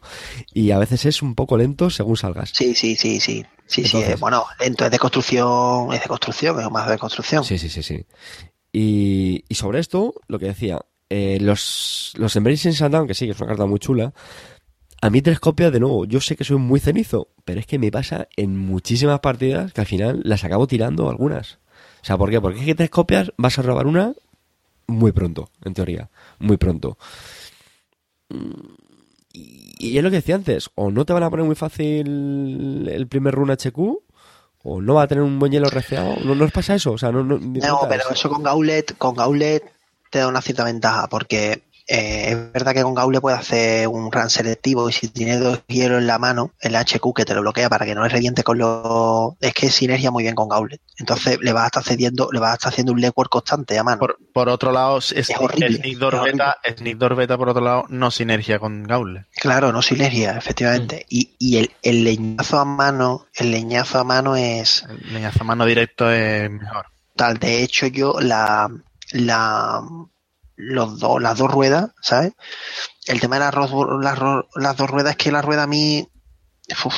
y 0.55 0.71
a 0.71 0.79
veces 0.79 1.05
es 1.05 1.21
un 1.21 1.35
poco 1.35 1.59
lento 1.59 1.91
según 1.91 2.17
salgas. 2.17 2.53
Sí, 2.55 2.75
sí, 2.75 2.97
sí, 2.97 3.21
sí. 3.21 3.45
Sí, 3.67 3.83
sí, 3.85 3.97
Entonces- 3.99 4.11
eh, 4.13 4.17
bueno, 4.19 4.47
lento 4.59 4.87
es 4.87 4.91
de 4.91 4.99
construcción, 4.99 5.93
es 5.93 6.01
de 6.01 6.09
construcción, 6.09 6.59
es 6.59 6.67
un 6.67 6.73
mazo 6.73 6.91
de 6.91 6.97
construcción. 6.99 7.45
Sí, 7.45 7.59
sí, 7.59 7.69
sí, 7.69 7.83
sí. 7.83 8.07
Y, 8.73 9.45
sobre 9.51 9.81
esto, 9.81 10.14
lo 10.29 10.39
que 10.39 10.47
decía, 10.47 10.81
eh, 11.09 11.39
los, 11.41 12.12
los 12.17 12.37
Embracing 12.37 12.75
Sundown, 12.75 13.07
que 13.07 13.14
sí, 13.14 13.27
que 13.27 13.33
es 13.33 13.41
una 13.41 13.49
carta 13.49 13.67
muy 13.67 13.79
chula, 13.79 14.12
a 15.01 15.11
mí 15.11 15.23
tres 15.23 15.41
copias, 15.41 15.73
de 15.73 15.81
nuevo, 15.81 16.05
yo 16.05 16.21
sé 16.21 16.37
que 16.37 16.45
soy 16.45 16.59
muy 16.59 16.81
cenizo, 16.81 17.29
pero 17.45 17.61
es 17.61 17.67
que 17.67 17.79
me 17.79 17.91
pasa 17.91 18.29
en 18.37 18.57
muchísimas 18.59 19.21
partidas 19.21 19.73
que 19.73 19.81
al 19.81 19.87
final 19.87 20.21
las 20.25 20.45
acabo 20.45 20.67
tirando 20.67 21.09
algunas. 21.09 21.59
O 22.03 22.05
sea, 22.07 22.17
¿por 22.19 22.31
qué? 22.31 22.41
Porque 22.41 22.61
es 22.61 22.67
que 22.67 22.75
tres 22.75 22.91
copias 22.91 23.33
vas 23.37 23.59
a 23.59 23.62
robar 23.62 23.87
una 23.87 24.14
muy 24.87 25.12
pronto, 25.12 25.51
en 25.64 25.75
teoría, 25.75 26.11
muy 26.39 26.57
pronto. 26.57 26.99
Mm, 28.29 28.75
Y, 29.33 29.75
y 29.79 29.99
es 29.99 30.03
lo 30.05 30.11
que 30.11 30.17
decía 30.17 30.35
antes, 30.35 30.71
o 30.75 30.91
no 30.91 31.05
te 31.05 31.12
van 31.12 31.23
a 31.23 31.31
poner 31.31 31.45
muy 31.45 31.57
fácil 31.57 32.89
el 32.89 33.07
primer 33.09 33.35
run 33.35 33.51
HQ, 33.51 33.77
o 34.69 34.81
no 34.83 34.95
va 34.95 35.03
a 35.03 35.07
tener 35.07 35.23
un 35.23 35.39
buen 35.39 35.53
hielo 35.53 35.69
receado. 35.71 36.17
¿No, 36.25 36.35
no 36.35 36.45
os 36.45 36.53
pasa 36.53 36.75
eso? 36.75 36.93
O 36.93 36.99
sea, 36.99 37.12
no, 37.12 37.23
no, 37.23 37.39
No, 37.39 37.81
pero 37.89 38.03
es- 38.11 38.19
eso 38.19 38.29
con 38.29 38.43
Gauntlet, 38.43 38.97
con 38.99 39.14
Gauntlet 39.14 39.62
te 40.11 40.19
da 40.19 40.29
una 40.29 40.41
cierta 40.43 40.64
ventaja, 40.64 41.07
porque 41.09 41.62
eh, 41.89 42.30
es 42.30 42.53
verdad 42.53 42.74
que 42.74 42.82
con 42.82 42.95
Gauntlet 42.95 43.20
puede 43.20 43.37
hacer 43.37 43.89
un 43.89 44.11
run 44.11 44.28
selectivo 44.30 44.89
y 44.89 44.93
si 44.93 45.09
tiene 45.09 45.39
dos 45.39 45.62
hielos 45.68 46.01
en 46.01 46.07
la 46.07 46.18
mano, 46.18 46.53
el 46.61 46.74
HQ 46.74 47.14
que 47.14 47.24
te 47.24 47.34
lo 47.34 47.43
bloquea 47.43 47.68
para 47.68 47.87
que 47.87 47.95
no 47.95 48.03
le 48.03 48.09
reviente 48.09 48.43
con 48.43 48.59
los... 48.59 49.34
Es 49.41 49.55
que 49.55 49.70
sinergia 49.70 50.11
muy 50.11 50.22
bien 50.24 50.34
con 50.34 50.49
Gauntlet. 50.49 50.80
Entonces 50.99 51.39
le 51.41 51.53
vas 51.53 51.64
a 51.64 51.66
estar 51.66 51.82
cediendo, 51.84 52.28
le 52.32 52.41
vas 52.41 52.53
a 52.53 52.55
estar 52.55 52.72
haciendo 52.72 52.93
un 52.93 53.01
legwork 53.01 53.30
constante 53.30 53.78
a 53.78 53.84
mano. 53.84 53.99
Por, 53.99 54.18
por 54.32 54.49
otro 54.49 54.72
lado, 54.72 54.99
es, 54.99 55.12
Es 55.12 55.30
horrible, 55.39 55.76
Sneak 55.76 56.03
es 56.03 56.22
Beta, 56.22 56.57
Sneak 56.76 56.99
Beta, 56.99 57.37
por 57.39 57.49
otro 57.51 57.62
lado, 57.62 57.84
no 57.89 58.11
sinergia 58.11 58.59
con 58.59 58.82
Gauntlet. 58.84 59.26
Claro, 59.37 59.72
no 59.72 59.82
sinergia, 59.82 60.37
efectivamente. 60.37 61.07
Y, 61.09 61.30
y 61.39 61.59
el, 61.59 61.70
el 61.82 62.05
leñazo 62.05 62.59
a 62.59 62.64
mano, 62.64 63.26
el 63.34 63.51
leñazo 63.51 63.99
a 64.01 64.05
mano 64.05 64.37
es 64.37 64.84
El 64.89 65.12
leñazo 65.14 65.43
a 65.43 65.45
mano 65.45 65.64
directo 65.64 66.11
es 66.11 66.51
mejor. 66.51 66.87
tal. 67.14 67.39
De 67.39 67.62
hecho, 67.62 67.87
yo 67.87 68.16
la, 68.20 68.70
la, 69.12 69.82
los 70.57 70.99
dos, 70.99 71.21
las 71.21 71.39
dos 71.39 71.51
ruedas, 71.51 71.91
¿sabes? 72.01 72.33
El 73.07 73.21
tema 73.21 73.37
de 73.37 73.45
las, 73.45 73.55
las, 74.55 74.77
dos 74.77 74.91
ruedas 74.91 75.13
es 75.13 75.17
que 75.17 75.31
la 75.31 75.43
rueda 75.43 75.65
a 75.65 75.67
mí, 75.67 76.09
uf, 76.85 76.95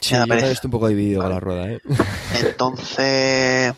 Sí, 0.00 0.14
me 0.14 0.26
da 0.26 0.40
yo 0.40 0.46
estoy 0.46 0.68
un 0.68 0.72
poco 0.72 0.88
dividido 0.88 1.20
con 1.20 1.30
la 1.30 1.40
rueda, 1.40 1.68
¿eh? 1.68 1.80
entonces, 2.40 3.74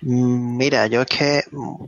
mm, 0.00 0.56
mira, 0.56 0.86
yo 0.88 1.02
es 1.02 1.06
que, 1.06 1.44
mm, 1.50 1.84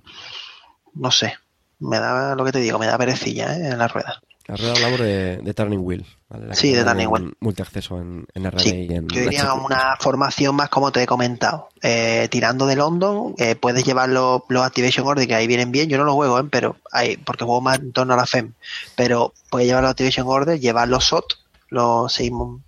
no 0.95 1.11
sé, 1.11 1.35
me 1.81 1.99
da 1.99 2.37
lo 2.37 2.45
que 2.45 2.53
te 2.53 2.61
digo, 2.61 2.79
me 2.79 2.87
da 2.87 2.97
perecilla, 2.97 3.57
¿eh? 3.57 3.71
En 3.71 3.79
la 3.79 3.89
rueda. 3.89 4.21
Hablamos 4.47 5.01
de, 5.01 5.39
de 5.39 5.55
Turning 5.55 5.81
Wheel. 5.81 6.05
Sí, 6.53 6.73
de 6.73 6.85
Turning 6.85 7.07
Wheel. 7.09 7.37
Multiacceso 7.41 7.99
en, 7.99 8.27
en 8.35 8.51
RD 8.51 8.59
Sí, 8.59 8.87
y 8.91 8.95
en 8.95 9.09
Yo 9.09 9.21
diría 9.23 9.55
una 9.55 9.97
formación 9.99 10.55
más 10.55 10.69
como 10.69 10.93
te 10.93 11.03
he 11.03 11.07
comentado. 11.07 11.69
Eh, 11.83 12.29
tirando 12.31 12.67
de 12.67 12.77
London, 12.77 13.35
eh, 13.39 13.55
puedes 13.55 13.85
llevar 13.85 14.11
los, 14.11 14.43
los 14.49 14.63
Activation 14.65 15.07
Order, 15.07 15.27
que 15.27 15.35
ahí 15.35 15.47
vienen 15.47 15.73
bien. 15.73 15.89
Yo 15.89 15.97
no 15.97 16.05
los 16.05 16.15
juego, 16.15 16.39
¿eh? 16.41 16.45
pero 16.51 16.77
hay, 16.93 17.17
porque 17.17 17.45
juego 17.45 17.61
más 17.63 17.79
en 17.79 17.93
torno 17.93 18.13
a 18.15 18.17
la 18.19 18.27
FEM. 18.27 18.53
Pero 18.97 19.33
puedes 19.49 19.67
llevar 19.67 19.83
los 19.83 19.91
Activation 19.93 20.27
Order, 20.29 20.61
llevar 20.61 20.89
los 20.89 21.05
SOT, 21.07 21.25
los 21.71 22.13
Simon 22.13 22.63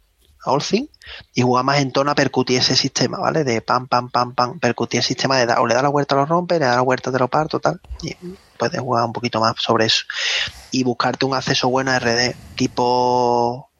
Allthing, 0.47 0.89
y 1.35 1.43
jugar 1.43 1.65
más 1.65 1.79
en 1.81 1.93
torno 1.93 2.13
a 2.13 2.15
percutir 2.15 2.61
ese 2.61 2.77
sistema, 2.77 3.19
¿vale? 3.19 3.43
De 3.45 3.61
pam, 3.61 3.87
pam, 3.89 4.09
pam, 4.11 4.33
pam, 4.35 4.59
percutir 4.61 4.99
el 5.01 5.05
sistema 5.05 5.37
de 5.39 5.47
da- 5.47 5.61
o 5.61 5.67
le 5.67 5.75
da 5.75 5.83
la 5.83 5.89
vuelta 5.89 6.15
a 6.15 6.19
los 6.19 6.29
rompe, 6.29 6.59
le 6.59 6.65
da 6.67 6.77
la 6.77 6.81
vuelta 6.83 7.11
te 7.13 7.19
lo 7.19 7.29
parto, 7.29 7.59
tal. 7.61 7.81
Y 8.03 8.15
puedes 8.57 8.81
jugar 8.81 9.05
un 9.05 9.13
poquito 9.13 9.41
más 9.41 9.55
sobre 9.59 9.87
eso. 9.87 10.05
Y 10.71 10.85
buscarte 10.85 11.27
un 11.27 11.35
acceso 11.35 11.69
bueno 11.69 11.91
a 11.91 11.99
RD, 11.99 12.35
tipo 12.57 13.71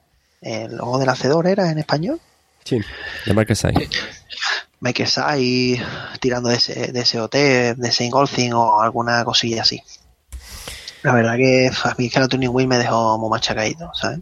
el 0.41 0.77
logo 0.77 0.99
del 0.99 1.09
hacedor 1.09 1.47
era 1.47 1.71
en 1.71 1.79
español. 1.79 2.21
Sí, 2.65 2.81
de. 3.25 3.33
Maker 4.81 5.09
Sai 5.09 5.81
tirando 6.21 6.49
de 6.49 6.57
ese, 6.57 6.93
de 6.93 7.01
ese 7.01 7.21
OT, 7.21 7.35
de 7.35 7.89
ese 7.89 8.05
Ingolfing 8.05 8.53
o 8.53 8.81
alguna 8.81 9.25
cosilla 9.25 9.63
así. 9.63 9.83
La 11.03 11.15
verdad 11.15 11.37
que 11.37 11.71
a 11.85 11.95
mí 11.97 12.07
es 12.07 12.13
que 12.13 12.21
la 12.21 12.29
Turning 12.29 12.51
Wheel 12.51 12.69
me 12.69 12.79
dejó 12.79 13.19
muy 13.19 13.31
machacadito, 13.31 13.91
¿sabes? 13.95 14.21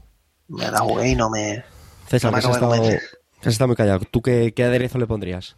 Me 0.49 0.71
la 0.71 0.81
jugué 0.81 1.11
y 1.11 1.17
no 1.17 1.31
me... 1.31 1.65
César, 2.09 2.31
No 2.31 2.37
me 2.37 2.39
estado, 2.41 2.73
has 2.75 3.47
estado 3.47 3.69
muy 3.69 3.77
callado. 3.77 4.01
¿Tú 4.11 4.21
qué, 4.21 4.53
qué 4.55 4.65
aderezo 4.65 4.99
le 4.99 5.07
pondrías? 5.07 5.57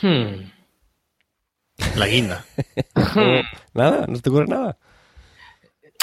Hmm. 0.00 0.50
La 1.96 2.06
guinda. 2.06 2.44
¿Nada? 3.74 4.06
¿No 4.06 4.18
te 4.20 4.30
ocurre 4.30 4.46
nada? 4.46 4.76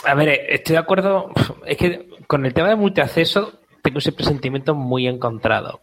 A 0.05 0.13
ver, 0.15 0.30
estoy 0.49 0.73
de 0.73 0.80
acuerdo. 0.80 1.32
Es 1.65 1.78
que 1.78 2.09
con 2.28 2.45
el 2.45 2.53
tema 2.53 2.69
de 2.69 2.75
multiacceso 2.75 3.59
tengo 3.82 3.99
ese 3.99 4.11
presentimiento 4.11 4.75
muy 4.75 5.07
encontrado. 5.07 5.82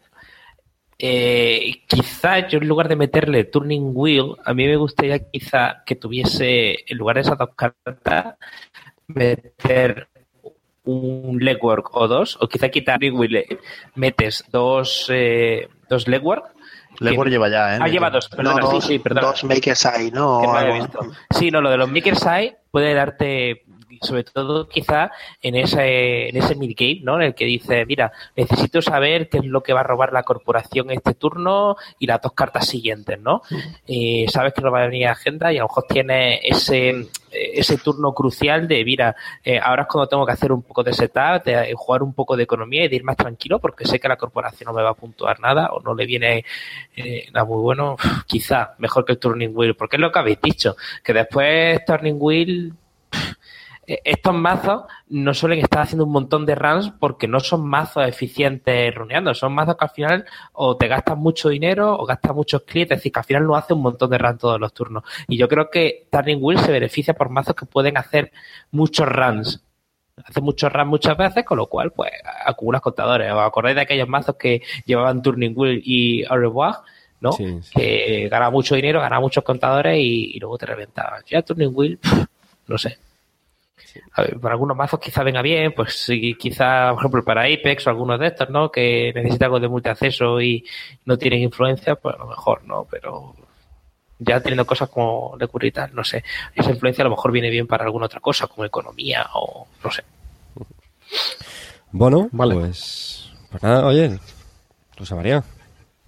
Eh, 0.99 1.83
quizá 1.87 2.47
yo 2.47 2.59
en 2.59 2.69
lugar 2.69 2.89
de 2.89 2.97
meterle 2.97 3.45
Turning 3.45 3.91
Wheel, 3.95 4.37
a 4.45 4.55
mí 4.55 4.67
me 4.67 4.77
gustaría 4.77 5.19
quizá 5.31 5.83
que 5.85 5.97
tuviese, 5.97 6.85
en 6.87 6.99
lugar 6.99 7.17
de 7.17 7.23
esas 7.23 7.39
dos 7.39 7.51
cartas, 7.57 8.37
meter 9.09 10.09
un 10.85 11.39
legwork 11.41 11.95
o 11.97 12.07
dos, 12.07 12.39
o 12.41 12.47
quizá 12.47 12.69
quitar 12.69 13.01
Turning 13.01 13.19
Wheel, 13.19 13.37
eh, 13.37 13.59
metes 13.97 14.45
dos, 14.51 15.07
eh, 15.13 15.69
dos 15.89 16.07
legwork. 16.07 16.54
Lebor 17.01 17.29
lleva 17.29 17.49
ya, 17.49 17.77
¿eh? 17.77 17.79
Ah, 17.83 17.89
lleva 17.89 18.11
dos, 18.11 18.29
perdona, 18.29 18.61
no, 18.61 18.67
sí, 18.67 18.73
dos, 18.75 18.85
sí, 18.87 18.99
perdona. 18.99 19.27
dos 19.29 19.45
Maker 19.45 19.77
Sai, 19.77 20.11
¿no? 20.11 20.43
Sí, 21.31 21.51
no, 21.51 21.61
lo 21.61 21.71
de 21.71 21.77
los 21.77 21.91
Makers 21.91 22.25
Eye 22.27 22.57
puede 22.71 22.95
darte, 22.95 23.65
sobre 24.03 24.25
todo 24.25 24.69
quizá 24.69 25.11
en 25.43 25.57
ese, 25.57 26.29
en 26.29 26.37
ese 26.37 26.55
midgame, 26.55 27.01
¿no? 27.03 27.17
En 27.17 27.23
el 27.23 27.35
que 27.35 27.45
dice, 27.45 27.85
mira, 27.87 28.13
necesito 28.37 28.83
saber 28.83 29.29
qué 29.29 29.39
es 29.39 29.45
lo 29.45 29.63
que 29.63 29.73
va 29.73 29.81
a 29.81 29.85
robar 29.85 30.13
la 30.13 30.23
corporación 30.23 30.91
este 30.91 31.15
turno 31.15 31.77
y 31.99 32.07
las 32.07 32.21
dos 32.21 32.33
cartas 32.33 32.67
siguientes, 32.67 33.21
¿no? 33.21 33.43
Eh, 33.87 34.27
sabes 34.29 34.53
que 34.53 34.63
no 34.63 34.71
va 34.71 34.83
a 34.83 34.87
venir 34.87 35.07
a 35.07 35.13
agenda 35.13 35.53
y 35.53 35.57
a 35.57 35.61
lo 35.61 35.69
mejor 35.69 35.85
tiene 35.89 36.41
ese, 36.43 37.09
ese 37.31 37.79
turno 37.79 38.13
crucial 38.13 38.69
de, 38.69 38.85
mira, 38.85 39.15
eh, 39.45 39.59
ahora 39.59 39.83
es 39.83 39.89
cuando 39.89 40.09
tengo 40.09 40.27
que 40.27 40.33
hacer 40.33 40.53
un 40.53 40.63
poco 40.63 40.83
de 40.83 40.93
setup, 40.93 41.45
de 41.45 41.73
jugar 41.75 42.03
un 42.03 42.15
poco 42.15 42.37
de 42.37 42.45
economía 42.45 42.85
y 42.85 42.89
de 42.89 42.97
ir 42.97 43.05
más 43.05 43.17
tranquilo 43.17 43.59
porque 43.59 43.87
sé 43.87 43.99
que 43.99 44.09
la 44.09 44.17
corporación 44.17 44.67
no 44.67 44.73
me 44.73 44.83
va 44.83 44.91
a 44.91 44.95
puntuar 44.95 45.41
nada 45.41 45.71
o 45.73 45.81
no 45.81 45.95
le 45.95 46.07
viene 46.07 46.45
eh, 46.97 47.27
nada 47.33 47.45
muy 47.45 47.61
bueno, 47.61 47.97
quizá 48.27 48.75
mejor 48.79 49.05
que 49.05 49.13
el 49.13 49.19
Turning 49.19 49.53
Wheel, 49.55 49.77
porque 49.77 49.97
es 49.97 50.01
lo 50.01 50.13
que 50.13 50.19
habéis 50.19 50.41
dicho, 50.41 50.77
que 51.03 51.13
después 51.13 51.85
Turning 51.85 52.17
Wheel, 52.19 52.73
eh, 52.73 52.84
estos 53.87 54.35
mazos 54.35 54.85
no 55.09 55.35
suelen 55.35 55.59
estar 55.61 55.83
haciendo 55.83 56.05
un 56.05 56.13
montón 56.13 56.47
de 56.47 56.55
runs 56.55 56.93
porque 56.99 57.29
no 57.29 57.41
son 57.41 57.67
mazos 57.67 58.07
eficientes 58.07 58.95
runeando, 58.95 59.35
son 59.35 59.53
mazos 59.55 59.77
que 59.77 59.85
al 59.85 59.91
final 59.91 60.25
o 60.53 60.77
te 60.77 60.89
gastas 60.89 61.17
mucho 61.17 61.49
dinero 61.49 61.97
o 61.99 62.07
gastas 62.07 62.35
muchos 62.35 62.63
clics, 62.63 62.91
es 62.91 62.99
decir, 62.99 63.13
que 63.13 63.21
al 63.21 63.25
final 63.25 63.47
no 63.47 63.57
hace 63.57 63.75
un 63.75 63.83
montón 63.83 64.11
de 64.11 64.19
runs 64.19 64.39
todos 64.39 64.61
los 64.61 64.73
turnos. 64.73 65.05
Y 65.29 65.37
yo 65.37 65.49
creo 65.49 65.71
que 65.71 66.07
Turning 66.11 66.39
Wheel 66.41 66.61
se 66.61 66.73
beneficia 66.73 67.15
por 67.15 67.29
mazos 67.29 67.55
que 67.55 67.67
pueden 67.67 67.97
hacer 67.97 68.33
muchos 68.71 69.09
runs. 69.09 69.63
Hace 70.25 70.41
muchos 70.41 70.73
runs 70.73 70.89
muchas 70.89 71.17
veces, 71.17 71.45
con 71.45 71.59
lo 71.59 71.67
cual, 71.67 71.93
pues, 71.93 72.13
acumulas 72.47 72.81
contadores. 72.81 73.33
¿Os 73.33 73.41
acordáis 73.41 73.75
de 73.75 73.83
aquellos 73.83 74.09
mazos 74.09 74.37
que 74.37 74.63
llevaban 74.85 75.23
Turning 75.23 75.53
Wheel 75.57 75.83
y 75.85 76.25
Au 76.25 76.37
revoir? 76.37 76.75
¿no? 77.21 77.33
Sí, 77.33 77.59
sí. 77.63 77.73
Que 77.75 78.29
ganaba 78.29 78.51
mucho 78.51 78.75
dinero, 78.75 79.01
ganaba 79.01 79.21
muchos 79.21 79.43
contadores 79.43 79.99
y, 79.99 80.37
y 80.37 80.39
luego 80.39 80.59
te 80.59 80.67
reventaba. 80.67 81.21
Ya 81.27 81.43
Turning 81.43 81.73
Wheel, 81.75 81.99
no 82.67 82.79
sé. 82.79 82.99
A 84.13 84.23
ver, 84.23 84.39
para 84.41 84.55
algunos 84.55 84.77
mazos 84.77 85.01
quizá 85.01 85.23
venga 85.23 85.43
bien, 85.43 85.73
pues 85.75 85.95
sí, 86.05 86.35
quizá, 86.39 86.91
por 86.91 87.01
ejemplo, 87.01 87.25
para 87.25 87.43
Apex 87.43 87.87
o 87.87 87.91
algunos 87.91 88.19
de 88.21 88.29
estos, 88.29 88.49
¿no? 88.51 88.71
Que 88.71 89.13
necesitan 89.15 89.47
algo 89.47 89.61
de 89.61 89.69
multiacceso 89.69 90.41
y 90.41 90.65
no 91.05 91.17
tienen 91.19 91.41
influencia, 91.43 91.95
pues 91.97 92.15
a 92.15 92.19
lo 92.19 92.27
mejor, 92.27 92.65
¿no? 92.65 92.87
Pero 92.91 93.35
ya 94.19 94.41
teniendo 94.41 94.65
cosas 94.67 94.89
como 94.89 95.37
Lecur 95.39 95.65
y 95.65 95.73
tal, 95.73 95.95
no 95.95 96.05
sé. 96.05 96.23
Esa 96.55 96.71
influencia 96.71 97.03
a 97.03 97.07
lo 97.09 97.11
mejor 97.11 97.33
viene 97.33 97.51
bien 97.51 97.67
para 97.67 97.85
alguna 97.85 98.07
otra 98.07 98.21
cosa, 98.21 98.47
como 98.47 98.65
economía 98.65 99.27
o 99.35 99.67
no 99.83 99.91
sé. 99.91 100.03
Bueno, 101.91 102.29
Vale. 102.33 102.55
pues, 102.55 103.31
pues 103.51 103.63
nada, 103.63 103.87
oye, 103.87 104.19
José 104.99 105.15
María. 105.15 105.43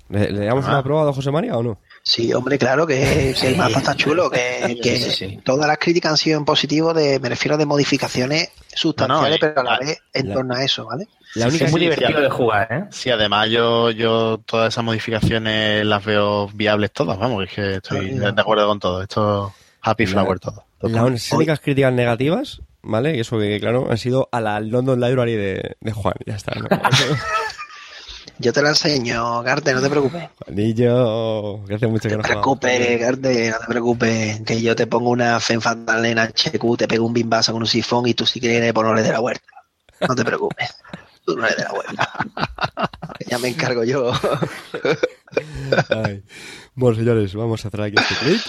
¿Le, 0.09 0.31
le 0.31 0.45
damos 0.47 0.65
Ah. 0.67 0.71
una 0.71 0.83
prueba 0.83 1.09
a 1.09 1.13
José 1.13 1.31
María 1.31 1.57
o 1.57 1.63
no? 1.63 1.79
Sí, 2.09 2.33
hombre, 2.33 2.57
claro 2.57 2.87
que, 2.87 3.35
que 3.39 3.49
el 3.49 3.57
mapa 3.57 3.79
está 3.79 3.97
chulo, 3.97 4.31
que, 4.31 4.79
que 4.81 4.97
Sí, 4.97 5.11
sí. 5.11 5.41
todas 5.45 5.67
las 5.67 5.77
críticas 5.79 6.13
han 6.13 6.17
sido 6.17 6.39
en 6.39 6.45
positivo, 6.45 6.95
de, 6.95 7.19
me 7.19 7.29
refiero 7.29 7.57
de 7.57 7.67
modificaciones 7.67 8.51
sustanciales, 8.73 9.41
No, 9.43 9.49
no, 9.49 9.55
pero 9.57 9.61
a 9.69 9.73
la 9.73 9.79
vez 9.81 9.99
en 10.15 10.29
la- 10.29 10.35
torno 10.35 10.55
a 10.55 10.63
eso, 10.63 10.85
¿vale? 10.87 11.09
La 11.35 11.49
única 11.49 11.65
Es 11.65 11.73
muy 11.73 11.81
divertido 11.81 12.21
de 12.21 12.31
jugar, 12.31 12.69
¿eh? 12.73 12.85
Sí, 12.93 13.11
además 13.11 13.51
yo, 13.51 13.91
yo 13.91 14.41
todas 14.47 14.73
esas 14.73 14.85
modificaciones 14.85 15.85
las 15.85 16.05
veo 16.05 16.47
viables 16.55 16.93
todas, 16.93 17.19
vamos, 17.19 17.43
es 17.43 17.51
que 17.53 17.75
estoy 17.75 18.11
Sí. 18.13 18.19
de 18.21 18.29
acuerdo 18.29 18.69
con 18.69 18.79
todo. 18.79 19.03
Esto 19.03 19.53
Happy 19.83 20.07
La- 20.07 20.13
Flower 20.13 20.39
todo. 20.39 20.65
Las 20.83 21.33
únicas 21.33 21.59
críticas 21.59 21.93
negativas, 21.93 22.61
¿vale? 22.83 23.17
Y 23.17 23.21
eso 23.21 23.37
que, 23.37 23.59
claro, 23.59 23.89
han 23.91 23.99
sido 23.99 24.29
a 24.31 24.41
la 24.41 24.61
London 24.61 25.01
Library 25.01 25.35
de, 25.35 25.77
de 25.81 25.93
Juan. 25.93 26.15
Ya 26.25 26.37
está, 26.37 26.53
¿no? 26.55 26.69
Yo 28.39 28.53
te 28.53 28.63
la 28.63 28.71
enseño, 28.71 29.43
Garte, 29.43 29.73
no 29.73 29.81
te 29.81 29.89
preocupes. 29.89 30.29
Juanillo, 30.45 31.65
que 31.67 31.75
hace 31.75 31.87
mucho 31.87 32.09
que 32.09 32.17
No 32.17 32.23
te 32.23 32.29
preocupes, 32.29 33.01
Garte, 33.01 33.51
no 33.51 33.59
te 33.59 33.67
preocupes. 33.67 34.41
Que 34.43 34.61
yo 34.61 34.77
te 34.77 34.87
pongo 34.87 35.11
una 35.11 35.41
Fen 35.41 35.61
Fatal 35.61 36.05
en 36.05 36.19
HQ, 36.19 36.77
te 36.77 36.89
pego 36.89 37.07
un 37.07 37.15
bimbasa 37.15 37.53
con 37.53 37.63
un 37.63 37.69
sifón 37.69 38.07
y 38.07 38.15
tú 38.15 38.27
si 38.27 38.41
quieres 38.41 38.73
pues 38.73 38.87
no 38.87 38.95
le 38.95 39.03
de 39.03 39.13
la 39.13 39.21
huerta. 39.21 39.47
No 40.07 40.15
te 40.15 40.25
preocupes. 40.25 40.75
Tú 41.25 41.37
no 41.37 41.47
le 41.47 41.55
de 41.55 41.65
la 41.65 41.73
huerta. 41.73 42.13
Ya 43.29 43.39
me 43.39 43.49
encargo 43.49 43.83
yo. 43.83 44.13
Ay. 45.89 46.23
Bueno, 46.75 46.97
señores, 46.97 47.35
vamos 47.35 47.65
a 47.65 47.71
cerrar 47.71 47.87
aquí 47.87 47.97
este 47.99 48.15
clip, 48.25 48.41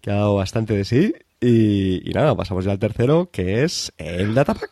que 0.00 0.10
ha 0.10 0.14
dado 0.14 0.36
bastante 0.36 0.74
de 0.74 0.84
sí. 0.84 1.14
Y, 1.40 2.08
y 2.08 2.12
nada, 2.12 2.36
pasamos 2.36 2.64
ya 2.64 2.70
al 2.70 2.78
tercero, 2.78 3.28
que 3.32 3.64
es 3.64 3.92
el 3.98 4.34
Datapack. 4.34 4.70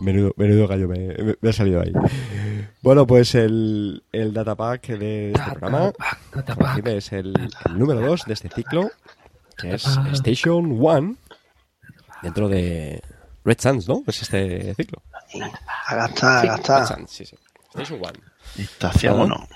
Menudo, 0.00 0.32
menudo 0.36 0.66
gallo 0.66 0.88
me, 0.88 0.98
me- 1.08 1.36
me 1.40 1.50
ha 1.50 1.52
salido 1.52 1.80
ahí. 1.82 1.92
Bueno, 2.82 3.06
pues 3.06 3.34
el, 3.34 4.02
el 4.12 4.32
Datapack 4.32 4.86
de 4.88 5.32
este 5.32 5.50
programa 5.50 5.92
como 6.54 6.66
decir, 6.68 6.88
es 6.88 7.12
el, 7.12 7.34
el 7.66 7.78
número 7.78 8.00
2 8.00 8.24
de 8.26 8.32
este 8.32 8.48
ciclo, 8.48 8.90
que 9.58 9.74
es 9.74 9.84
Station 10.12 10.78
One, 10.82 11.16
dentro 12.22 12.48
de 12.48 13.02
Red 13.44 13.58
Sands, 13.60 13.88
¿no? 13.88 14.02
Es 14.06 14.22
este 14.22 14.74
ciclo. 14.74 15.02
A 15.86 15.94
gastar, 15.96 16.48
a 16.48 16.56
Red. 16.56 16.64
Sands, 16.86 17.10
sí, 17.10 17.24
sí. 17.26 17.36
Station 17.74 18.00
One. 18.02 18.18
Estación 18.58 19.12
¿Cómo? 19.12 19.24
1. 19.26 19.48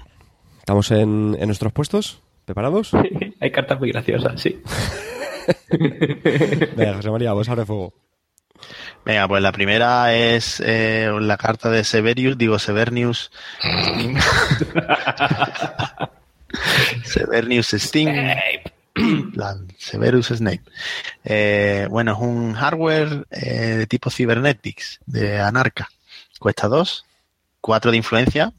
¿Estamos 0.58 0.90
en, 0.90 1.36
en 1.38 1.46
nuestros 1.46 1.72
puestos? 1.72 2.20
¿Preparados? 2.44 2.90
Hay 3.40 3.50
cartas 3.50 3.78
muy 3.80 3.90
graciosas, 3.90 4.40
sí. 4.40 4.60
Venga, 6.76 6.94
José 6.96 7.10
María, 7.10 7.32
vos 7.32 7.48
abre 7.48 7.64
fuego. 7.64 7.92
Venga, 9.04 9.28
pues 9.28 9.42
la 9.42 9.52
primera 9.52 10.14
es 10.14 10.62
eh, 10.64 11.10
la 11.20 11.36
carta 11.36 11.70
de 11.70 11.84
Severius, 11.84 12.38
digo 12.38 12.58
Severnius. 12.58 13.30
Severnius 17.04 17.74
Sting. 17.74 18.08
Severus 19.78 20.28
Snape. 20.28 20.62
Eh, 21.24 21.86
bueno, 21.90 22.12
es 22.12 22.18
un 22.18 22.54
hardware 22.54 23.26
eh, 23.30 23.76
de 23.76 23.86
tipo 23.86 24.10
Cybernetics, 24.10 25.00
de 25.06 25.40
Anarca. 25.40 25.88
Cuesta 26.38 26.68
2, 26.68 27.04
4 27.60 27.90
de 27.90 27.96
influencia. 27.96 28.52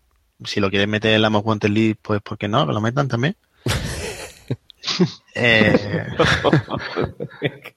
Si 0.44 0.60
lo 0.60 0.70
quieres 0.70 0.88
meter 0.88 1.14
en 1.14 1.22
la 1.22 1.30
Most 1.30 1.48
Wanted 1.48 1.70
List, 1.70 2.00
pues 2.02 2.22
¿por 2.22 2.38
qué 2.38 2.48
no? 2.48 2.68
Que 2.68 2.74
lo 2.74 2.82
metan 2.82 3.08
también. 3.08 3.36
Eh, 5.34 6.06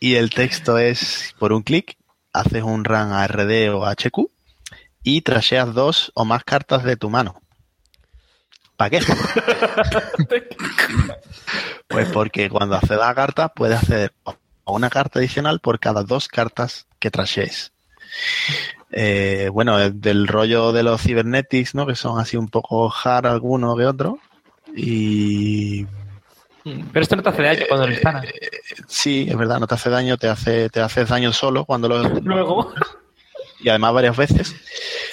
y 0.00 0.14
el 0.14 0.30
texto 0.30 0.78
es, 0.78 1.34
por 1.38 1.52
un 1.52 1.62
clic, 1.62 1.96
haces 2.32 2.62
un 2.62 2.84
run 2.84 3.12
a 3.12 3.26
RD 3.26 3.70
o 3.74 3.84
a 3.86 3.92
HQ 3.92 4.30
y 5.02 5.22
trasheas 5.22 5.72
dos 5.72 6.12
o 6.14 6.24
más 6.24 6.44
cartas 6.44 6.84
de 6.84 6.96
tu 6.96 7.10
mano. 7.10 7.40
¿Para 8.76 8.90
qué? 8.90 9.00
pues 11.88 12.08
porque 12.10 12.50
cuando 12.50 12.74
accedas 12.74 13.08
a 13.08 13.14
carta 13.14 13.48
puedes 13.48 13.82
hacer 13.82 14.12
una 14.66 14.90
carta 14.90 15.18
adicional 15.18 15.60
por 15.60 15.80
cada 15.80 16.02
dos 16.02 16.28
cartas 16.28 16.86
que 16.98 17.10
trashees. 17.10 17.72
Eh, 18.90 19.48
bueno, 19.52 19.90
del 19.90 20.28
rollo 20.28 20.72
de 20.72 20.82
los 20.82 21.02
cybernetics, 21.02 21.74
¿no? 21.74 21.86
Que 21.86 21.96
son 21.96 22.20
así 22.20 22.36
un 22.36 22.48
poco 22.48 22.92
hard 22.92 23.26
alguno 23.26 23.76
que 23.76 23.86
otro. 23.86 24.18
Y 24.74 25.86
Pero 26.92 27.02
esto 27.02 27.14
no 27.16 27.22
te 27.22 27.28
hace 27.28 27.42
daño 27.42 27.64
cuando 27.68 27.86
lo 27.86 27.92
instalas. 27.92 28.24
sí, 28.88 29.26
es 29.30 29.36
verdad, 29.36 29.60
no 29.60 29.66
te 29.66 29.74
hace 29.74 29.88
daño, 29.90 30.16
te 30.16 30.28
hace, 30.28 30.68
te 30.68 30.80
haces 30.80 31.08
daño 31.08 31.32
solo 31.32 31.64
cuando 31.64 31.88
lo, 31.88 32.02
Luego. 32.20 32.74
y 33.60 33.68
además 33.68 33.92
varias 33.94 34.16
veces. 34.16 34.54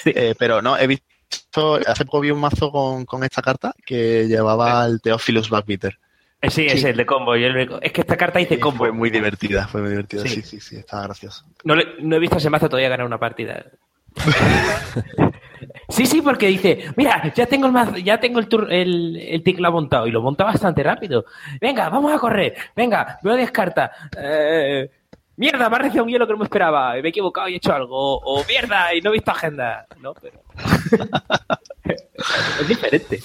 Sí. 0.02 0.12
Eh, 0.14 0.34
pero 0.38 0.60
no, 0.62 0.76
he 0.76 0.86
visto, 0.86 1.78
hace 1.86 2.04
poco 2.04 2.20
vi 2.20 2.30
un 2.32 2.40
mazo 2.40 2.70
con, 2.72 3.04
con 3.04 3.22
esta 3.24 3.40
carta 3.40 3.72
que 3.86 4.26
llevaba 4.26 4.84
el 4.86 5.00
Theophilus 5.00 5.48
Backbeater. 5.48 5.98
Eh, 6.42 6.50
Sí, 6.50 6.66
es 6.66 6.80
Sí. 6.82 6.88
el 6.88 6.96
de 6.96 7.06
combo. 7.06 7.36
Yo 7.36 7.46
el- 7.46 7.78
es 7.80 7.92
que 7.92 8.00
esta 8.02 8.16
carta 8.16 8.38
dice 8.38 8.58
combo. 8.60 8.78
Fue 8.78 8.92
muy 8.92 9.08
divertida, 9.10 9.66
fue 9.68 9.80
muy 9.80 9.90
divertida. 9.90 10.22
Sí. 10.22 10.28
Sí, 10.28 10.42
sí, 10.42 10.60
sí, 10.60 10.76
estaba 10.76 11.04
gracioso. 11.04 11.44
No, 11.64 11.74
le- 11.76 11.94
no 12.00 12.16
he 12.16 12.18
visto 12.18 12.34
a 12.34 12.38
ese 12.38 12.50
mazo 12.50 12.68
todavía 12.68 12.88
ganar 12.90 13.06
una 13.06 13.18
partida. 13.18 13.64
Sí, 15.88 16.06
sí, 16.06 16.22
porque 16.22 16.46
dice, 16.48 16.92
mira, 16.96 17.32
ya 17.34 17.46
tengo 17.46 17.66
el 17.66 17.72
mazo, 17.72 17.96
ya 17.98 18.18
tengo 18.18 18.38
el 18.40 18.48
tur- 18.48 18.68
el, 18.70 19.16
el 19.16 19.42
teclado 19.42 19.74
montado 19.74 20.06
y 20.06 20.10
lo 20.10 20.22
monta 20.22 20.44
bastante 20.44 20.82
rápido. 20.82 21.24
Venga, 21.60 21.88
vamos 21.88 22.12
a 22.12 22.18
correr. 22.18 22.54
Venga, 22.74 23.18
me 23.22 23.30
lo 23.30 23.36
descarta. 23.36 23.90
Eh, 24.16 24.90
mierda, 25.36 25.68
me 25.68 25.76
ha 25.76 25.78
recibido 25.80 26.04
un 26.04 26.10
hielo 26.10 26.26
que 26.26 26.32
no 26.32 26.38
me 26.38 26.44
esperaba. 26.44 26.92
Me 26.94 27.00
he 27.00 27.08
equivocado 27.08 27.48
y 27.48 27.54
he 27.54 27.56
hecho 27.56 27.72
algo. 27.74 27.96
O, 27.96 28.40
o 28.40 28.44
mierda, 28.46 28.94
y 28.94 29.00
no 29.00 29.10
he 29.10 29.14
visto 29.14 29.30
agenda. 29.30 29.86
No, 30.00 30.14
pero. 30.14 30.40
es 32.60 32.68
diferente. 32.68 33.20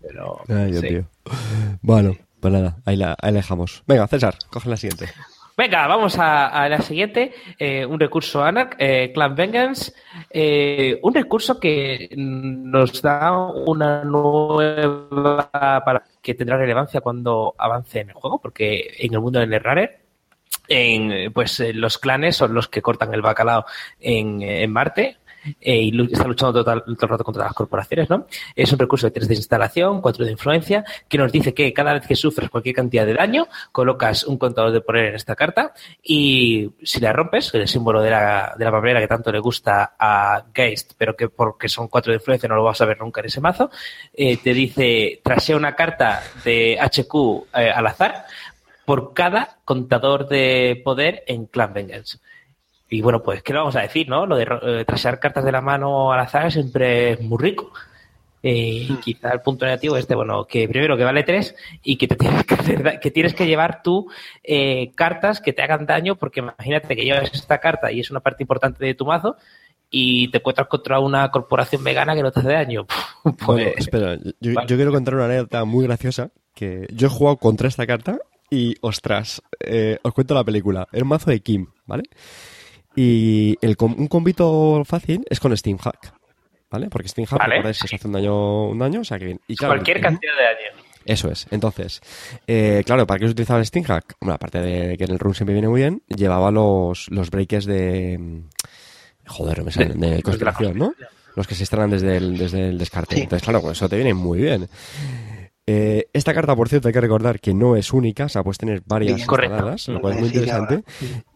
Pero. 0.00 0.40
Ay, 0.48 0.70
Dios 0.72 0.80
sí. 0.80 1.00
Bueno, 1.82 2.16
pues 2.40 2.52
nada, 2.52 2.76
ahí 2.84 2.96
la, 2.96 3.16
ahí 3.20 3.32
la 3.32 3.38
dejamos. 3.40 3.82
Venga, 3.86 4.06
César, 4.06 4.36
coge 4.50 4.68
la 4.68 4.76
siguiente. 4.76 5.08
Venga, 5.56 5.86
vamos 5.86 6.18
a, 6.18 6.68
la 6.68 6.80
siguiente. 6.80 7.32
Eh, 7.58 7.86
un 7.86 8.00
recurso 8.00 8.42
Anarch, 8.42 8.74
eh, 8.78 9.12
Clan 9.14 9.36
Vengeance. 9.36 9.92
Eh, 10.28 10.98
un 11.02 11.14
recurso 11.14 11.60
que 11.60 12.08
nos 12.16 13.00
da 13.00 13.32
una 13.32 14.02
nueva. 14.02 15.48
para 15.52 16.02
que 16.20 16.34
tendrá 16.34 16.56
relevancia 16.56 17.00
cuando 17.00 17.54
avance 17.56 18.00
en 18.00 18.08
el 18.10 18.14
juego, 18.14 18.40
porque 18.40 18.94
en 18.98 19.14
el 19.14 19.20
mundo 19.20 19.38
del 19.38 19.60
Rare. 19.60 20.00
En, 20.66 21.32
pues 21.32 21.60
eh, 21.60 21.72
los 21.72 21.98
clanes 21.98 22.36
son 22.36 22.54
los 22.54 22.68
que 22.68 22.82
cortan 22.82 23.12
el 23.12 23.22
bacalao 23.22 23.66
en 24.00 24.72
Marte 24.72 25.18
eh, 25.60 25.82
y 25.82 26.12
está 26.12 26.26
luchando 26.26 26.64
todo 26.64 26.84
el 26.86 26.96
rato 26.98 27.24
contra 27.24 27.44
las 27.44 27.54
corporaciones, 27.54 28.08
¿no? 28.10 28.26
Es 28.54 28.72
un 28.72 28.78
recurso 28.78 29.06
de 29.06 29.12
3 29.12 29.28
de 29.28 29.34
instalación, 29.34 30.00
4 30.00 30.24
de 30.24 30.32
influencia, 30.32 30.84
que 31.08 31.18
nos 31.18 31.32
dice 31.32 31.54
que 31.54 31.72
cada 31.72 31.92
vez 31.94 32.06
que 32.06 32.16
sufres 32.16 32.50
cualquier 32.50 32.74
cantidad 32.74 33.06
de 33.06 33.14
daño, 33.14 33.48
colocas 33.72 34.24
un 34.24 34.38
contador 34.38 34.72
de 34.72 34.80
poder 34.80 35.06
en 35.06 35.14
esta 35.14 35.34
carta 35.34 35.72
y 36.02 36.70
si 36.82 37.00
la 37.00 37.12
rompes, 37.12 37.52
el 37.54 37.68
símbolo 37.68 38.02
de 38.02 38.10
la, 38.10 38.54
de 38.56 38.64
la 38.64 38.70
papelera 38.70 39.00
que 39.00 39.08
tanto 39.08 39.32
le 39.32 39.38
gusta 39.38 39.94
a 39.98 40.44
Geist, 40.52 40.92
pero 40.96 41.16
que 41.16 41.28
porque 41.28 41.68
son 41.68 41.88
4 41.88 42.12
de 42.12 42.16
influencia 42.16 42.48
no 42.48 42.56
lo 42.56 42.64
vas 42.64 42.80
a 42.80 42.86
ver 42.86 43.00
nunca 43.00 43.20
en 43.20 43.26
ese 43.26 43.40
mazo, 43.40 43.70
eh, 44.12 44.36
te 44.36 44.54
dice, 44.54 45.20
trasea 45.22 45.56
una 45.56 45.74
carta 45.74 46.22
de 46.44 46.78
HQ 46.80 47.14
eh, 47.54 47.70
al 47.70 47.86
azar 47.86 48.26
por 48.84 49.14
cada 49.14 49.58
contador 49.64 50.28
de 50.28 50.80
poder 50.84 51.24
en 51.26 51.46
Clan 51.46 51.72
Vengeance. 51.72 52.18
Y 52.94 53.00
bueno, 53.00 53.20
pues, 53.24 53.42
¿qué 53.42 53.52
le 53.52 53.58
vamos 53.58 53.74
a 53.74 53.80
decir, 53.80 54.08
no? 54.08 54.24
Lo 54.24 54.36
de 54.36 54.46
eh, 54.62 54.84
trasear 54.84 55.18
cartas 55.18 55.44
de 55.44 55.50
la 55.50 55.60
mano 55.60 56.12
al 56.12 56.20
azar 56.20 56.52
siempre 56.52 57.10
es 57.10 57.20
muy 57.20 57.38
rico. 57.38 57.72
Eh, 58.40 58.86
y 58.88 58.96
quizá 58.98 59.32
el 59.32 59.40
punto 59.40 59.64
negativo 59.64 59.96
es 59.96 60.02
este, 60.02 60.14
bueno, 60.14 60.44
que 60.44 60.68
primero 60.68 60.96
que 60.96 61.02
vale 61.02 61.24
3 61.24 61.56
y 61.82 61.96
que 61.96 62.06
te 62.06 62.14
tienes 62.16 62.44
que 62.44 62.54
hacer 62.54 63.00
que 63.00 63.10
tienes 63.10 63.34
que 63.34 63.48
llevar 63.48 63.82
tú 63.82 64.08
eh, 64.44 64.92
cartas 64.94 65.40
que 65.40 65.52
te 65.52 65.62
hagan 65.62 65.86
daño, 65.86 66.14
porque 66.14 66.38
imagínate 66.38 66.94
que 66.94 67.04
llevas 67.04 67.34
esta 67.34 67.58
carta 67.58 67.90
y 67.90 67.98
es 67.98 68.12
una 68.12 68.20
parte 68.20 68.44
importante 68.44 68.84
de 68.84 68.94
tu 68.94 69.06
mazo 69.06 69.38
y 69.90 70.30
te 70.30 70.38
encuentras 70.38 70.68
contra 70.68 71.00
una 71.00 71.28
corporación 71.32 71.82
vegana 71.82 72.14
que 72.14 72.22
no 72.22 72.30
te 72.30 72.40
hace 72.40 72.52
daño. 72.52 72.86
Pues, 73.24 73.36
Bueno, 73.44 73.70
espera, 73.76 74.18
yo, 74.38 74.54
vale. 74.54 74.68
yo 74.68 74.76
quiero 74.76 74.92
contar 74.92 75.14
una 75.14 75.24
anécdota 75.24 75.64
muy 75.64 75.84
graciosa 75.84 76.30
que 76.54 76.86
yo 76.92 77.08
he 77.08 77.10
jugado 77.10 77.38
contra 77.38 77.66
esta 77.66 77.86
carta 77.86 78.18
y, 78.50 78.76
ostras, 78.82 79.42
eh, 79.60 79.98
os 80.02 80.12
cuento 80.12 80.34
la 80.34 80.44
película. 80.44 80.86
Un 80.92 81.08
mazo 81.08 81.30
de 81.30 81.40
Kim, 81.40 81.66
¿vale? 81.86 82.04
Y 82.96 83.56
el, 83.60 83.76
un 83.80 84.08
combito 84.08 84.82
fácil 84.84 85.24
es 85.28 85.40
con 85.40 85.56
Steam 85.56 85.78
Hack, 85.78 86.14
¿vale? 86.70 86.88
Porque 86.88 87.08
Steam 87.08 87.26
Hack, 87.26 87.38
Vale. 87.38 87.74
se 87.74 87.96
hace 87.96 88.06
un 88.06 88.12
daño, 88.12 88.68
un 88.68 88.78
daño, 88.78 89.00
o 89.00 89.04
sea 89.04 89.18
que 89.18 89.26
bien. 89.26 89.40
Y 89.48 89.56
claro, 89.56 89.74
cualquier 89.74 90.00
cantidad 90.00 90.32
de 90.36 90.42
daño. 90.42 90.84
Eso 91.04 91.30
es. 91.30 91.46
Entonces, 91.50 92.00
eh, 92.46 92.82
claro, 92.86 93.06
¿para 93.06 93.18
qué 93.18 93.26
se 93.26 93.32
utilizaba 93.32 93.60
el 93.60 93.66
Steam 93.66 93.84
Hack? 93.84 94.16
Bueno, 94.20 94.34
aparte 94.34 94.60
de 94.60 94.96
que 94.96 95.04
en 95.04 95.10
el 95.10 95.18
run 95.18 95.34
siempre 95.34 95.52
viene 95.52 95.68
muy 95.68 95.80
bien, 95.80 96.02
llevaba 96.08 96.50
los, 96.50 97.10
los 97.10 97.30
breakers 97.30 97.66
de... 97.66 98.42
Joder, 99.26 99.64
me 99.64 99.70
salen, 99.70 100.00
de 100.00 100.22
constelación, 100.22 100.78
¿no? 100.78 100.94
Los 101.34 101.46
que 101.46 101.54
se 101.54 101.62
instalan 101.62 101.90
desde 101.90 102.16
el, 102.16 102.38
desde 102.38 102.68
el 102.68 102.78
descarte. 102.78 103.16
Sí. 103.16 103.22
Entonces, 103.22 103.42
claro, 103.42 103.60
con 103.60 103.72
eso 103.72 103.88
te 103.88 103.96
viene 103.96 104.14
muy 104.14 104.38
bien. 104.38 104.68
Eh, 105.66 106.08
esta 106.12 106.34
carta, 106.34 106.54
por 106.54 106.68
cierto, 106.68 106.88
hay 106.88 106.94
que 106.94 107.00
recordar 107.00 107.40
que 107.40 107.54
no 107.54 107.74
es 107.74 107.92
única, 107.92 108.26
o 108.26 108.28
sea, 108.28 108.42
puedes 108.42 108.58
tener 108.58 108.82
varias 108.84 109.18
instaladas, 109.18 109.88
lo 109.88 110.00
cual 110.00 110.14
es 110.14 110.20
muy 110.20 110.28
interesante. 110.28 110.84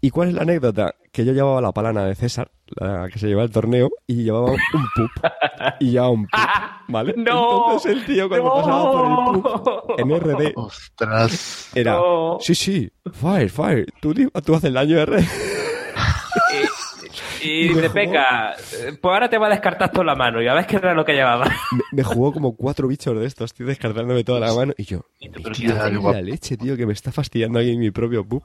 ¿Y 0.03 0.11
cuál 0.11 0.29
es 0.29 0.35
la 0.35 0.43
anécdota? 0.43 0.95
Que 1.11 1.25
yo 1.25 1.33
llevaba 1.33 1.63
la 1.63 1.73
palana 1.73 2.05
de 2.05 2.15
César, 2.15 2.51
la 2.77 3.09
que 3.11 3.19
se 3.19 3.27
lleva 3.27 3.43
el 3.43 3.51
torneo, 3.51 3.91
y 4.07 4.25
llevaba 4.25 4.51
un 4.51 4.59
pup. 4.95 5.11
Y 5.81 5.93
llevaba 5.93 6.11
un 6.11 6.27
pup, 6.27 6.41
¿vale? 6.89 7.15
¡No! 7.17 7.65
Entonces 7.65 7.93
el 7.93 8.05
tío 8.05 8.29
cuando 8.29 8.53
pasaba 8.55 8.93
por 8.93 9.35
el 9.35 9.43
pup 9.43 9.99
en 9.99 10.21
RD 10.21 10.53
Ostras. 10.57 11.71
era, 11.75 11.99
sí, 12.41 12.55
sí, 12.55 12.91
fire, 13.13 13.49
fire, 13.51 13.87
tú, 14.01 14.13
tú 14.15 14.55
haces 14.55 14.65
el 14.65 14.75
daño 14.75 14.99
R. 14.99 15.25
Y 17.43 17.67
Y 17.67 17.69
me 17.75 17.83
jugó- 17.89 17.95
Peca, 17.95 18.55
pues 19.01 19.15
ahora 19.15 19.29
te 19.29 19.39
va 19.39 19.47
a 19.47 19.51
descartar 19.51 19.91
toda 19.93 20.05
la 20.05 20.15
mano. 20.15 20.43
Ya 20.43 20.55
ves 20.55 20.67
que 20.67 20.77
era 20.77 20.95
lo 20.95 21.05
que 21.05 21.13
llevaba. 21.13 21.45
Me, 21.47 21.83
me 21.93 22.03
jugó 22.03 22.33
como 22.33 22.57
cuatro 22.57 22.89
bichos 22.89 23.19
de 23.19 23.27
estos, 23.27 23.55
tío, 23.55 23.67
descartándome 23.67 24.25
toda 24.25 24.41
la 24.41 24.53
mano. 24.55 24.73
Y 24.77 24.85
yo, 24.85 25.01
Y 25.21 25.29
me 25.29 25.43
qué 25.53 25.67
en 25.67 26.03
la 26.03 26.23
leche, 26.23 26.57
tío, 26.57 26.77
que 26.77 26.87
me 26.87 26.93
está 26.93 27.13
fastidiando 27.13 27.59
aquí 27.59 27.77
mi 27.77 27.91
propio 27.91 28.25
pup. 28.27 28.43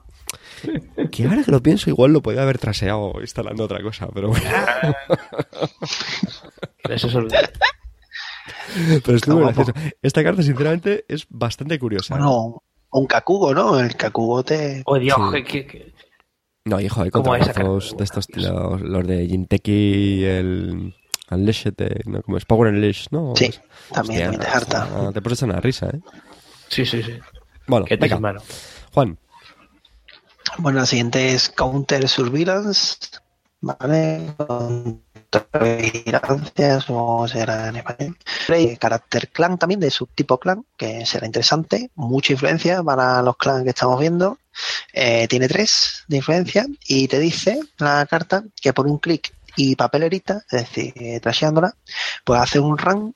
Que 1.10 1.24
ahora 1.24 1.42
que 1.44 1.50
lo 1.52 1.62
pienso, 1.62 1.90
igual 1.90 2.12
lo 2.12 2.22
podía 2.22 2.42
haber 2.42 2.58
traseado 2.58 3.12
instalando 3.20 3.64
otra 3.64 3.82
cosa, 3.82 4.08
pero 4.14 4.28
bueno. 4.28 4.44
Eso 6.88 7.08
es. 7.08 7.14
Pero 9.04 9.16
estuvo 9.16 9.40
gracioso. 9.40 9.72
Esta 10.02 10.22
carta, 10.22 10.42
sinceramente, 10.42 11.04
es 11.08 11.26
bastante 11.30 11.78
curiosa. 11.78 12.14
Bueno, 12.14 12.62
un 12.90 13.06
cacugo, 13.06 13.54
¿no? 13.54 13.78
El 13.80 13.96
cacugo 13.96 14.42
te. 14.44 14.82
Oh, 14.86 14.98
Dios, 14.98 15.16
Sí. 15.32 15.42
que- 15.44 15.66
que- 15.66 15.94
No, 16.64 16.80
hijo, 16.80 17.02
hay 17.02 17.10
¿Cómo 17.10 17.34
esa 17.36 17.52
contrabrazos 17.52 17.84
carta? 17.90 17.98
de 17.98 18.04
estos, 18.04 18.26
los, 18.36 18.80
los 18.80 19.06
de 19.06 19.26
Jinteki, 19.26 20.24
el 20.24 20.94
Unleashed, 21.30 21.74
eh, 21.78 22.00
¿no? 22.06 22.22
como 22.22 22.38
es 22.38 22.44
Power 22.46 22.72
Unleashed, 22.72 23.08
¿no? 23.10 23.34
Sí, 23.36 23.46
Pues, 23.48 23.60
también 23.92 24.30
hostia, 24.30 24.52
harta. 24.52 24.88
ah, 24.90 25.10
Te 25.12 25.20
pones 25.20 25.42
una 25.42 25.60
risa, 25.60 25.88
¿eh? 25.90 26.00
Sí, 26.68 26.86
sí, 26.86 27.02
sí. 27.02 27.12
Bueno, 27.66 27.84
Que 27.84 27.96
te 27.98 28.02
venga, 28.06 28.18
mano. 28.18 28.40
Juan. 28.94 29.18
Bueno, 30.58 30.80
la 30.80 30.86
siguiente 30.86 31.34
es 31.34 31.50
Counter 31.50 32.08
Surveillance, 32.08 32.96
¿vale? 33.60 34.34
Carácter 38.78 39.28
clan 39.30 39.58
también, 39.58 39.80
de 39.80 39.90
subtipo 39.90 40.38
clan, 40.38 40.64
que 40.76 41.04
será 41.06 41.26
interesante. 41.26 41.90
Mucha 41.94 42.32
influencia 42.32 42.82
para 42.82 43.22
los 43.22 43.36
clans 43.36 43.64
que 43.64 43.70
estamos 43.70 43.98
viendo. 44.00 44.38
Eh, 44.92 45.26
tiene 45.28 45.48
tres 45.48 46.04
de 46.06 46.18
influencia 46.18 46.66
y 46.86 47.08
te 47.08 47.18
dice 47.18 47.58
la 47.78 48.06
carta 48.06 48.44
que 48.60 48.72
por 48.72 48.86
un 48.86 48.98
clic 48.98 49.34
y 49.56 49.76
papelerita, 49.76 50.44
es 50.50 50.60
decir, 50.60 51.20
trasheándola, 51.20 51.74
pues 52.24 52.40
hace 52.40 52.60
un 52.60 52.78
run 52.78 53.14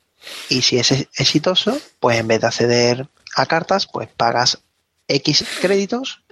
y 0.48 0.62
si 0.62 0.78
es 0.78 0.90
ex- 0.92 1.08
exitoso, 1.16 1.78
pues 2.00 2.18
en 2.18 2.28
vez 2.28 2.40
de 2.40 2.46
acceder 2.46 3.08
a 3.36 3.46
cartas, 3.46 3.86
pues 3.86 4.08
pagas 4.16 4.58
X 5.06 5.44
créditos 5.60 6.22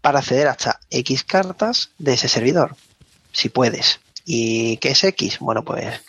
para 0.00 0.18
acceder 0.18 0.48
hasta 0.48 0.80
X 0.90 1.24
cartas 1.24 1.90
de 1.98 2.14
ese 2.14 2.28
servidor, 2.28 2.76
si 3.32 3.48
puedes. 3.48 4.00
¿Y 4.30 4.76
qué 4.76 4.90
es 4.90 5.04
X? 5.04 5.38
Bueno, 5.40 5.64
pues 5.64 6.02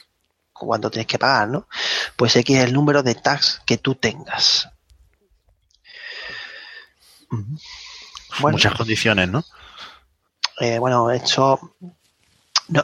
cuánto 0.52 0.92
tienes 0.92 1.08
que 1.08 1.18
pagar, 1.18 1.48
¿no? 1.48 1.68
Pues 2.18 2.36
X 2.36 2.58
es 2.58 2.66
el 2.66 2.74
número 2.74 3.02
de 3.02 3.16
tags 3.16 3.62
que 3.66 3.78
tú 3.78 3.96
tengas. 3.96 4.68
Bueno, 8.42 8.56
Muchas 8.56 8.74
condiciones, 8.74 9.30
¿no? 9.30 9.44
eh, 10.60 10.78
bueno, 10.80 11.10
hecho... 11.12 11.58
No, 12.68 12.84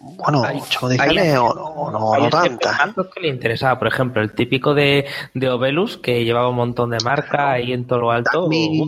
bueno, 0.00 0.44
Hay- 0.44 0.60
ocho 0.62 0.78
condiciones 0.80 1.24
hay- 1.24 1.36
o, 1.36 1.46
o 1.46 1.90
no, 1.90 2.14
Hay 2.14 2.22
no 2.22 2.28
ejemplos 2.28 2.60
tantas. 2.60 2.78
tantos 2.78 3.06
que 3.12 3.20
le 3.20 3.28
interesaba. 3.28 3.78
Por 3.78 3.88
ejemplo, 3.88 4.22
el 4.22 4.32
típico 4.34 4.72
de, 4.74 5.06
de 5.34 5.50
Obelus, 5.50 5.98
que 5.98 6.24
llevaba 6.24 6.48
un 6.48 6.56
montón 6.56 6.90
de 6.90 6.98
marca 7.04 7.50
ahí 7.52 7.72
en 7.72 7.86
todo 7.86 7.98
lo 7.98 8.10
alto. 8.12 8.44
Tagme 8.48 8.84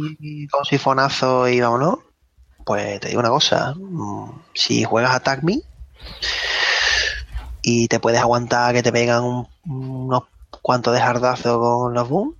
con 0.51 0.65
sifonazo 0.65 1.49
y 1.49 1.61
vámonos. 1.61 1.99
Pues 2.65 3.01
te 3.01 3.09
digo 3.09 3.20
una 3.20 3.31
cosa, 3.31 3.75
mm, 3.77 4.31
si 4.55 4.85
juegas 4.85 5.15
a 5.15 5.20
Tagme 5.20 5.61
y 7.62 7.89
te 7.89 8.01
puedes 8.01 8.20
aguantar 8.20 8.75
que 8.75 8.83
te 8.83 8.93
pegan 8.93 9.25
un- 9.25 9.49
unos 9.66 10.23
cuantos 10.62 10.95
de 10.95 11.01
jardazos 11.01 11.59
con 11.59 11.95
los 11.95 12.09
boom, 12.09 12.35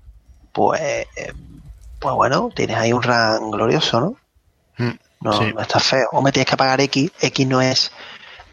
pues, 0.53 0.81
eh, 0.81 1.07
pues 1.99 2.15
bueno, 2.15 2.51
tienes 2.55 2.77
ahí 2.77 2.93
un 2.93 3.03
run 3.03 3.51
glorioso, 3.51 4.01
¿no? 4.01 4.17
Mm, 4.79 4.99
No, 5.21 5.33
sí. 5.33 5.53
no 5.53 5.61
está 5.61 5.81
feo. 5.81 6.09
O 6.13 6.23
me 6.23 6.31
tienes 6.33 6.49
que 6.49 6.57
pagar 6.57 6.81
X, 6.81 7.11
X 7.21 7.47
no 7.47 7.61
es 7.61 7.91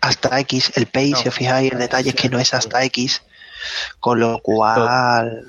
hasta 0.02 0.40
X, 0.42 0.72
el 0.76 0.88
pay, 0.88 1.12
No. 1.12 1.18
si 1.18 1.30
os 1.30 1.36
fijáis, 1.36 1.72
el 1.72 1.78
detalle 1.80 2.10
es 2.10 2.16
que 2.16 2.30
no 2.30 2.40
es 2.40 2.54
hasta 2.54 2.84
X, 2.86 3.22
con 4.00 4.20
lo 4.20 4.40
cual... 4.40 5.46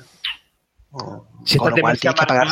si 1.45 1.59
con 1.59 1.71
lo 1.71 1.77
cual 1.79 1.99
tienes 1.99 2.19
que 2.21 2.27
pagar 2.27 2.49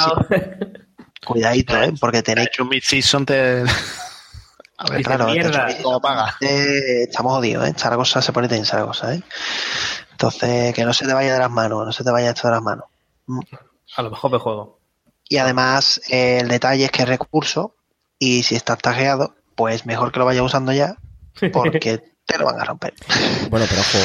Cuidadito, 1.26 1.81
¿eh? 1.82 1.93
Porque 2.01 2.18
He 2.18 2.22
tenéis 2.22 2.48
hecho 2.48 2.62
un 2.64 2.68
mid-season 2.70 3.24
te... 3.26 3.64
Dice, 4.90 5.02
claro, 5.02 5.27
mierda. 5.27 5.66
te- 5.66 5.82
¿Cómo 5.82 6.01
paga? 6.01 6.35
eh, 6.40 7.02
estamos 7.09 7.32
jodidos, 7.35 7.66
¿eh? 7.66 7.70
Esta 7.77 7.90
la 7.90 7.97
cosa 7.97 8.20
se 8.23 8.32
pone 8.32 8.48
tensa 8.48 8.78
la 8.78 8.86
cosa, 8.86 9.15
¿eh? 9.15 9.23
Entonces, 10.12 10.74
que 10.74 10.85
no 10.85 10.93
se 10.93 11.06
te 11.06 11.12
vaya 11.12 11.32
de 11.35 11.39
las 11.39 11.51
manos, 11.51 11.85
no 11.85 11.93
se 11.93 12.05
te 12.05 12.11
vaya 12.11 12.31
esto 12.31 12.48
de 12.48 12.55
las 12.55 12.62
manos. 12.62 12.85
Mm. 13.27 13.40
a 13.97 14.02
lo 14.02 14.11
mejor 14.11 14.31
me 14.32 14.39
juego. 14.39 14.78
Y 15.28 15.39
además, 15.39 16.01
eh, 16.11 16.39
el 16.40 16.48
detalle 16.48 16.85
es 16.85 16.90
que 16.90 17.02
es 17.02 17.09
recurso 17.09 17.74
y 18.19 18.43
si 18.43 18.55
estás 18.55 18.78
tagueado, 18.78 19.35
pues 19.55 19.86
mejor 19.86 20.12
que 20.12 20.19
lo 20.19 20.24
vayas 20.27 20.44
usando 20.44 20.73
ya 20.73 20.97
porque 21.52 21.81
te 22.27 22.39
lo 22.39 22.44
van 22.44 22.61
a 22.61 22.65
romper. 22.65 22.93
Bueno, 23.51 23.66
pero 23.69 23.81
ojo, 23.81 23.98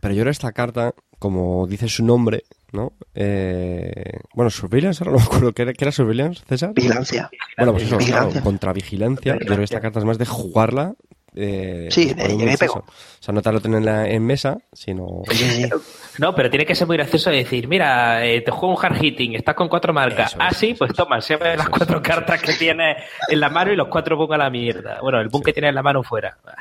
pero 0.00 0.14
yo 0.14 0.20
creo 0.22 0.30
que 0.30 0.30
esta 0.32 0.52
carta, 0.52 0.92
como 1.18 1.66
dice 1.66 1.88
su 1.88 2.04
nombre, 2.04 2.44
¿no? 2.76 2.92
Eh, 3.14 4.20
bueno, 4.34 4.50
Surveillance, 4.50 5.02
ahora 5.02 5.12
no 5.12 5.18
me 5.18 5.24
acuerdo, 5.24 5.52
¿qué 5.52 5.62
era, 5.62 5.72
qué 5.72 5.84
era 5.84 5.92
Surveillance, 5.92 6.44
César? 6.48 6.72
Vigilancia. 6.74 7.28
Bueno, 7.56 7.72
pues 7.72 7.84
eso, 7.84 7.96
Vigilancia. 7.98 8.30
claro, 8.30 8.44
contra 8.44 8.72
vigilancia. 8.72 9.32
Yo 9.34 9.46
creo 9.46 9.58
que 9.58 9.64
esta 9.64 9.80
carta 9.80 9.98
es 9.98 10.04
más 10.04 10.18
de 10.18 10.26
jugarla. 10.26 10.94
Eh, 11.38 11.88
Sí, 11.90 12.14
de 12.14 12.22
exceso. 12.32 12.58
pego. 12.58 12.74
O 12.86 12.92
sea, 13.22 13.34
no 13.34 13.42
te 13.42 13.52
lo 13.52 13.60
tenerla 13.60 14.08
en 14.08 14.24
mesa, 14.24 14.56
sino. 14.72 15.22
Sí, 15.30 15.36
sí. 15.36 15.70
No, 16.18 16.34
pero 16.34 16.48
tiene 16.48 16.64
que 16.64 16.74
ser 16.74 16.86
muy 16.86 16.96
gracioso 16.96 17.28
decir, 17.30 17.68
mira, 17.68 18.24
eh, 18.24 18.40
te 18.40 18.50
juego 18.50 18.74
un 18.74 18.82
hard 18.82 18.96
hitting, 19.02 19.34
estás 19.34 19.54
con 19.54 19.68
cuatro 19.68 19.92
marcas. 19.92 20.30
Eso 20.32 20.38
ah, 20.40 20.50
sí, 20.52 20.68
eso 20.70 20.78
pues 20.78 20.92
es. 20.92 20.96
toma, 20.96 21.20
se 21.20 21.36
ve 21.36 21.54
las 21.56 21.68
cuatro 21.68 22.00
cartas 22.02 22.40
que 22.40 22.54
tienes 22.54 22.96
en 23.28 23.40
la 23.40 23.50
mano 23.50 23.70
y 23.72 23.76
los 23.76 23.88
cuatro 23.88 24.16
ponga 24.16 24.38
la 24.38 24.48
mierda. 24.48 24.98
Bueno, 25.02 25.20
el 25.20 25.28
boom 25.28 25.42
que 25.42 25.52
tienes 25.52 25.68
en 25.70 25.74
la 25.74 25.82
mano 25.82 26.02
fuera. 26.02 26.38
Ah, 26.46 26.54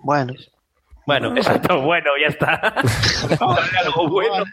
Bueno, 0.00 0.32
Bueno, 1.06 1.28
bueno, 1.30 1.36
exacto, 1.36 1.80
bueno, 1.82 2.10
ya 2.20 2.28
está. 2.28 2.54
Algo 3.84 4.08
bueno. 4.08 4.44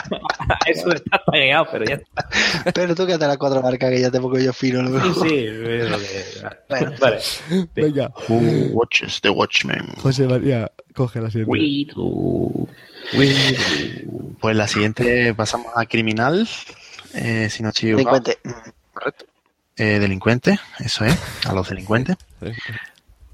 Eso 0.66 0.90
está 0.92 1.22
tagueado, 1.30 1.66
pero 1.70 1.84
ya 1.84 1.94
está. 1.96 2.72
pero 2.74 2.94
tú 2.94 3.06
quédate 3.06 3.26
las 3.26 3.38
cuatro 3.38 3.62
marcas 3.62 3.90
que 3.90 4.00
ya 4.00 4.10
te 4.10 4.20
pongo 4.20 4.38
yo 4.38 4.52
fino. 4.52 4.86
Sí, 5.14 5.28
sí. 5.28 5.46
es 5.46 5.90
lo 5.90 5.98
que- 5.98 6.24
Bueno. 6.68 6.92
Vale. 7.00 7.18
Venga, 7.74 8.10
Who 8.28 8.40
watches 8.72 9.20
the 9.20 9.30
Watchmen? 9.30 9.86
José 9.98 10.26
María, 10.26 10.70
coge 10.94 11.20
la 11.20 11.30
siguiente. 11.30 11.50
Wiru. 11.50 12.68
Wiru. 13.14 14.36
Pues 14.40 14.56
la 14.56 14.66
siguiente 14.68 15.34
pasamos 15.34 15.72
a 15.76 15.84
criminal, 15.86 16.48
eh, 17.14 17.48
si 17.50 17.62
no. 17.62 17.70
Delincuente. 17.72 18.38
Correcto. 18.92 19.24
Eh, 19.76 19.98
delincuente, 19.98 20.58
eso 20.80 21.04
es, 21.04 21.18
a 21.46 21.54
los 21.54 21.68
delincuentes. 21.68 22.16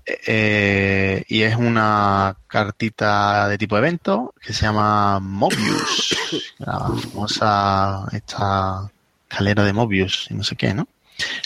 Eh, 0.07 1.24
y 1.28 1.43
es 1.43 1.57
una 1.57 2.37
cartita 2.47 3.49
de 3.49 3.59
tipo 3.59 3.77
evento 3.77 4.33
que 4.41 4.53
se 4.53 4.62
llama 4.66 5.19
Mobius. 5.20 6.16
La 6.59 6.78
famosa 6.81 8.07
esta 8.12 8.89
escalera 9.28 9.65
de 9.65 9.73
Mobius 9.73 10.28
y 10.31 10.35
no 10.35 10.45
sé 10.45 10.55
qué, 10.57 10.73
¿no? 10.74 10.87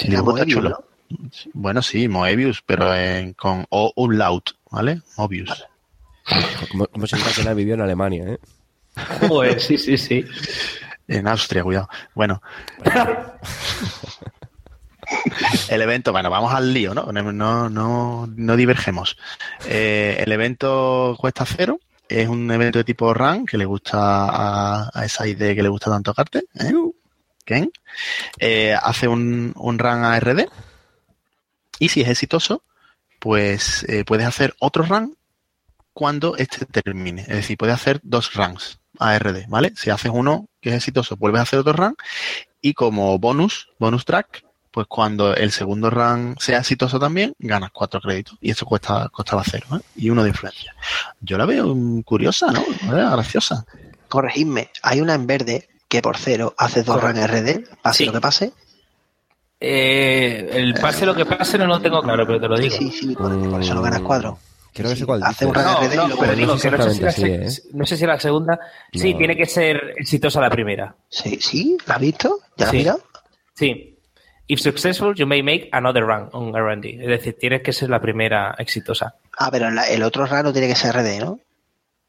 El 0.01 0.11
dibujo 0.11 0.37
está 0.37 0.47
chulo. 0.51 0.70
¿no? 0.70 0.85
Bueno, 1.55 1.81
sí, 1.82 2.07
Moebius, 2.07 2.62
pero 2.65 2.95
en- 2.95 3.32
con 3.32 3.66
O 3.70 3.93
umlaut, 3.97 4.51
¿vale? 4.70 5.01
Mobius. 5.16 5.66
Como, 6.70 6.87
como 6.87 7.07
si 7.07 7.16
nunca 7.16 7.32
que 7.32 7.43
la 7.43 7.55
vivió 7.55 7.74
en 7.74 7.81
Alemania, 7.81 8.24
¿eh? 8.28 8.39
Joder, 9.27 9.61
sí, 9.61 9.78
sí, 9.78 9.97
sí. 9.99 10.24
En 11.09 11.27
Austria, 11.27 11.62
cuidado. 11.65 11.89
Bueno. 12.15 12.41
El 15.69 15.82
evento, 15.82 16.12
bueno, 16.12 16.31
vamos 16.31 16.53
al 16.55 16.73
lío, 16.73 16.95
¿no? 16.95 17.11
No, 17.12 18.27
no, 18.27 18.57
divergemos. 18.57 19.16
Eh, 19.66 20.16
el 20.20 20.32
evento 20.32 21.16
cuesta 21.19 21.45
cero. 21.45 21.78
Es 22.09 22.28
un 22.28 22.51
evento 22.51 22.78
de 22.78 22.85
tipo 22.85 23.15
run 23.15 23.47
que 23.47 23.57
le 23.57 23.65
gusta 23.65 23.99
a, 23.99 24.91
a 24.93 25.05
esa 25.05 25.28
idea 25.28 25.55
que 25.55 25.62
le 25.62 25.69
gusta 25.69 25.91
tanto 25.91 26.11
a 26.11 26.15
Carte. 26.15 26.45
¿eh? 26.59 26.73
Ken. 27.45 27.70
Eh, 28.39 28.74
hace 28.81 29.07
un, 29.07 29.53
un 29.57 29.78
run 29.78 30.05
ARD. 30.05 30.49
Y 31.78 31.89
si 31.89 32.03
es 32.03 32.09
exitoso, 32.09 32.65
pues 33.20 33.85
eh, 33.89 34.05
puedes 34.05 34.27
hacer 34.27 34.55
otro 34.59 34.85
run 34.85 35.16
cuando 35.93 36.37
este 36.37 36.66
termine. 36.66 37.23
Es 37.23 37.28
decir, 37.28 37.57
puedes 37.57 37.74
hacer 37.74 38.01
dos 38.03 38.35
runs 38.35 38.81
ARD, 38.99 39.47
¿vale? 39.49 39.73
Si 39.77 39.91
haces 39.91 40.11
uno 40.12 40.49
que 40.61 40.70
es 40.70 40.77
exitoso, 40.77 41.16
vuelves 41.16 41.41
a 41.41 41.43
hacer 41.43 41.61
otro 41.61 41.73
run 41.73 41.97
y 42.61 42.74
como 42.74 43.19
bonus, 43.19 43.70
bonus 43.78 44.05
track, 44.05 44.45
pues 44.70 44.86
cuando 44.86 45.34
el 45.34 45.51
segundo 45.51 45.90
run 45.90 46.36
sea 46.38 46.59
exitoso 46.59 46.98
también, 46.98 47.34
ganas 47.38 47.70
cuatro 47.72 48.01
créditos 48.01 48.36
y 48.40 48.51
eso 48.51 48.64
cuesta 48.66 49.09
costaba 49.10 49.42
cero, 49.44 49.66
¿eh? 49.76 49.80
Y 49.97 50.10
uno 50.10 50.22
de 50.22 50.28
influencia. 50.30 50.74
Yo 51.20 51.36
la 51.38 51.47
veo 51.47 51.74
mm, 51.74 52.02
curiosa, 52.02 52.52
¿no? 52.52 52.60
¿Eh? 52.60 53.10
Graciosa. 53.10 53.64
Corregidme, 54.09 54.70
hay 54.82 55.01
una 55.01 55.14
en 55.14 55.26
verde 55.26 55.68
que 55.88 56.02
por 56.02 56.16
cero 56.16 56.55
hace 56.56 56.82
dos 56.82 56.98
Correcto. 57.01 57.26
rangs 57.26 57.64
RD, 57.66 57.76
pase 57.82 57.98
Sí. 57.98 58.06
lo 58.06 58.12
que 58.12 58.20
pase. 58.20 58.52
Eh, 59.62 60.48
el 60.52 60.74
pase 60.74 61.05
lo 61.05 61.14
que 61.14 61.26
pase 61.26 61.59
no 61.59 61.66
lo 61.66 61.80
tengo 61.80 62.01
claro, 62.02 62.26
pero 62.26 62.40
te 62.40 62.48
lo 62.48 62.56
digo. 62.59 62.74
sí, 62.76 62.90
sí, 62.90 63.14
por, 63.14 63.51
por 63.51 63.60
eso 63.60 63.74
no 63.74 63.82
ganas 63.82 64.01
cuatro. 64.01 64.38
Creo 64.72 64.88
que 64.90 64.97
sé 64.97 65.05
cuál 65.05 65.22
hace 65.24 65.44
un 65.47 65.52
No, 65.52 65.60
RD 65.80 65.92
y 65.92 65.97
no, 65.97 66.16
pero 66.16 66.32
el 66.32 66.38
digo 66.38 66.55
no 66.55 66.60
que 66.60 66.70
no 66.70 66.82
sé, 66.84 66.94
si 67.12 67.22
la, 67.26 67.51
no 67.74 67.86
sé 67.86 67.97
si 67.97 68.06
la 68.06 68.20
segunda. 68.20 68.59
Sí, 68.92 69.12
No. 69.12 69.18
tiene 69.18 69.36
que 69.36 69.47
ser 69.47 69.94
exitosa 69.98 70.40
la 70.40 70.48
primera. 70.48 70.94
Sí, 71.09 71.38
sí, 71.40 71.76
¿la 71.86 71.97
has 71.97 72.01
visto? 72.01 72.38
¿Ya 72.56 72.64
la 72.64 72.64
has 72.66 72.70
Sí. 72.70 72.76
mirado? 72.78 73.02
Sí. 73.55 73.89
If 74.52 74.60
successful, 74.60 75.14
you 75.14 75.27
may 75.27 75.43
make 75.43 75.68
another 75.72 76.05
run 76.05 76.28
on 76.32 76.55
R&D. 76.56 76.98
Es 77.01 77.06
decir, 77.06 77.36
tienes 77.39 77.62
que 77.62 77.72
ser 77.72 77.89
la 77.89 78.01
primera 78.01 78.55
exitosa. 78.59 79.14
Ah, 79.39 79.48
pero 79.51 79.70
la- 79.70 79.89
el 79.89 80.02
otro 80.02 80.27
run 80.27 80.43
no 80.43 80.52
tiene 80.52 80.66
que 80.68 80.74
ser 80.74 80.93
RD, 80.94 81.20
¿no? 81.20 81.39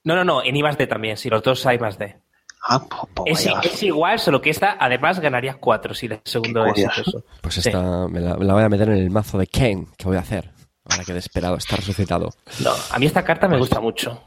No, 0.04 0.16
no, 0.16 0.24
no, 0.24 0.44
en 0.44 0.56
I 0.56 0.64
más 0.64 0.78
D 0.78 0.88
también. 0.88 1.18
Si 1.18 1.30
los 1.30 1.44
dos 1.44 1.64
hay 1.68 1.78
más 1.78 2.00
D. 2.00 2.18
Ah, 2.68 2.80
pues, 2.90 3.02
pues 3.16 3.46
Es, 3.46 3.66
es 3.74 3.84
igual, 3.84 4.18
solo 4.20 4.42
que 4.42 4.50
esta, 4.50 4.76
además, 4.80 5.20
ganarías 5.20 5.58
cuatro 5.58 5.94
si 5.94 6.08
el 6.08 6.20
segundo 6.26 6.66
es 6.66 6.84
exitoso. 6.84 7.24
Pues 7.42 7.56
Sí. 7.56 7.70
esta 7.70 8.08
me, 8.08 8.20
la, 8.20 8.36
me 8.38 8.46
la 8.46 8.54
voy 8.54 8.64
a 8.64 8.70
meter 8.70 8.90
en 8.90 8.98
el 8.98 9.10
mazo 9.12 9.38
de 9.38 9.46
Ken, 9.48 9.88
que 9.98 10.06
voy 10.06 10.18
a 10.18 10.22
hacer. 10.22 10.52
Ahora 10.86 11.04
que 11.06 11.12
he 11.12 11.18
esperado, 11.18 11.56
está 11.58 11.76
resucitado. 11.76 12.30
No, 12.64 12.72
a 12.92 12.98
mí 13.00 13.06
esta 13.06 13.24
carta 13.24 13.48
me 13.48 13.58
gusta 13.60 13.80
mucho. 13.80 14.24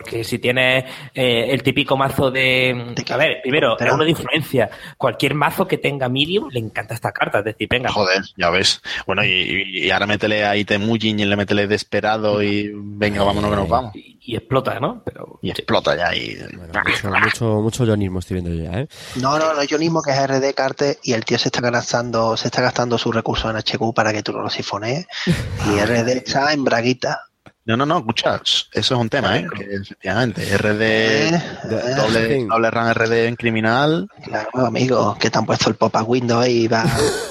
Porque 0.00 0.24
si 0.24 0.38
tienes 0.38 0.84
eh, 1.14 1.48
el 1.50 1.62
típico 1.62 1.94
mazo 1.94 2.30
de. 2.30 2.94
A 3.10 3.16
ver, 3.18 3.40
primero, 3.42 3.78
es 3.78 3.92
uno 3.92 4.02
de 4.02 4.10
influencia. 4.10 4.70
Cualquier 4.96 5.34
mazo 5.34 5.68
que 5.68 5.76
tenga 5.76 6.08
medium 6.08 6.48
le 6.50 6.58
encanta 6.58 6.94
esta 6.94 7.12
carta. 7.12 7.40
Es 7.40 7.44
decir, 7.44 7.68
venga, 7.68 7.92
Joder, 7.92 8.22
ya 8.34 8.48
ves. 8.48 8.80
Bueno, 9.06 9.22
y, 9.24 9.90
ahora 9.90 10.06
métele 10.06 10.46
ahí 10.46 10.64
Temujin 10.64 11.20
y 11.20 11.26
le 11.26 11.36
métele 11.36 11.66
Desperado 11.66 12.42
y 12.42 12.72
venga, 12.74 13.22
vámonos 13.24 13.50
que 13.50 13.56
nos 13.56 13.68
vamos. 13.68 13.94
y, 13.94 14.18
y 14.22 14.36
explota, 14.36 14.80
¿no? 14.80 15.02
Pero. 15.04 15.38
Y 15.42 15.50
explota 15.50 15.94
ya 15.94 16.14
y... 16.14 16.36
Bueno, 16.56 16.72
mucho, 16.86 17.10
mucho, 17.10 17.44
mucho 17.60 17.84
yonismo 17.84 18.20
estoy 18.20 18.40
viendo 18.40 18.54
yo 18.54 18.70
ya, 18.70 18.80
¿eh? 18.80 18.88
No, 19.16 19.38
no, 19.38 19.52
no, 19.52 19.62
yo 19.64 19.78
mismo 19.78 20.02
que 20.02 20.12
es 20.12 20.26
RD 20.26 20.54
Carte 20.54 20.98
y 21.02 21.12
el 21.12 21.24
tío 21.26 21.38
se 21.38 21.48
está 21.48 21.60
gastando, 21.60 22.36
se 22.38 22.48
está 22.48 22.62
gastando 22.62 22.96
sus 22.96 23.14
recursos 23.14 23.50
en 23.50 23.56
HQ 23.56 23.94
para 23.94 24.12
que 24.12 24.22
tú 24.22 24.32
no 24.32 24.40
lo 24.40 24.48
sifonees. 24.48 25.06
Y 25.26 25.78
RD 25.78 26.08
está 26.08 26.52
en 26.52 26.64
braguita. 26.64 27.29
No, 27.66 27.76
no, 27.76 27.84
no, 27.86 27.98
escucha, 27.98 28.36
eso 28.36 28.68
es 28.72 28.90
un 28.90 29.08
tema, 29.10 29.36
¿eh? 29.36 29.46
Que 29.54 29.74
efectivamente, 29.74 30.42
RD, 30.56 30.80
Eh, 30.82 31.42
de- 31.64 31.76
eh, 31.76 31.94
doble, 31.94 32.44
doble 32.46 32.70
run 32.70 32.94
RD 32.94 33.26
en 33.28 33.36
criminal, 33.36 34.08
Claro, 34.24 34.66
amigo, 34.66 35.16
que 35.20 35.30
te 35.30 35.38
han 35.38 35.46
puesto 35.46 35.68
el 35.68 35.76
pop-up 35.76 36.08
window 36.08 36.40
ahí 36.40 36.66
va 36.68 36.82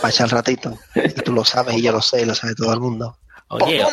a 0.03 0.09
echar 0.09 0.25
el 0.27 0.31
ratito. 0.31 0.77
Y 0.95 1.09
tú 1.23 1.33
lo 1.33 1.43
sabes 1.43 1.75
y 1.77 1.81
yo 1.81 1.91
lo 1.91 2.01
sé 2.01 2.21
y 2.21 2.25
lo 2.25 2.35
sabe 2.35 2.53
todo 2.55 2.71
el 2.73 2.79
mundo. 2.79 3.17
Oye, 3.49 3.83
o, 3.83 3.89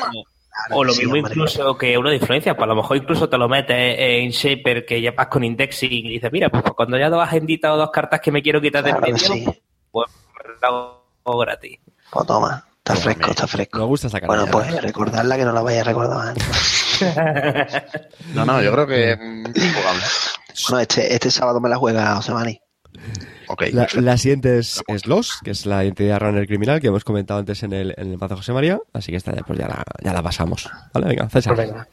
o 0.79 0.85
lo 0.85 0.93
sí, 0.93 1.01
mismo 1.07 1.17
incluso 1.17 1.77
que 1.79 1.97
uno 1.97 2.11
de 2.11 2.17
influencia, 2.17 2.55
pues 2.55 2.65
a 2.65 2.69
lo 2.69 2.77
mejor 2.77 2.99
incluso 2.99 3.29
te 3.31 3.39
lo 3.39 3.49
metes 3.49 3.97
en 3.99 4.31
Shaper 4.31 4.85
que 4.85 5.01
ya 5.01 5.13
vas 5.13 5.29
con 5.29 5.43
indexing 5.43 5.91
y 5.91 6.11
dices, 6.11 6.31
mira, 6.31 6.51
pues 6.51 6.63
cuando 6.77 6.99
ya 6.99 7.09
dos 7.09 7.27
has 7.27 7.33
editado 7.33 7.79
dos 7.79 7.91
cartas 7.91 8.21
que 8.21 8.31
me 8.31 8.43
quiero 8.43 8.61
quitar 8.61 8.85
de 8.85 8.91
Claro 8.91 9.07
que 9.07 9.13
medio, 9.15 9.27
sí. 9.27 9.47
pues 9.91 10.11
lo 10.63 11.03
hago 11.25 11.39
gratis. 11.39 11.79
Pues 12.11 12.27
toma, 12.27 12.65
está 12.87 12.95
Toma, 12.95 13.05
fresco, 13.05 13.31
está 13.31 13.43
Me 13.43 13.49
fresco. 13.49 13.87
gusta 13.87 14.07
esta 14.07 14.21
carta. 14.21 14.35
Bueno, 14.35 14.51
pues 14.51 14.83
recordarla 14.83 15.37
que 15.37 15.45
no 15.45 15.53
la 15.53 15.63
vaya 15.63 15.81
a 15.81 15.85
recordar 15.85 16.35
más. 16.37 16.37
No, 18.35 18.47
no, 18.47 18.63
yo 18.63 18.73
creo 18.73 18.87
que 18.87 19.17
mm. 19.21 19.45
Bueno, 20.69 20.81
este, 20.81 21.13
este 21.15 21.31
sábado 21.31 21.61
me 21.61 21.69
la 21.69 21.77
juega 21.77 22.17
José 22.17 22.33
Mani. 22.33 22.59
Ok, 23.49 23.65
La, 23.73 23.87
la 23.93 24.17
siguiente 24.17 24.59
es, 24.59 24.83
es 24.87 25.07
Los, 25.07 25.41
que 25.45 25.51
es 25.51 25.67
la 25.67 25.85
identidad 25.85 26.21
runner 26.21 26.47
criminal 26.47 26.81
que 26.81 26.87
hemos 26.87 27.05
comentado 27.05 27.39
antes 27.39 27.63
en 27.63 27.73
el, 27.75 27.95
en 27.99 28.13
el 28.13 28.19
mazo 28.19 28.37
José 28.37 28.53
María. 28.53 28.81
Así 28.95 29.13
que 29.13 29.19
esta 29.19 29.35
ya, 29.35 29.43
pues 29.43 29.59
ya 29.59 29.69
la, 29.69 29.85
ya 30.03 30.13
la 30.15 30.23
pasamos. 30.23 30.69
Vale, 30.95 31.09
venga, 31.09 31.29
César. 31.29 31.55
Pues 31.55 31.69
venga. 31.69 31.87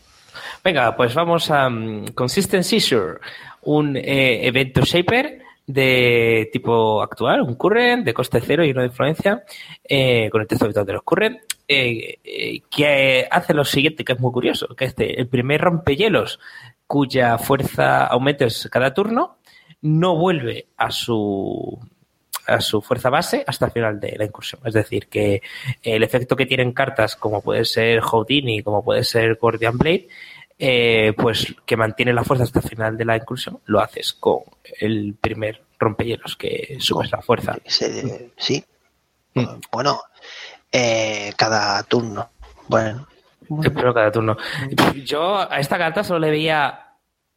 Venga, 0.64 0.96
pues 0.96 1.14
vamos 1.14 1.52
a 1.52 1.68
um, 1.68 2.06
Consistent 2.16 2.64
Seizure, 2.64 3.20
un 3.64 3.98
eh, 3.98 4.48
evento 4.48 4.82
Shaper 4.86 5.43
de 5.74 6.50
tipo 6.54 7.02
actual, 7.02 7.42
un 7.42 7.56
current 7.56 8.06
de 8.06 8.14
coste 8.14 8.40
cero 8.42 8.64
y 8.64 8.72
uno 8.72 8.82
de 8.82 8.88
influencia, 8.88 9.44
eh, 9.84 10.30
con 10.30 10.42
el 10.42 10.48
texto 10.48 10.66
habitual 10.66 10.86
de 10.86 10.94
los 10.94 11.04
current, 11.04 11.40
eh, 11.68 12.20
eh, 12.24 12.62
que 12.70 13.28
hace 13.30 13.54
lo 13.54 13.66
siguiente, 13.66 14.06
que 14.06 14.14
es 14.14 14.20
muy 14.20 14.32
curioso, 14.32 14.68
que 14.76 14.86
este, 14.86 15.20
el 15.20 15.28
primer 15.28 15.62
rompehielos 15.62 16.40
cuya 16.86 17.38
fuerza 17.38 18.06
aumenta 18.06 18.46
cada 18.70 18.94
turno, 18.94 19.38
no 19.82 20.16
vuelve 20.16 20.68
a 20.78 20.92
su 20.92 21.80
a 22.46 22.60
su 22.60 22.82
fuerza 22.82 23.10
base 23.10 23.44
hasta 23.48 23.68
el 23.68 23.72
final 23.72 24.00
de 24.02 24.16
la 24.18 24.26
incursión. 24.26 24.62
Es 24.66 24.74
decir, 24.74 25.08
que 25.08 25.42
el 25.82 26.04
efecto 26.04 26.36
que 26.36 26.46
tienen 26.46 26.74
cartas 26.74 27.16
como 27.16 27.42
puede 27.42 27.64
ser 27.64 28.02
Houdini, 28.02 28.62
como 28.62 28.84
puede 28.84 29.06
ser 29.06 29.36
Guardian 29.36 29.78
Blade, 29.78 30.08
eh, 30.60 31.14
pues 31.18 31.56
que 31.66 31.78
mantiene 31.78 32.14
la 32.14 32.24
fuerza 32.24 32.44
hasta 32.44 32.60
el 32.60 32.70
final 32.70 32.98
de 32.98 33.06
la 33.06 33.18
incursión, 33.18 33.60
lo 33.66 33.80
haces 33.80 34.14
con 34.14 34.40
el 34.80 35.16
primer 35.20 35.64
rompehielos 35.80 36.36
que 36.36 36.78
subes 36.80 37.12
la 37.12 37.22
fuerza. 37.22 37.58
Sí. 37.66 38.64
Mm. 39.34 39.46
Bueno, 39.72 40.00
eh, 40.72 41.34
cada 41.36 41.84
turno. 41.84 42.30
Bueno, 42.68 43.08
El 43.50 43.72
primero 43.72 43.94
cada 43.94 44.12
turno. 44.12 44.38
Yo 45.04 45.40
a 45.40 45.60
esta 45.60 45.78
carta 45.78 46.04
solo 46.04 46.20
le 46.20 46.32
veía 46.32 46.88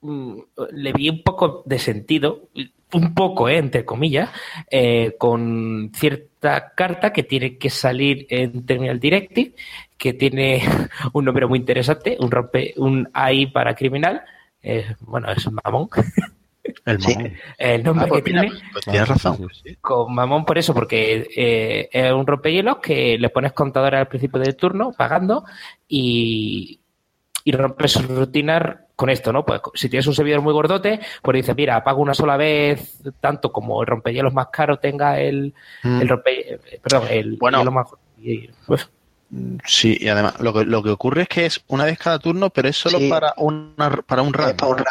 mm, 0.00 0.38
le 0.72 0.92
vi 0.92 1.08
un 1.08 1.22
poco 1.22 1.62
de 1.66 1.78
sentido. 1.78 2.48
un 2.92 3.14
poco, 3.14 3.48
eh, 3.48 3.58
entre 3.58 3.84
comillas, 3.84 4.30
eh, 4.70 5.16
con 5.18 5.90
cierta 5.94 6.72
carta 6.74 7.12
que 7.12 7.24
tiene 7.24 7.58
que 7.58 7.68
salir 7.68 8.26
en 8.30 8.64
Terminal 8.64 9.00
Directive, 9.00 9.54
que 9.96 10.12
tiene 10.14 10.62
un 11.12 11.24
número 11.24 11.48
muy 11.48 11.58
interesante, 11.58 12.16
un 12.20 12.30
rompe, 12.30 12.74
un 12.76 13.08
AI 13.12 13.46
para 13.46 13.74
criminal. 13.74 14.22
eh, 14.62 14.84
bueno, 15.00 15.30
es 15.30 15.48
mamón. 15.50 15.88
El 16.84 17.00
Sí. 17.00 17.14
El 17.58 17.84
nombre 17.84 18.06
Ah, 18.06 18.08
pues 18.08 18.22
que 18.24 18.30
mira, 18.30 18.40
tiene. 18.42 18.58
pues 18.72 18.84
tienes 18.84 19.08
razón. 19.08 19.36
Pues 19.38 19.62
sí. 19.64 19.76
Con 19.80 20.12
mamón 20.12 20.44
por 20.44 20.58
eso, 20.58 20.74
porque 20.74 21.26
eh, 21.36 21.88
es 21.92 22.12
un 22.12 22.26
rompehielos 22.26 22.78
que 22.78 23.16
le 23.18 23.28
pones 23.30 23.52
contadores 23.52 24.00
al 24.00 24.08
principio 24.08 24.40
del 24.40 24.56
turno, 24.56 24.92
pagando, 24.92 25.44
y, 25.88 26.80
y 27.44 27.52
rompes 27.52 27.92
sus 27.92 28.06
rutinas 28.08 28.78
con 28.96 29.10
esto, 29.10 29.32
¿no? 29.32 29.44
Pues 29.44 29.60
si 29.74 29.88
tienes 29.88 30.06
un 30.08 30.14
servidor 30.14 30.40
muy 30.42 30.52
gordote, 30.52 30.98
pues 31.22 31.36
dices, 31.36 31.54
mira, 31.54 31.82
pago 31.84 32.02
una 32.02 32.14
sola 32.14 32.36
vez, 32.36 33.00
tanto 33.20 33.52
como 33.52 33.80
el 33.82 33.86
rompehielos 33.86 34.32
más 34.34 34.48
caro 34.48 34.78
tenga 34.78 35.20
el, 35.20 35.54
Mm. 35.84 36.00
el 36.00 36.08
rompe, 36.08 36.58
perdón, 36.82 37.02
el 37.10 37.36
Bueno. 37.36 37.58
hielo 37.58 37.70
más 37.70 37.86
y, 38.20 38.48
pues, 38.66 38.90
Sí, 39.64 39.96
y 40.00 40.08
además 40.08 40.38
lo 40.40 40.52
que, 40.52 40.64
lo 40.64 40.82
que 40.82 40.90
ocurre 40.90 41.22
es 41.22 41.28
que 41.28 41.46
es 41.46 41.60
una 41.66 41.84
vez 41.84 41.98
cada 41.98 42.18
turno, 42.18 42.50
pero 42.50 42.68
es 42.68 42.76
solo 42.76 42.98
Sí. 42.98 43.08
para, 43.08 43.34
una, 43.38 43.90
para 44.06 44.22
un 44.22 44.32
run. 44.32 44.48
Es 44.50 44.54
para 44.54 44.70
un 44.72 44.78
run. 44.78 44.86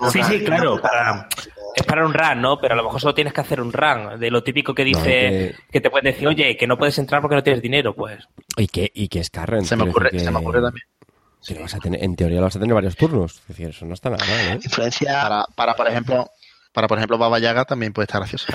Para- 0.00 0.10
Sí, 0.12 0.22
sí, 0.22 0.44
claro, 0.44 0.80
para- 0.80 1.28
es 1.74 1.82
para 1.84 2.04
un 2.06 2.14
run, 2.14 2.40
¿no? 2.40 2.58
Pero 2.60 2.74
a 2.74 2.76
lo 2.76 2.84
mejor 2.84 3.00
solo 3.00 3.14
tienes 3.14 3.32
que 3.32 3.40
hacer 3.40 3.60
un 3.60 3.72
run, 3.72 4.18
de 4.20 4.30
lo 4.30 4.42
típico 4.44 4.74
que 4.74 4.84
dice, 4.84 5.02
que- 5.02 5.54
que 5.72 5.80
te 5.80 5.90
pueden 5.90 6.12
decir, 6.12 6.28
oye, 6.28 6.56
que 6.56 6.66
no 6.68 6.78
puedes 6.78 6.96
entrar 6.98 7.20
porque 7.20 7.34
no 7.36 7.42
tienes 7.42 7.60
dinero, 7.62 7.94
pues. 7.94 8.22
Y 8.56 8.68
que, 8.68 8.90
y 8.94 9.08
que 9.08 9.18
es 9.20 9.30
Carren. 9.30 9.64
Se 9.64 9.74
me 9.76 9.88
ocurre, 9.90 10.10
se 10.10 10.30
me 10.30 10.38
que- 10.38 10.44
ocurre 10.46 10.62
también. 10.62 10.84
lo 11.48 11.60
vas 11.62 11.74
a 11.74 11.78
tener- 11.78 12.04
en 12.04 12.14
teoría 12.16 12.38
lo 12.38 12.44
vas 12.44 12.56
a 12.56 12.60
tener 12.60 12.74
varios 12.74 12.96
turnos. 12.96 13.36
Es 13.40 13.48
decir, 13.48 13.68
eso 13.70 13.84
no 13.86 13.94
está 13.94 14.10
nada 14.10 14.24
mal, 14.24 14.56
¿eh? 14.56 14.60
Influencia 14.62 15.20
Para, 15.22 15.44
para, 15.56 15.74
por 15.74 15.88
ejemplo, 15.88 16.30
para, 16.72 16.86
por 16.86 16.98
ejemplo, 16.98 17.18
Baba 17.18 17.38
Yaga 17.40 17.64
también 17.64 17.92
puede 17.92 18.04
estar 18.04 18.20
gracioso. 18.20 18.46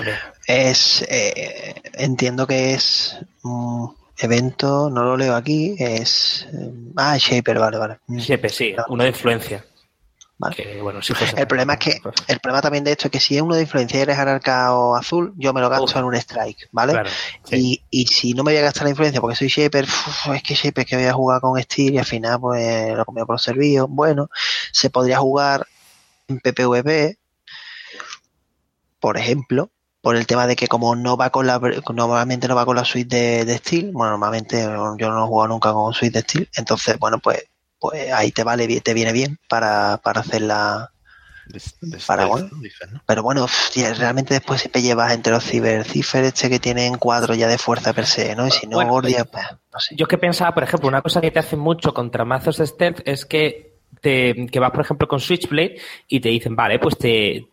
es, 0.48 1.02
eh, 1.10 1.74
entiendo 1.96 2.48
que 2.48 2.74
es 2.74 3.18
un 3.44 3.96
evento, 4.18 4.90
no 4.90 5.04
lo 5.04 5.18
leo 5.18 5.36
aquí, 5.36 5.76
es... 5.78 6.48
eh, 6.54 6.72
ah, 6.96 7.18
Shaper, 7.18 7.60
vale, 7.60 7.78
vale. 7.78 8.00
Mm. 8.08 8.20
Siempre, 8.20 8.50
sí, 8.50 8.76
uno 8.88 9.04
de 9.04 9.10
influencia. 9.10 9.66
Vale. 10.38 10.54
Que, 10.58 10.82
bueno, 10.82 11.02
sí 11.02 11.14
fuese- 11.14 11.38
El 11.40 11.48
problema 11.48 11.74
es 11.76 11.80
que 11.80 12.02
el 12.28 12.40
problema 12.42 12.62
también 12.62 12.84
de 12.84 12.92
esto 12.92 13.08
es 13.08 13.12
que 13.12 13.22
si 13.22 13.38
es 13.38 13.42
uno 13.42 13.56
de 13.56 13.62
influencia 13.62 13.98
y 14.00 14.02
eres 14.02 14.18
anarca 14.18 14.74
o 14.76 14.94
azul, 14.98 15.34
yo 15.38 15.54
me 15.54 15.62
lo 15.62 15.70
gasto 15.70 15.86
Uf. 15.86 15.96
en 15.96 16.04
un 16.04 16.14
strike, 16.16 16.68
¿vale? 16.74 16.92
Claro, 16.92 17.10
sí. 17.46 17.82
Y, 17.90 18.02
y 18.02 18.08
si 18.08 18.34
no 18.34 18.44
me 18.44 18.52
voy 18.52 18.58
a 18.60 18.64
gastar 18.64 18.84
la 18.84 18.90
influencia 18.90 19.22
porque 19.22 19.38
soy 19.38 19.48
Shaper, 19.48 19.86
uf, 19.86 20.28
es 20.36 20.44
que 20.44 20.54
Shaper 20.56 20.86
que 20.86 20.98
voy 20.98 21.06
a 21.06 21.14
jugar 21.14 21.40
con 21.40 21.62
Steel 21.62 21.94
y 21.94 21.98
al 22.00 22.06
final 22.06 22.38
pues 22.42 22.94
lo 22.98 23.06
comía 23.06 23.26
por 23.26 23.36
los 23.36 23.44
servicios. 23.44 23.88
Bueno, 23.90 24.30
se 24.74 24.90
podría 24.90 25.20
jugar 25.20 25.68
en 26.28 26.42
PPVP, 26.42 27.18
por 29.00 29.18
ejemplo, 29.18 29.70
por 30.06 30.16
el 30.18 30.28
tema 30.28 30.46
de 30.46 30.56
que 30.56 30.68
como 30.68 30.96
no 30.96 31.18
va 31.18 31.32
con 31.32 31.48
la 31.48 31.60
normalmente 31.92 32.48
no 32.48 32.54
va 32.56 32.64
con 32.64 32.76
la 32.76 32.86
suite 32.86 33.16
de, 33.16 33.46
de 33.46 33.58
Steel, 33.58 33.92
bueno, 33.92 34.12
normalmente 34.12 34.62
yo 34.62 35.10
no 35.10 35.24
he 35.24 35.28
jugado 35.28 35.48
nunca 35.48 35.74
con 35.74 35.96
suite 35.96 36.20
de 36.20 36.22
Steel, 36.22 36.50
entonces 36.56 37.00
bueno 37.00 37.18
pues 37.18 37.44
pues 37.80 38.12
ahí 38.14 38.32
te 38.32 38.44
vale 38.44 38.68
bien- 38.68 38.82
te 38.82 38.94
viene 38.94 39.12
bien 39.12 39.40
para, 39.50 39.98
para 40.04 40.22
hacer 40.22 40.44
la 40.44 40.92
De- 41.48 41.60
de- 41.82 41.98
Para 42.06 42.26
bueno. 42.28 42.50
pero 43.08 43.24
bueno, 43.24 43.48
realmente 43.98 44.36
después 44.36 44.62
siempre 44.62 44.84
llevas 44.84 45.12
entre 45.12 45.34
los 45.34 45.44
ciber 45.44 45.84
cifer 45.86 46.24
este 46.24 46.50
que 46.52 46.60
tienen 46.60 47.00
cuatro 47.00 47.34
ya 47.34 47.48
de 47.48 47.58
fuerza 47.58 47.92
per 47.94 48.06
se, 48.06 48.36
¿no? 48.36 48.46
Y 48.46 48.52
si 48.52 48.68
no, 48.68 48.78
Bueno, 48.78 48.92
Gordia, 48.92 49.26
pues, 49.26 49.44
no 49.74 49.80
sé. 49.80 49.96
Yo 49.96 50.06
que 50.08 50.20
pensaba, 50.20 50.54
por 50.54 50.62
ejemplo, 50.64 50.88
una 50.88 51.02
cosa 51.02 51.20
que 51.20 51.32
te 51.32 51.40
hace 51.40 51.56
mucho 51.56 51.96
contra 51.96 52.26
mazos 52.26 52.58
de 52.58 52.68
stealth 52.68 53.02
es 53.06 53.26
que 53.26 53.75
te, 54.06 54.46
que 54.52 54.60
vas, 54.60 54.70
por 54.70 54.82
ejemplo, 54.82 55.08
con 55.08 55.20
Switchblade 55.20 55.78
y 56.08 56.20
te 56.20 56.30
dicen, 56.30 56.56
vale, 56.56 56.78
pues 56.78 56.96
te, 57.00 57.48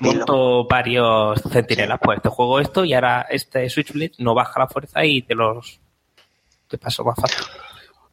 monto 0.00 0.66
varios 0.66 1.42
centinelas, 1.42 1.98
pues 2.02 2.22
te 2.22 2.30
juego 2.30 2.58
esto 2.58 2.86
y 2.86 2.94
ahora 2.94 3.26
este 3.28 3.68
Switchblade 3.68 4.12
no 4.18 4.34
baja 4.34 4.60
la 4.60 4.66
fuerza 4.66 5.04
y 5.04 5.20
te 5.20 5.34
los 5.34 5.78
te 6.68 6.78
paso 6.78 7.04
más 7.04 7.16
fácil. 7.20 7.44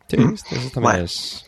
Sí, 0.08 0.18
esto, 0.34 0.56
eso 0.56 0.70
también 0.72 0.92
Bueno. 0.92 1.06
es. 1.06 1.46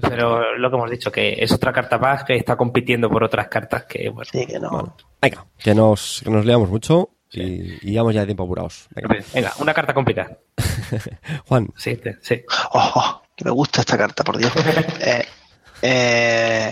Pero 0.00 0.56
lo 0.56 0.70
que 0.70 0.76
hemos 0.76 0.90
dicho, 0.90 1.10
que 1.10 1.34
es 1.38 1.50
otra 1.52 1.72
carta 1.72 1.98
más 1.98 2.22
que 2.22 2.36
está 2.36 2.56
compitiendo 2.56 3.10
por 3.10 3.24
otras 3.24 3.48
cartas 3.48 3.84
que, 3.84 4.08
bueno, 4.08 4.30
Sí, 4.32 4.46
que 4.46 4.60
no. 4.60 4.70
Bueno, 4.70 4.96
venga, 5.20 5.44
que 5.58 5.74
nos, 5.74 6.20
que 6.22 6.30
nos 6.30 6.44
leamos 6.46 6.68
mucho 6.70 7.10
y, 7.32 7.90
y 7.90 7.96
vamos 7.96 8.14
ya 8.14 8.20
de 8.20 8.26
tiempo 8.26 8.44
apurados. 8.44 8.86
Venga. 8.94 9.16
venga, 9.34 9.52
una 9.58 9.74
carta 9.74 9.92
complicada. 9.92 10.38
Juan, 11.48 11.68
Sí, 11.76 11.98
sí. 12.22 12.42
Oh, 12.72 12.92
oh, 12.94 13.22
que 13.36 13.44
me 13.44 13.50
gusta 13.50 13.80
esta 13.80 13.98
carta, 13.98 14.22
por 14.22 14.38
Dios. 14.38 14.52
eh, 15.00 15.24
eh, 15.82 16.70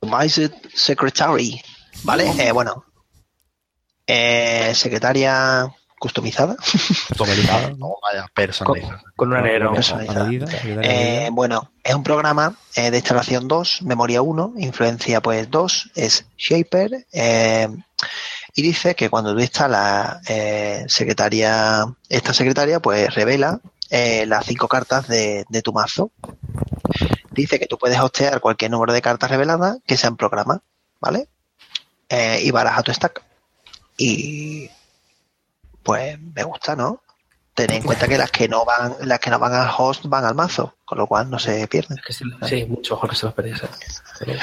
Customized 0.00 0.52
Secretary, 0.74 1.60
¿vale? 2.02 2.30
Eh, 2.38 2.52
bueno, 2.52 2.84
eh, 4.06 4.72
secretaria 4.74 5.66
customizada. 5.98 6.56
personalizada. 7.08 7.70
No, 7.78 7.94
vaya, 8.02 8.22
Con, 8.22 8.30
personalizado. 8.34 9.00
con 9.16 9.28
un 9.30 9.36
anero. 9.36 9.72
Personalizada. 9.72 10.30
Eh, 10.82 11.28
bueno, 11.32 11.70
es 11.82 11.94
un 11.94 12.02
programa 12.02 12.54
eh, 12.76 12.90
de 12.90 12.98
instalación 12.98 13.48
2, 13.48 13.82
memoria 13.82 14.20
1, 14.20 14.54
influencia 14.58 15.20
pues 15.22 15.50
2, 15.50 15.90
es 15.94 16.26
Shaper. 16.36 17.06
eh, 17.12 17.68
y 18.56 18.62
dice 18.62 18.94
que 18.94 19.10
cuando 19.10 19.34
tú 19.34 19.40
instalas 19.40 20.18
eh, 20.28 20.84
secretaria, 20.86 21.86
esta 22.08 22.32
secretaria, 22.32 22.78
pues 22.78 23.12
revela 23.12 23.58
eh, 23.90 24.26
las 24.26 24.44
cinco 24.46 24.68
cartas 24.68 25.08
de, 25.08 25.44
de 25.48 25.62
tu 25.62 25.72
mazo. 25.72 26.12
Dice 27.30 27.58
que 27.58 27.66
tú 27.66 27.78
puedes 27.78 27.98
hostear 27.98 28.40
cualquier 28.40 28.70
número 28.70 28.92
de 28.92 29.02
cartas 29.02 29.30
reveladas 29.30 29.78
que 29.86 29.96
sean 29.96 30.16
programa, 30.16 30.60
¿vale? 31.00 31.28
Eh, 32.08 32.40
y 32.42 32.50
baraja 32.50 32.82
tu 32.82 32.92
stack. 32.92 33.22
Y 33.96 34.70
pues 35.82 36.18
me 36.20 36.42
gusta, 36.44 36.76
¿no? 36.76 37.00
Ten 37.54 37.70
en 37.70 37.82
cuenta 37.84 38.08
que 38.08 38.18
las 38.18 38.30
que 38.32 38.48
no 38.48 38.64
van, 38.64 38.96
las 39.02 39.20
que 39.20 39.30
no 39.30 39.38
van 39.38 39.54
al 39.54 39.70
host 39.76 40.06
van 40.06 40.24
al 40.24 40.34
mazo, 40.34 40.74
con 40.84 40.98
lo 40.98 41.06
cual 41.06 41.30
no 41.30 41.38
se 41.38 41.68
pierden. 41.68 42.00
Que 42.04 42.12
sí, 42.12 42.24
sí, 42.48 42.64
mucho 42.66 42.94
mejor 42.94 43.10
que 43.10 43.16
se 43.16 43.26
los 43.26 43.34
perdiese. 43.34 43.68
Pero- 44.18 44.40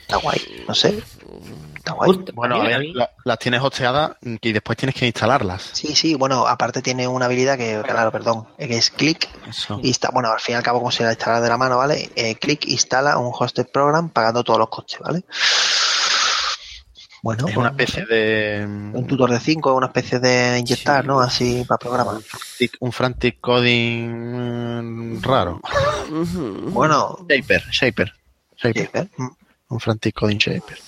Está 0.00 0.16
guay, 0.16 0.64
no 0.68 0.74
sé. 0.74 1.02
Está 1.84 1.92
guay. 1.92 2.12
Gusta- 2.14 2.32
Bueno, 2.34 2.56
a 2.56 2.64
ver, 2.64 2.80
la- 2.94 3.10
las 3.24 3.38
tienes 3.38 3.60
hosteadas 3.60 4.12
y 4.22 4.52
después 4.52 4.78
tienes 4.78 4.94
que 4.94 5.04
instalarlas. 5.04 5.68
Sí, 5.74 5.94
sí, 5.94 6.14
bueno, 6.14 6.46
aparte 6.46 6.80
tiene 6.80 7.06
una 7.06 7.26
habilidad 7.26 7.58
que, 7.58 7.82
claro, 7.86 8.10
perdón, 8.10 8.46
que 8.56 8.78
es 8.78 8.90
click 8.90 9.28
Eso. 9.46 9.78
y 9.82 9.90
está, 9.90 10.08
bueno, 10.10 10.30
al 10.32 10.40
fin 10.40 10.54
y 10.54 10.56
al 10.56 10.62
cabo 10.62 10.78
como 10.78 10.90
se 10.90 11.02
la 11.04 11.10
instala 11.10 11.42
de 11.42 11.48
la 11.50 11.58
mano, 11.58 11.76
¿vale? 11.76 12.08
Eh, 12.16 12.36
click 12.36 12.64
instala 12.68 13.18
un 13.18 13.30
hosted 13.38 13.66
program 13.70 14.08
pagando 14.08 14.42
todos 14.42 14.58
los 14.58 14.70
costes, 14.70 14.98
¿vale? 15.00 15.24
Bueno, 17.22 17.48
Es 17.48 17.56
una 17.56 17.72
pues, 17.72 17.88
especie 17.90 18.06
de. 18.16 18.64
un 18.66 19.06
tutor 19.06 19.30
de 19.30 19.40
5, 19.40 19.74
una 19.74 19.86
especie 19.86 20.18
de 20.20 20.58
inyectar, 20.58 21.02
Sí. 21.02 21.08
¿no? 21.08 21.20
Así 21.20 21.64
para 21.66 21.78
programar. 21.78 22.14
Un 22.16 22.22
frantic, 22.22 22.76
un 22.80 22.92
frantic 22.92 23.40
coding 23.42 25.20
raro. 25.22 25.60
Bueno, 26.10 27.26
Shaper, 27.28 27.62
Shaper. 27.70 28.12
Shaper. 28.56 29.08
Un 29.68 29.80
frantic 29.80 30.14
coding 30.14 30.36
Shaper. 30.38 30.78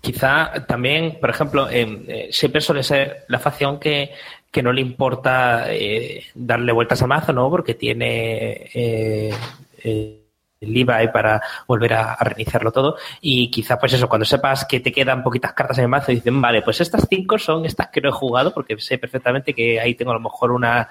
Quizá 0.00 0.64
también, 0.66 1.18
por 1.20 1.30
ejemplo, 1.30 1.68
eh, 1.70 2.30
Shaper 2.32 2.62
suele 2.62 2.82
ser 2.82 3.24
la 3.28 3.38
facción 3.38 3.78
que, 3.78 4.12
que 4.50 4.62
no 4.62 4.72
le 4.72 4.80
importa 4.80 5.66
eh, 5.68 6.24
darle 6.34 6.72
vueltas 6.72 7.02
al 7.02 7.08
mazo, 7.08 7.32
¿no? 7.32 7.50
Porque 7.50 7.74
tiene 7.74 8.70
eh, 8.74 9.34
eh, 9.84 10.20
para 11.12 11.40
volver 11.66 11.94
a, 11.94 12.16
reiniciarlo 12.20 12.70
todo. 12.72 12.96
Y 13.20 13.50
quizá, 13.50 13.78
pues 13.78 13.92
eso, 13.94 14.08
cuando 14.08 14.24
sepas 14.24 14.64
que 14.66 14.80
te 14.80 14.92
quedan 14.92 15.22
poquitas 15.22 15.52
cartas 15.52 15.78
en 15.78 15.84
el 15.84 15.88
mazo, 15.88 16.12
dicen, 16.12 16.40
vale, 16.40 16.62
pues 16.62 16.80
estas 16.80 17.06
cinco 17.08 17.38
son 17.38 17.64
estas 17.64 17.88
que 17.88 18.00
no 18.00 18.10
he 18.10 18.12
jugado, 18.12 18.52
porque 18.52 18.78
sé 18.78 18.98
perfectamente 18.98 19.54
que 19.54 19.80
ahí 19.80 19.94
tengo 19.94 20.10
a 20.10 20.14
lo 20.14 20.20
mejor 20.20 20.52
una, 20.52 20.88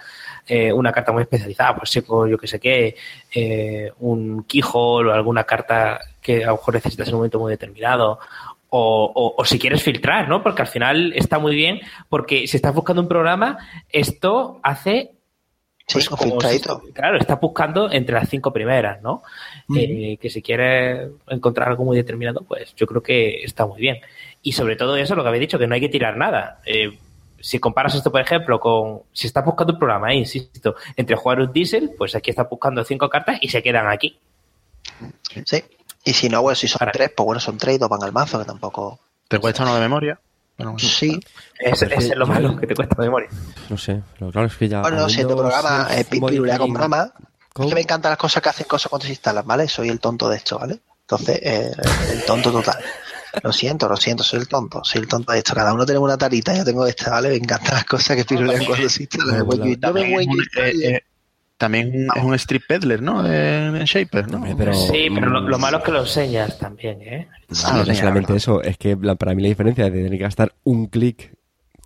eh, 0.48 0.74
una 0.74 0.92
carta 0.92 1.12
muy 1.12 1.24
especializada, 1.24 1.76
pues 1.76 2.02
pues 2.08 2.32
yo 2.32 2.38
que 2.38 2.48
sé 2.48 2.60
qué, 2.60 2.96
eh, 3.34 3.92
un 4.00 4.44
Keyhole 4.44 5.10
o 5.10 5.14
alguna 5.14 5.44
carta 5.44 6.00
que 6.22 6.44
a 6.44 6.48
lo 6.48 6.54
mejor 6.54 6.74
necesitas 6.76 7.08
en 7.08 7.14
un 7.14 7.20
momento 7.20 7.40
muy 7.40 7.52
determinado. 7.52 8.20
O, 8.72 9.12
o- 9.16 9.34
o 9.42 9.46
si 9.46 9.58
quieres 9.58 9.82
filtrar, 9.82 10.30
¿no? 10.30 10.44
Porque 10.44 10.62
al 10.62 10.68
final 10.68 11.12
está 11.16 11.40
muy 11.40 11.56
bien, 11.56 11.80
porque 12.08 12.48
si 12.48 12.58
estás 12.58 12.74
buscando 12.76 13.02
un 13.02 13.08
programa, 13.08 13.58
esto 13.90 14.60
hace 14.64 15.12
Sí, 15.88 15.94
pues 15.94 16.12
un 16.12 16.18
como 16.18 16.42
si- 16.42 16.60
claro, 16.94 17.18
está 17.18 17.36
buscando 17.38 17.92
entre 17.92 18.14
las 18.14 18.30
cinco 18.30 18.54
primeras, 18.54 19.02
¿no? 19.02 19.24
Eh, 19.76 20.18
que 20.22 20.30
si 20.30 20.44
quieres 20.44 21.10
encontrar 21.30 21.68
algo 21.70 21.84
muy 21.84 21.98
determinado, 21.98 22.42
pues 22.48 22.76
yo 22.76 22.86
creo 22.86 23.02
que 23.02 23.44
está 23.44 23.66
muy 23.66 23.82
bien. 23.82 23.98
Y 24.44 24.52
sobre 24.52 24.76
todo 24.76 24.96
eso, 24.98 25.16
lo 25.16 25.24
que 25.24 25.30
habéis 25.30 25.42
dicho, 25.42 25.58
que 25.58 25.66
no 25.66 25.74
hay 25.74 25.82
que 25.82 25.90
tirar 25.90 26.16
nada. 26.16 26.62
Eh, 26.64 26.96
si 27.40 27.58
comparas 27.58 27.96
esto, 27.96 28.12
por 28.12 28.22
ejemplo, 28.22 28.60
con 28.60 29.02
si 29.14 29.26
estás 29.26 29.44
buscando 29.44 29.74
un 29.74 29.80
programa, 29.80 30.12
eh, 30.14 30.18
insisto, 30.18 30.76
entre 30.96 31.16
jugar 31.16 31.40
un 31.40 31.52
diesel, 31.52 31.90
pues 31.98 32.14
aquí 32.14 32.30
estás 32.30 32.48
buscando 32.48 32.84
cinco 32.84 33.10
cartas 33.10 33.40
y 33.42 33.48
se 33.48 33.64
quedan 33.64 33.88
aquí. 33.88 34.20
Sí. 35.46 35.64
Y 36.04 36.14
si 36.14 36.30
no, 36.30 36.42
bueno, 36.42 36.56
si 36.56 36.68
son 36.68 36.78
Ahora- 36.82 36.92
tres, 36.92 37.12
pues 37.16 37.26
bueno, 37.26 37.40
son 37.40 37.58
tres 37.58 37.76
y 37.76 37.78
dos 37.78 37.90
van 37.90 38.04
al 38.04 38.12
mazo, 38.12 38.40
que 38.40 38.46
tampoco. 38.46 39.00
¿Te 39.28 39.38
cuesta 39.40 39.64
uno 39.64 39.76
de 39.76 39.82
memoria? 39.82 40.20
Bueno. 40.58 40.78
Sí, 40.78 41.20
Es, 41.58 41.82
ese 41.82 41.96
es 41.96 42.16
lo 42.18 42.28
malo 42.28 42.58
que 42.58 42.68
te 42.68 42.76
cuesta 42.76 42.96
memoria. 42.98 43.30
No 43.70 43.78
sé, 43.78 44.02
pero 44.18 44.32
claro, 44.32 44.48
es 44.48 44.56
que 44.56 44.68
ya. 44.68 44.82
bueno, 44.82 45.08
siendo 45.10 45.38
programa, 45.38 45.88
es 45.92 46.02
eh, 46.02 46.06
pirulea 46.10 46.58
con 46.58 46.74
programa, 46.74 47.14
Es 47.58 47.66
que 47.68 47.76
me 47.76 47.82
encantan 47.82 48.10
las 48.12 48.18
cosas 48.20 48.42
que 48.44 48.50
hacen 48.50 48.68
cosas 48.68 48.90
cuando 48.90 49.06
se 49.06 49.12
instalan, 49.14 49.46
¿vale? 49.48 49.68
Soy 49.70 49.88
el 49.90 50.00
tonto 50.00 50.28
de 50.30 50.38
esto, 50.38 50.60
¿vale? 50.60 50.80
Entonces, 51.02 51.40
eh, 51.42 51.72
el 52.12 52.24
tonto 52.26 52.52
total. 52.52 52.78
Lo 53.44 53.54
siento, 53.54 53.88
lo 53.88 53.96
siento, 53.96 54.24
soy 54.24 54.40
el 54.40 54.48
tonto, 54.48 54.82
soy 54.84 55.02
el 55.02 55.08
tonto 55.08 55.32
de 55.32 55.38
esto. 55.38 55.54
Cada 55.54 55.74
uno 55.74 55.86
tenemos 55.86 56.06
una 56.08 56.18
tarita, 56.18 56.54
yo 56.56 56.66
tengo 56.66 56.86
esta, 56.88 57.12
¿vale? 57.12 57.30
Me 57.30 57.36
encantan 57.36 57.76
las 57.76 57.86
cosas 57.86 58.18
que 58.18 58.26
pirulean 58.26 58.66
cuando 58.66 58.90
se 58.90 59.04
instalan. 59.04 59.46
Bueno, 59.46 59.66
Yo 59.66 59.94
me 59.94 60.14
voy 60.14 60.28
es 60.58 60.58
eh, 60.84 60.96
eh, 60.96 61.04
también 61.60 62.08
es 62.16 62.24
un 62.24 62.34
street 62.34 62.62
peddler, 62.68 63.02
¿no? 63.04 63.24
En, 63.24 63.76
en 63.76 63.84
Shaper, 63.86 64.28
¿no? 64.28 64.42
Pero, 64.58 64.74
sí, 64.74 65.10
pero 65.14 65.28
lo, 65.28 65.42
mm, 65.42 65.46
lo 65.48 65.60
malo 65.60 65.78
es 65.78 65.84
que 65.84 65.92
lo 65.92 66.00
enseñas 66.00 66.58
también, 66.58 67.00
¿eh? 67.04 67.28
No, 67.50 67.58
Ah, 67.66 67.84
no 67.86 67.92
es 67.92 67.98
solamente 68.00 68.36
eso, 68.36 68.64
es 68.64 68.78
que 68.78 68.98
la- 69.00 69.16
para 69.16 69.36
mí 69.36 69.44
la 69.44 69.50
diferencia 69.50 69.84
de 69.86 69.92
tener 69.92 70.10
que 70.12 70.18
gastar 70.18 70.54
un 70.64 70.88
clic, 70.88 71.34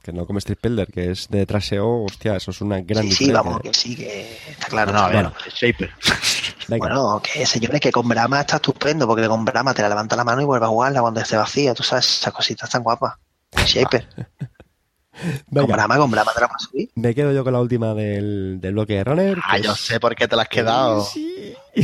que 0.01 0.11
no 0.13 0.25
como 0.25 0.39
Street 0.39 0.59
Builder, 0.61 0.87
que 0.91 1.11
es 1.11 1.27
de 1.29 1.45
traseo, 1.45 2.03
hostia, 2.03 2.35
eso 2.35 2.51
es 2.51 2.61
una 2.61 2.81
gran 2.81 3.03
Sí, 3.03 3.11
sí, 3.11 3.25
diferencia. 3.25 3.41
vamos, 3.41 3.61
que 3.61 3.73
sí, 3.73 3.95
que 3.95 4.37
está 4.49 4.67
claro. 4.67 4.91
No, 4.93 4.99
no, 4.99 5.03
a 5.05 5.07
ver, 5.07 5.15
Bueno. 5.15 5.33
es 5.47 5.53
Shaper. 5.53 5.91
Venga, 6.69 6.77
Bueno, 6.87 7.21
que 7.21 7.45
señores, 7.45 7.81
que 7.81 7.91
con 7.91 8.07
Brahma 8.07 8.41
está 8.41 8.55
estupendo, 8.57 9.05
porque 9.07 9.27
con 9.27 9.43
Brahma 9.43 9.73
te 9.73 9.81
la 9.81 9.89
levanta 9.89 10.15
la 10.15 10.23
mano 10.23 10.41
y 10.41 10.45
vuelve 10.45 10.65
a 10.65 10.69
jugarla 10.69 11.01
cuando 11.01 11.23
se 11.25 11.35
vacía, 11.35 11.73
tú 11.73 11.83
sabes, 11.83 12.05
esas 12.19 12.31
cositas 12.33 12.69
tan 12.69 12.83
guapas. 12.83 13.15
Shaper. 13.65 14.07
Con 15.13 15.31
venga, 15.51 15.73
Brahma, 15.75 15.97
con 15.97 16.09
Brahma 16.11 16.31
te 16.33 16.41
la 16.41 16.49
subir. 16.57 16.89
me 16.95 17.13
quedo 17.13 17.31
yo 17.31 17.43
con 17.43 17.53
la 17.53 17.61
última 17.61 17.93
del, 17.93 18.57
del 18.59 18.73
bloque 18.73 18.93
de 18.93 19.03
Runner. 19.03 19.37
Ah, 19.43 19.57
yo 19.59 19.71
es- 19.73 19.79
sé 19.79 19.99
por 19.99 20.15
qué 20.15 20.27
te 20.27 20.35
la 20.35 20.43
has 20.43 20.49
quedado. 20.49 21.03
Sí. 21.05 21.53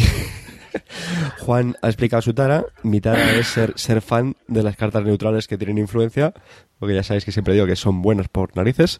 Juan 1.39 1.75
ha 1.81 1.87
explicado 1.87 2.21
su 2.21 2.33
tara. 2.33 2.63
Mi 2.83 3.01
tara 3.01 3.31
es 3.33 3.47
ser, 3.47 3.73
ser 3.75 4.01
fan 4.01 4.35
de 4.47 4.63
las 4.63 4.75
cartas 4.75 5.03
neutrales 5.03 5.47
que 5.47 5.57
tienen 5.57 5.77
influencia, 5.77 6.33
porque 6.77 6.95
ya 6.95 7.03
sabéis 7.03 7.25
que 7.25 7.31
siempre 7.31 7.53
digo 7.53 7.65
que 7.65 7.75
son 7.75 8.01
buenas 8.01 8.27
por 8.29 8.55
narices, 8.55 8.99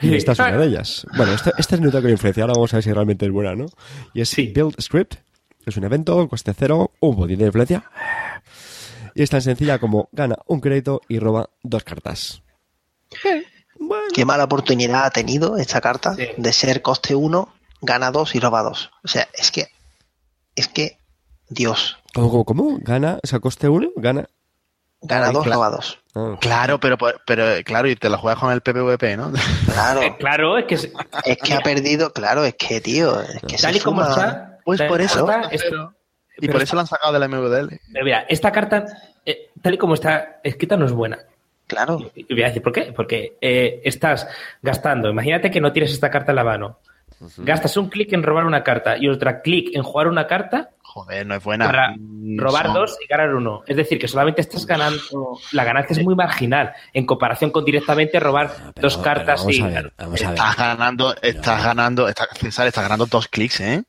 y 0.00 0.14
esta 0.14 0.32
es 0.32 0.38
una 0.38 0.56
de 0.56 0.66
ellas. 0.66 1.06
Bueno, 1.16 1.32
esta, 1.34 1.52
esta 1.58 1.74
es 1.74 1.80
neutral 1.80 2.02
con 2.02 2.10
influencia, 2.10 2.44
ahora 2.44 2.54
vamos 2.54 2.72
a 2.72 2.76
ver 2.78 2.84
si 2.84 2.92
realmente 2.92 3.26
es 3.26 3.32
buena, 3.32 3.54
¿no? 3.54 3.66
Y 4.14 4.20
es 4.22 4.28
Sí. 4.28 4.52
Build 4.54 4.80
Script, 4.80 5.16
es 5.66 5.76
un 5.76 5.84
evento, 5.84 6.26
coste 6.28 6.52
cero, 6.58 6.92
un 7.00 7.14
botín 7.16 7.38
de 7.38 7.46
influencia, 7.46 7.84
y 9.14 9.22
es 9.22 9.30
tan 9.30 9.42
sencilla 9.42 9.78
como 9.78 10.08
gana 10.12 10.36
un 10.46 10.60
crédito 10.60 11.02
y 11.08 11.18
roba 11.18 11.50
dos 11.62 11.84
cartas. 11.84 12.42
Bueno, 13.22 13.42
Qué 14.14 14.24
mala 14.24 14.44
oportunidad 14.44 15.04
ha 15.04 15.10
tenido 15.10 15.56
esta 15.56 15.80
carta 15.80 16.14
Sí. 16.14 16.28
de 16.36 16.52
ser 16.52 16.82
coste 16.82 17.14
1, 17.14 17.48
gana 17.80 18.10
2 18.10 18.34
y 18.34 18.40
roba 18.40 18.62
2. 18.62 18.90
O 19.04 19.08
sea, 19.08 19.28
es 19.34 19.50
que, 19.50 19.68
es 20.54 20.68
que, 20.68 20.98
Dios, 21.48 21.98
¿cómo, 22.14 22.30
cómo, 22.30 22.44
cómo? 22.44 22.78
¿Gana? 22.80 23.18
O 23.22 23.26
sea, 23.26 23.40
coste 23.40 23.68
uno, 23.68 23.88
gana... 23.96 24.26
gana 25.00 25.26
Ay, 25.28 25.32
2, 25.34 25.44
claro. 25.44 25.56
roba 25.60 25.70
2. 25.76 25.98
Ah. 26.14 26.36
Claro, 26.40 26.78
pero, 26.80 26.96
pero 27.26 27.44
claro, 27.64 27.88
y 27.88 27.96
te 27.96 28.08
la 28.10 28.18
juegas 28.18 28.38
con 28.38 28.52
el 28.52 28.60
PPVP, 28.60 29.16
¿no? 29.16 29.32
Claro, 29.66 30.02
Eh, 30.02 30.16
claro, 30.18 30.58
es 30.58 30.66
que 30.66 30.76
se- 30.76 30.92
es 31.24 31.38
que 31.38 31.54
ha 31.54 31.60
perdido, 31.60 32.12
claro, 32.12 32.44
es 32.44 32.54
que, 32.54 32.80
tío, 32.80 33.20
es 33.20 33.40
que 33.40 33.56
tal 33.56 33.72
se 33.72 33.78
y 33.78 33.80
como 33.80 34.02
está. 34.02 34.58
Pues 34.64 34.78
tal 34.78 34.86
y 34.86 34.90
por 34.90 34.98
como 35.08 35.30
eso. 35.32 35.50
está, 35.50 35.92
Y 36.36 36.40
pero 36.46 36.52
por 36.52 36.62
eso 36.62 36.76
la 36.76 36.82
han 36.82 36.86
sacado 36.86 37.12
de 37.14 37.18
la 37.18 37.28
MVDL. 37.28 37.80
Pero 37.92 38.04
mira, 38.04 38.20
esta 38.28 38.52
carta, 38.52 38.84
eh, 39.24 39.50
tal 39.62 39.74
y 39.74 39.78
como 39.78 39.94
está 39.94 40.40
escrita, 40.44 40.76
no 40.76 40.84
es 40.86 40.92
buena. 40.92 41.18
Claro, 41.72 41.98
Y 42.14 42.32
voy 42.34 42.42
a 42.42 42.46
decir 42.48 42.62
por 42.62 42.72
qué. 42.72 42.92
Porque 42.94 43.36
eh, 43.40 43.80
estás 43.84 44.28
gastando, 44.60 45.08
imagínate 45.10 45.50
que 45.50 45.60
no 45.60 45.72
tienes 45.72 45.92
esta 45.92 46.10
carta 46.10 46.32
en 46.32 46.36
la 46.36 46.44
mano. 46.44 46.78
Gastas 47.38 47.76
un 47.76 47.88
clic 47.88 48.12
en 48.12 48.22
robar 48.24 48.44
una 48.46 48.64
carta 48.64 48.96
y 48.98 49.08
otra 49.08 49.42
clic 49.42 49.70
en 49.76 49.82
jugar 49.84 50.08
una 50.08 50.26
carta 50.26 50.70
Joder, 50.82 51.24
no 51.24 51.36
es 51.36 51.42
buena. 51.44 51.66
para 51.66 51.94
Mm, 51.96 52.38
robar 52.38 52.72
dos 52.74 52.98
y 53.02 53.06
ganar 53.06 53.32
uno. 53.34 53.62
Es 53.66 53.76
decir, 53.76 53.98
que 53.98 54.08
solamente 54.08 54.40
estás 54.42 54.66
ganando. 54.66 55.00
La 55.52 55.62
ganancia 55.64 55.94
es 55.96 56.04
muy 56.04 56.14
marginal 56.16 56.72
en 56.92 57.06
comparación 57.06 57.50
con 57.52 57.64
directamente 57.64 58.18
robar 58.20 58.50
Pero- 58.50 58.72
dos 58.76 58.96
pero 58.96 59.04
cartas 59.04 59.40
vamos 59.40 59.54
y. 59.56 59.62
a 59.62 59.66
ver, 59.68 59.92
vamos 59.96 60.20
a 60.22 60.24
ver. 60.30 60.34
Estás 60.38 60.56
ganando, 60.56 61.14
estás 61.22 61.64
ganando, 61.64 62.08
estás, 62.08 62.28
César, 62.38 62.66
estás 62.66 62.82
ganando 62.84 63.06
dos 63.06 63.28
clics, 63.28 63.60
¿eh? 63.60 63.84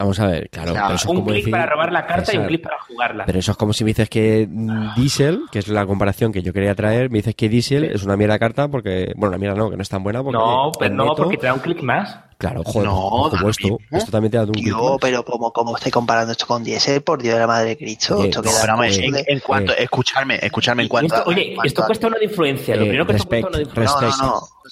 Vamos 0.00 0.20
a 0.20 0.26
ver, 0.28 0.48
claro. 0.48 0.70
O 0.70 0.74
sea, 0.74 0.82
pero 0.84 0.94
eso 0.94 1.04
es 1.06 1.10
Un 1.10 1.16
como 1.16 1.26
clic 1.30 1.44
decir- 1.44 1.50
para 1.50 1.66
robar 1.66 1.90
la 1.92 2.06
carta 2.06 2.32
y 2.32 2.38
un 2.38 2.46
clic 2.46 2.62
para 2.62 2.78
jugarla. 2.86 3.24
Pero 3.26 3.38
eso 3.40 3.50
es 3.50 3.56
como 3.58 3.72
si 3.72 3.82
me 3.82 3.88
dices 3.88 4.08
que 4.08 4.48
Diesel, 4.96 5.42
que 5.50 5.58
es 5.58 5.66
la 5.66 5.86
comparación 5.86 6.30
que 6.32 6.40
yo 6.40 6.52
quería 6.52 6.74
traer, 6.76 7.10
me 7.10 7.18
dices 7.18 7.34
que 7.34 7.48
Diesel 7.48 7.82
es 7.84 8.04
una 8.04 8.16
mierda 8.16 8.38
carta 8.38 8.68
porque, 8.68 9.12
bueno, 9.16 9.30
una 9.30 9.38
mierda 9.38 9.56
no, 9.56 9.68
que 9.70 9.76
no 9.76 9.82
es 9.82 9.88
tan 9.88 10.04
buena 10.04 10.22
porque... 10.22 10.38
no, 10.38 10.70
pero 10.78 10.94
no, 10.94 11.14
porque 11.16 11.36
te 11.36 11.46
da 11.46 11.54
un 11.54 11.58
clic 11.60 11.82
más. 11.82 12.16
Claro, 12.38 12.62
joder, 12.64 12.88
No, 12.88 13.28
lo 13.40 13.50
esto, 13.50 13.62
mismo. 13.64 13.78
esto 13.90 14.12
también 14.12 14.30
te 14.30 14.36
da 14.36 14.44
un 14.44 14.52
clic 14.52 14.68
yo, 14.68 14.90
más. 14.90 14.98
pero 15.00 15.24
como, 15.24 15.52
como 15.52 15.76
estoy 15.76 15.90
comparando 15.90 16.30
esto 16.30 16.46
con 16.46 16.62
Diesel, 16.62 17.02
por 17.02 17.20
Dios 17.20 17.34
de 17.34 17.40
la 17.40 17.48
madre 17.48 17.70
de 17.70 17.76
Cristo, 17.78 18.22
esto 18.22 18.40
no, 18.40 18.48
queda 18.50 18.60
Pero, 18.60 18.74
hombre, 18.74 18.94
eh, 18.94 19.04
en, 19.04 19.16
en 19.26 19.40
cuanto, 19.40 19.72
eh. 19.72 19.82
escucharme, 19.82 20.38
escucharme, 20.40 20.84
en 20.84 20.88
cuanto 20.88 21.16
esto- 21.16 21.28
a- 21.28 21.32
oye, 21.32 21.48
en 21.48 21.54
cuanto 21.56 21.66
esto 21.66 21.82
cuesta 21.86 22.06
una 22.06 22.18
de 22.18 22.24
influencia. 22.26 22.76
Lo 22.76 22.82
Eh, 22.82 22.84
primero 22.86 23.04
que 23.06 23.12
esto 23.14 23.24
respect, 23.24 23.42
cuesta 23.42 23.48
una 23.48 23.58
de 23.58 23.64
influencia. 23.64 24.00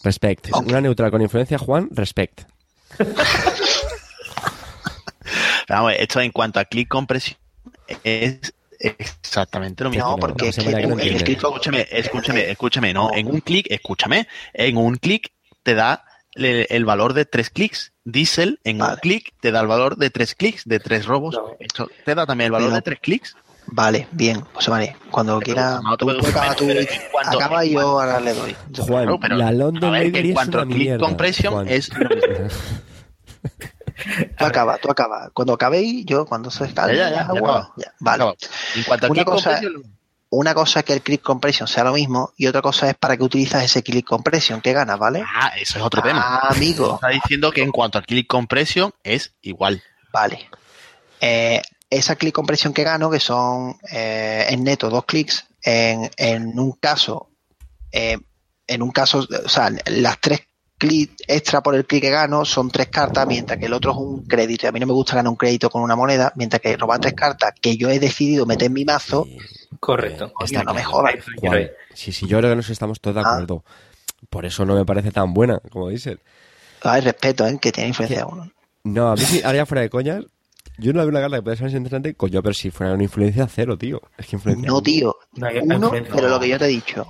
respect, 0.04 0.46
No, 0.50 0.56
no, 0.58 0.62
no. 0.62 0.68
Una 0.68 0.80
neutral 0.82 1.10
con 1.10 1.20
influencia, 1.22 1.58
Juan, 1.58 1.88
respect. 1.90 2.42
Vamos, 5.68 5.92
esto 5.98 6.20
en 6.20 6.30
cuanto 6.32 6.60
a 6.60 6.64
clic 6.64 6.88
compresión 6.88 7.38
es 8.04 8.52
exactamente 8.78 9.84
lo 9.84 9.90
mismo. 9.90 10.10
No, 10.10 10.16
porque 10.16 10.44
no, 10.44 10.50
es 10.50 10.56
que 10.56 10.86
no 10.86 10.94
un- 10.94 11.00
clic 11.00 11.28
Escúchame, 11.28 11.86
escúchame, 11.90 12.50
escúchame, 12.50 12.92
no, 12.94 13.10
en 13.14 13.26
un 13.28 13.40
clic, 13.40 13.66
escúchame, 13.70 14.28
en 14.52 14.76
un 14.76 14.96
clic 14.96 15.32
te 15.62 15.74
da 15.74 16.04
el, 16.34 16.66
el 16.68 16.84
valor 16.84 17.14
de 17.14 17.24
tres 17.24 17.50
clics. 17.50 17.92
Diesel 18.04 18.60
en 18.64 18.80
un 18.82 18.94
clic 18.96 19.32
te 19.40 19.50
da 19.50 19.60
el 19.60 19.66
valor 19.66 19.96
de 19.96 20.10
tres 20.10 20.34
clics, 20.34 20.62
de 20.64 20.78
tres 20.78 21.06
robos. 21.06 21.34
No. 21.34 21.56
Esto 21.58 21.88
te 22.04 22.14
da 22.14 22.26
también 22.26 22.46
el 22.46 22.52
valor 22.52 22.68
Pero- 22.68 22.76
de 22.76 22.82
tres 22.82 23.00
clics. 23.00 23.36
Vale, 23.68 24.06
bien, 24.12 24.44
pues 24.54 24.68
vale. 24.68 24.94
Cuando 25.10 25.40
quiera, 25.40 25.80
tú, 25.98 26.08
acaba, 26.08 26.54
tú, 26.54 26.66
pero 26.68 26.78
en 26.78 26.86
cuanto- 27.10 27.36
acaba 27.36 27.64
y 27.64 27.70
en 27.70 27.74
yo 27.74 27.80
ahora 28.00 28.20
le 28.20 28.32
doy. 28.32 28.54
Juan, 28.78 29.18
pero, 29.20 29.34
la 29.36 29.50
London 29.50 29.92
a 29.92 29.98
ver, 29.98 30.16
en 30.16 30.32
cuanto 30.32 30.60
a 30.60 30.66
click 30.66 30.96
compression 31.00 31.52
Juan. 31.52 31.68
es 31.68 31.90
lo 31.92 32.08
mismo. 32.08 32.48
Tú 34.38 34.44
acaba, 34.44 34.78
tú 34.78 34.90
acaba. 34.90 35.30
Cuando 35.32 35.54
acabéis, 35.54 36.04
yo 36.06 36.26
cuando 36.26 36.50
se 36.50 36.72
calme, 36.74 36.96
Ya, 36.96 37.10
ya, 37.10 37.28
ya, 37.76 37.92
Vale. 38.00 38.24
En 38.74 38.82
cuanto 38.84 39.06
a 39.06 39.10
Una 39.10 39.24
cosa- 39.24 39.60
Una 40.28 40.54
cosa 40.54 40.80
es 40.80 40.84
que 40.84 40.92
el 40.92 41.02
click 41.02 41.22
compression 41.22 41.68
sea 41.68 41.84
lo 41.84 41.92
mismo 41.92 42.32
y 42.36 42.46
otra 42.48 42.60
cosa 42.60 42.90
es 42.90 42.96
para 42.96 43.16
que 43.16 43.22
utilizas 43.22 43.62
ese 43.62 43.82
click 43.84 44.04
compression 44.04 44.60
que 44.60 44.72
ganas, 44.72 44.98
¿vale? 44.98 45.22
ah, 45.24 45.52
eso 45.56 45.78
es 45.78 45.84
otro 45.84 46.02
tema. 46.02 46.20
Ah, 46.20 46.48
amigo. 46.50 46.96
Está 46.96 47.08
diciendo 47.08 47.52
que 47.52 47.62
en 47.62 47.70
cuanto 47.70 47.98
a 47.98 48.02
click 48.02 48.26
compression 48.26 48.92
es 49.04 49.32
igual. 49.42 49.82
Vale. 50.12 50.50
Eh, 51.20 51.62
esa 51.88 52.16
click 52.16 52.34
compression 52.34 52.74
que 52.74 52.82
gano, 52.82 53.08
que 53.08 53.20
son 53.20 53.76
eh, 53.92 54.46
en 54.48 54.64
neto 54.64 54.90
dos 54.90 55.04
clics, 55.04 55.46
en, 55.62 56.10
en 56.16 56.58
un 56.58 56.72
caso, 56.72 57.30
eh, 57.92 58.18
en 58.66 58.82
un 58.82 58.90
caso, 58.90 59.26
o 59.44 59.48
sea, 59.48 59.70
las 59.86 60.20
tres 60.20 60.40
clics 60.78 61.22
extra 61.26 61.62
por 61.62 61.74
el 61.74 61.86
clic 61.86 62.02
que 62.02 62.10
gano 62.10 62.44
son 62.44 62.70
tres 62.70 62.88
cartas, 62.88 63.26
mientras 63.26 63.58
que 63.58 63.66
el 63.66 63.72
otro 63.72 63.92
es 63.92 63.96
un 63.98 64.24
crédito. 64.26 64.66
Y 64.66 64.68
a 64.68 64.72
mí 64.72 64.80
no 64.80 64.86
me 64.86 64.92
gusta 64.92 65.14
ganar 65.16 65.30
un 65.30 65.36
crédito 65.36 65.70
con 65.70 65.82
una 65.82 65.96
moneda, 65.96 66.32
mientras 66.36 66.60
que 66.60 66.76
robar 66.76 67.00
tres 67.00 67.14
cartas 67.14 67.52
que 67.60 67.76
yo 67.76 67.88
he 67.90 67.98
decidido 67.98 68.46
meter 68.46 68.66
en 68.66 68.72
mi 68.74 68.84
mazo, 68.84 69.26
Correcto. 69.80 70.32
Está 70.42 70.62
no 70.64 70.72
me 70.72 70.82
jodas. 70.82 71.14
Juan, 71.38 71.68
sí, 71.92 72.10
sí, 72.12 72.26
yo 72.26 72.38
creo 72.38 72.50
que 72.50 72.56
nos 72.56 72.70
estamos 72.70 73.00
todos 73.00 73.16
de 73.16 73.22
Ah. 73.22 73.32
acuerdo. 73.34 73.62
Por 74.30 74.46
eso 74.46 74.64
no 74.64 74.74
me 74.74 74.84
parece 74.86 75.10
tan 75.12 75.34
buena, 75.34 75.60
como 75.70 75.88
dicen. 75.90 76.18
hay 76.82 77.00
respeto, 77.02 77.46
¿eh? 77.46 77.58
que 77.60 77.72
tiene 77.72 77.88
influencia 77.88 78.26
uno. 78.26 78.50
No, 78.84 79.08
a 79.10 79.14
mí 79.14 79.20
sí, 79.22 79.42
ahora 79.44 79.58
ya 79.58 79.66
fuera 79.66 79.82
de 79.82 79.90
coñas, 79.90 80.24
yo 80.78 80.92
no 80.92 81.00
veo 81.00 81.08
una 81.08 81.20
carta 81.20 81.36
que 81.36 81.42
puede 81.42 81.56
ser 81.56 81.64
más 81.64 81.72
interesante, 81.74 82.14
coño, 82.14 82.42
pero 82.42 82.54
si 82.54 82.70
fuera 82.70 82.92
una 82.94 83.02
influencia 83.02 83.46
cero, 83.52 83.76
tío. 83.76 84.00
Es 84.16 84.26
que 84.26 84.36
influencia. 84.36 84.66
No, 84.66 84.80
tío. 84.82 85.16
No 85.34 85.48
Uno, 85.76 85.90
pero 85.90 86.28
lo 86.28 86.40
que 86.40 86.48
yo 86.48 86.58
te 86.58 86.64
he 86.64 86.68
dicho. 86.68 87.06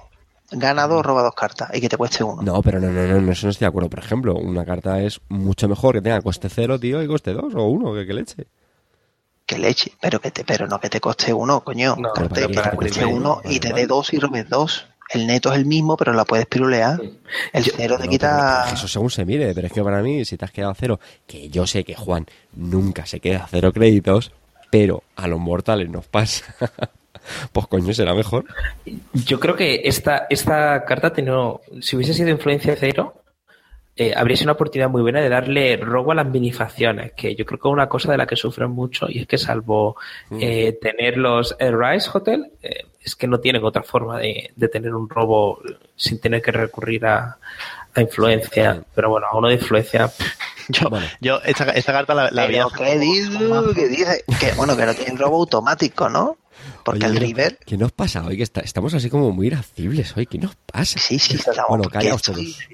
Gana 0.50 0.86
dos, 0.86 1.04
roba 1.04 1.22
dos 1.22 1.34
cartas 1.34 1.70
y 1.74 1.80
que 1.80 1.88
te 1.88 1.96
cueste 1.96 2.22
uno. 2.22 2.40
No, 2.42 2.62
pero 2.62 2.78
no, 2.80 2.90
no, 2.92 3.06
no, 3.06 3.20
no, 3.20 3.32
eso 3.32 3.46
no 3.46 3.50
estoy 3.50 3.64
de 3.64 3.68
acuerdo. 3.68 3.90
Por 3.90 3.98
ejemplo, 3.98 4.34
una 4.36 4.64
carta 4.64 5.00
es 5.02 5.20
mucho 5.28 5.68
mejor 5.68 5.94
que 5.96 6.02
tenga 6.02 6.20
coste 6.22 6.48
cero, 6.48 6.78
tío, 6.78 7.02
y 7.02 7.06
coste 7.08 7.32
dos 7.32 7.54
o 7.54 7.64
uno, 7.64 7.92
que, 7.94 8.06
que 8.06 8.12
leche. 8.14 8.46
Que 9.44 9.58
leche, 9.58 9.92
pero 10.00 10.20
que 10.20 10.30
te, 10.30 10.44
pero 10.44 10.66
no 10.66 10.78
que 10.80 10.88
te 10.88 11.00
coste 11.00 11.32
uno, 11.32 11.60
coño. 11.62 11.96
No, 11.96 12.12
que 12.12 12.28
te, 12.28 12.28
para 12.28 12.46
que 12.46 12.46
qué 12.46 12.46
te 12.48 12.70
te 12.70 12.76
cueste 12.76 13.00
cueste 13.00 13.04
uno 13.06 13.40
y 13.44 13.60
te 13.60 13.72
dé 13.72 13.86
dos 13.86 14.12
y 14.12 14.18
robes 14.18 14.48
dos. 14.48 14.86
El 15.10 15.26
neto 15.28 15.52
es 15.52 15.58
el 15.58 15.66
mismo, 15.66 15.96
pero 15.96 16.12
la 16.12 16.24
puedes 16.24 16.46
pirulear. 16.46 17.00
El 17.52 17.64
cero 17.64 17.96
te 17.96 18.06
No, 18.06 18.10
quita. 18.10 18.62
pero 18.64 18.74
Eso 18.76 18.88
según 18.88 19.10
se 19.10 19.24
mire, 19.24 19.54
pero 19.54 19.68
es 19.68 19.72
que 19.72 19.82
para 19.82 20.02
mí, 20.02 20.24
si 20.24 20.36
te 20.36 20.44
has 20.44 20.50
quedado 20.50 20.72
a 20.72 20.74
cero, 20.74 20.98
que 21.28 21.48
yo 21.48 21.64
sé 21.66 21.84
que 21.84 21.94
Juan 21.94 22.26
nunca 22.54 23.06
se 23.06 23.20
queda 23.20 23.44
a 23.44 23.46
cero 23.46 23.72
créditos, 23.72 24.32
pero 24.70 25.04
a 25.14 25.28
los 25.28 25.38
mortales 25.38 25.88
nos 25.90 26.06
pasa. 26.06 26.44
pues 27.52 27.66
coño, 27.66 27.92
será 27.94 28.14
mejor. 28.14 28.44
Yo 29.12 29.40
creo 29.40 29.56
que 29.56 29.82
esta, 29.84 30.26
esta 30.30 30.84
carta, 30.84 31.12
tenido, 31.12 31.60
si 31.80 31.96
hubiese 31.96 32.14
sido 32.14 32.30
influencia 32.30 32.76
cero, 32.78 33.14
eh, 33.96 34.12
habría 34.14 34.36
sido 34.36 34.46
una 34.46 34.52
oportunidad 34.52 34.90
muy 34.90 35.00
buena 35.02 35.20
de 35.20 35.28
darle 35.28 35.76
robo 35.78 36.12
a 36.12 36.14
las 36.14 36.26
minifacciones, 36.26 37.12
que 37.12 37.34
yo 37.34 37.46
creo 37.46 37.58
que 37.58 37.68
es 37.68 37.72
una 37.72 37.88
cosa 37.88 38.12
de 38.12 38.18
la 38.18 38.26
que 38.26 38.36
sufren 38.36 38.70
mucho 38.70 39.06
y 39.08 39.20
es 39.20 39.26
que 39.26 39.38
salvo 39.38 39.96
eh, 40.38 40.78
tener 40.80 41.16
los 41.16 41.56
Air 41.58 41.78
Rise 41.78 42.10
Hotel, 42.12 42.52
eh, 42.62 42.84
es 43.02 43.16
que 43.16 43.26
no 43.26 43.40
tienen 43.40 43.64
otra 43.64 43.82
forma 43.82 44.18
de, 44.18 44.50
de 44.54 44.68
tener 44.68 44.94
un 44.94 45.08
robo 45.08 45.60
sin 45.94 46.20
tener 46.20 46.42
que 46.42 46.52
recurrir 46.52 47.06
a, 47.06 47.38
a 47.94 48.00
influencia. 48.00 48.82
Pero 48.94 49.10
bueno, 49.10 49.28
a 49.30 49.36
uno 49.38 49.48
de 49.48 49.54
influencia, 49.54 50.10
Yo, 50.68 50.90
Bueno. 50.90 51.06
yo 51.20 51.40
esta, 51.44 51.70
esta 51.70 51.92
carta 51.92 52.12
la, 52.12 52.28
la 52.30 52.42
había 52.42 52.66
Pero 52.66 52.84
¿qué 52.84 52.98
dice? 52.98 53.38
¿Qué 53.74 53.88
dice? 53.88 54.24
Que 54.40 54.52
bueno, 54.56 54.76
que 54.76 54.84
no 54.84 54.94
tiene 54.94 55.16
robo 55.16 55.36
automático, 55.36 56.08
¿no? 56.08 56.36
Porque 56.84 57.06
Oye, 57.06 57.14
el 57.14 57.20
¿qué- 57.20 57.26
River. 57.26 57.58
¿Qué 57.64 57.76
nos 57.76 57.92
pasa 57.92 58.24
hoy? 58.26 58.36
Que 58.36 58.42
está- 58.42 58.60
estamos 58.60 58.94
así 58.94 59.08
como 59.10 59.30
muy 59.32 59.46
irascibles 59.48 60.16
hoy. 60.16 60.26
¿Qué 60.26 60.38
nos 60.38 60.54
pasa? 60.56 60.98
Sí, 60.98 61.18
sí, 61.18 61.36
estamos. 61.36 61.64
Bueno, 61.68 61.84
callaos 61.84 62.22
todos. 62.22 62.38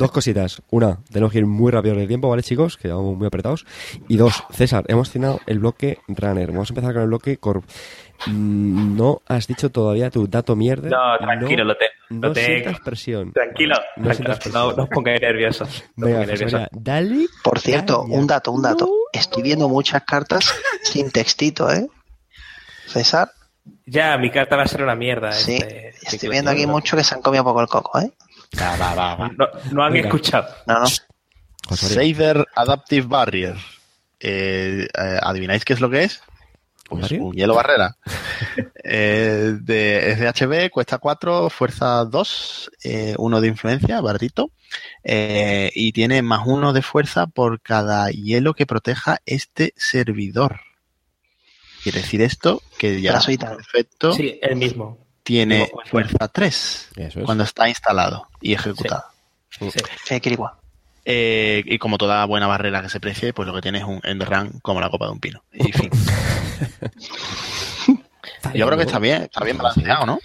Dos 0.00 0.10
cositas. 0.10 0.60
Una, 0.70 0.98
tenemos 1.12 1.30
que 1.30 1.38
ir 1.38 1.46
muy 1.46 1.70
rápido 1.70 1.94
de 1.94 2.08
tiempo, 2.08 2.28
¿vale, 2.28 2.42
chicos? 2.42 2.76
Que 2.76 2.88
vamos 2.88 3.16
muy 3.16 3.26
apretados. 3.28 3.64
Y 4.08 4.16
dos, 4.16 4.42
César, 4.50 4.84
hemos 4.88 5.10
cenado 5.10 5.40
el 5.46 5.60
bloque 5.60 5.98
Runner. 6.08 6.50
Vamos 6.50 6.70
a 6.70 6.72
empezar 6.72 6.92
con 6.92 7.02
el 7.02 7.08
bloque 7.08 7.36
Corp. 7.36 7.64
Mm, 8.26 8.96
No 8.96 9.22
has 9.28 9.46
dicho 9.46 9.70
todavía 9.70 10.10
tu 10.10 10.26
dato 10.26 10.56
mierda. 10.56 10.88
No, 10.88 11.18
tranquilo, 11.24 11.62
lo, 11.64 11.76
te, 11.76 11.84
No 12.10 12.28
lo 12.28 12.32
tengo. 12.32 12.46
sientas 12.46 12.80
presión. 12.80 13.32
Tranquilo, 13.32 13.76
No 13.96 14.04
tranquilo, 14.04 14.14
sientas 14.14 14.36
no, 14.38 14.42
presión. 14.52 14.76
no 14.76 14.82
os 14.84 14.88
pongáis 14.88 15.20
nerviosos. 15.20 15.84
No 15.96 16.06
os 16.06 16.26
Venga, 16.26 16.68
dale. 16.72 17.26
Por 17.44 17.60
cierto, 17.60 18.02
un 18.02 18.26
dato, 18.26 18.50
un 18.50 18.62
dato. 18.62 18.88
Estoy 19.14 19.42
viendo 19.42 19.68
muchas 19.68 20.02
cartas 20.04 20.52
sin 20.82 21.10
textito, 21.10 21.70
¿eh? 21.72 21.88
César, 22.88 23.30
Ya, 23.86 24.16
mi 24.18 24.30
carta 24.30 24.56
va 24.56 24.64
a 24.64 24.68
ser 24.68 24.82
una 24.82 24.94
mierda. 24.94 25.32
sí. 25.32 25.54
este 25.56 25.88
Estoy 25.88 26.10
ciclo, 26.18 26.30
viendo 26.32 26.50
aquí 26.50 26.66
mucho 26.66 26.96
que 26.96 27.04
se 27.04 27.14
han 27.14 27.22
comido 27.22 27.44
poco 27.44 27.60
el 27.62 27.68
coco, 27.68 27.98
¿eh? 28.00 28.12
Va, 28.60 28.76
va, 28.76 28.94
va, 28.94 29.14
va. 29.16 29.28
No, 29.36 29.46
no 29.72 29.84
han 29.84 29.96
escuchado. 29.96 30.46
No, 30.66 30.80
no. 30.80 30.86
Saber 31.76 32.46
Adaptive 32.54 33.06
Barrier. 33.06 33.56
Eh, 34.20 34.86
eh, 34.96 35.18
¿Adivináis 35.22 35.64
qué 35.64 35.72
es 35.72 35.80
lo 35.80 35.88
que 35.90 36.04
es? 36.04 36.22
¿Un 36.90 37.00
Pues 37.00 37.12
un 37.12 37.32
hielo 37.32 37.54
barrera. 37.54 37.96
Eh, 38.86 39.56
de, 39.62 40.10
es 40.10 40.20
de 40.20 40.28
HB, 40.28 40.70
cuesta 40.70 40.98
4, 40.98 41.48
fuerza 41.48 42.04
2, 42.04 42.70
1 43.16 43.40
de 43.40 43.48
influencia, 43.48 43.98
baratito. 44.02 44.50
eh, 45.02 45.70
y 45.74 45.92
tiene 45.92 46.20
más 46.20 46.42
1 46.46 46.74
de 46.74 46.82
fuerza 46.82 47.26
por 47.26 47.62
cada 47.62 48.10
hielo 48.10 48.52
que 48.52 48.66
proteja 48.66 49.22
este 49.24 49.72
servidor. 49.76 50.60
Quiere 51.82 52.02
decir 52.02 52.20
esto 52.20 52.60
que 52.78 53.00
ya 53.00 53.18
defecto 53.56 54.12
Sí, 54.12 54.38
el 54.42 54.56
mismo. 54.56 54.98
tiene 55.22 55.60
mismo 55.60 55.80
fuerza. 55.86 55.90
fuerza 56.18 56.28
3 56.28 56.88
Eso 56.96 57.18
es. 57.20 57.24
cuando 57.24 57.44
está 57.44 57.66
instalado 57.66 58.28
y 58.42 58.52
ejecutado. 58.52 59.04
Sí. 59.48 59.70
Eh, 60.10 60.20
Kirigua. 60.20 60.60
Eh, 61.04 61.62
y 61.66 61.78
como 61.78 61.98
toda 61.98 62.24
buena 62.24 62.46
barrera 62.46 62.80
que 62.82 62.88
se 62.88 63.00
precie, 63.00 63.32
pues 63.34 63.46
lo 63.46 63.54
que 63.54 63.60
tiene 63.60 63.78
es 63.78 63.84
un 63.84 64.00
end 64.04 64.22
run 64.22 64.60
como 64.62 64.80
la 64.80 64.88
copa 64.88 65.06
de 65.06 65.12
un 65.12 65.20
pino. 65.20 65.42
Y 65.52 65.70
fin. 65.72 65.90
Yo 68.54 68.66
creo 68.66 68.78
que 68.78 68.84
está 68.84 68.98
bien, 68.98 69.22
está 69.22 69.44
bien 69.44 69.56
balanceado, 69.58 70.06
¿no? 70.06 70.18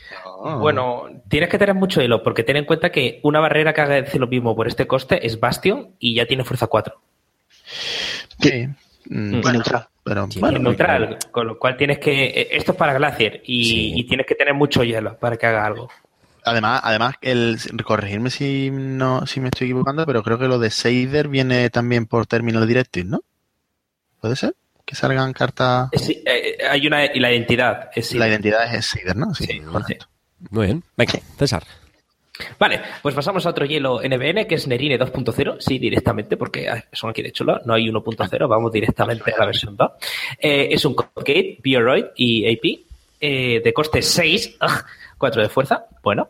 Bueno, 0.60 1.04
tienes 1.28 1.50
que 1.50 1.58
tener 1.58 1.76
mucho 1.76 2.02
hilo, 2.02 2.24
porque 2.24 2.44
ten 2.44 2.56
en 2.58 2.66
cuenta 2.66 2.92
que 2.92 3.20
una 3.24 3.40
barrera 3.40 3.74
que 3.74 3.82
haga 3.82 4.04
lo 4.14 4.28
mismo 4.28 4.56
por 4.56 4.68
este 4.68 4.88
coste 4.88 5.26
es 5.26 5.40
Bastion 5.40 5.96
y 6.00 6.16
ya 6.16 6.26
tiene 6.26 6.44
fuerza 6.46 6.68
4. 6.68 6.96
Sí. 8.42 8.68
Mm, 9.10 9.34
Y 9.36 9.42
bueno, 9.42 9.52
neutral. 9.60 9.88
pero 10.04 10.28
Sí, 10.32 10.40
bueno, 10.40 10.58
es 10.58 10.64
neutral, 10.64 11.18
con 11.32 11.48
lo 11.48 11.58
cual 11.60 11.76
tienes 11.78 12.00
que. 12.00 12.26
eh, 12.26 12.48
Esto 12.52 12.72
es 12.74 12.78
para 12.78 12.94
Glacier 12.94 13.42
y, 13.46 13.64
Sí. 13.66 13.94
y 13.96 14.04
tienes 14.06 14.26
que 14.26 14.36
tener 14.36 14.54
mucho 14.54 14.84
hielo 14.84 15.18
para 15.18 15.36
que 15.36 15.46
haga 15.46 15.66
algo. 15.66 15.90
Además, 16.50 16.82
además 16.84 17.16
el 17.22 17.60
corregirme 17.84 18.30
si 18.30 18.70
no, 18.72 19.26
si 19.26 19.40
me 19.40 19.50
estoy 19.50 19.68
equivocando, 19.68 20.06
pero 20.06 20.24
creo 20.24 20.38
que 20.38 20.48
lo 20.48 20.60
de 20.60 20.70
Seider 20.70 21.28
viene 21.28 21.70
también 21.70 22.06
por 22.06 22.28
Terminal 22.28 22.68
Directive, 22.68 23.08
¿no? 23.08 23.22
¿Puede 24.20 24.36
ser? 24.36 24.56
Que 24.86 24.96
salgan 24.96 25.34
cartas. 25.34 25.90
Eh, 25.92 26.00
sí, 26.00 26.24
eh, 26.26 26.58
hay 26.70 26.88
una. 26.88 27.06
Y 27.06 27.20
la 27.20 27.32
identidad. 27.32 27.90
Es 27.96 28.08
sí. 28.08 28.18
La 28.18 28.28
identidad 28.28 28.74
es 28.74 28.86
Seider, 28.86 29.16
¿no? 29.16 29.34
Sí, 29.34 29.46
Sí, 29.46 29.60
correcto. 29.60 30.08
Muy 30.50 30.66
bien. 30.68 30.84
Venga, 30.98 31.14
César. 31.38 31.64
Vale, 32.58 32.82
pues 33.02 33.14
pasamos 33.16 33.46
a 33.46 33.50
otro 33.50 33.66
hielo 33.66 34.02
NBN 34.02 34.46
que 34.48 34.56
es 34.56 34.68
Nerine 34.68 34.98
2.0, 34.98 35.58
sí, 35.60 35.78
directamente, 35.78 36.38
porque 36.38 36.70
ah, 36.70 36.84
son 36.92 37.10
aquí 37.10 37.22
de 37.22 37.32
chulo, 37.32 37.60
no 37.66 37.74
hay 37.74 37.88
1.0, 37.88 38.48
vamos 38.48 38.72
directamente 38.72 39.34
a 39.34 39.40
la 39.40 39.46
versión 39.46 39.76
2. 39.76 39.92
Eh, 40.40 40.70
es 40.72 40.86
un 40.86 40.96
Gate, 40.96 41.58
Bioroid 41.62 42.06
y 42.16 42.50
AP, 42.50 42.80
eh, 43.20 43.62
de 43.64 43.74
coste 43.74 44.02
6, 44.02 44.58
4 45.20 45.44
de 45.44 45.50
fuerza, 45.50 45.86
bueno, 46.02 46.30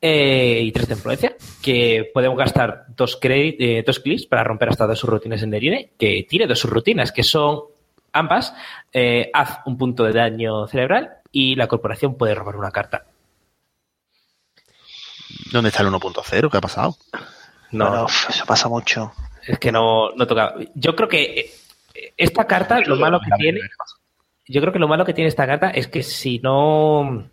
eh, 0.00 0.60
y 0.64 0.72
3 0.72 0.88
de 0.88 0.94
influencia, 0.94 1.36
que 1.62 2.10
podemos 2.12 2.36
gastar 2.36 2.86
dos, 2.96 3.16
credit, 3.16 3.56
eh, 3.60 3.84
dos 3.86 4.00
clics 4.00 4.26
para 4.26 4.42
romper 4.42 4.70
hasta 4.70 4.86
dos 4.86 4.98
subrutinas 4.98 5.42
en 5.42 5.50
Nerine, 5.50 5.92
que 5.98 6.26
tiene 6.28 6.48
dos 6.48 6.58
subrutinas, 6.58 7.12
que 7.12 7.22
son 7.22 7.60
ambas, 8.12 8.54
eh, 8.92 9.30
haz 9.32 9.60
un 9.66 9.76
punto 9.76 10.04
de 10.04 10.12
daño 10.12 10.66
cerebral 10.66 11.18
y 11.30 11.54
la 11.54 11.68
corporación 11.68 12.16
puede 12.16 12.34
robar 12.34 12.56
una 12.56 12.70
carta. 12.70 13.04
¿Dónde 15.52 15.68
está 15.68 15.82
el 15.82 15.88
1.0? 15.88 16.50
¿Qué 16.50 16.56
ha 16.56 16.60
pasado? 16.60 16.96
No, 17.70 17.88
Bueno, 17.88 18.06
eso 18.28 18.46
pasa 18.46 18.68
mucho. 18.68 19.12
Es 19.46 19.58
que 19.58 19.72
no, 19.72 20.10
no 20.12 20.26
toca. 20.26 20.54
Yo 20.74 20.94
creo 20.94 21.08
que 21.08 21.40
eh, 21.40 22.12
esta 22.16 22.46
carta, 22.46 22.80
lo 22.80 22.96
malo 22.96 23.20
que 23.20 23.30
tiene, 23.38 23.60
yo 24.46 24.60
creo 24.60 24.72
que 24.72 24.78
lo 24.78 24.88
malo 24.88 25.04
que 25.04 25.14
tiene 25.14 25.28
esta 25.28 25.46
carta 25.46 25.70
es 25.70 25.88
que 25.88 26.02
si 26.02 26.38
no, 26.40 27.28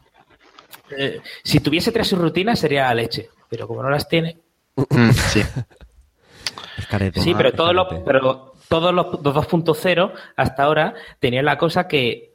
eh, 0.96 1.22
si 1.44 1.60
tuviese 1.60 1.92
tres 1.92 2.12
rutinas 2.14 2.60
sería 2.60 2.94
leche, 2.94 3.30
pero 3.50 3.68
como 3.68 3.82
no 3.84 3.90
las 3.90 4.08
tiene, 4.08 4.38
Mm, 4.78 5.10
sí. 5.12 5.42
Pero 7.36 7.52
todos 7.54 7.74
los, 7.74 7.88
pero 8.06 8.54
todos 8.70 8.94
los, 8.94 9.08
los 9.24 9.36
2.0 9.36 10.14
hasta 10.36 10.64
ahora 10.64 10.94
tenían 11.20 11.46
la 11.46 11.58
cosa 11.58 11.88
que 11.88 12.34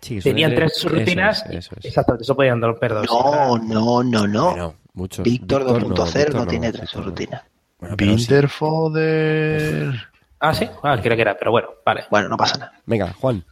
Sí, 0.00 0.16
eso 0.18 0.28
tenían 0.30 0.54
tres 0.54 0.72
eso 0.78 0.88
rutinas, 0.88 1.44
es, 1.46 1.56
eso 1.66 1.74
es. 1.78 1.84
exactamente, 1.84 2.22
eso 2.22 2.34
podían 2.34 2.62
romper 2.62 2.94
dos. 2.94 3.06
No, 3.06 3.58
no, 3.58 4.02
no, 4.02 4.26
no. 4.26 4.50
Bueno, 4.50 4.74
muchos. 4.94 5.22
Víctor 5.24 5.64
2.0 5.64 6.14
Víctor 6.14 6.34
no, 6.34 6.46
tiene 6.46 6.72
tres 6.72 6.82
Víctor 6.82 7.00
no. 7.02 7.06
rutinas. 7.08 7.42
Bueno, 7.78 7.96
pero 7.96 8.10
sí. 8.12 8.16
Winterfoder. 8.16 10.08
Ah, 10.40 10.54
sí, 10.54 10.68
ah, 10.82 10.98
creo 11.02 11.16
que 11.16 11.22
era, 11.22 11.36
pero 11.36 11.50
bueno, 11.50 11.68
vale. 11.84 12.04
Bueno, 12.10 12.28
no 12.28 12.36
pasa 12.36 12.56
nada. 12.56 12.72
Venga, 12.86 13.12
Juan. 13.20 13.44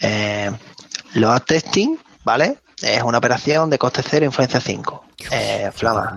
Eh, 0.00 0.50
load 1.14 1.40
testing, 1.42 1.96
¿vale? 2.28 2.58
Es 2.82 3.02
una 3.02 3.16
operación 3.18 3.70
de 3.70 3.78
coste 3.78 4.02
0, 4.06 4.26
influencia 4.26 4.60
5. 4.60 5.04
Eh, 5.32 5.70
flama. 5.72 6.14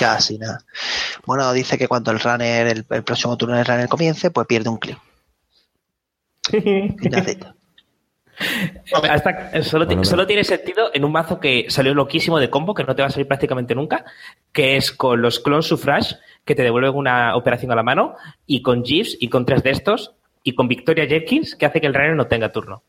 Casi 0.00 0.36
nada. 0.36 0.58
Bueno, 1.24 1.52
dice 1.52 1.78
que 1.78 1.86
cuando 1.86 2.10
el 2.10 2.18
runner, 2.18 2.66
el, 2.66 2.84
el 2.90 3.02
próximo 3.04 3.36
turno 3.36 3.56
del 3.56 3.64
runner 3.64 3.88
comience, 3.88 4.32
pues 4.32 4.46
pierde 4.48 4.68
un 4.68 4.78
clic. 4.78 4.98
Hasta- 9.10 9.62
solo, 9.62 9.86
Bueno, 9.86 10.04
solo 10.04 10.26
tiene 10.26 10.44
sentido 10.44 10.90
en 10.92 11.04
un 11.04 11.12
mazo 11.12 11.40
que 11.40 11.66
salió 11.70 11.94
loquísimo 11.94 12.38
de 12.38 12.50
combo, 12.50 12.74
que 12.74 12.84
no 12.84 12.94
te 12.94 13.02
va 13.02 13.08
a 13.08 13.10
salir 13.10 13.26
prácticamente 13.28 13.74
nunca, 13.74 14.04
que 14.52 14.76
es 14.76 14.90
con 14.92 15.22
los 15.22 15.38
clon 15.40 15.62
suffrage, 15.62 16.16
que 16.44 16.54
te 16.54 16.62
devuelven 16.62 16.94
una 16.94 17.34
operación 17.36 17.72
a 17.72 17.76
la 17.76 17.82
mano, 17.82 18.16
y 18.44 18.60
con 18.60 18.84
Jeeves, 18.84 19.16
y 19.20 19.28
con 19.30 19.46
tres 19.46 19.62
de 19.62 19.70
estos, 19.70 20.12
y 20.42 20.54
con 20.54 20.68
Victoria 20.68 21.06
Jenkins, 21.06 21.54
que 21.56 21.64
hace 21.64 21.80
que 21.80 21.86
el 21.86 21.94
runner 21.94 22.14
no 22.16 22.26
tenga 22.26 22.52
turno. 22.52 22.82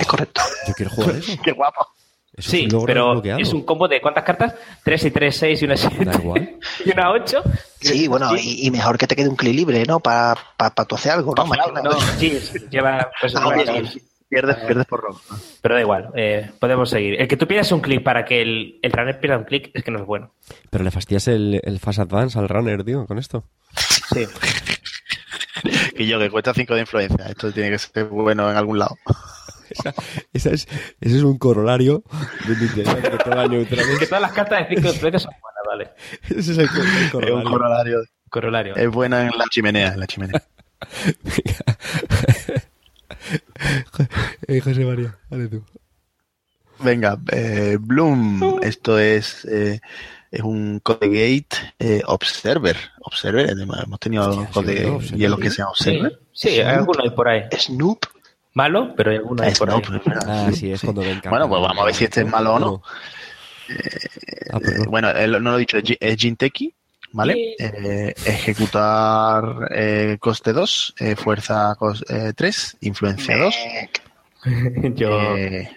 Es 0.00 0.06
correcto. 0.06 0.40
Yo 0.66 0.74
quiero 0.74 0.90
jugar 0.90 1.16
eso. 1.16 1.32
Qué 1.44 1.52
guapo. 1.52 1.86
Eso 2.32 2.56
es 2.56 2.62
sí, 2.62 2.68
pero 2.86 3.22
es 3.24 3.52
un 3.52 3.64
combo 3.64 3.88
de 3.88 4.00
¿cuántas 4.00 4.24
cartas? 4.24 4.54
3 4.84 5.04
y 5.04 5.10
3, 5.10 5.36
6 5.36 5.62
y 5.62 5.64
una 5.64 5.76
7 5.76 6.04
Da 6.04 6.14
igual. 6.14 6.58
y 6.84 6.90
una 6.92 7.10
8. 7.10 7.42
Sí, 7.80 8.08
bueno, 8.08 8.34
y, 8.36 8.66
y 8.66 8.70
mejor 8.70 8.96
que 8.96 9.06
te 9.06 9.16
quede 9.16 9.28
un 9.28 9.36
clic 9.36 9.54
libre, 9.54 9.84
¿no? 9.84 10.00
Para 10.00 10.36
pa, 10.56 10.70
pa 10.74 10.84
tú 10.84 10.94
hacer 10.94 11.12
algo, 11.12 11.34
¿no? 11.36 11.44
Imagino. 11.44 11.82
No, 11.82 11.90
Jeeves 12.18 12.52
lleva... 12.70 13.10
Pues, 13.20 13.34
Ah, 13.36 13.44
bueno. 13.44 13.64
Jeeves. 13.72 13.98
Pierdes, 14.28 14.58
pierdes 14.58 14.86
por 14.86 15.00
robo. 15.00 15.20
Pero 15.60 15.74
da 15.74 15.80
igual, 15.80 16.10
eh, 16.14 16.48
podemos 16.60 16.88
seguir. 16.88 17.20
El 17.20 17.26
que 17.26 17.36
tú 17.36 17.48
pidas 17.48 17.72
un 17.72 17.80
clic 17.80 18.04
para 18.04 18.24
que 18.24 18.40
el, 18.40 18.78
el 18.80 18.92
runner 18.92 19.18
pierda 19.18 19.36
un 19.38 19.42
clic 19.44 19.72
es 19.74 19.82
que 19.82 19.90
no 19.90 19.98
es 19.98 20.06
bueno. 20.06 20.32
Pero 20.70 20.84
le 20.84 20.92
fastidias 20.92 21.26
el, 21.26 21.60
el 21.64 21.80
Fast 21.80 21.98
Advance 21.98 22.38
al 22.38 22.48
runner, 22.48 22.84
tío, 22.84 23.06
con 23.06 23.18
esto. 23.18 23.42
Sí. 24.14 24.24
Que 25.96 26.06
yo, 26.06 26.20
que 26.20 26.30
cuesta 26.30 26.54
5 26.54 26.74
de 26.74 26.80
influencia. 26.80 27.26
Esto 27.26 27.52
tiene 27.52 27.70
que 27.70 27.78
ser 27.78 28.04
bueno 28.04 28.48
en 28.48 28.56
algún 28.56 28.78
lado. 28.78 28.96
Esa 30.32 30.50
es, 30.50 30.68
ese 31.00 31.16
es 31.16 31.22
un 31.22 31.38
corolario 31.38 32.02
de 32.46 32.54
que 32.74 32.82
toda 32.82 33.46
la 33.46 33.66
Que 33.98 34.06
todas 34.06 34.20
las 34.22 34.32
cartas 34.32 34.60
de 34.68 34.74
5 34.76 34.80
de 34.82 34.88
influencia 34.94 35.18
son 35.20 35.32
buenas, 35.40 35.62
vale. 35.66 35.90
Ese 36.28 36.52
es 36.52 36.58
el, 36.58 36.60
el 36.60 36.68
Es 36.68 36.72
un 37.04 37.10
corolario. 37.10 37.50
corolario. 37.50 37.98
Corolario. 38.30 38.76
Es 38.76 38.88
buena 38.90 39.22
en 39.26 39.36
la 39.36 39.44
chimenea, 39.50 39.92
en 39.94 40.00
la 40.00 40.06
chimenea. 40.06 40.42
Eh, 44.48 44.60
José 44.60 44.84
María, 44.84 45.16
dale 45.28 45.48
tú. 45.48 45.62
Venga, 46.80 47.18
eh, 47.32 47.76
Bloom. 47.78 48.58
Esto 48.62 48.98
es, 48.98 49.44
eh, 49.44 49.80
es 50.30 50.40
un 50.40 50.80
Codegate 50.80 51.48
eh, 51.78 52.02
Observer. 52.06 52.76
Observer, 53.02 53.50
además, 53.50 53.82
hemos 53.84 54.00
tenido 54.00 54.28
Hostia, 54.28 54.46
sí, 54.46 54.52
code 54.52 54.86
Observer. 54.86 55.18
hielos 55.18 55.38
que 55.40 55.50
sean 55.50 55.68
Sí, 55.74 55.90
Observer. 55.90 56.20
sí, 56.32 56.48
hay 56.48 56.60
alguno 56.60 57.02
ahí 57.02 57.10
por 57.10 57.28
ahí. 57.28 57.42
Snoop. 57.58 58.06
Malo, 58.54 58.94
pero 58.96 59.10
hay 59.12 59.18
alguno 59.18 59.42
ahí 59.42 59.50
Es 59.50 59.58
por 59.58 59.70
ahí. 59.70 59.76
no, 59.76 60.00
pero- 60.04 60.20
Ah, 60.26 60.50
sí, 60.52 60.72
es 60.72 60.80
cuando 60.82 61.02
ven 61.02 61.20
Bueno, 61.28 61.48
pues 61.48 61.62
vamos 61.62 61.78
a 61.82 61.84
ver 61.84 61.94
si 61.94 62.04
este 62.04 62.22
es 62.22 62.26
malo 62.28 62.54
o 62.54 62.58
no. 62.58 62.82
Ah, 62.82 63.72
Eh, 63.72 64.78
no. 64.78 64.90
bueno, 64.90 65.12
no 65.12 65.38
lo 65.50 65.56
he 65.56 65.60
dicho, 65.60 65.78
es 65.78 66.16
Jinteki, 66.16 66.74
¿vale? 67.12 67.54
Eh, 67.58 68.12
ejecutar 68.26 69.44
eh, 69.72 70.16
coste 70.20 70.52
2, 70.52 70.94
eh, 70.98 71.14
fuerza 71.16 71.76
3, 72.34 72.76
influencia 72.80 73.36
2. 73.38 73.54
Yo. 74.96 75.36
Eh, 75.36 75.70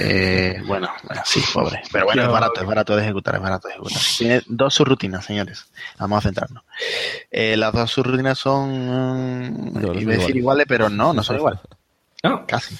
eh, 0.00 0.62
bueno, 0.66 0.88
bueno, 1.02 1.22
sí, 1.24 1.42
pobre. 1.52 1.82
Pero 1.92 2.04
bueno, 2.06 2.22
Yo- 2.22 2.28
es 2.28 2.32
barato, 2.32 2.60
es 2.60 2.66
barato 2.66 2.96
de 2.96 3.02
ejecutar, 3.02 3.34
es 3.34 3.42
barato 3.42 3.68
de 3.68 3.74
ejecutar. 3.74 4.00
Tiene 4.16 4.42
dos 4.46 4.72
subrutinas, 4.74 5.24
señores. 5.24 5.66
Vamos 5.98 6.18
a 6.18 6.28
centrarnos. 6.28 6.62
Eh, 7.30 7.56
las 7.56 7.72
dos 7.72 7.90
subrutinas 7.90 8.38
son 8.38 9.72
iba 9.74 9.90
a 9.90 9.92
decir 9.92 10.02
iguales. 10.02 10.36
iguales, 10.36 10.66
pero 10.68 10.88
no, 10.88 11.12
no 11.12 11.22
son 11.22 11.36
iguales. 11.36 11.60
No, 12.22 12.46
Casi. 12.46 12.76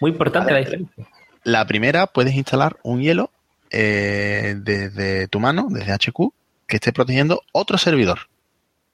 muy 0.00 0.10
importante 0.12 0.52
Vale. 0.52 0.64
la 0.64 0.70
diferencia. 0.70 1.06
La 1.44 1.66
primera, 1.66 2.06
puedes 2.06 2.34
instalar 2.34 2.76
un 2.82 3.00
hielo 3.00 3.30
eh, 3.70 4.54
desde 4.58 5.28
tu 5.28 5.38
mano, 5.40 5.68
desde 5.70 5.92
HQ, 5.92 6.32
que 6.66 6.76
esté 6.76 6.92
protegiendo 6.92 7.42
otro 7.52 7.78
servidor. 7.78 8.20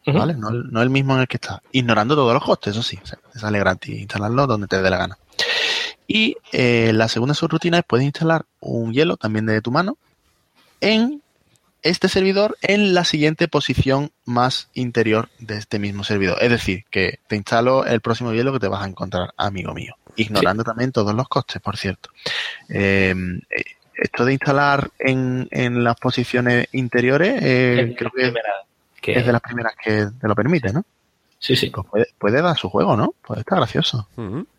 ¿Vale? 0.05 0.35
No, 0.35 0.49
el- 0.51 0.71
no 0.73 0.83
el 0.83 0.91
mismo 0.91 1.15
en 1.15 1.21
el 1.21 1.29
que 1.29 1.37
está. 1.37 1.63
Ignorando 1.71 2.15
todos 2.17 2.35
los 2.35 2.43
costes, 2.45 2.73
eso 2.73 2.83
sí. 2.83 2.99
o 3.03 3.07
sea, 3.07 3.19
te 3.33 3.39
sale 3.39 3.59
gratis 3.61 4.01
instalarlo 4.01 4.47
donde 4.49 4.67
te 4.67 4.83
dé 4.83 4.91
la 4.91 4.97
gana. 4.99 5.17
Y 6.09 6.37
eh, 6.53 6.91
la 6.93 7.09
segunda 7.09 7.35
subrutina 7.35 7.79
es 7.79 7.85
puedes 7.87 8.05
instalar 8.05 8.45
un 8.61 8.93
hielo 8.93 9.17
también 9.17 9.47
de 9.47 9.63
tu 9.63 9.71
mano 9.71 9.97
en 10.81 11.22
este 11.83 12.09
servidor 12.09 12.57
en 12.63 12.95
la 12.95 13.05
siguiente 13.05 13.49
posición 13.49 14.11
más 14.25 14.69
interior 14.75 15.29
de 15.39 15.57
este 15.59 15.79
mismo 15.79 16.05
servidor. 16.05 16.39
Es 16.41 16.51
decir, 16.51 16.85
que 16.91 17.19
te 17.27 17.37
instalo 17.37 17.85
el 17.85 18.01
próximo 18.01 18.33
hielo 18.33 18.53
que 18.53 18.61
te 18.61 18.69
vas 18.69 18.83
a 18.85 18.89
encontrar, 18.89 19.33
amigo 19.37 19.75
mío. 19.75 19.95
Ignorando 20.17 20.63
también 20.65 20.93
todos 20.93 21.15
los 21.15 21.29
costes, 21.29 21.61
por 21.63 21.77
cierto. 21.77 22.11
Eh, 22.69 23.15
eh, 23.51 23.65
esto 23.95 24.25
de 24.25 24.33
instalar 24.33 24.91
en, 24.99 25.49
en 25.51 25.85
las 25.85 25.97
posiciones 25.97 26.67
interiores, 26.73 27.39
eh, 27.43 27.95
creo 27.97 28.11
que 28.11 28.33
que- 29.01 29.19
es 29.19 29.27
de 29.27 29.33
las 29.33 29.41
primeras 29.41 29.75
que 29.83 30.07
te 30.21 30.29
lo 30.29 30.35
permite, 30.35 30.73
¿no? 30.73 30.85
Sí, 31.43 31.57
sí. 31.57 31.71
Pues 31.71 31.87
puede, 31.89 32.07
puede 32.19 32.41
dar 32.41 32.57
su 32.57 32.71
juego, 32.71 32.97
¿no? 32.97 33.15
Puede 33.27 33.41
estar 33.41 33.59
gracioso. 33.59 34.07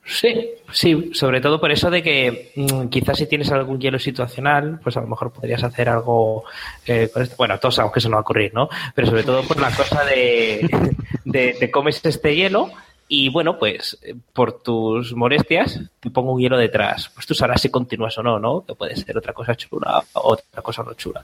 Sí, 0.03 0.49
sí, 0.69 1.11
sobre 1.13 1.39
todo 1.39 1.57
por 1.57 1.71
eso 1.71 1.89
de 1.89 2.03
que 2.03 2.51
mm, 2.57 2.89
quizás 2.89 3.17
si 3.17 3.25
tienes 3.25 3.49
algún 3.53 3.79
hielo 3.79 3.97
situacional, 3.97 4.81
pues 4.83 4.97
a 4.97 5.01
lo 5.01 5.07
mejor 5.07 5.31
podrías 5.31 5.63
hacer 5.63 5.87
algo 5.87 6.43
eh, 6.85 7.09
con 7.13 7.23
esto. 7.23 7.35
Bueno, 7.37 7.57
todos 7.57 7.75
sabemos 7.75 7.93
que 7.93 7.99
eso 7.99 8.09
no 8.09 8.15
va 8.15 8.19
a 8.19 8.23
ocurrir, 8.23 8.53
¿no? 8.53 8.67
Pero 8.93 9.07
sobre 9.07 9.23
todo 9.23 9.43
por 9.43 9.61
la 9.61 9.73
cosa 9.73 10.03
de, 10.03 10.69
de, 11.23 11.55
de 11.57 11.71
comes 11.71 12.01
este 12.03 12.35
hielo 12.35 12.69
y 13.07 13.29
bueno, 13.29 13.57
pues 13.57 13.97
eh, 14.01 14.15
por 14.33 14.61
tus 14.61 15.13
molestias 15.13 15.79
te 16.01 16.09
pongo 16.09 16.33
un 16.33 16.41
hielo 16.41 16.57
detrás. 16.57 17.11
Pues 17.13 17.25
tú 17.25 17.33
sabrás 17.33 17.61
si 17.61 17.69
continúas 17.69 18.17
o 18.17 18.23
no, 18.23 18.39
¿no? 18.39 18.65
Que 18.65 18.75
puede 18.75 18.95
ser 18.97 19.17
otra 19.17 19.31
cosa 19.31 19.55
chula 19.55 20.03
o 20.13 20.33
otra 20.33 20.61
cosa 20.61 20.83
no 20.83 20.93
chula. 20.95 21.23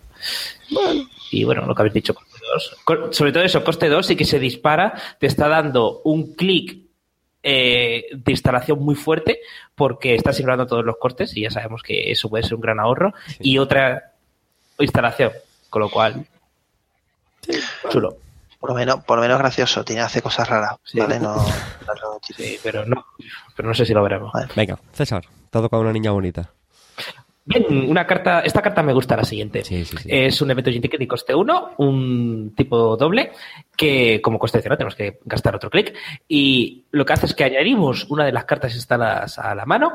Y 1.31 1.43
bueno, 1.43 1.65
lo 1.65 1.75
que 1.75 1.81
habéis 1.81 1.95
dicho, 1.95 2.13
coste 2.13 2.38
2. 2.85 3.15
Sobre 3.15 3.31
todo 3.31 3.43
eso, 3.43 3.63
coste 3.63 3.87
2 3.89 4.11
y 4.11 4.15
que 4.15 4.25
se 4.25 4.39
dispara, 4.39 4.93
te 5.19 5.27
está 5.27 5.47
dando 5.47 6.01
un 6.03 6.33
clic 6.35 6.79
eh, 7.43 8.05
de 8.11 8.31
instalación 8.31 8.79
muy 8.79 8.95
fuerte 8.95 9.39
porque 9.75 10.15
estás 10.15 10.39
ignorando 10.39 10.67
todos 10.67 10.83
los 10.83 10.97
costes 10.97 11.35
y 11.37 11.41
ya 11.43 11.51
sabemos 11.51 11.81
que 11.83 12.11
eso 12.11 12.29
puede 12.29 12.43
ser 12.43 12.55
un 12.55 12.61
gran 12.61 12.79
ahorro. 12.79 13.13
Y 13.39 13.57
otra 13.57 14.11
instalación, 14.77 15.31
con 15.69 15.81
lo 15.81 15.89
cual, 15.89 16.25
chulo. 17.89 18.17
Por 18.59 18.71
lo 18.71 18.75
menos, 18.75 19.03
por 19.05 19.17
lo 19.17 19.21
menos 19.21 19.39
gracioso, 19.39 19.85
tiene 19.85 20.01
hace 20.01 20.21
cosas 20.21 20.49
raras, 20.49 20.75
Sí. 20.83 20.99
¿vale? 20.99 21.17
No, 21.17 21.35
pero 22.63 22.85
no, 22.85 23.05
pero 23.55 23.69
no 23.69 23.73
sé 23.73 23.85
si 23.85 23.93
lo 23.93 24.03
veremos. 24.03 24.33
Vale. 24.33 24.47
Venga, 24.53 24.77
César, 24.91 25.23
te 25.49 25.57
ha 25.57 25.61
tocado 25.61 25.81
una 25.81 25.93
niña 25.93 26.11
bonita. 26.11 26.51
Bien, 27.49 27.89
una 27.89 28.05
carta, 28.05 28.41
esta 28.41 28.61
carta 28.61 28.83
me 28.83 28.93
gusta 28.93 29.17
la 29.17 29.23
siguiente. 29.23 29.63
Sí, 29.63 29.83
sí, 29.83 29.97
sí. 29.97 30.07
Es 30.07 30.39
un 30.39 30.51
evento 30.51 30.69
Ticket 30.69 30.99
de 30.99 31.07
coste 31.07 31.33
1, 31.33 31.71
un 31.77 32.53
tipo 32.55 32.95
doble, 32.95 33.31
que 33.75 34.21
como 34.21 34.37
coste 34.37 34.61
cero 34.61 34.77
tenemos 34.77 34.93
que 34.93 35.17
gastar 35.25 35.55
otro 35.55 35.71
clic. 35.71 35.95
Y 36.27 36.83
lo 36.91 37.03
que 37.03 37.13
hace 37.13 37.25
es 37.25 37.33
que 37.33 37.45
añadimos 37.45 38.05
una 38.09 38.23
de 38.23 38.33
las 38.33 38.45
cartas 38.45 38.75
instaladas 38.75 39.39
a 39.39 39.55
la 39.55 39.65
mano 39.65 39.93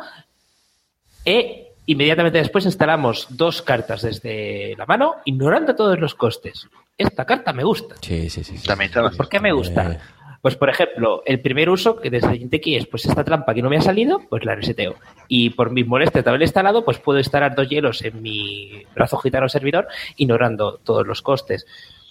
e 1.25 1.75
inmediatamente 1.87 2.39
después 2.39 2.65
instalamos 2.65 3.29
dos 3.31 3.63
cartas 3.63 4.03
desde 4.03 4.75
la 4.77 4.85
mano, 4.87 5.19
ignorando 5.25 5.77
todos 5.77 5.97
los 6.01 6.17
costes. 6.17 6.67
Esta 6.99 7.25
carta 7.25 7.53
me 7.53 7.63
gusta. 7.63 7.95
Sí, 8.01 8.29
sí, 8.31 8.43
sí. 8.43 8.59
sí. 8.59 8.67
También 8.67 8.89
está 8.89 9.09
¿Por 9.11 9.29
qué 9.29 9.39
me 9.39 9.53
gusta? 9.53 10.01
Eh, 10.45 10.47
Pues, 10.47 10.57
por 10.57 10.69
ejemplo, 10.69 11.23
el 11.25 11.41
primer 11.41 11.71
uso 11.71 11.97
que 11.97 12.11
desde 12.11 12.37
Jinteki 12.37 12.77
es, 12.77 12.87
pues 12.87 13.07
esta 13.07 13.25
trampa 13.25 13.55
que 13.55 13.63
no 13.63 13.71
me 13.71 13.79
ha 13.79 13.81
salido, 13.81 14.21
pues 14.29 14.45
la 14.45 14.55
reseteo. 14.55 14.95
Y 15.27 15.49
por 15.51 15.71
mis 15.71 15.87
molestias 15.87 16.23
de 16.23 16.31
haberla 16.31 16.45
instalado, 16.45 16.85
pues 16.85 16.99
puedo 16.99 17.19
instalar 17.19 17.55
dos 17.55 17.67
hielos 17.69 18.03
en 18.03 18.21
mi 18.21 18.83
brazo 18.95 19.17
gitano 19.17 19.49
servidor, 19.49 19.89
ignorando 20.17 20.79
todos 20.85 21.07
los 21.07 21.23
costes. 21.23 21.67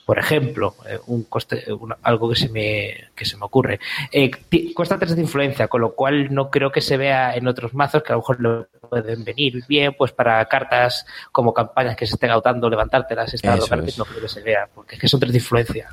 Por 0.06 0.18
ejemplo, 0.20 0.74
eh, 0.90 0.98
un 1.08 1.24
coste, 1.26 1.72
una- 1.72 1.98
algo 2.04 2.28
que 2.30 2.36
se 2.36 2.50
me, 2.50 2.94
que 3.16 3.24
se 3.24 3.38
me 3.38 3.46
ocurre. 3.46 3.80
Eh, 4.12 4.32
cuesta 4.76 4.98
3 4.98 5.16
de 5.16 5.22
influencia, 5.22 5.68
con 5.70 5.80
lo 5.82 5.94
cual 5.94 6.34
no 6.34 6.50
creo 6.50 6.72
que 6.72 6.82
se 6.82 6.98
vea 6.98 7.36
en 7.36 7.48
otros 7.48 7.74
mazos 7.76 8.04
que 8.04 8.12
a 8.12 8.16
lo 8.16 8.22
mejor 8.22 8.42
le 8.42 8.80
pueden 8.90 9.24
venir 9.24 9.64
bien, 9.68 9.94
pues 9.98 10.12
para 10.12 10.44
cartas 10.46 11.06
como 11.32 11.54
campañas 11.54 11.96
que 11.96 12.06
se 12.08 12.16
estén 12.16 12.32
agotando, 12.32 12.70
levantártelas, 12.70 13.32
gratis, 13.78 13.94
es. 13.94 13.98
no 14.00 14.06
creo 14.06 14.22
que 14.22 14.28
se 14.28 14.42
vea, 14.42 14.68
porque 14.74 14.96
es 14.96 15.02
que 15.02 15.08
son 15.08 15.20
3 15.22 15.32
de 15.32 15.38
influencia. 15.38 15.90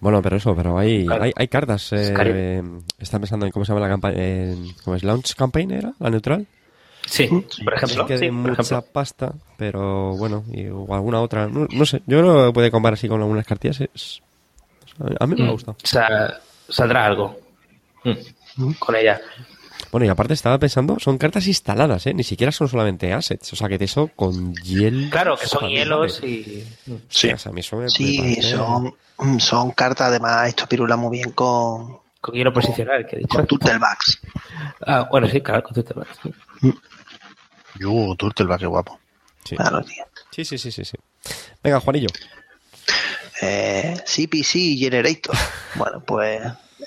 Bueno, 0.00 0.22
pero 0.22 0.36
eso, 0.36 0.54
pero 0.54 0.78
hay, 0.78 1.06
Claro. 1.06 1.24
hay, 1.24 1.32
hay 1.36 1.48
cartas. 1.48 1.88
Eh, 1.92 2.62
están 2.98 3.20
pensando 3.20 3.46
en 3.46 3.52
cómo 3.52 3.64
se 3.64 3.72
llama 3.72 3.80
la 3.86 3.88
campaña. 3.92 4.16
¿Cómo 4.84 4.96
es? 4.96 5.02
¿Launch 5.04 5.34
Campaign 5.34 5.70
era? 5.72 5.92
¿La 5.98 6.10
neutral? 6.10 6.46
Sí, 7.06 7.26
por 7.64 7.74
ejemplo. 7.74 8.02
Es 8.02 8.08
que 8.08 8.18
sí, 8.18 8.24
de 8.26 8.30
por 8.32 8.40
mucha 8.50 8.62
ejemplo. 8.62 8.84
pasta, 8.92 9.34
pero 9.56 10.14
bueno, 10.16 10.44
y, 10.52 10.66
o 10.68 10.92
alguna 10.94 11.20
otra. 11.20 11.48
No, 11.48 11.66
no 11.70 11.86
sé, 11.86 12.02
yo 12.06 12.18
creo 12.20 12.46
que 12.48 12.52
puede 12.52 12.70
comprar 12.70 12.94
así 12.94 13.08
con 13.08 13.20
algunas 13.20 13.46
cartillas. 13.46 13.80
Es, 13.94 14.22
a 15.18 15.26
mí 15.26 15.34
me 15.36 15.44
ha 15.44 15.48
Mm, 15.48 15.52
gustado. 15.52 15.76
sa- 15.82 16.40
saldrá 16.68 17.06
algo 17.06 17.38
Mm, 18.04 18.72
con 18.78 18.94
ella. 18.96 19.20
Bueno, 19.90 20.06
y 20.06 20.08
aparte 20.10 20.34
estaba 20.34 20.58
pensando, 20.58 20.98
son 21.00 21.16
cartas 21.18 21.46
instaladas, 21.46 22.06
¿eh? 22.06 22.14
Ni 22.14 22.22
siquiera 22.24 22.52
son 22.52 22.68
solamente 22.68 23.12
assets. 23.12 23.52
O 23.52 23.56
sea, 23.56 23.68
que 23.68 23.76
eso 23.82 24.10
con 24.14 24.54
hielo. 24.56 25.10
Claro, 25.10 25.36
que 25.38 25.46
son 25.46 25.68
hielos 25.68 26.22
y. 26.22 26.64
mm. 26.86 26.94
Sí. 27.08 27.30
O 27.30 27.38
sea, 27.38 27.50
a 27.50 27.52
mí 27.54 27.60
eso 27.60 27.76
me- 27.76 27.84
me 27.84 27.88
Sí, 27.90 28.18
parece- 28.18 28.56
son, 28.56 28.94
son 29.40 29.70
cartas, 29.72 30.08
además, 30.08 30.48
esto 30.48 30.66
pirula 30.68 30.96
muy 30.96 31.18
bien 31.18 31.30
con, 31.32 31.98
Con 32.20 32.34
hielo 32.34 32.52
posicional, 32.52 33.06
que 33.06 33.16
he 33.16 33.18
dicho. 33.20 33.36
con 33.38 33.46
Turtlebacks. 33.46 34.20
Ah, 34.86 35.08
bueno, 35.10 35.26
sí, 35.28 35.40
claro, 35.40 35.62
con 35.62 35.74
Turtlebacks. 35.74 36.18
Yo, 37.78 38.14
Turtleback, 38.16 38.60
qué 38.60 38.66
guapo. 38.66 38.98
Sí. 39.44 39.56
Claro, 39.56 39.82
tío. 39.82 40.04
sí, 40.30 40.44
sí, 40.44 40.58
sí, 40.58 40.70
sí, 40.72 40.84
sí. 40.84 40.96
Venga, 41.62 41.80
Juanillo. 41.80 42.08
Eh, 43.40 43.96
CPC 44.04 44.76
Generator. 44.78 45.34
Bueno, 45.76 46.00
pues 46.04 46.40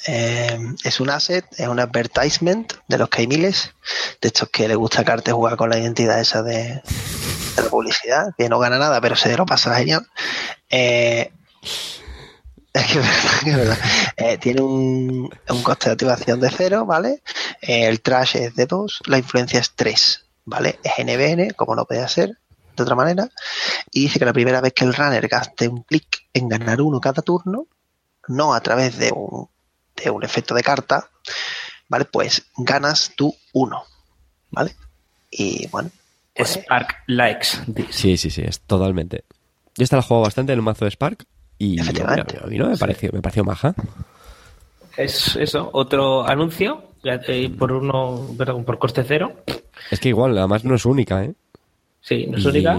eh, 0.08 0.60
es 0.84 1.00
un 1.00 1.10
asset, 1.10 1.46
es 1.58 1.68
un 1.68 1.80
advertisement 1.80 2.74
de 2.88 2.98
los 2.98 3.10
que 3.10 3.22
hay 3.22 3.28
miles, 3.28 3.74
de 4.22 4.28
estos 4.28 4.50
que 4.50 4.68
le 4.68 4.76
gusta 4.76 5.04
Carte 5.04 5.32
jugar 5.32 5.58
con 5.58 5.70
la 5.70 5.78
identidad 5.78 6.20
esa 6.20 6.42
de, 6.42 6.82
la 7.58 7.70
publicidad, 7.70 8.34
que 8.38 8.50
no 8.50 8.60
gana 8.60 8.78
nada, 8.78 9.02
pero 9.02 9.16
se 9.16 9.36
lo 9.36 9.46
pasa 9.46 9.76
genial. 9.76 10.08
Eh, 10.70 11.32
es 12.74 12.86
que 12.86 13.00
es 13.00 13.58
verdad. 13.58 13.78
Eh, 14.18 14.38
tiene 14.38 14.62
un, 14.62 15.30
un 15.50 15.64
coste 15.64 15.90
de 15.90 15.94
activación 15.94 16.40
de 16.40 16.50
cero, 16.50 16.86
¿vale? 16.86 17.22
Eh, 17.62 17.88
el 17.88 18.02
trash 18.02 18.38
es 18.38 18.56
de 18.56 18.66
2, 18.66 19.02
la 19.08 19.18
influencia 19.18 19.60
es 19.60 19.72
3, 19.76 20.26
¿vale? 20.46 20.80
Es 20.84 20.94
NBN, 21.04 21.54
como 21.56 21.76
no 21.76 21.86
podía 21.86 22.08
ser 22.08 22.38
de 22.76 22.84
otra 22.84 22.96
manera, 22.96 23.30
y 23.92 24.04
dice 24.04 24.18
que 24.18 24.26
la 24.26 24.34
primera 24.34 24.62
vez 24.62 24.74
que 24.74 24.86
el 24.86 24.94
runner 24.94 25.28
gaste 25.28 25.68
un 25.68 25.84
clic 25.84 26.26
en 26.34 26.48
ganar 26.48 26.82
uno 26.82 27.02
cada 27.02 27.22
turno, 27.22 27.68
no 28.28 28.54
a 28.54 28.62
través 28.62 28.98
de 28.98 29.12
un, 29.12 29.50
de 30.04 30.10
un 30.10 30.24
efecto 30.24 30.54
de 30.54 30.64
carta, 30.64 31.10
¿vale? 31.88 32.06
Pues 32.06 32.46
ganas 32.58 33.14
tú 33.16 33.36
uno, 33.54 33.84
¿vale? 34.50 34.76
Y 35.30 35.68
bueno, 35.68 35.90
pues, 36.36 36.52
Spark 36.52 37.04
likes 37.08 37.48
this. 37.74 37.88
Sí, 37.92 38.18
sí, 38.18 38.30
sí, 38.30 38.42
es 38.42 38.60
totalmente. 38.62 39.24
Yo 39.78 39.84
esta 39.84 39.96
la 39.96 40.02
he 40.02 40.06
jugado 40.06 40.24
bastante 40.24 40.54
en 40.54 40.60
un 40.60 40.66
mazo 40.66 40.86
de 40.86 40.92
Spark 40.92 41.26
y 41.58 41.80
Efectivamente. 41.80 42.34
mira, 42.34 42.46
a 42.46 42.50
mí 42.50 42.58
no 42.58 42.70
me 42.70 42.78
pareció, 42.78 43.12
me 43.14 43.22
pareció 43.22 43.44
maja. 43.44 43.74
Es 44.98 45.36
eso, 45.38 45.70
otro 45.74 46.28
anuncio 46.28 46.92
eh, 47.04 47.50
por 47.58 47.72
uno, 47.72 48.28
perdón, 48.38 48.64
por 48.64 48.78
coste 48.78 49.04
cero. 49.04 49.44
Es 49.90 50.00
que 50.00 50.10
igual, 50.10 50.38
además 50.38 50.64
no 50.64 50.76
es 50.76 50.86
única, 50.86 51.24
¿eh? 51.24 51.34
Sí, 52.02 52.26
no 52.28 52.38
es 52.38 52.46
única. 52.46 52.78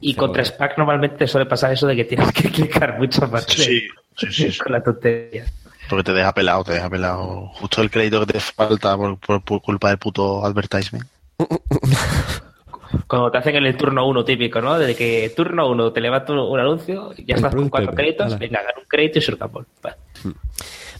Y 0.00 0.14
contra 0.14 0.44
Spark 0.44 0.76
normalmente 0.76 1.26
suele 1.26 1.46
pasar 1.46 1.72
eso 1.72 1.86
de 1.86 1.96
que 1.96 2.04
tienes 2.04 2.32
que 2.32 2.50
clicar 2.50 2.98
mucho 2.98 3.26
más 3.28 3.44
Sí, 3.44 3.82
sí, 4.16 4.26
sí, 4.30 4.52
sí. 4.52 4.58
con 4.62 4.72
la 4.72 4.82
tontería. 4.82 5.46
Porque 5.88 6.04
te 6.04 6.12
deja 6.12 6.32
pelado, 6.34 6.64
te 6.64 6.72
deja 6.72 6.88
pelado. 6.90 7.48
Justo 7.54 7.80
el 7.82 7.90
crédito 7.90 8.24
que 8.26 8.34
te 8.34 8.40
falta 8.40 8.96
por, 8.96 9.18
por- 9.18 9.42
por 9.42 9.62
culpa 9.62 9.88
del 9.88 9.98
puto 9.98 10.44
advertisement. 10.44 11.06
Cuando 13.06 13.30
te 13.30 13.38
hacen 13.38 13.56
en 13.56 13.66
el 13.66 13.76
turno 13.76 14.06
uno 14.06 14.24
típico, 14.24 14.60
¿no? 14.60 14.78
Desde 14.78 14.96
que 14.96 15.32
turno 15.36 15.68
uno 15.70 15.92
te 15.92 16.00
levanta 16.00 16.32
un, 16.32 16.38
un 16.38 16.58
anuncio, 16.60 17.12
ya 17.26 17.34
estás 17.36 17.54
con 17.54 17.68
cuatro 17.68 17.92
créditos, 17.94 18.38
venga, 18.38 18.60
gana 18.62 18.74
un 18.78 18.84
crédito 18.88 19.18
y 19.18 19.22
surcambol. 19.22 19.66
Vale. 19.82 19.96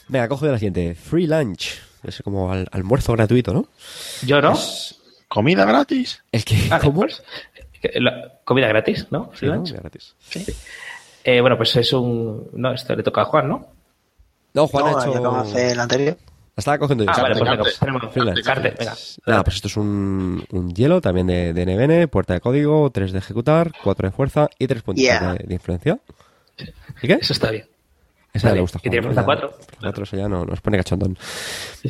Venga, 0.09 0.29
coge 0.29 0.47
la 0.49 0.59
siguiente. 0.59 0.95
Free 0.95 1.27
lunch. 1.27 1.79
Es 2.03 2.23
como 2.23 2.53
al- 2.53 2.69
almuerzo 2.73 3.13
gratuito, 3.15 3.53
¿no? 3.53 3.67
Yo 4.25 4.41
no. 4.41 4.55
¿Comida 5.29 5.65
gratis? 5.65 6.23
El 6.33 6.45
que... 6.45 6.57
Ah, 6.71 6.79
¿Cómo? 6.79 7.01
pues, 7.01 7.23
la- 7.95 8.35
comida 8.45 8.69
gratis, 8.69 9.07
¿no? 9.11 9.31
Sí, 9.35 9.47
¿no? 9.47 9.65
Freelance. 9.65 9.75
Gratis. 9.75 10.15
Eh, 11.25 11.41
bueno, 11.41 11.57
pues 11.57 11.75
es 11.77 11.93
un. 11.93 12.49
No, 12.53 12.73
esto 12.73 12.95
le 12.97 13.03
toca 13.03 13.23
a 13.23 13.25
Juan, 13.27 13.49
¿no? 13.49 13.67
No, 14.55 14.67
Juan 14.69 14.85
no, 14.85 14.99
ha 14.99 15.03
hecho... 15.03 15.15
acabo 15.19 15.43
de 15.45 15.73
el 15.73 15.81
anterior. 15.81 16.17
La 16.57 16.61
estaba 16.61 16.79
cogiendo 16.79 17.05
yo. 17.05 17.11
Ah, 17.15 17.23
vale, 17.23 17.37
pues 17.37 17.57
pues 17.59 17.79
tenemos 17.79 18.13
Freelance. 18.13 18.43
Carte, 18.43 18.75
venga. 18.77 18.95
Nada, 19.27 19.45
pues 19.45 19.57
esto 19.57 19.69
es 19.69 19.77
un, 19.77 20.45
un 20.51 20.75
hielo 20.75 21.01
también 21.01 21.29
de, 21.29 21.53
de 21.53 21.65
NBN, 21.67 22.09
puerta 22.09 22.35
de 22.35 22.41
código, 22.41 22.91
3 22.91 23.13
de 23.13 23.19
ejecutar, 23.19 23.71
4 23.85 24.09
de 24.09 24.13
fuerza 24.13 24.49
y 24.59 24.67
3 24.67 24.83
puntos 24.83 25.03
Yeah. 25.05 25.35
de, 25.35 25.45
de 25.47 25.55
influencia. 25.55 26.01
¿Y 27.01 27.07
qué? 27.07 27.19
Eso 27.21 27.33
está 27.33 27.51
bien. 27.53 27.67
Esa 28.33 28.49
Vale, 28.49 28.57
le 28.57 28.61
gusta 28.63 28.79
que 28.81 28.91
tiene 28.91 29.03
fuerza 29.05 29.21
¿no? 29.21 29.25
cuatro. 29.27 29.55
Ya, 29.59 29.79
cuatro, 29.81 30.03
eso 30.05 30.17
ya 30.17 30.29
no, 30.29 30.45
nos 30.45 30.61
pone 30.61 30.77
cachondón. 30.79 31.17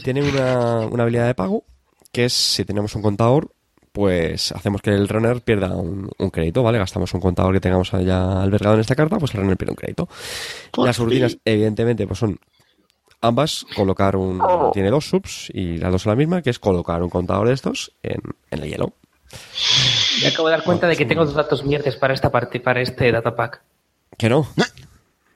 Tiene 0.04 0.22
una, 0.22 0.80
una 0.80 1.02
habilidad 1.02 1.26
de 1.26 1.34
pago 1.34 1.64
que 2.12 2.26
es 2.26 2.32
si 2.32 2.64
tenemos 2.64 2.94
un 2.94 3.02
contador, 3.02 3.50
pues 3.98 4.52
hacemos 4.52 4.80
que 4.80 4.90
el 4.90 5.08
runner 5.08 5.40
pierda 5.40 5.74
un, 5.74 6.08
un 6.18 6.30
crédito, 6.30 6.62
¿vale? 6.62 6.78
Gastamos 6.78 7.12
un 7.14 7.20
contador 7.20 7.52
que 7.52 7.58
tengamos 7.58 7.90
ya 7.90 8.40
albergado 8.40 8.76
en 8.76 8.80
esta 8.82 8.94
carta, 8.94 9.18
pues 9.18 9.34
el 9.34 9.40
runner 9.40 9.56
pierde 9.56 9.72
un 9.72 9.76
crédito. 9.76 10.08
Pues 10.70 10.86
Las 10.86 10.94
sí. 10.94 11.02
rutinas, 11.02 11.38
evidentemente, 11.44 12.06
pues 12.06 12.20
son 12.20 12.38
ambas, 13.20 13.66
colocar 13.74 14.14
un... 14.14 14.40
Tiene 14.72 14.90
dos 14.90 15.08
subs 15.08 15.50
y 15.52 15.78
las 15.78 15.90
dos 15.90 16.02
son 16.02 16.12
la 16.12 16.16
misma, 16.16 16.42
que 16.42 16.50
es 16.50 16.60
colocar 16.60 17.02
un 17.02 17.10
contador 17.10 17.48
de 17.48 17.54
estos 17.54 17.92
en, 18.04 18.20
en 18.52 18.62
el 18.62 18.70
hielo. 18.70 18.92
Me 20.22 20.28
acabo 20.28 20.46
de 20.46 20.52
dar 20.52 20.62
cuenta 20.62 20.86
de 20.86 20.94
que 20.94 21.04
tengo 21.04 21.24
dos 21.24 21.34
datos 21.34 21.64
mierdes 21.64 21.96
para 21.96 22.14
esta 22.14 22.30
parte, 22.30 22.60
para 22.60 22.80
este 22.80 23.10
datapack. 23.10 23.62
Que 24.16 24.28
no. 24.28 24.46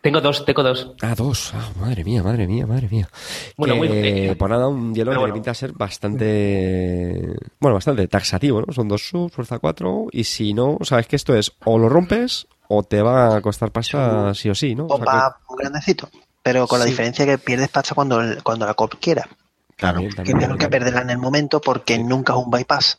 Tengo 0.03 0.21
dos, 0.21 0.45
tengo 0.45 0.65
dos. 0.65 0.91
Ah, 1.01 1.15
dos. 1.17 1.53
Ah, 1.55 1.71
madre 1.81 2.03
mía, 2.05 2.25
madre 2.25 2.49
mía, 2.49 2.67
madre 2.67 2.89
mía. 2.91 3.09
Bueno, 3.57 3.75
que, 3.75 3.79
muy 3.79 3.89
bien. 3.89 4.37
Por 4.37 4.51
nada, 4.51 4.67
un 4.67 4.93
hielo 4.93 5.13
que 5.13 5.19
bueno. 5.19 5.33
pinta 5.35 5.55
ser 5.55 5.73
bastante. 5.73 7.37
Bueno, 7.61 7.75
bastante 7.75 8.09
taxativo, 8.09 8.63
¿no? 8.63 8.73
Son 8.73 8.89
dos 8.89 9.09
subs, 9.09 9.33
fuerza 9.33 9.61
4. 9.61 10.09
Y 10.11 10.25
si 10.25 10.55
no, 10.55 10.79
sabes 10.83 11.07
que 11.07 11.15
esto 11.17 11.37
es 11.37 11.53
o 11.65 11.79
lo 11.79 11.89
rompes 11.89 12.49
o 12.67 12.83
te 12.83 13.01
va 13.01 13.37
a 13.37 13.41
costar 13.41 13.71
pasta 13.71 14.35
sí 14.35 14.51
o 14.51 14.55
sí, 14.55 14.75
¿no? 14.75 14.87
O 14.87 14.97
sea 14.97 15.05
Pompa 15.05 15.41
un 15.49 15.57
grandecito. 15.57 16.09
Pero 16.43 16.67
con 16.67 16.81
la 16.81 16.85
diferencia 16.85 17.25
que 17.25 17.39
pierdes 17.39 17.69
pasta 17.69 17.95
cuando, 17.95 18.21
cuando 18.43 18.67
la 18.67 18.75
cop 18.75 18.95
quiera. 19.01 19.29
Claro. 19.77 20.01
también, 20.01 20.11
Que 20.11 20.17
también, 20.17 20.39
que 20.41 20.47
también. 20.49 20.71
perderla 20.71 21.03
en 21.03 21.11
el 21.11 21.19
momento 21.19 21.61
porque 21.61 21.99
nunca 21.99 22.33
es 22.33 22.39
un 22.41 22.51
bypass. 22.51 22.99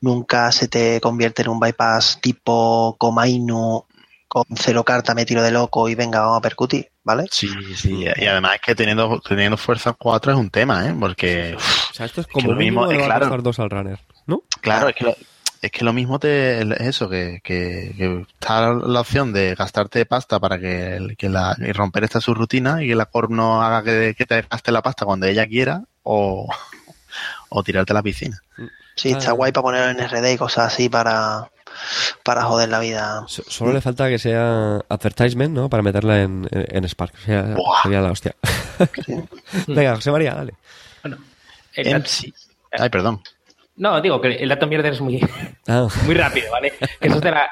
Nunca 0.00 0.52
se 0.52 0.68
te 0.68 1.00
convierte 1.00 1.42
en 1.42 1.48
un 1.48 1.58
bypass 1.60 2.18
tipo 2.20 2.94
Komainu 2.98 3.85
con 4.28 4.44
cero 4.56 4.84
carta, 4.84 5.14
me 5.14 5.24
tiro 5.24 5.42
de 5.42 5.50
loco 5.50 5.88
y 5.88 5.94
venga, 5.94 6.20
vamos 6.20 6.38
a 6.38 6.42
percutir, 6.42 6.90
¿vale? 7.04 7.26
Sí, 7.30 7.48
sí. 7.76 8.04
Y 8.16 8.26
además 8.26 8.56
es 8.56 8.60
que 8.60 8.74
teniendo, 8.74 9.20
teniendo 9.26 9.56
fuerza 9.56 9.92
4 9.92 10.32
es 10.32 10.38
un 10.38 10.50
tema, 10.50 10.86
¿eh? 10.88 10.94
Porque, 10.98 11.56
O 11.90 11.94
sea, 11.94 12.06
esto 12.06 12.20
es 12.22 12.26
que 12.26 12.32
como 12.32 12.50
lo 12.52 12.56
mismo, 12.56 12.90
eh, 12.90 13.02
a 13.02 13.06
claro. 13.06 13.42
dos 13.42 13.58
al 13.58 13.70
runner, 13.70 13.98
¿no? 14.26 14.42
claro, 14.60 14.88
es 14.88 14.94
que 14.96 15.04
lo, 15.04 15.14
es 15.62 15.70
que 15.70 15.84
lo 15.84 15.92
mismo 15.92 16.18
te, 16.18 16.60
es 16.60 16.80
eso, 16.80 17.08
que, 17.08 17.40
que, 17.42 17.94
que 17.96 18.26
está 18.38 18.72
la 18.74 19.00
opción 19.00 19.32
de 19.32 19.54
gastarte 19.54 20.04
pasta 20.06 20.38
para 20.38 20.58
que, 20.58 21.14
que 21.16 21.28
la, 21.28 21.56
y 21.58 21.72
romper 21.72 22.04
esta 22.04 22.20
subrutina 22.20 22.82
y 22.82 22.88
que 22.88 22.94
la 22.94 23.06
Corp 23.06 23.30
no 23.30 23.62
haga 23.62 23.82
que, 23.82 24.14
que 24.16 24.26
te 24.26 24.42
gaste 24.42 24.72
la 24.72 24.82
pasta 24.82 25.04
cuando 25.06 25.26
ella 25.26 25.46
quiera 25.46 25.82
o, 26.02 26.48
o 27.48 27.62
tirarte 27.62 27.92
a 27.92 27.94
la 27.94 28.02
piscina. 28.02 28.38
Sí, 28.96 29.12
Ah. 29.12 29.18
está 29.18 29.32
guay 29.32 29.52
para 29.52 29.62
ponerlo 29.62 30.02
en 30.02 30.08
RD 30.08 30.32
y 30.32 30.36
cosas 30.38 30.72
así 30.72 30.88
para, 30.88 31.50
para 32.22 32.42
joder 32.44 32.68
la 32.68 32.80
vida. 32.80 33.24
So- 33.28 33.44
Solo 33.48 33.72
le 33.72 33.80
falta 33.80 34.08
que 34.08 34.18
sea 34.18 34.80
advertisement, 34.88 35.54
¿no? 35.54 35.68
Para 35.68 35.82
meterla 35.82 36.22
en, 36.22 36.48
en, 36.50 36.66
en 36.76 36.88
Spark. 36.88 37.14
O 37.14 37.24
sea, 37.24 37.54
sería 37.82 38.00
la 38.00 38.10
hostia. 38.10 38.34
Venga, 39.66 39.94
José 39.96 40.10
María, 40.10 40.34
dale. 40.34 40.54
Bueno, 41.02 41.18
el 41.74 42.00
MC. 42.00 42.32
Ay, 42.72 42.88
perdón. 42.90 43.22
no, 43.76 44.00
digo 44.00 44.20
que 44.20 44.28
el 44.34 44.48
dato 44.48 44.66
mierda 44.66 44.88
es 44.88 45.00
muy, 45.00 45.20
Ah, 45.68 45.88
muy 46.04 46.14
rápido, 46.14 46.50
¿vale? 46.50 46.72
Que 47.00 47.08
eso 47.08 47.16
es 47.16 47.22
de 47.22 47.30
la, 47.30 47.48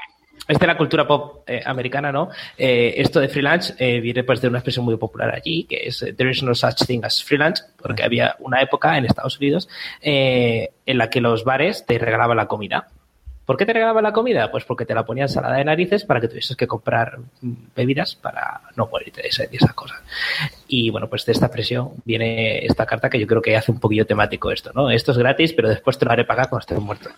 es 0.46 0.58
de 0.58 0.66
la 0.66 0.76
cultura 0.76 1.06
pop 1.06 1.44
eh, 1.46 1.62
americana, 1.64 2.12
¿no? 2.12 2.28
Eh, 2.58 2.94
esto 2.98 3.20
de 3.20 3.28
freelance 3.28 3.74
eh, 3.78 4.00
viene 4.00 4.24
pues 4.24 4.40
de 4.42 4.48
una 4.48 4.58
expresión 4.58 4.84
muy 4.84 4.96
popular 4.96 5.34
allí, 5.34 5.64
que 5.64 5.86
es 5.86 6.02
eh, 6.02 6.12
there 6.12 6.30
is 6.30 6.42
no 6.42 6.54
such 6.54 6.84
thing 6.86 7.00
as 7.04 7.22
freelance, 7.24 7.62
porque 7.80 8.02
había 8.02 8.36
una 8.40 8.60
época 8.60 8.98
en 8.98 9.06
Estados 9.06 9.38
Unidos 9.38 9.68
eh, 10.02 10.70
en 10.84 10.98
la 10.98 11.08
que 11.08 11.20
los 11.20 11.44
bares 11.44 11.86
te 11.86 11.98
regalaban 11.98 12.36
la 12.36 12.46
comida. 12.46 12.88
¿Por 13.44 13.56
qué 13.58 13.66
te 13.66 13.72
regalaban 13.74 14.02
la 14.04 14.12
comida? 14.12 14.50
Pues 14.50 14.64
porque 14.64 14.86
te 14.86 14.94
la 14.94 15.04
ponían 15.04 15.28
salada 15.28 15.56
de 15.56 15.64
narices 15.64 16.04
para 16.04 16.20
que 16.20 16.28
tuvieses 16.28 16.56
que 16.56 16.66
comprar 16.66 17.18
bebidas 17.76 18.14
para 18.16 18.62
no 18.76 18.86
morirte 18.90 19.20
de 19.22 19.30
sed 19.30 19.48
y 19.52 19.56
esas 19.56 19.74
cosas. 19.74 20.00
Y 20.66 20.88
bueno, 20.90 21.08
pues 21.10 21.26
de 21.26 21.32
esta 21.32 21.46
expresión 21.46 21.90
viene 22.04 22.64
esta 22.64 22.86
carta 22.86 23.10
que 23.10 23.20
yo 23.20 23.26
creo 23.26 23.42
que 23.42 23.56
hace 23.56 23.70
un 23.70 23.80
poquillo 23.80 24.06
temático 24.06 24.50
esto, 24.50 24.72
¿no? 24.74 24.90
Esto 24.90 25.12
es 25.12 25.18
gratis, 25.18 25.52
pero 25.52 25.68
después 25.68 25.98
te 25.98 26.06
lo 26.06 26.12
haré 26.12 26.24
pagar 26.24 26.48
cuando 26.48 26.60
estés 26.60 26.80
muerto. 26.80 27.10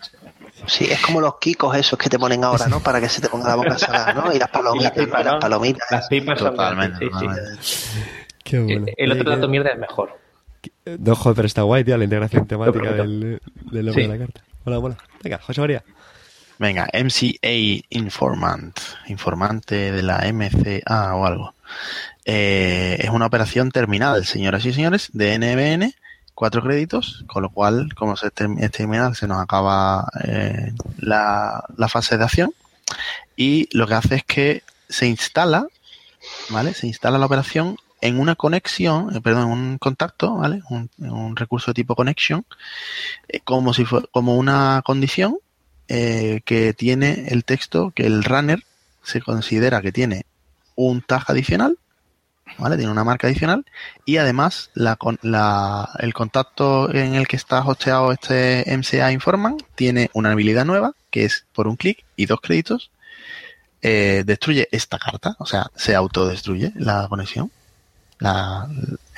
Sí, 0.67 0.87
es 0.91 1.01
como 1.01 1.21
los 1.21 1.39
kikos 1.39 1.77
esos 1.77 1.99
que 1.99 2.09
te 2.09 2.19
ponen 2.19 2.43
ahora, 2.43 2.67
¿no? 2.67 2.81
Para 2.81 3.01
que 3.01 3.09
se 3.09 3.21
te 3.21 3.29
ponga 3.29 3.49
la 3.51 3.55
boca 3.57 3.79
salada, 3.79 4.13
¿no? 4.13 4.33
Y 4.35 4.39
las 4.39 4.49
palomitas, 4.51 4.97
Y 4.97 5.01
las 5.01 5.07
pipas, 5.07 5.19
¿no? 5.19 5.25
Las 5.25 5.35
¿no? 5.35 5.41
palomitas. 5.41 5.91
Las 5.91 6.09
pipas 6.09 6.39
son 6.41 6.51
Totalmente, 6.51 7.07
sí, 7.07 7.27
sí. 7.61 8.01
qué 8.43 8.59
bueno. 8.59 8.87
Eh, 8.89 8.95
El 8.97 9.13
otro 9.13 9.31
dato 9.31 9.49
mierda 9.49 9.71
es 9.71 9.79
mejor. 9.79 10.19
No, 10.99 11.15
joder, 11.15 11.37
pero 11.37 11.47
está 11.47 11.63
guay, 11.63 11.85
tío, 11.85 11.97
la 11.97 12.05
integración 12.05 12.47
temática 12.47 12.93
del, 12.93 13.41
del 13.71 13.87
nombre 13.87 14.03
Sí. 14.05 14.09
de 14.11 14.19
la 14.19 14.25
carta. 14.25 14.41
Hola, 14.65 14.79
hola. 14.81 14.97
Venga, 15.23 15.39
José 15.39 15.61
María. 15.61 15.85
Venga, 16.59 16.89
MCA 16.93 17.85
Informant, 17.91 18.79
informante 19.09 19.93
de 19.93 20.03
la 20.03 20.21
MCA 20.33 21.15
o 21.15 21.27
algo. 21.27 21.55
Eh, 22.25 22.97
es 23.01 23.11
una 23.11 23.27
operación 23.27 23.71
terminal, 23.71 24.25
señoras 24.25 24.65
y 24.65 24.73
señores, 24.73 25.11
de 25.13 25.39
NBN, 25.39 25.95
cuatro 26.35 26.63
créditos, 26.63 27.25
con 27.27 27.43
lo 27.43 27.51
cual, 27.51 27.95
como 27.95 28.17
se 28.17 28.29
term- 28.33 28.63
es 28.63 28.71
terminal, 28.71 29.15
se 29.15 29.27
nos 29.27 29.41
acaba 29.41 30.09
eh, 30.25 30.73
la, 30.99 31.63
fase 31.89 32.17
de 32.17 32.25
acción. 32.25 32.55
Y 33.37 33.69
lo 33.77 33.87
que 33.87 33.95
hace 33.95 34.15
es 34.17 34.25
que 34.25 34.63
se 34.89 35.07
instala, 35.07 35.67
¿vale? 36.49 36.73
Se 36.73 36.87
instala 36.87 37.19
la 37.19 37.27
operación 37.27 37.77
en 38.01 38.19
una 38.19 38.35
conexión, 38.35 39.15
eh, 39.15 39.21
perdón, 39.21 39.53
en 39.53 39.59
un 39.59 39.79
contacto, 39.79 40.37
¿vale? 40.37 40.63
Un, 40.71 41.37
recurso 41.37 41.71
de 41.71 41.75
tipo 41.75 41.95
connection, 41.95 42.47
como 43.45 43.75
si 43.75 43.85
fue, 43.85 44.07
como 44.11 44.37
una 44.37 44.81
condición 44.85 45.39
eh, 45.89 46.41
que 46.45 46.73
tiene 46.73 47.27
el 47.29 47.45
texto 47.45 47.93
que 47.95 48.07
el 48.07 48.25
runner 48.25 48.63
se 49.03 49.21
considera 49.21 49.83
que 49.83 49.93
tiene 49.93 50.27
un 50.75 51.01
tag 51.03 51.25
adicional, 51.29 51.79
¿vale? 52.59 52.77
Tiene 52.77 52.91
una 52.93 53.05
marca 53.05 53.27
adicional 53.29 53.65
y 54.05 54.17
además 54.19 54.71
la, 54.75 54.99
la- 55.23 55.89
el 56.01 56.13
contacto 56.15 56.93
en 56.93 57.15
el 57.15 57.27
que 57.29 57.37
está 57.37 57.61
hosteado 57.63 58.13
este 58.13 58.65
MCA 58.77 59.13
Informant 59.13 59.63
tiene 59.75 60.11
una 60.13 60.33
habilidad 60.33 60.65
nueva 60.65 60.93
que 61.11 61.25
es 61.25 61.47
por 61.53 61.69
un 61.69 61.77
clic 61.77 62.05
y 62.17 62.27
dos 62.27 62.41
créditos 62.41 62.91
eh, 63.83 64.25
destruye 64.27 64.69
esta 64.73 64.99
carta, 64.99 65.37
o 65.39 65.47
sea, 65.47 65.71
se 65.77 65.95
autodestruye 65.95 66.73
la 66.77 67.07
conexión, 67.09 67.53
la, 68.19 68.69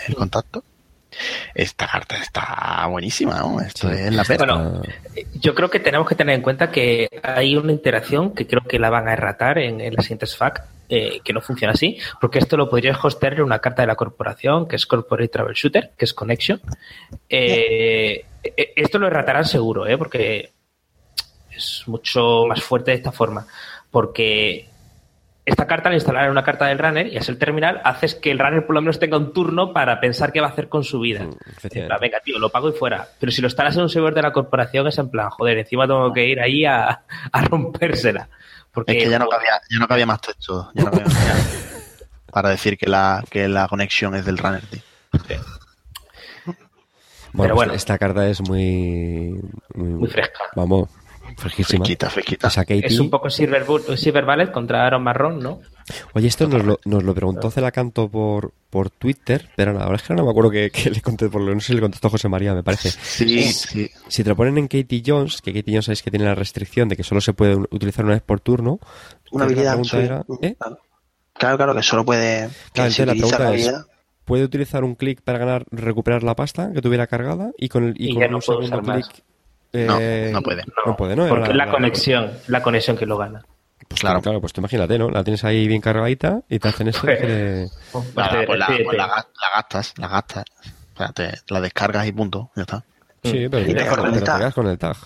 el 0.07 0.15
contacto. 0.15 0.63
Esta 1.55 1.87
carta 1.87 2.17
está 2.19 2.87
buenísima, 2.89 3.39
¿no? 3.39 3.61
Esto 3.61 3.89
Sí. 3.89 3.95
es 3.99 4.15
la 4.15 4.25
pera. 4.25 4.55
Bueno, 4.55 4.83
Yo 5.35 5.55
creo 5.55 5.69
que 5.71 5.81
tenemos 5.81 6.09
que 6.09 6.15
tener 6.15 6.35
en 6.35 6.43
cuenta 6.43 6.71
que 6.71 7.09
hay 7.23 7.57
una 7.57 7.73
interacción 7.73 8.35
que 8.35 8.47
creo 8.47 8.63
que 8.63 8.79
la 8.79 8.91
van 8.91 9.09
a 9.09 9.13
erratar 9.13 9.59
en, 9.59 9.81
en 9.81 9.95
las 9.95 10.05
siguientes 10.05 10.37
FAQ, 10.37 10.61
eh, 10.91 11.21
que 11.25 11.33
no 11.33 11.41
funciona 11.41 11.75
así, 11.75 11.99
porque 12.21 12.39
esto 12.39 12.57
lo 12.57 12.71
podrías 12.71 12.99
hostear 13.05 13.35
en 13.35 13.43
una 13.43 13.59
carta 13.59 13.83
de 13.83 13.89
la 13.89 13.95
corporación, 13.97 14.67
que 14.69 14.77
es 14.77 14.87
Corporate 14.87 15.29
Troubleshooter, 15.29 15.91
que 15.99 16.05
es 16.05 16.15
Connection. 16.15 16.61
Eh, 17.29 18.25
eh, 18.43 18.73
esto 18.77 18.99
lo 18.99 19.07
erratarán 19.09 19.45
seguro, 19.45 19.87
¿eh? 19.87 19.99
porque 19.99 20.53
es 21.55 21.83
mucho 21.87 22.45
más 22.49 22.63
fuerte 22.63 22.93
de 22.93 22.97
esta 22.99 23.13
forma, 23.13 23.47
porque 23.91 24.69
esta 25.49 25.67
carta 25.67 25.89
al 25.89 25.95
instalar 25.95 26.25
en 26.27 26.31
una 26.31 26.43
carta 26.45 26.67
del 26.67 26.79
runner 26.79 27.07
y 27.07 27.17
es 27.17 27.29
el 27.29 27.39
terminal, 27.39 27.81
haces 27.85 28.15
que 28.15 28.31
el 28.31 28.39
runner 28.39 28.67
por 28.67 28.75
lo 28.75 28.81
menos 28.83 28.99
tenga 28.99 29.17
un 29.17 29.33
turno 29.33 29.73
para 29.73 30.01
pensar 30.01 30.33
qué 30.33 30.41
va 30.41 30.49
a 30.49 30.51
hacer 30.51 30.69
con 30.69 30.85
su 30.85 31.01
vida. 31.01 31.25
Mm, 31.25 31.69
plan, 31.87 31.99
venga, 32.01 32.21
tío, 32.21 32.39
lo 32.39 32.51
pago 32.51 32.69
y 32.69 32.73
fuera. 32.73 33.09
Pero 33.19 33.33
si 33.33 33.41
lo 33.41 33.49
instalas 33.49 33.77
en 33.77 33.83
un 33.83 33.89
servidor 33.89 34.15
de 34.15 34.23
la 34.23 34.33
corporación 34.33 34.87
es 34.87 34.99
en 34.99 35.11
plan, 35.11 35.31
joder, 35.31 35.59
encima 35.59 35.87
tengo 35.87 36.13
que 36.13 36.27
ir 36.27 36.41
ahí 36.41 36.65
a, 36.65 37.03
a 37.33 37.43
rompérsela. 37.43 38.29
Porque 38.73 38.93
Es 38.99 39.05
que 39.05 39.11
ya 39.11 39.19
no 39.19 39.29
cabía, 39.29 39.61
ya 39.71 39.79
no 39.79 39.89
cabía 39.89 40.07
más 40.07 40.21
texto. 40.21 40.71
ya 40.75 40.85
no 40.85 40.91
cabía 40.91 41.07
más 41.07 42.05
para 42.31 42.51
decir 42.51 42.77
que 42.77 42.87
la, 42.89 43.25
que 43.31 43.49
la 43.49 43.67
conexión 43.69 44.15
es 44.15 44.25
del 44.27 44.39
runner, 44.39 44.63
tío. 44.67 44.81
Bueno, 47.33 47.43
Pero 47.45 47.55
bueno. 47.57 47.71
pues 47.73 47.83
esta 47.83 47.99
carta 47.99 48.27
es 48.29 48.41
muy. 48.41 49.39
Muy, 49.75 49.89
Muy 49.89 50.09
fresca. 50.09 50.41
Vamos, 50.57 50.89
fresquísima. 51.37 51.85
Fresquita, 51.85 52.11
fresquita. 52.11 52.49
Esa 52.49 52.63
Katie. 52.65 52.87
es 52.87 52.99
un 52.99 53.11
poco 53.11 53.29
Silver, 53.31 53.65
Silver 53.97 54.25
Ballet 54.25 54.51
contra 54.51 54.87
Aaron 54.87 55.03
Marrón, 55.03 55.41
¿no? 55.41 55.61
Oye, 56.13 56.29
esto 56.29 56.47
nos 56.47 56.65
lo, 56.65 56.79
nos 56.85 57.03
lo 57.03 57.15
preguntó 57.15 57.51
Celacanto 57.51 58.09
por, 58.09 58.53
por 58.69 58.91
Twitter, 58.91 59.49
pero 59.57 59.73
la 59.73 59.81
verdad 59.81 59.95
es 59.97 60.03
que 60.03 60.15
no 60.15 60.25
me 60.25 60.31
acuerdo 60.31 60.51
que, 60.51 60.71
que 60.71 60.91
le 60.91 61.01
contesté, 61.01 61.31
por 61.33 61.41
lo 61.41 61.59
si 61.61 61.73
le 61.75 61.81
contestó 61.81 62.11
José 62.11 62.29
María, 62.29 62.55
me 62.55 62.63
parece. 62.63 62.91
Sí, 62.91 63.45
sí. 63.53 63.91
Si 64.09 64.23
te 64.23 64.29
lo 64.29 64.37
ponen 64.37 64.59
en 64.59 64.69
Katie 64.69 65.03
Jones, 65.05 65.41
que 65.41 65.53
Katie 65.55 65.73
Jones 65.75 65.87
sabéis 65.87 66.03
que 66.03 66.11
tiene 66.11 66.27
la 66.27 66.35
restricción 66.35 66.89
de 66.89 66.97
que 66.97 67.03
solo 67.05 67.21
se 67.21 67.33
puede 67.33 67.55
utilizar 67.57 68.05
una 68.05 68.15
vez 68.15 68.23
por 68.23 68.41
turno. 68.41 68.79
Una 69.31 69.45
habilidad. 69.47 69.83
sí. 69.83 69.97
era, 69.97 70.25
¿eh? 70.43 70.57
Claro. 70.59 70.79
Claro, 71.57 71.75
que 71.75 71.83
solo 71.83 72.05
puede. 72.05 72.49
Claro, 72.73 72.91
entonces 72.91 73.07
la 73.07 73.13
pregunta 73.13 73.37
es, 73.55 73.69
habilidad- 73.69 73.87
¿puede 74.25 74.45
utilizar 74.45 74.85
un 74.85 74.95
clic 74.95 75.23
para 75.23 75.39
ganar, 75.39 75.65
recuperar 75.71 76.23
la 76.23 76.35
pasta 76.37 76.73
que 76.75 76.83
tuviera 76.83 77.07
cargada? 77.07 77.53
Y 77.57 77.69
con, 77.71 77.85
el, 77.85 77.95
y 77.97 78.11
Y 78.11 78.13
con 78.15 78.21
ya 78.21 78.27
un 78.27 78.33
no 78.33 78.39
puede 78.41 78.59
segundo 78.67 78.77
usar 78.77 78.83
más. 78.97 79.09
clic... 79.09 79.25
No, 79.73 79.99
eh, 80.01 80.31
no 80.33 80.43
puede. 80.43 80.65
No, 80.87 80.97
puede, 80.97 81.15
¿no? 81.17 81.27
Era 81.27 81.35
Porque 81.37 81.55
la, 81.55 81.71
conexión, 81.71 82.33
la 82.47 82.63
conexión 82.63 82.97
que 82.97 83.07
lo 83.07 83.19
gana. 83.19 83.45
Pues 83.87 84.01
Claro. 84.01 84.21
claro, 84.21 84.41
pues 84.41 84.53
tú 84.53 84.61
imagínate, 84.61 84.99
¿no? 84.99 85.09
La 85.11 85.25
tienes 85.25 85.45
ahí 85.45 85.67
bien 85.69 85.81
cargadita 85.81 86.41
y 86.49 86.59
te 86.59 86.69
hacen 86.69 86.89
eso 86.89 87.07
que 87.07 87.17
Pues 87.93 88.13
te- 88.13 88.47
pues 88.47 88.59
la, 88.59 88.69
pues 88.85 88.97
la 88.99 89.07
gas- 89.07 89.27
la 89.41 89.51
gastas, 89.55 89.95
la 89.99 90.09
gastas. 90.09 90.45
O 90.95 90.99
sea, 90.99 91.09
te, 91.13 91.33
la 91.49 91.61
descargas 91.61 92.07
y 92.07 92.13
punto. 92.13 92.51
Ya 92.57 92.63
está. 92.63 92.85
Sí, 93.23 93.49
pero 93.51 93.63
Y 93.63 93.67
te, 93.67 93.75
te 93.75 93.79
quedas 93.85 94.55
con 94.55 94.67
el 94.67 94.79
tag. 94.79 94.97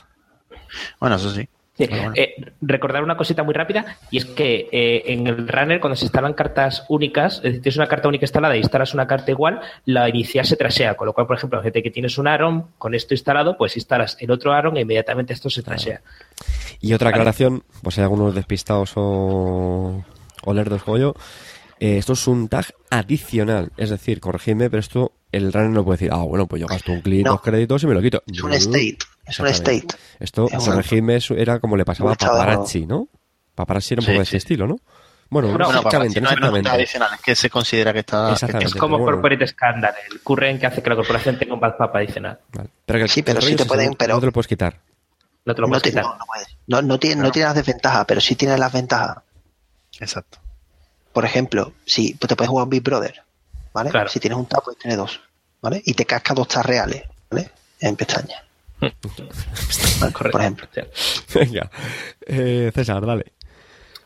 Bueno, 1.00 1.16
eso 1.16 1.30
sí. 1.30 1.48
Sí, 1.86 1.94
eh, 2.14 2.34
recordar 2.60 3.02
una 3.02 3.16
cosita 3.16 3.42
muy 3.42 3.54
rápida 3.54 3.98
y 4.10 4.18
es 4.18 4.24
que 4.24 4.68
eh, 4.72 5.02
en 5.12 5.26
el 5.26 5.48
runner 5.48 5.80
cuando 5.80 5.96
se 5.96 6.04
instalan 6.04 6.34
cartas 6.34 6.84
únicas, 6.88 7.36
es 7.36 7.42
decir, 7.42 7.62
tienes 7.62 7.76
una 7.76 7.86
carta 7.86 8.08
única 8.08 8.24
instalada 8.24 8.54
y 8.56 8.60
instalas 8.60 8.94
una 8.94 9.06
carta 9.06 9.30
igual, 9.30 9.60
la 9.84 10.08
inicial 10.08 10.44
se 10.44 10.56
trasea, 10.56 10.94
con 10.94 11.06
lo 11.06 11.12
cual, 11.12 11.26
por 11.26 11.36
ejemplo, 11.36 11.62
gente 11.62 11.82
que 11.82 11.90
tienes 11.90 12.18
un 12.18 12.28
Aaron 12.28 12.66
con 12.78 12.94
esto 12.94 13.14
instalado, 13.14 13.56
pues 13.56 13.76
instalas 13.76 14.16
el 14.20 14.30
otro 14.30 14.52
Aaron 14.52 14.76
e 14.76 14.80
inmediatamente 14.82 15.32
esto 15.32 15.50
se 15.50 15.62
trasea. 15.62 16.00
Y 16.80 16.92
otra 16.94 17.06
Vale. 17.06 17.16
aclaración, 17.20 17.62
pues 17.82 17.98
hay 17.98 18.04
algunos 18.04 18.34
despistados 18.34 18.92
o, 18.96 20.04
o 20.44 20.54
lerdos 20.54 20.82
como 20.82 20.98
yo, 20.98 21.14
eh, 21.80 21.98
esto 21.98 22.12
es 22.12 22.26
un 22.26 22.48
tag 22.48 22.66
adicional, 22.90 23.72
es 23.76 23.90
decir, 23.90 24.20
corregidme, 24.20 24.70
pero 24.70 24.80
esto 24.80 25.12
el 25.32 25.52
runner 25.52 25.70
no 25.70 25.84
puede 25.84 25.96
decir, 25.98 26.10
ah, 26.12 26.22
bueno, 26.24 26.46
pues 26.46 26.60
yo 26.60 26.66
gasto 26.66 26.92
un 26.92 27.00
clic, 27.00 27.24
No. 27.24 27.32
dos 27.32 27.40
créditos 27.42 27.82
y 27.82 27.86
me 27.86 27.94
lo 27.94 28.02
quito. 28.02 28.22
Es 28.26 28.42
un 28.42 28.52
state. 28.52 28.98
Es 29.26 29.38
un 29.38 29.46
state. 29.48 29.86
Esto, 30.18 30.48
corregidme, 30.48 31.18
era 31.36 31.58
como 31.60 31.76
le 31.76 31.84
pasaba 31.84 32.12
a. 32.12 32.16
Paparazzi, 32.16 32.86
¿no? 32.86 33.08
Paparazzi 33.54 33.94
era 33.94 34.00
un 34.00 34.06
Sí, 34.06 34.12
poco 34.12 34.18
de 34.20 34.24
sí. 34.26 34.30
ese 34.30 34.36
estilo, 34.38 34.66
¿no? 34.66 34.76
Bueno, 35.30 35.56
No, 35.56 35.68
exactamente, 35.70 36.20
no, 36.20 36.30
no, 36.36 36.70
adicional, 36.70 37.08
que 37.24 37.34
se 37.34 37.48
considera 37.48 37.92
que 37.94 38.00
está. 38.00 38.34
Es 38.34 38.74
como 38.74 38.98
bueno. 38.98 39.12
Corporate 39.12 39.46
Scandal, 39.46 39.94
el 40.10 40.20
current 40.20 40.60
que 40.60 40.66
hace 40.66 40.82
que 40.82 40.90
la 40.90 40.96
corporación 40.96 41.38
tenga 41.38 41.54
un 41.54 41.60
backpap 41.60 41.96
adicional. 41.96 42.38
Vale. 42.52 42.68
Pero 42.84 42.98
que 42.98 43.02
el- 43.04 43.08
Sí, 43.10 43.22
pero 43.22 43.40
sí 43.40 43.56
te 43.56 43.64
pueden, 43.64 43.94
pero- 43.94 44.14
No 44.14 44.20
te 44.20 44.26
lo 44.26 44.32
puedes 44.32 44.46
quitar. 44.48 44.78
No 45.46 45.54
te 45.54 45.60
lo 45.62 45.68
No, 45.68 45.70
puedes 45.72 45.82
quitar. 45.84 46.04
no, 46.04 46.16
no 46.18 46.24
puedes. 46.26 46.48
No, 46.66 46.82
no 46.82 46.98
tiene, 46.98 47.22
no 47.22 47.30
tiene 47.32 47.46
las 47.46 47.54
desventajas, 47.56 48.04
pero 48.06 48.20
sí 48.20 48.36
tiene 48.36 48.58
las 48.58 48.72
ventajas. 48.72 49.18
Exacto. 50.00 50.38
Por 51.12 51.24
ejemplo, 51.24 51.72
si 51.86 52.14
pues 52.14 52.28
te 52.28 52.36
puedes 52.36 52.50
jugar 52.50 52.64
un 52.64 52.70
Big 52.70 52.82
Brother, 52.82 53.22
¿vale? 53.72 53.90
Claro. 53.90 54.08
Si 54.10 54.20
tienes 54.20 54.38
un 54.38 54.46
tab, 54.46 54.62
pues 54.64 54.76
tienes 54.78 54.98
dos, 54.98 55.20
¿vale? 55.62 55.82
Y 55.84 55.94
te 55.94 56.04
casca 56.04 56.34
dos 56.34 56.48
tabs 56.48 56.66
reales, 56.66 57.04
¿vale? 57.30 57.50
En 57.80 57.96
pestañas, 57.96 58.42
Correcto. 60.12 60.30
por 60.30 60.40
ejemplo. 60.40 60.66
Venga, 61.34 61.70
eh, 62.26 62.70
César, 62.74 63.04
dale. 63.06 63.32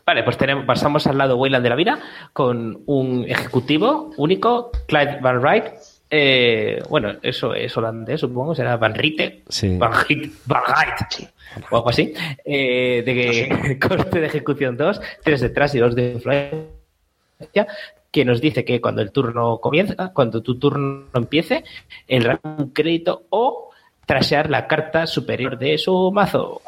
Vale, 0.05 0.23
pues 0.23 0.37
tenemos, 0.39 0.65
pasamos 0.65 1.07
al 1.09 1.19
lado 1.19 1.37
Wayland 1.37 1.65
de 1.65 1.69
la 1.69 1.75
vida 1.75 1.99
con 2.33 2.83
un 2.87 3.25
ejecutivo 3.29 4.13
único, 4.17 4.71
Clyde 4.87 5.19
Van 5.21 5.41
Wright. 5.41 5.65
Eh, 6.09 6.81
bueno, 6.89 7.15
eso 7.23 7.55
es 7.55 7.77
holandés, 7.77 8.21
supongo, 8.21 8.55
será 8.55 8.77
Van 8.77 8.95
Riete. 8.95 9.43
Sí. 9.49 9.77
Van 9.77 9.93
Riet, 10.07 10.31
Van 10.45 10.63
Sí. 11.11 11.27
o 11.71 11.77
algo 11.77 11.91
así. 11.91 12.15
Eh, 12.45 13.03
de 13.05 13.15
que 13.15 13.79
coste 13.89 14.21
de 14.21 14.27
ejecución 14.27 14.77
2, 14.77 15.01
3 15.25 15.41
detrás 15.41 15.75
y 15.75 15.79
2 15.81 15.95
de 15.97 16.13
influencia. 16.13 17.67
Que 18.13 18.25
nos 18.25 18.41
dice 18.41 18.65
que 18.65 18.81
cuando 18.81 19.03
el 19.03 19.11
turno 19.11 19.59
comienza, 19.59 20.13
cuando 20.13 20.41
tu 20.41 20.57
turno 20.59 21.07
empiece, 21.15 21.65
el 22.07 22.39
un 22.45 22.71
crédito 22.71 23.25
o 23.31 23.71
trasear 24.07 24.49
la 24.49 24.67
carta 24.67 25.07
superior 25.07 25.59
de 25.59 25.77
su 25.77 26.11
mazo 26.13 26.63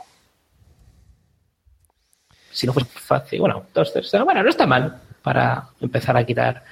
si 2.58 2.66
no 2.66 2.72
fuese 2.72 2.90
fácil, 2.92 3.38
bueno, 3.38 3.66
dos 3.72 3.92
terceros, 3.92 4.24
bueno, 4.24 4.42
no 4.42 4.48
está 4.48 4.66
mal 4.66 5.00
para 5.22 5.68
empezar 5.80 6.16
a 6.16 6.24
quitar 6.24 6.64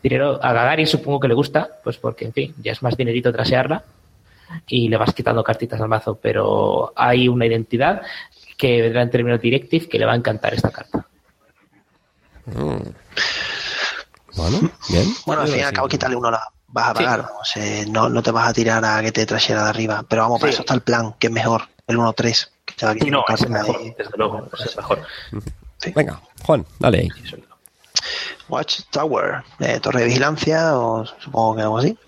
dinero. 0.00 0.38
A 0.40 0.52
Gagarin 0.52 0.86
supongo 0.86 1.18
que 1.18 1.26
le 1.26 1.34
gusta, 1.34 1.68
pues 1.82 1.96
porque, 1.98 2.26
en 2.26 2.32
fin, 2.32 2.54
ya 2.62 2.70
es 2.70 2.80
más 2.80 2.96
dinerito 2.96 3.32
trasearla 3.32 3.82
y 4.68 4.88
le 4.88 4.96
vas 4.96 5.12
quitando 5.12 5.42
cartitas 5.42 5.80
al 5.80 5.88
mazo, 5.88 6.14
pero 6.14 6.92
hay 6.94 7.26
una 7.26 7.46
identidad 7.46 8.02
que 8.56 8.82
vendrá 8.82 9.02
en 9.02 9.10
términos 9.10 9.40
directive 9.40 9.88
que 9.88 9.98
le 9.98 10.06
va 10.06 10.12
a 10.12 10.16
encantar 10.16 10.54
esta 10.54 10.70
carta. 10.70 11.06
Bueno, 14.36 14.70
bien. 14.88 15.08
Bueno, 15.26 15.42
al 15.42 15.48
fin 15.48 15.58
y 15.58 15.62
al 15.62 15.72
cabo, 15.72 15.88
quitarle 15.88 16.14
uno 16.14 16.30
la 16.30 16.40
vas 16.72 16.86
a 16.86 16.88
Sí. 16.90 17.04
pagar. 17.04 17.30
O 17.40 17.44
sea, 17.44 17.84
no, 17.86 18.08
no 18.08 18.22
te 18.22 18.30
vas 18.32 18.48
a 18.48 18.52
tirar 18.52 18.84
a 18.84 19.00
que 19.02 19.12
te 19.12 19.24
trasera 19.26 19.62
de 19.64 19.70
arriba. 19.70 20.04
Pero 20.08 20.22
vamos, 20.22 20.40
para 20.40 20.50
Sí. 20.50 20.54
eso 20.56 20.62
está 20.62 20.74
el 20.74 20.82
plan, 20.82 21.14
que 21.18 21.28
es 21.28 21.32
mejor. 21.32 21.62
El 21.86 21.98
1-3. 21.98 22.50
Que 22.64 22.74
te 22.74 22.86
va 22.86 22.92
a 22.92 22.96
Y 22.96 23.10
no, 23.10 23.24
es 23.28 23.48
mejor, 23.48 23.78
de- 23.82 23.94
desde 23.98 24.16
luego, 24.16 24.48
es 24.64 24.76
mejor. 24.76 25.02
Venga, 25.94 26.20
Juan, 26.44 26.64
dale 26.78 26.98
ahí. 27.00 27.08
Watchtower, 28.48 29.42
eh, 29.60 29.80
torre 29.80 30.00
de 30.00 30.06
vigilancia, 30.06 30.76
o 30.78 31.04
supongo 31.06 31.56
que 31.56 31.62
algo 31.62 31.78
así. 31.78 31.98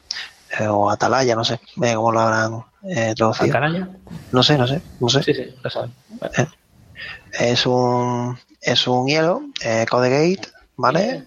Eh, 0.58 0.66
o 0.68 0.90
atalaya, 0.90 1.34
no 1.34 1.44
sé. 1.44 1.54
Eh, 1.82 1.94
¿Cómo 1.94 2.12
lo 2.12 2.20
habrán 2.20 2.64
eh, 2.84 3.14
traducido? 3.16 3.50
¿Canalla? 3.52 3.88
No 4.32 4.42
sé, 4.42 4.56
no 4.58 4.66
sé. 4.66 4.80
No 5.00 5.08
sé. 5.08 5.22
Sí, 5.22 5.34
sí, 5.34 5.54
lo 5.62 5.70
saben. 5.70 5.92
Vale. 6.20 6.48
Es 7.32 7.66
un, 7.66 8.38
es 8.60 8.86
un 8.86 9.06
hielo, 9.08 9.42
eh, 9.62 9.86
Code 9.90 10.10
Gate, 10.10 10.48
¿vale? 10.76 11.26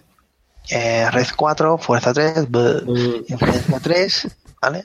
Eh, 0.70 1.10
red 1.10 1.26
4, 1.34 1.78
fuerza 1.78 2.12
3, 2.12 2.50
bleh, 2.50 2.82
Mm. 2.84 3.24
influencia 3.28 3.80
3, 3.80 4.28
¿vale? 4.60 4.84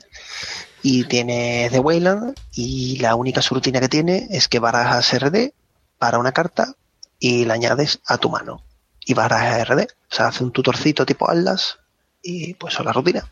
Y 0.82 1.04
tiene 1.04 1.68
de 1.70 1.78
Wayland 1.78 2.34
y 2.52 2.98
la 2.98 3.14
única 3.14 3.40
subrutina 3.42 3.80
que 3.80 3.88
tiene 3.88 4.26
es 4.30 4.48
que 4.48 4.58
barajas 4.58 5.12
RD 5.14 5.52
para 5.98 6.18
una 6.18 6.32
carta 6.32 6.74
y 7.18 7.44
la 7.44 7.54
añades 7.54 8.00
a 8.06 8.18
tu 8.18 8.28
mano. 8.30 8.62
Y 9.06 9.14
barajas 9.14 9.66
RD, 9.68 9.82
o 10.10 10.14
sea, 10.14 10.28
hace 10.28 10.44
un 10.44 10.52
tutorcito 10.52 11.04
tipo 11.06 11.28
Atlas 11.30 11.78
y 12.22 12.54
pues 12.54 12.74
son 12.74 12.86
la 12.86 12.92
rutina. 12.92 13.28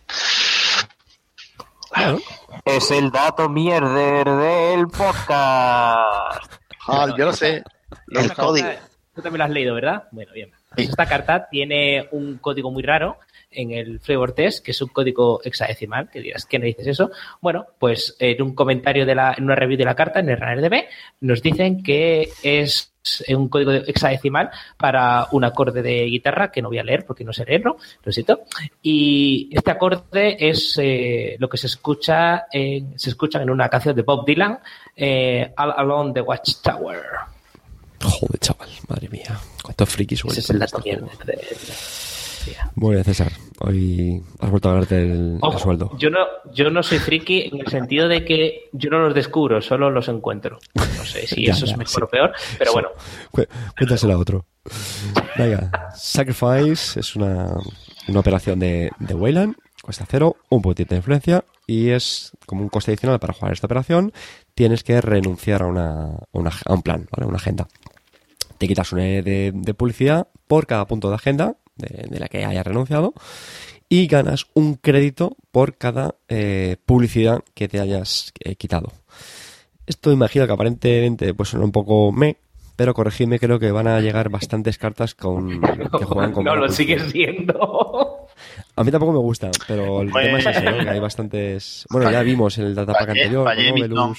Es 2.65 2.91
el 2.91 3.11
dato 3.11 3.49
mierder 3.49 4.25
del 4.29 4.87
podcast. 4.89 6.53
Ah, 6.89 7.07
yo 7.17 7.27
lo 7.27 7.33
sé. 7.33 7.63
El 8.09 8.33
código. 8.35 8.69
Tú 9.15 9.21
también 9.23 9.39
lo 9.39 9.45
has 9.45 9.51
leído, 9.51 9.75
¿verdad? 9.75 10.05
Bueno, 10.11 10.33
bien. 10.33 10.51
Esta 10.77 11.07
carta 11.07 11.49
tiene 11.51 12.09
un 12.13 12.39
código 12.39 12.71
muy 12.71 12.83
raro 12.83 13.19
en 13.55 13.71
el 13.73 14.01
flavor 14.01 14.33
test, 14.33 14.65
que 14.65 14.71
es 14.71 14.83
un 14.83 14.89
código 14.89 15.41
hexadecimal, 15.45 16.09
que 16.11 16.21
dirás, 16.21 16.47
¿qué 16.47 16.59
no 16.59 16.65
dices 16.65 16.87
eso? 16.87 17.11
Bueno, 17.41 17.67
pues 17.79 18.17
en 18.19 18.41
un 18.43 18.55
comentario 18.55 19.07
de 19.07 19.15
la, 19.15 19.35
en 19.37 19.45
una 19.45 19.55
review 19.55 19.79
de 19.79 19.85
la 19.85 19.95
carta, 19.95 20.21
en 20.21 20.31
el 20.31 20.41
RunnerDB, 20.41 20.87
nos 21.21 21.43
dicen 21.43 21.83
que 21.83 22.29
es 22.43 22.93
un 23.29 23.49
código 23.49 23.73
hexadecimal 23.73 24.51
para 24.77 25.27
un 25.33 25.45
acorde 25.45 25.83
de 25.83 26.05
guitarra 26.05 26.53
que 26.53 26.63
no 26.63 26.69
voy 26.69 26.79
a 26.79 26.85
leer 26.85 27.05
porque 27.05 27.25
no 27.25 27.33
sé 27.33 27.45
leerlo, 27.45 27.77
lo 28.03 28.13
siento. 28.13 28.43
Y 28.81 29.51
este 29.53 29.71
acorde 29.71 30.37
es 30.39 30.79
eh, 30.81 31.37
lo 31.39 31.49
que 31.49 31.59
se 31.59 31.67
escucha 31.67 32.47
en, 32.51 32.99
se 32.99 33.11
escucha 33.11 33.43
en 33.43 33.51
una 33.51 33.69
canción 33.69 33.97
de 33.97 34.03
Bob 34.03 34.25
Dylan, 34.25 34.59
eh, 34.97 35.53
All 35.57 35.75
Along 35.77 36.15
the 36.15 36.21
Watchtower. 36.21 37.03
Joder, 38.23 38.39
chaval, 38.39 38.69
madre 38.89 39.09
mía. 39.09 39.37
Cuántos 39.65 39.89
frikis 39.89 40.25
Ese 40.25 40.41
es 40.41 40.51
el 40.51 40.59
dato 40.61 40.79
de- 40.79 40.93
de- 41.27 41.39
Muy 42.77 42.93
bien, 42.95 43.05
César. 43.05 43.33
Hoy 43.61 44.23
has 44.39 44.51
vuelto 44.51 44.69
a 44.69 44.73
ganarte 44.75 45.03
el, 45.03 45.11
el 45.11 45.39
Ojo, 45.41 45.59
sueldo. 45.59 45.91
yo 45.99 46.09
no, 46.11 46.19
yo 46.53 46.71
no 46.71 46.83
soy 46.85 46.99
friki 47.01 47.51
en 47.53 47.61
el 47.61 47.67
sentido 47.69 48.07
de 48.09 48.25
que 48.25 48.69
yo 48.73 48.91
no 48.91 49.01
los 49.01 49.15
descubro, 49.15 49.61
solo 49.61 49.91
los 49.91 50.07
encuentro. 50.09 50.59
No 50.75 51.05
sé 51.05 51.27
si 51.27 51.45
Ya, 51.47 51.53
eso 51.53 51.67
ya, 51.67 51.73
es 51.73 51.79
mejor 51.79 51.95
sí. 51.95 52.03
o 52.03 52.09
peor, 52.09 52.33
pero 52.59 52.71
Sí. 52.71 52.75
bueno. 52.75 52.89
Cu- 53.33 53.47
Cuéntaselo 53.77 54.15
a 54.15 54.19
otro. 54.19 54.47
Venga, 55.37 55.91
Sacrifice 55.97 57.01
es 57.01 57.17
una, 57.17 57.57
una 58.09 58.21
operación 58.21 58.59
de, 58.61 58.91
de 59.01 59.15
Wayland, 59.15 59.57
cuesta 59.83 60.07
cero, 60.09 60.37
un 60.49 60.63
puntito 60.63 60.91
de 60.95 60.99
influencia 60.99 61.45
y 61.67 61.91
es 61.91 62.33
como 62.47 62.63
un 62.63 62.69
coste 62.69 62.93
adicional 62.93 63.19
para 63.19 63.33
jugar 63.33 63.53
esta 63.53 63.67
operación. 63.67 64.13
Tienes 64.55 64.83
que 64.85 65.01
renunciar 65.01 65.63
a, 65.63 65.67
una, 65.67 66.15
a, 66.15 66.19
una- 66.33 66.53
a 66.67 66.73
un 66.75 66.83
plan, 66.83 67.09
¿vale? 67.11 67.27
Una 67.27 67.37
agenda. 67.39 67.67
Te 68.63 68.69
quitas 68.69 68.93
una 68.93 69.03
de, 69.03 69.51
de 69.53 69.75
publicidad 69.75 70.29
por 70.47 70.69
cada 70.69 70.87
punto 70.87 71.09
de 71.09 71.17
agenda 71.17 71.57
de, 71.75 72.07
de 72.09 72.21
la 72.21 72.29
que 72.29 72.45
hayas 72.45 72.65
renunciado 72.65 73.13
y 73.89 74.07
ganas 74.07 74.47
un 74.55 74.77
crédito 74.77 75.37
por 75.51 75.77
cada 75.77 76.15
eh, 76.29 76.77
publicidad 76.87 77.43
que 77.55 77.67
te 77.67 77.81
hayas 77.81 78.33
eh, 78.39 78.55
quitado. 78.55 78.93
Esto 79.85 80.13
imagino 80.13 80.47
que 80.47 80.53
aparentemente 80.53 81.35
pues 81.35 81.49
suena 81.49 81.65
un 81.65 81.73
poco 81.73 82.13
me, 82.13 82.37
pero 82.77 82.95
corregidme, 82.95 83.41
creo 83.41 83.59
que 83.59 83.73
van 83.73 83.89
a 83.89 83.99
llegar 84.01 84.29
bastantes 84.29 84.79
cartas 84.79 85.17
con 85.17 85.61
que 85.99 86.05
juegan 86.05 86.31
con 86.31 86.45
no, 86.45 86.55
lo 86.55 86.69
sigue 86.69 87.01
siendo. 87.11 88.29
A 88.77 88.85
mí 88.85 88.93
tampoco 88.93 89.11
me 89.13 89.19
gusta, 89.19 89.51
pero 89.67 90.03
el 90.03 90.11
Pues- 90.11 90.25
tema 90.25 90.39
es 90.39 90.47
ese, 90.47 90.63
¿no? 90.63 90.79
que 90.85 90.89
hay 90.89 91.01
bastantes... 91.01 91.85
Bueno, 91.91 92.13
ya 92.13 92.23
vimos 92.23 92.57
el 92.59 92.77
datapack 92.77 93.09
anterior, 93.09 93.45
Valle 93.45 93.89
¿no? 93.89 94.15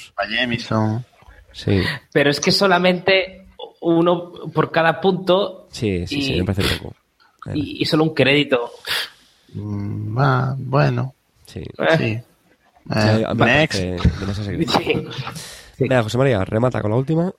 Sí, 1.53 1.81
Pero 2.11 2.29
es 2.29 2.41
que 2.41 2.51
solamente 2.51 3.42
uno 3.83 4.31
por 4.53 4.71
cada 4.71 4.99
punto 4.99 5.67
sí, 5.71 6.05
sí, 6.07 6.21
sí, 6.21 6.33
Y- 6.33 6.39
me 6.39 6.45
parece 6.45 6.75
poco. 6.77 6.95
Bueno, 7.45 7.59
y, 7.61 7.81
y 7.81 7.85
solo 7.85 8.03
un 8.03 8.13
crédito. 8.13 8.71
Mm, 9.53 10.17
ah, 10.19 10.55
bueno, 10.57 11.13
sí. 11.45 11.59
Eh, 11.59 11.97
sí. 11.97 12.19
Eh, 12.95 13.25
next. 13.35 13.79
sí. 14.37 14.65
Sí. 14.65 15.07
Venga, 15.79 16.03
José 16.03 16.17
María, 16.17 16.43
remata 16.45 16.81
con 16.81 16.91
la 16.91 16.97
última. 16.97 17.31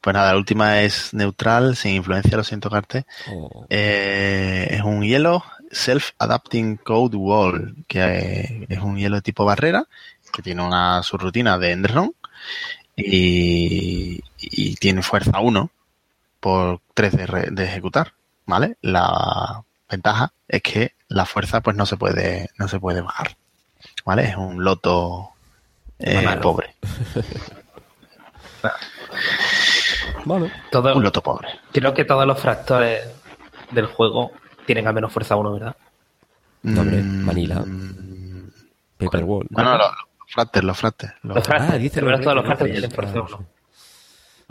Pues 0.00 0.12
nada, 0.14 0.32
la 0.32 0.38
última 0.38 0.82
es 0.82 1.14
neutral, 1.14 1.76
sin 1.76 1.92
influencia, 1.96 2.36
lo 2.36 2.44
siento, 2.44 2.68
Carte. 2.70 3.06
Oh, 3.32 3.64
Eh, 3.70 4.66
es 4.70 4.82
un 4.82 5.02
hielo 5.02 5.42
Self-Adapting 5.70 6.76
Code 6.76 7.16
Wall, 7.16 7.74
que 7.88 8.00
eh, 8.02 8.66
es 8.68 8.78
un 8.80 8.96
hielo 8.98 9.16
de 9.16 9.22
tipo 9.22 9.44
barrera, 9.46 9.86
que 10.32 10.42
tiene 10.42 10.62
una 10.62 11.02
subrutina 11.02 11.58
de 11.58 11.72
Enderron 11.72 12.14
y, 12.96 14.20
y 14.50 14.76
tiene 14.76 15.02
fuerza 15.02 15.40
1 15.40 15.70
por 16.40 16.80
3 16.94 17.12
de, 17.16 17.26
re- 17.26 17.48
de 17.50 17.64
ejecutar, 17.64 18.12
¿vale? 18.46 18.76
La 18.82 19.62
ventaja 19.90 20.32
es 20.48 20.62
que 20.62 20.92
la 21.08 21.24
fuerza 21.26 21.60
pues 21.60 21.76
no 21.76 21.86
se 21.86 21.96
puede, 21.96 22.50
no 22.58 22.68
se 22.68 22.78
puede 22.80 23.00
bajar, 23.00 23.36
¿vale? 24.04 24.24
Es 24.24 24.36
un 24.36 24.62
loto 24.64 25.30
eh, 25.98 26.24
pobre. 26.42 26.74
Bueno, 30.24 30.50
Todo, 30.70 30.94
Un 30.96 31.02
loto 31.02 31.22
pobre. 31.22 31.48
creo 31.72 31.92
que 31.92 32.04
todos 32.04 32.26
los 32.26 32.38
fractores 32.40 33.06
del 33.70 33.86
juego 33.86 34.32
tienen 34.66 34.86
al 34.86 34.94
menos 34.94 35.12
fuerza 35.12 35.36
1, 35.36 35.52
¿verdad? 35.52 35.76
No, 36.62 36.80
hombre, 36.80 37.02
Mm, 37.02 37.24
Manila. 37.24 37.64
Paperwall. 38.98 39.46
No, 39.50 39.62
no, 39.62 39.76
los, 39.76 39.88
los 39.88 40.32
fracters, 40.32 40.64
los 40.64 40.78
fracters. 40.78 41.12
Los- 41.22 41.48
Ah, 41.50 41.76
dice 41.76 42.00
los 42.00 42.20
todos 42.22 42.36
los 42.36 42.44
fractores, 42.46 42.46
fractores 42.46 42.72
tienen 42.72 42.90
fuerza 42.90 43.36
1. 43.36 43.46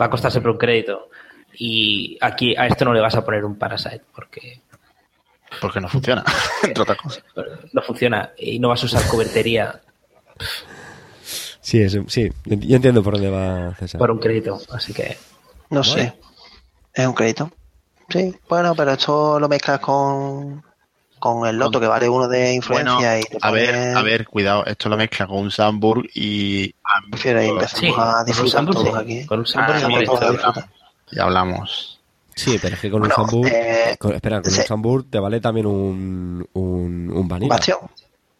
Va 0.00 0.06
a 0.06 0.10
costar 0.10 0.30
siempre 0.30 0.50
un 0.52 0.58
crédito. 0.58 1.08
Y 1.56 2.18
aquí 2.20 2.56
a 2.56 2.66
esto 2.66 2.84
no 2.84 2.92
le 2.92 3.00
vas 3.00 3.14
a 3.14 3.24
poner 3.24 3.44
un 3.44 3.56
Parasite 3.56 4.02
porque 4.14 4.60
porque 5.60 5.80
no 5.80 5.88
funciona, 5.88 6.24
entre 6.64 6.82
otras 6.82 6.98
cosas. 6.98 7.22
no 7.72 7.80
funciona 7.82 8.32
y 8.36 8.58
no 8.58 8.68
vas 8.70 8.82
a 8.82 8.86
usar 8.86 9.06
cobertería 9.08 9.80
Sí, 11.60 11.80
es- 11.80 11.96
sí, 12.08 12.30
yo 12.44 12.76
entiendo 12.76 13.02
por 13.02 13.14
dónde 13.14 13.30
va 13.30 13.74
César. 13.76 13.98
por 13.98 14.10
un 14.10 14.18
crédito. 14.18 14.60
Así 14.72 14.92
que 14.92 15.16
No 15.70 15.82
sé. 15.84 16.12
Es 16.92 17.06
un 17.06 17.14
crédito. 17.14 17.50
Sí, 18.08 18.34
bueno, 18.48 18.74
pero 18.74 18.92
esto 18.92 19.38
lo 19.40 19.48
mezclas 19.48 19.80
con, 19.80 20.62
con 21.24 21.48
el 21.48 21.56
loto 21.56 21.80
que 21.80 21.86
vale 21.86 22.06
uno 22.06 22.28
de 22.28 22.52
influencia 22.52 22.92
Bueno, 22.94 23.18
y 23.18 23.22
te 23.24 23.38
a 23.40 23.50
ver, 23.50 23.70
pones- 23.74 23.96
a 23.96 24.02
ver, 24.02 24.28
cuidado, 24.28 24.66
esto 24.66 24.88
lo 24.90 24.96
mezcla 24.98 25.26
con 25.26 25.38
un 25.38 25.50
Sandburg 25.50 26.06
y 26.14 26.74
Prefiero 27.10 27.40
Sí, 27.66 27.90
a 27.96 28.24
disfrutar 28.24 28.50
Sandburg, 28.52 28.76
todos 28.76 28.88
sí. 28.94 29.00
aquí. 29.00 29.26
Con 29.26 29.38
un 29.38 29.46
Sandburg 29.46 30.38
Ah, 30.44 30.68
ya 31.12 31.22
hablamos. 31.24 31.98
Sí, 32.34 32.58
pero 32.60 32.74
es 32.74 32.80
que 32.80 32.90
con 32.90 33.00
Bueno, 33.00 33.14
un 33.16 33.24
Sambur, 33.30 33.48
eh, 33.50 33.96
con- 33.98 34.12
espera, 34.14 34.42
con 34.42 34.50
sí. 34.50 34.60
un 34.60 34.66
Sambur 34.66 35.04
te 35.08 35.18
vale 35.18 35.40
también 35.40 35.66
un, 35.66 36.46
un, 36.52 37.10
un 37.10 37.28
vanilla. 37.28 37.48
bastión. 37.48 37.78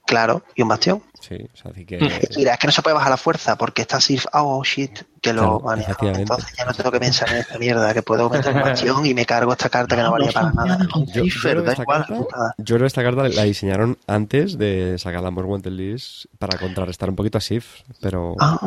Claro, 0.06 0.42
y 0.54 0.60
un 0.62 0.68
bastión. 0.68 1.02
Sí, 1.20 1.36
o 1.36 1.56
sea, 1.56 1.70
así 1.70 1.86
que... 1.86 1.96
Mira, 2.36 2.52
es 2.52 2.58
que 2.58 2.66
no 2.66 2.72
se 2.72 2.82
puede 2.82 2.94
bajar 2.94 3.10
la 3.10 3.16
fuerza 3.16 3.56
porque 3.56 3.80
está 3.82 3.98
Sif. 4.00 4.26
Oh 4.34 4.62
shit, 4.62 5.00
que 5.24 5.32
lo 5.32 5.58
Claro, 5.60 5.80
efectivamente. 5.80 6.22
Entonces 6.22 6.54
ya 6.56 6.64
no 6.66 6.74
tengo 6.74 6.90
que 6.90 7.00
pensar 7.00 7.28
en 7.30 7.36
esta 7.38 7.58
mierda, 7.58 7.94
que 7.94 8.02
puedo 8.02 8.28
meter 8.28 8.54
un 8.54 8.60
bastión 8.62 9.06
y 9.06 9.14
me 9.14 9.24
cargo 9.24 9.52
esta 9.52 9.70
carta 9.70 9.96
que 9.96 10.02
no 10.02 10.12
valía 10.12 10.30
para 10.32 10.52
nada. 10.52 10.78
Yo, 11.14 11.24
yo 11.24 11.32
creo 11.42 11.64
esta 11.66 11.82
igual. 11.82 12.04
carta, 12.06 12.54
yo 12.58 12.64
creo 12.66 12.80
que 12.80 12.86
esta 12.86 13.02
carta 13.02 13.28
la 13.28 13.42
diseñaron 13.44 13.96
antes 14.06 14.58
de 14.58 14.98
sacar 14.98 15.22
la 15.22 15.30
Wanted 15.30 15.72
List 15.72 16.26
para 16.38 16.58
contrarrestar 16.58 17.08
un 17.08 17.16
poquito 17.16 17.38
a 17.38 17.40
Sif, 17.40 17.80
pero 18.00 18.36
Ah, 18.38 18.58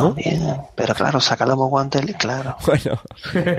¿No? 0.00 0.12
bien. 0.12 0.42
Pero 0.74 0.94
claro, 0.94 1.18
sacarlo 1.20 1.56
como 1.56 1.68
guantes, 1.70 2.04
claro. 2.16 2.56
bueno, 2.66 3.00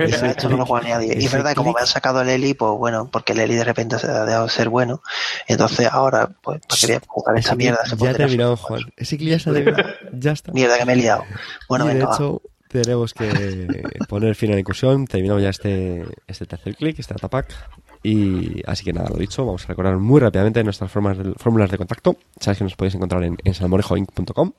Y 0.06 0.12
esto 0.14 0.48
no 0.48 0.56
lo 0.58 0.66
juega 0.66 0.90
nadie. 0.90 1.14
Y 1.20 1.26
es 1.26 1.32
verdad, 1.32 1.54
como 1.54 1.72
me 1.72 1.80
han 1.80 1.86
sacado 1.88 2.20
el 2.22 2.28
Eli, 2.28 2.54
pues 2.54 2.70
bueno, 2.78 3.08
porque 3.10 3.32
el 3.32 3.40
Eli 3.40 3.54
de 3.56 3.64
repente 3.64 3.98
se 3.98 4.06
ha 4.06 4.24
dejado 4.24 4.44
de 4.44 4.50
ser 4.50 4.68
bueno. 4.68 5.02
Entonces 5.48 5.88
ahora, 5.90 6.30
pues, 6.42 6.60
para 6.68 6.80
quería 6.80 7.00
jugar 7.06 7.36
ese 7.38 7.56
mierda. 7.56 7.78
se 7.84 7.90
ya 7.90 7.96
podría 7.96 8.16
terminado, 8.16 8.52
hacer. 8.54 8.64
Juan. 8.66 8.82
Ese 8.96 9.18
ya 9.18 9.38
se 9.38 9.50
ha 9.50 9.52
terminado, 9.52 9.88
ya 10.12 10.32
está. 10.32 10.52
Mierda 10.52 10.78
que 10.78 10.84
me 10.84 10.92
he 10.92 10.96
liado. 10.96 11.24
Bueno, 11.68 11.84
y 11.86 11.88
de 11.88 11.94
venga, 11.94 12.08
va. 12.08 12.14
hecho, 12.14 12.42
tenemos 12.82 13.14
que 13.14 13.84
poner 14.08 14.34
fin 14.34 14.50
a 14.50 14.54
la 14.54 14.60
incursión. 14.60 15.06
Terminamos 15.06 15.42
ya 15.42 15.50
este, 15.50 16.04
este 16.26 16.44
tercer 16.44 16.74
clic, 16.74 16.98
este 16.98 17.14
atapack. 17.14 17.54
Y 18.02 18.62
así 18.66 18.84
que 18.84 18.92
nada, 18.92 19.08
lo 19.10 19.16
dicho, 19.16 19.46
vamos 19.46 19.64
a 19.64 19.68
recordar 19.68 19.96
muy 19.98 20.20
rápidamente 20.20 20.64
nuestras 20.64 20.90
fórmulas 20.90 21.70
de 21.70 21.78
contacto. 21.78 22.16
Sabes 22.40 22.58
que 22.58 22.64
nos 22.64 22.74
podéis 22.74 22.96
encontrar 22.96 23.22
en, 23.22 23.36
en 23.44 23.54
salmorejoinc.com, 23.54 24.52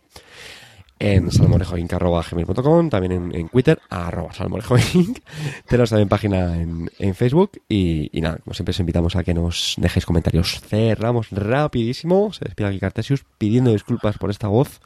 en 0.98 1.30
salmorejoinc.com, 1.30 2.90
también 2.90 3.32
en, 3.36 3.50
Twitter, 3.50 3.80
arroba 3.90 4.34
salmorejoinc. 4.34 5.20
Tenemos 5.68 5.90
también 5.90 6.08
página 6.08 6.56
en, 6.56 6.90
en 6.98 7.16
Facebook. 7.16 7.52
Y, 7.68 8.10
y 8.18 8.22
nada, 8.22 8.38
como 8.38 8.54
siempre, 8.54 8.72
os 8.72 8.80
invitamos 8.80 9.18
a 9.18 9.26
que 9.26 9.34
nos 9.34 9.76
dejéis 9.78 10.06
comentarios. 10.06 10.62
Cerramos 10.62 11.30
rapidísimo. 11.32 12.32
Se 12.32 12.46
despide 12.46 12.70
aquí 12.70 12.80
Cartesius 12.80 13.26
pidiendo 13.38 13.74
disculpas 13.74 14.18
por 14.18 14.30
esta 14.30 14.48
voz. 14.48 14.80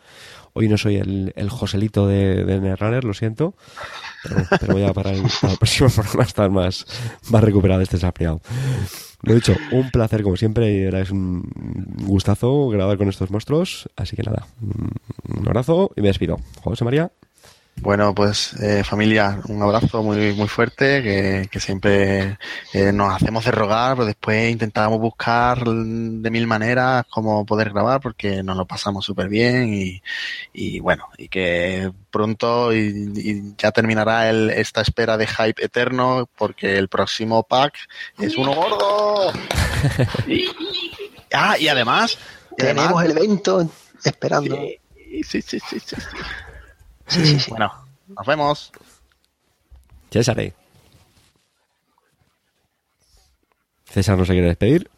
Hoy 0.53 0.67
no 0.67 0.77
soy 0.77 0.97
el, 0.97 1.33
el 1.35 1.49
Joselito 1.49 2.07
de, 2.07 2.43
de 2.43 2.59
Netrunner, 2.59 3.03
lo 3.03 3.13
siento. 3.13 3.55
Pero, 4.59 4.73
voy 4.73 4.83
a 4.83 4.93
para 4.93 5.11
el, 5.11 5.23
para 5.41 5.53
el 5.53 5.59
próximo 5.59 5.89
programa 5.95 6.23
estar 6.23 6.49
más, 6.49 6.85
más 7.29 7.43
recuperado 7.43 7.81
este 7.81 7.97
desapriado. 7.97 8.41
Lo 9.21 9.35
dicho, 9.35 9.55
un 9.71 9.89
placer 9.91 10.23
como 10.23 10.37
siempre 10.37 10.71
y 10.71 10.83
es 10.95 11.11
un 11.11 11.43
gustazo 12.05 12.69
grabar 12.69 12.97
con 12.97 13.09
estos 13.09 13.31
monstruos. 13.31 13.89
Así 13.95 14.15
que 14.15 14.23
nada, 14.23 14.47
un 14.61 15.47
abrazo 15.47 15.91
y 15.95 16.01
me 16.01 16.07
despido. 16.07 16.39
José 16.61 16.85
María. 16.85 17.11
Bueno, 17.81 18.13
pues 18.13 18.53
eh, 18.61 18.83
familia, 18.83 19.39
un 19.47 19.61
abrazo 19.61 20.03
muy 20.03 20.33
muy 20.33 20.47
fuerte, 20.47 21.01
que, 21.01 21.47
que 21.49 21.59
siempre 21.59 22.37
eh, 22.73 22.91
nos 22.91 23.13
hacemos 23.13 23.45
de 23.45 23.51
rogar, 23.51 23.95
pero 23.95 24.05
después 24.05 24.51
intentamos 24.51 24.99
buscar 24.99 25.63
de 25.63 26.29
mil 26.29 26.45
maneras 26.45 27.05
cómo 27.09 27.45
poder 27.45 27.71
grabar, 27.71 28.01
porque 28.01 28.43
nos 28.43 28.57
lo 28.57 28.65
pasamos 28.65 29.05
súper 29.05 29.29
bien 29.29 29.73
y, 29.73 30.01
y 30.53 30.79
bueno, 30.79 31.07
y 31.17 31.29
que 31.29 31.91
pronto 32.11 32.73
y, 32.73 33.11
y 33.15 33.55
ya 33.57 33.71
terminará 33.71 34.29
el, 34.29 34.49
esta 34.49 34.81
espera 34.81 35.17
de 35.17 35.27
hype 35.27 35.63
eterno, 35.63 36.29
porque 36.37 36.77
el 36.77 36.89
próximo 36.89 37.43
pack 37.43 37.75
es 38.17 38.37
uno 38.37 38.53
gordo. 38.53 39.31
ah, 41.33 41.57
y 41.57 41.67
además, 41.67 42.17
Tenemos 42.59 43.03
el 43.03 43.11
evento 43.11 43.69
esperando. 44.03 44.55
Sí, 44.55 45.23
sí, 45.23 45.41
sí, 45.41 45.59
sí, 45.59 45.79
sí. 45.79 45.95
Sí, 47.09 47.25
sí, 47.25 47.39
sí. 47.39 47.49
Bueno, 47.51 47.71
nos 48.07 48.25
vemos. 48.25 48.71
César. 50.11 50.39
eh. 50.39 50.53
César 53.85 54.17
no 54.17 54.25
se 54.25 54.33
quiere 54.33 54.47
despedir. 54.47 54.89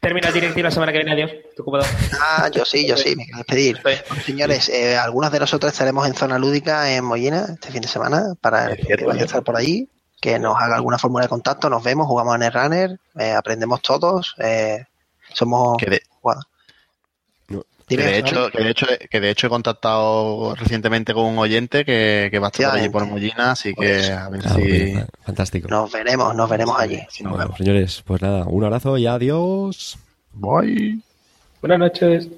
termina 0.00 0.28
el 0.28 0.34
directo 0.34 0.58
y 0.58 0.62
la 0.62 0.70
semana 0.70 0.92
que 0.92 0.98
viene, 0.98 1.12
adiós. 1.12 1.30
Estoy 1.32 1.62
ocupado. 1.62 1.84
Ah, 2.20 2.48
yo 2.52 2.64
sí, 2.64 2.86
yo 2.86 2.96
sí, 2.96 3.14
me 3.16 3.24
quiero 3.24 3.38
despedir. 3.38 3.80
Bueno, 3.82 4.02
señores, 4.24 4.68
eh, 4.68 4.96
algunos 4.96 5.30
de 5.32 5.40
nosotros 5.40 5.72
estaremos 5.72 6.06
en 6.06 6.14
zona 6.14 6.38
lúdica 6.38 6.90
en 6.92 7.04
Mollina 7.04 7.46
este 7.54 7.70
fin 7.70 7.82
de 7.82 7.88
semana 7.88 8.34
para 8.40 8.66
el 8.66 8.72
Es 8.80 8.86
cierto, 8.86 9.04
que 9.04 9.08
vaya 9.08 9.22
a 9.22 9.26
estar 9.26 9.42
por 9.42 9.56
allí, 9.56 9.88
que 10.20 10.38
nos 10.38 10.56
haga 10.60 10.76
alguna 10.76 10.98
fórmula 10.98 11.24
de 11.24 11.28
contacto, 11.28 11.70
nos 11.70 11.82
vemos, 11.84 12.06
jugamos 12.06 12.34
en 12.36 12.42
el 12.42 12.52
runner, 12.52 13.00
eh, 13.18 13.32
aprendemos 13.32 13.80
todos, 13.82 14.34
eh, 14.38 14.84
somos 15.32 15.76
Que 15.78 15.90
de. 15.90 16.02
Que 17.88 17.96
de, 17.96 18.18
hecho, 18.18 18.50
que, 18.50 18.62
de 18.62 18.70
hecho, 18.70 18.86
que 19.10 19.20
de 19.20 19.30
hecho 19.30 19.46
he 19.46 19.50
contactado 19.50 20.54
recientemente 20.54 21.14
con 21.14 21.24
un 21.24 21.38
oyente 21.38 21.84
que, 21.84 22.28
que 22.30 22.38
va 22.38 22.48
a 22.48 22.50
estar 22.50 22.76
allí 22.76 22.88
por 22.88 23.06
Mollina, 23.06 23.52
así 23.52 23.74
que 23.74 24.12
a 24.12 24.28
ver 24.28 24.42
ah, 24.44 24.54
si... 24.54 24.94
Fantástico. 25.24 25.68
Nos 25.68 25.90
veremos, 25.90 26.34
nos 26.34 26.50
veremos 26.50 26.78
allí. 26.78 27.00
Señores, 27.10 28.02
pues 28.06 28.20
nada, 28.20 28.44
un 28.44 28.64
abrazo 28.64 28.98
y 28.98 29.06
adiós. 29.06 29.98
Bye. 30.34 31.00
Buenas 31.60 31.78
noches. 31.78 32.28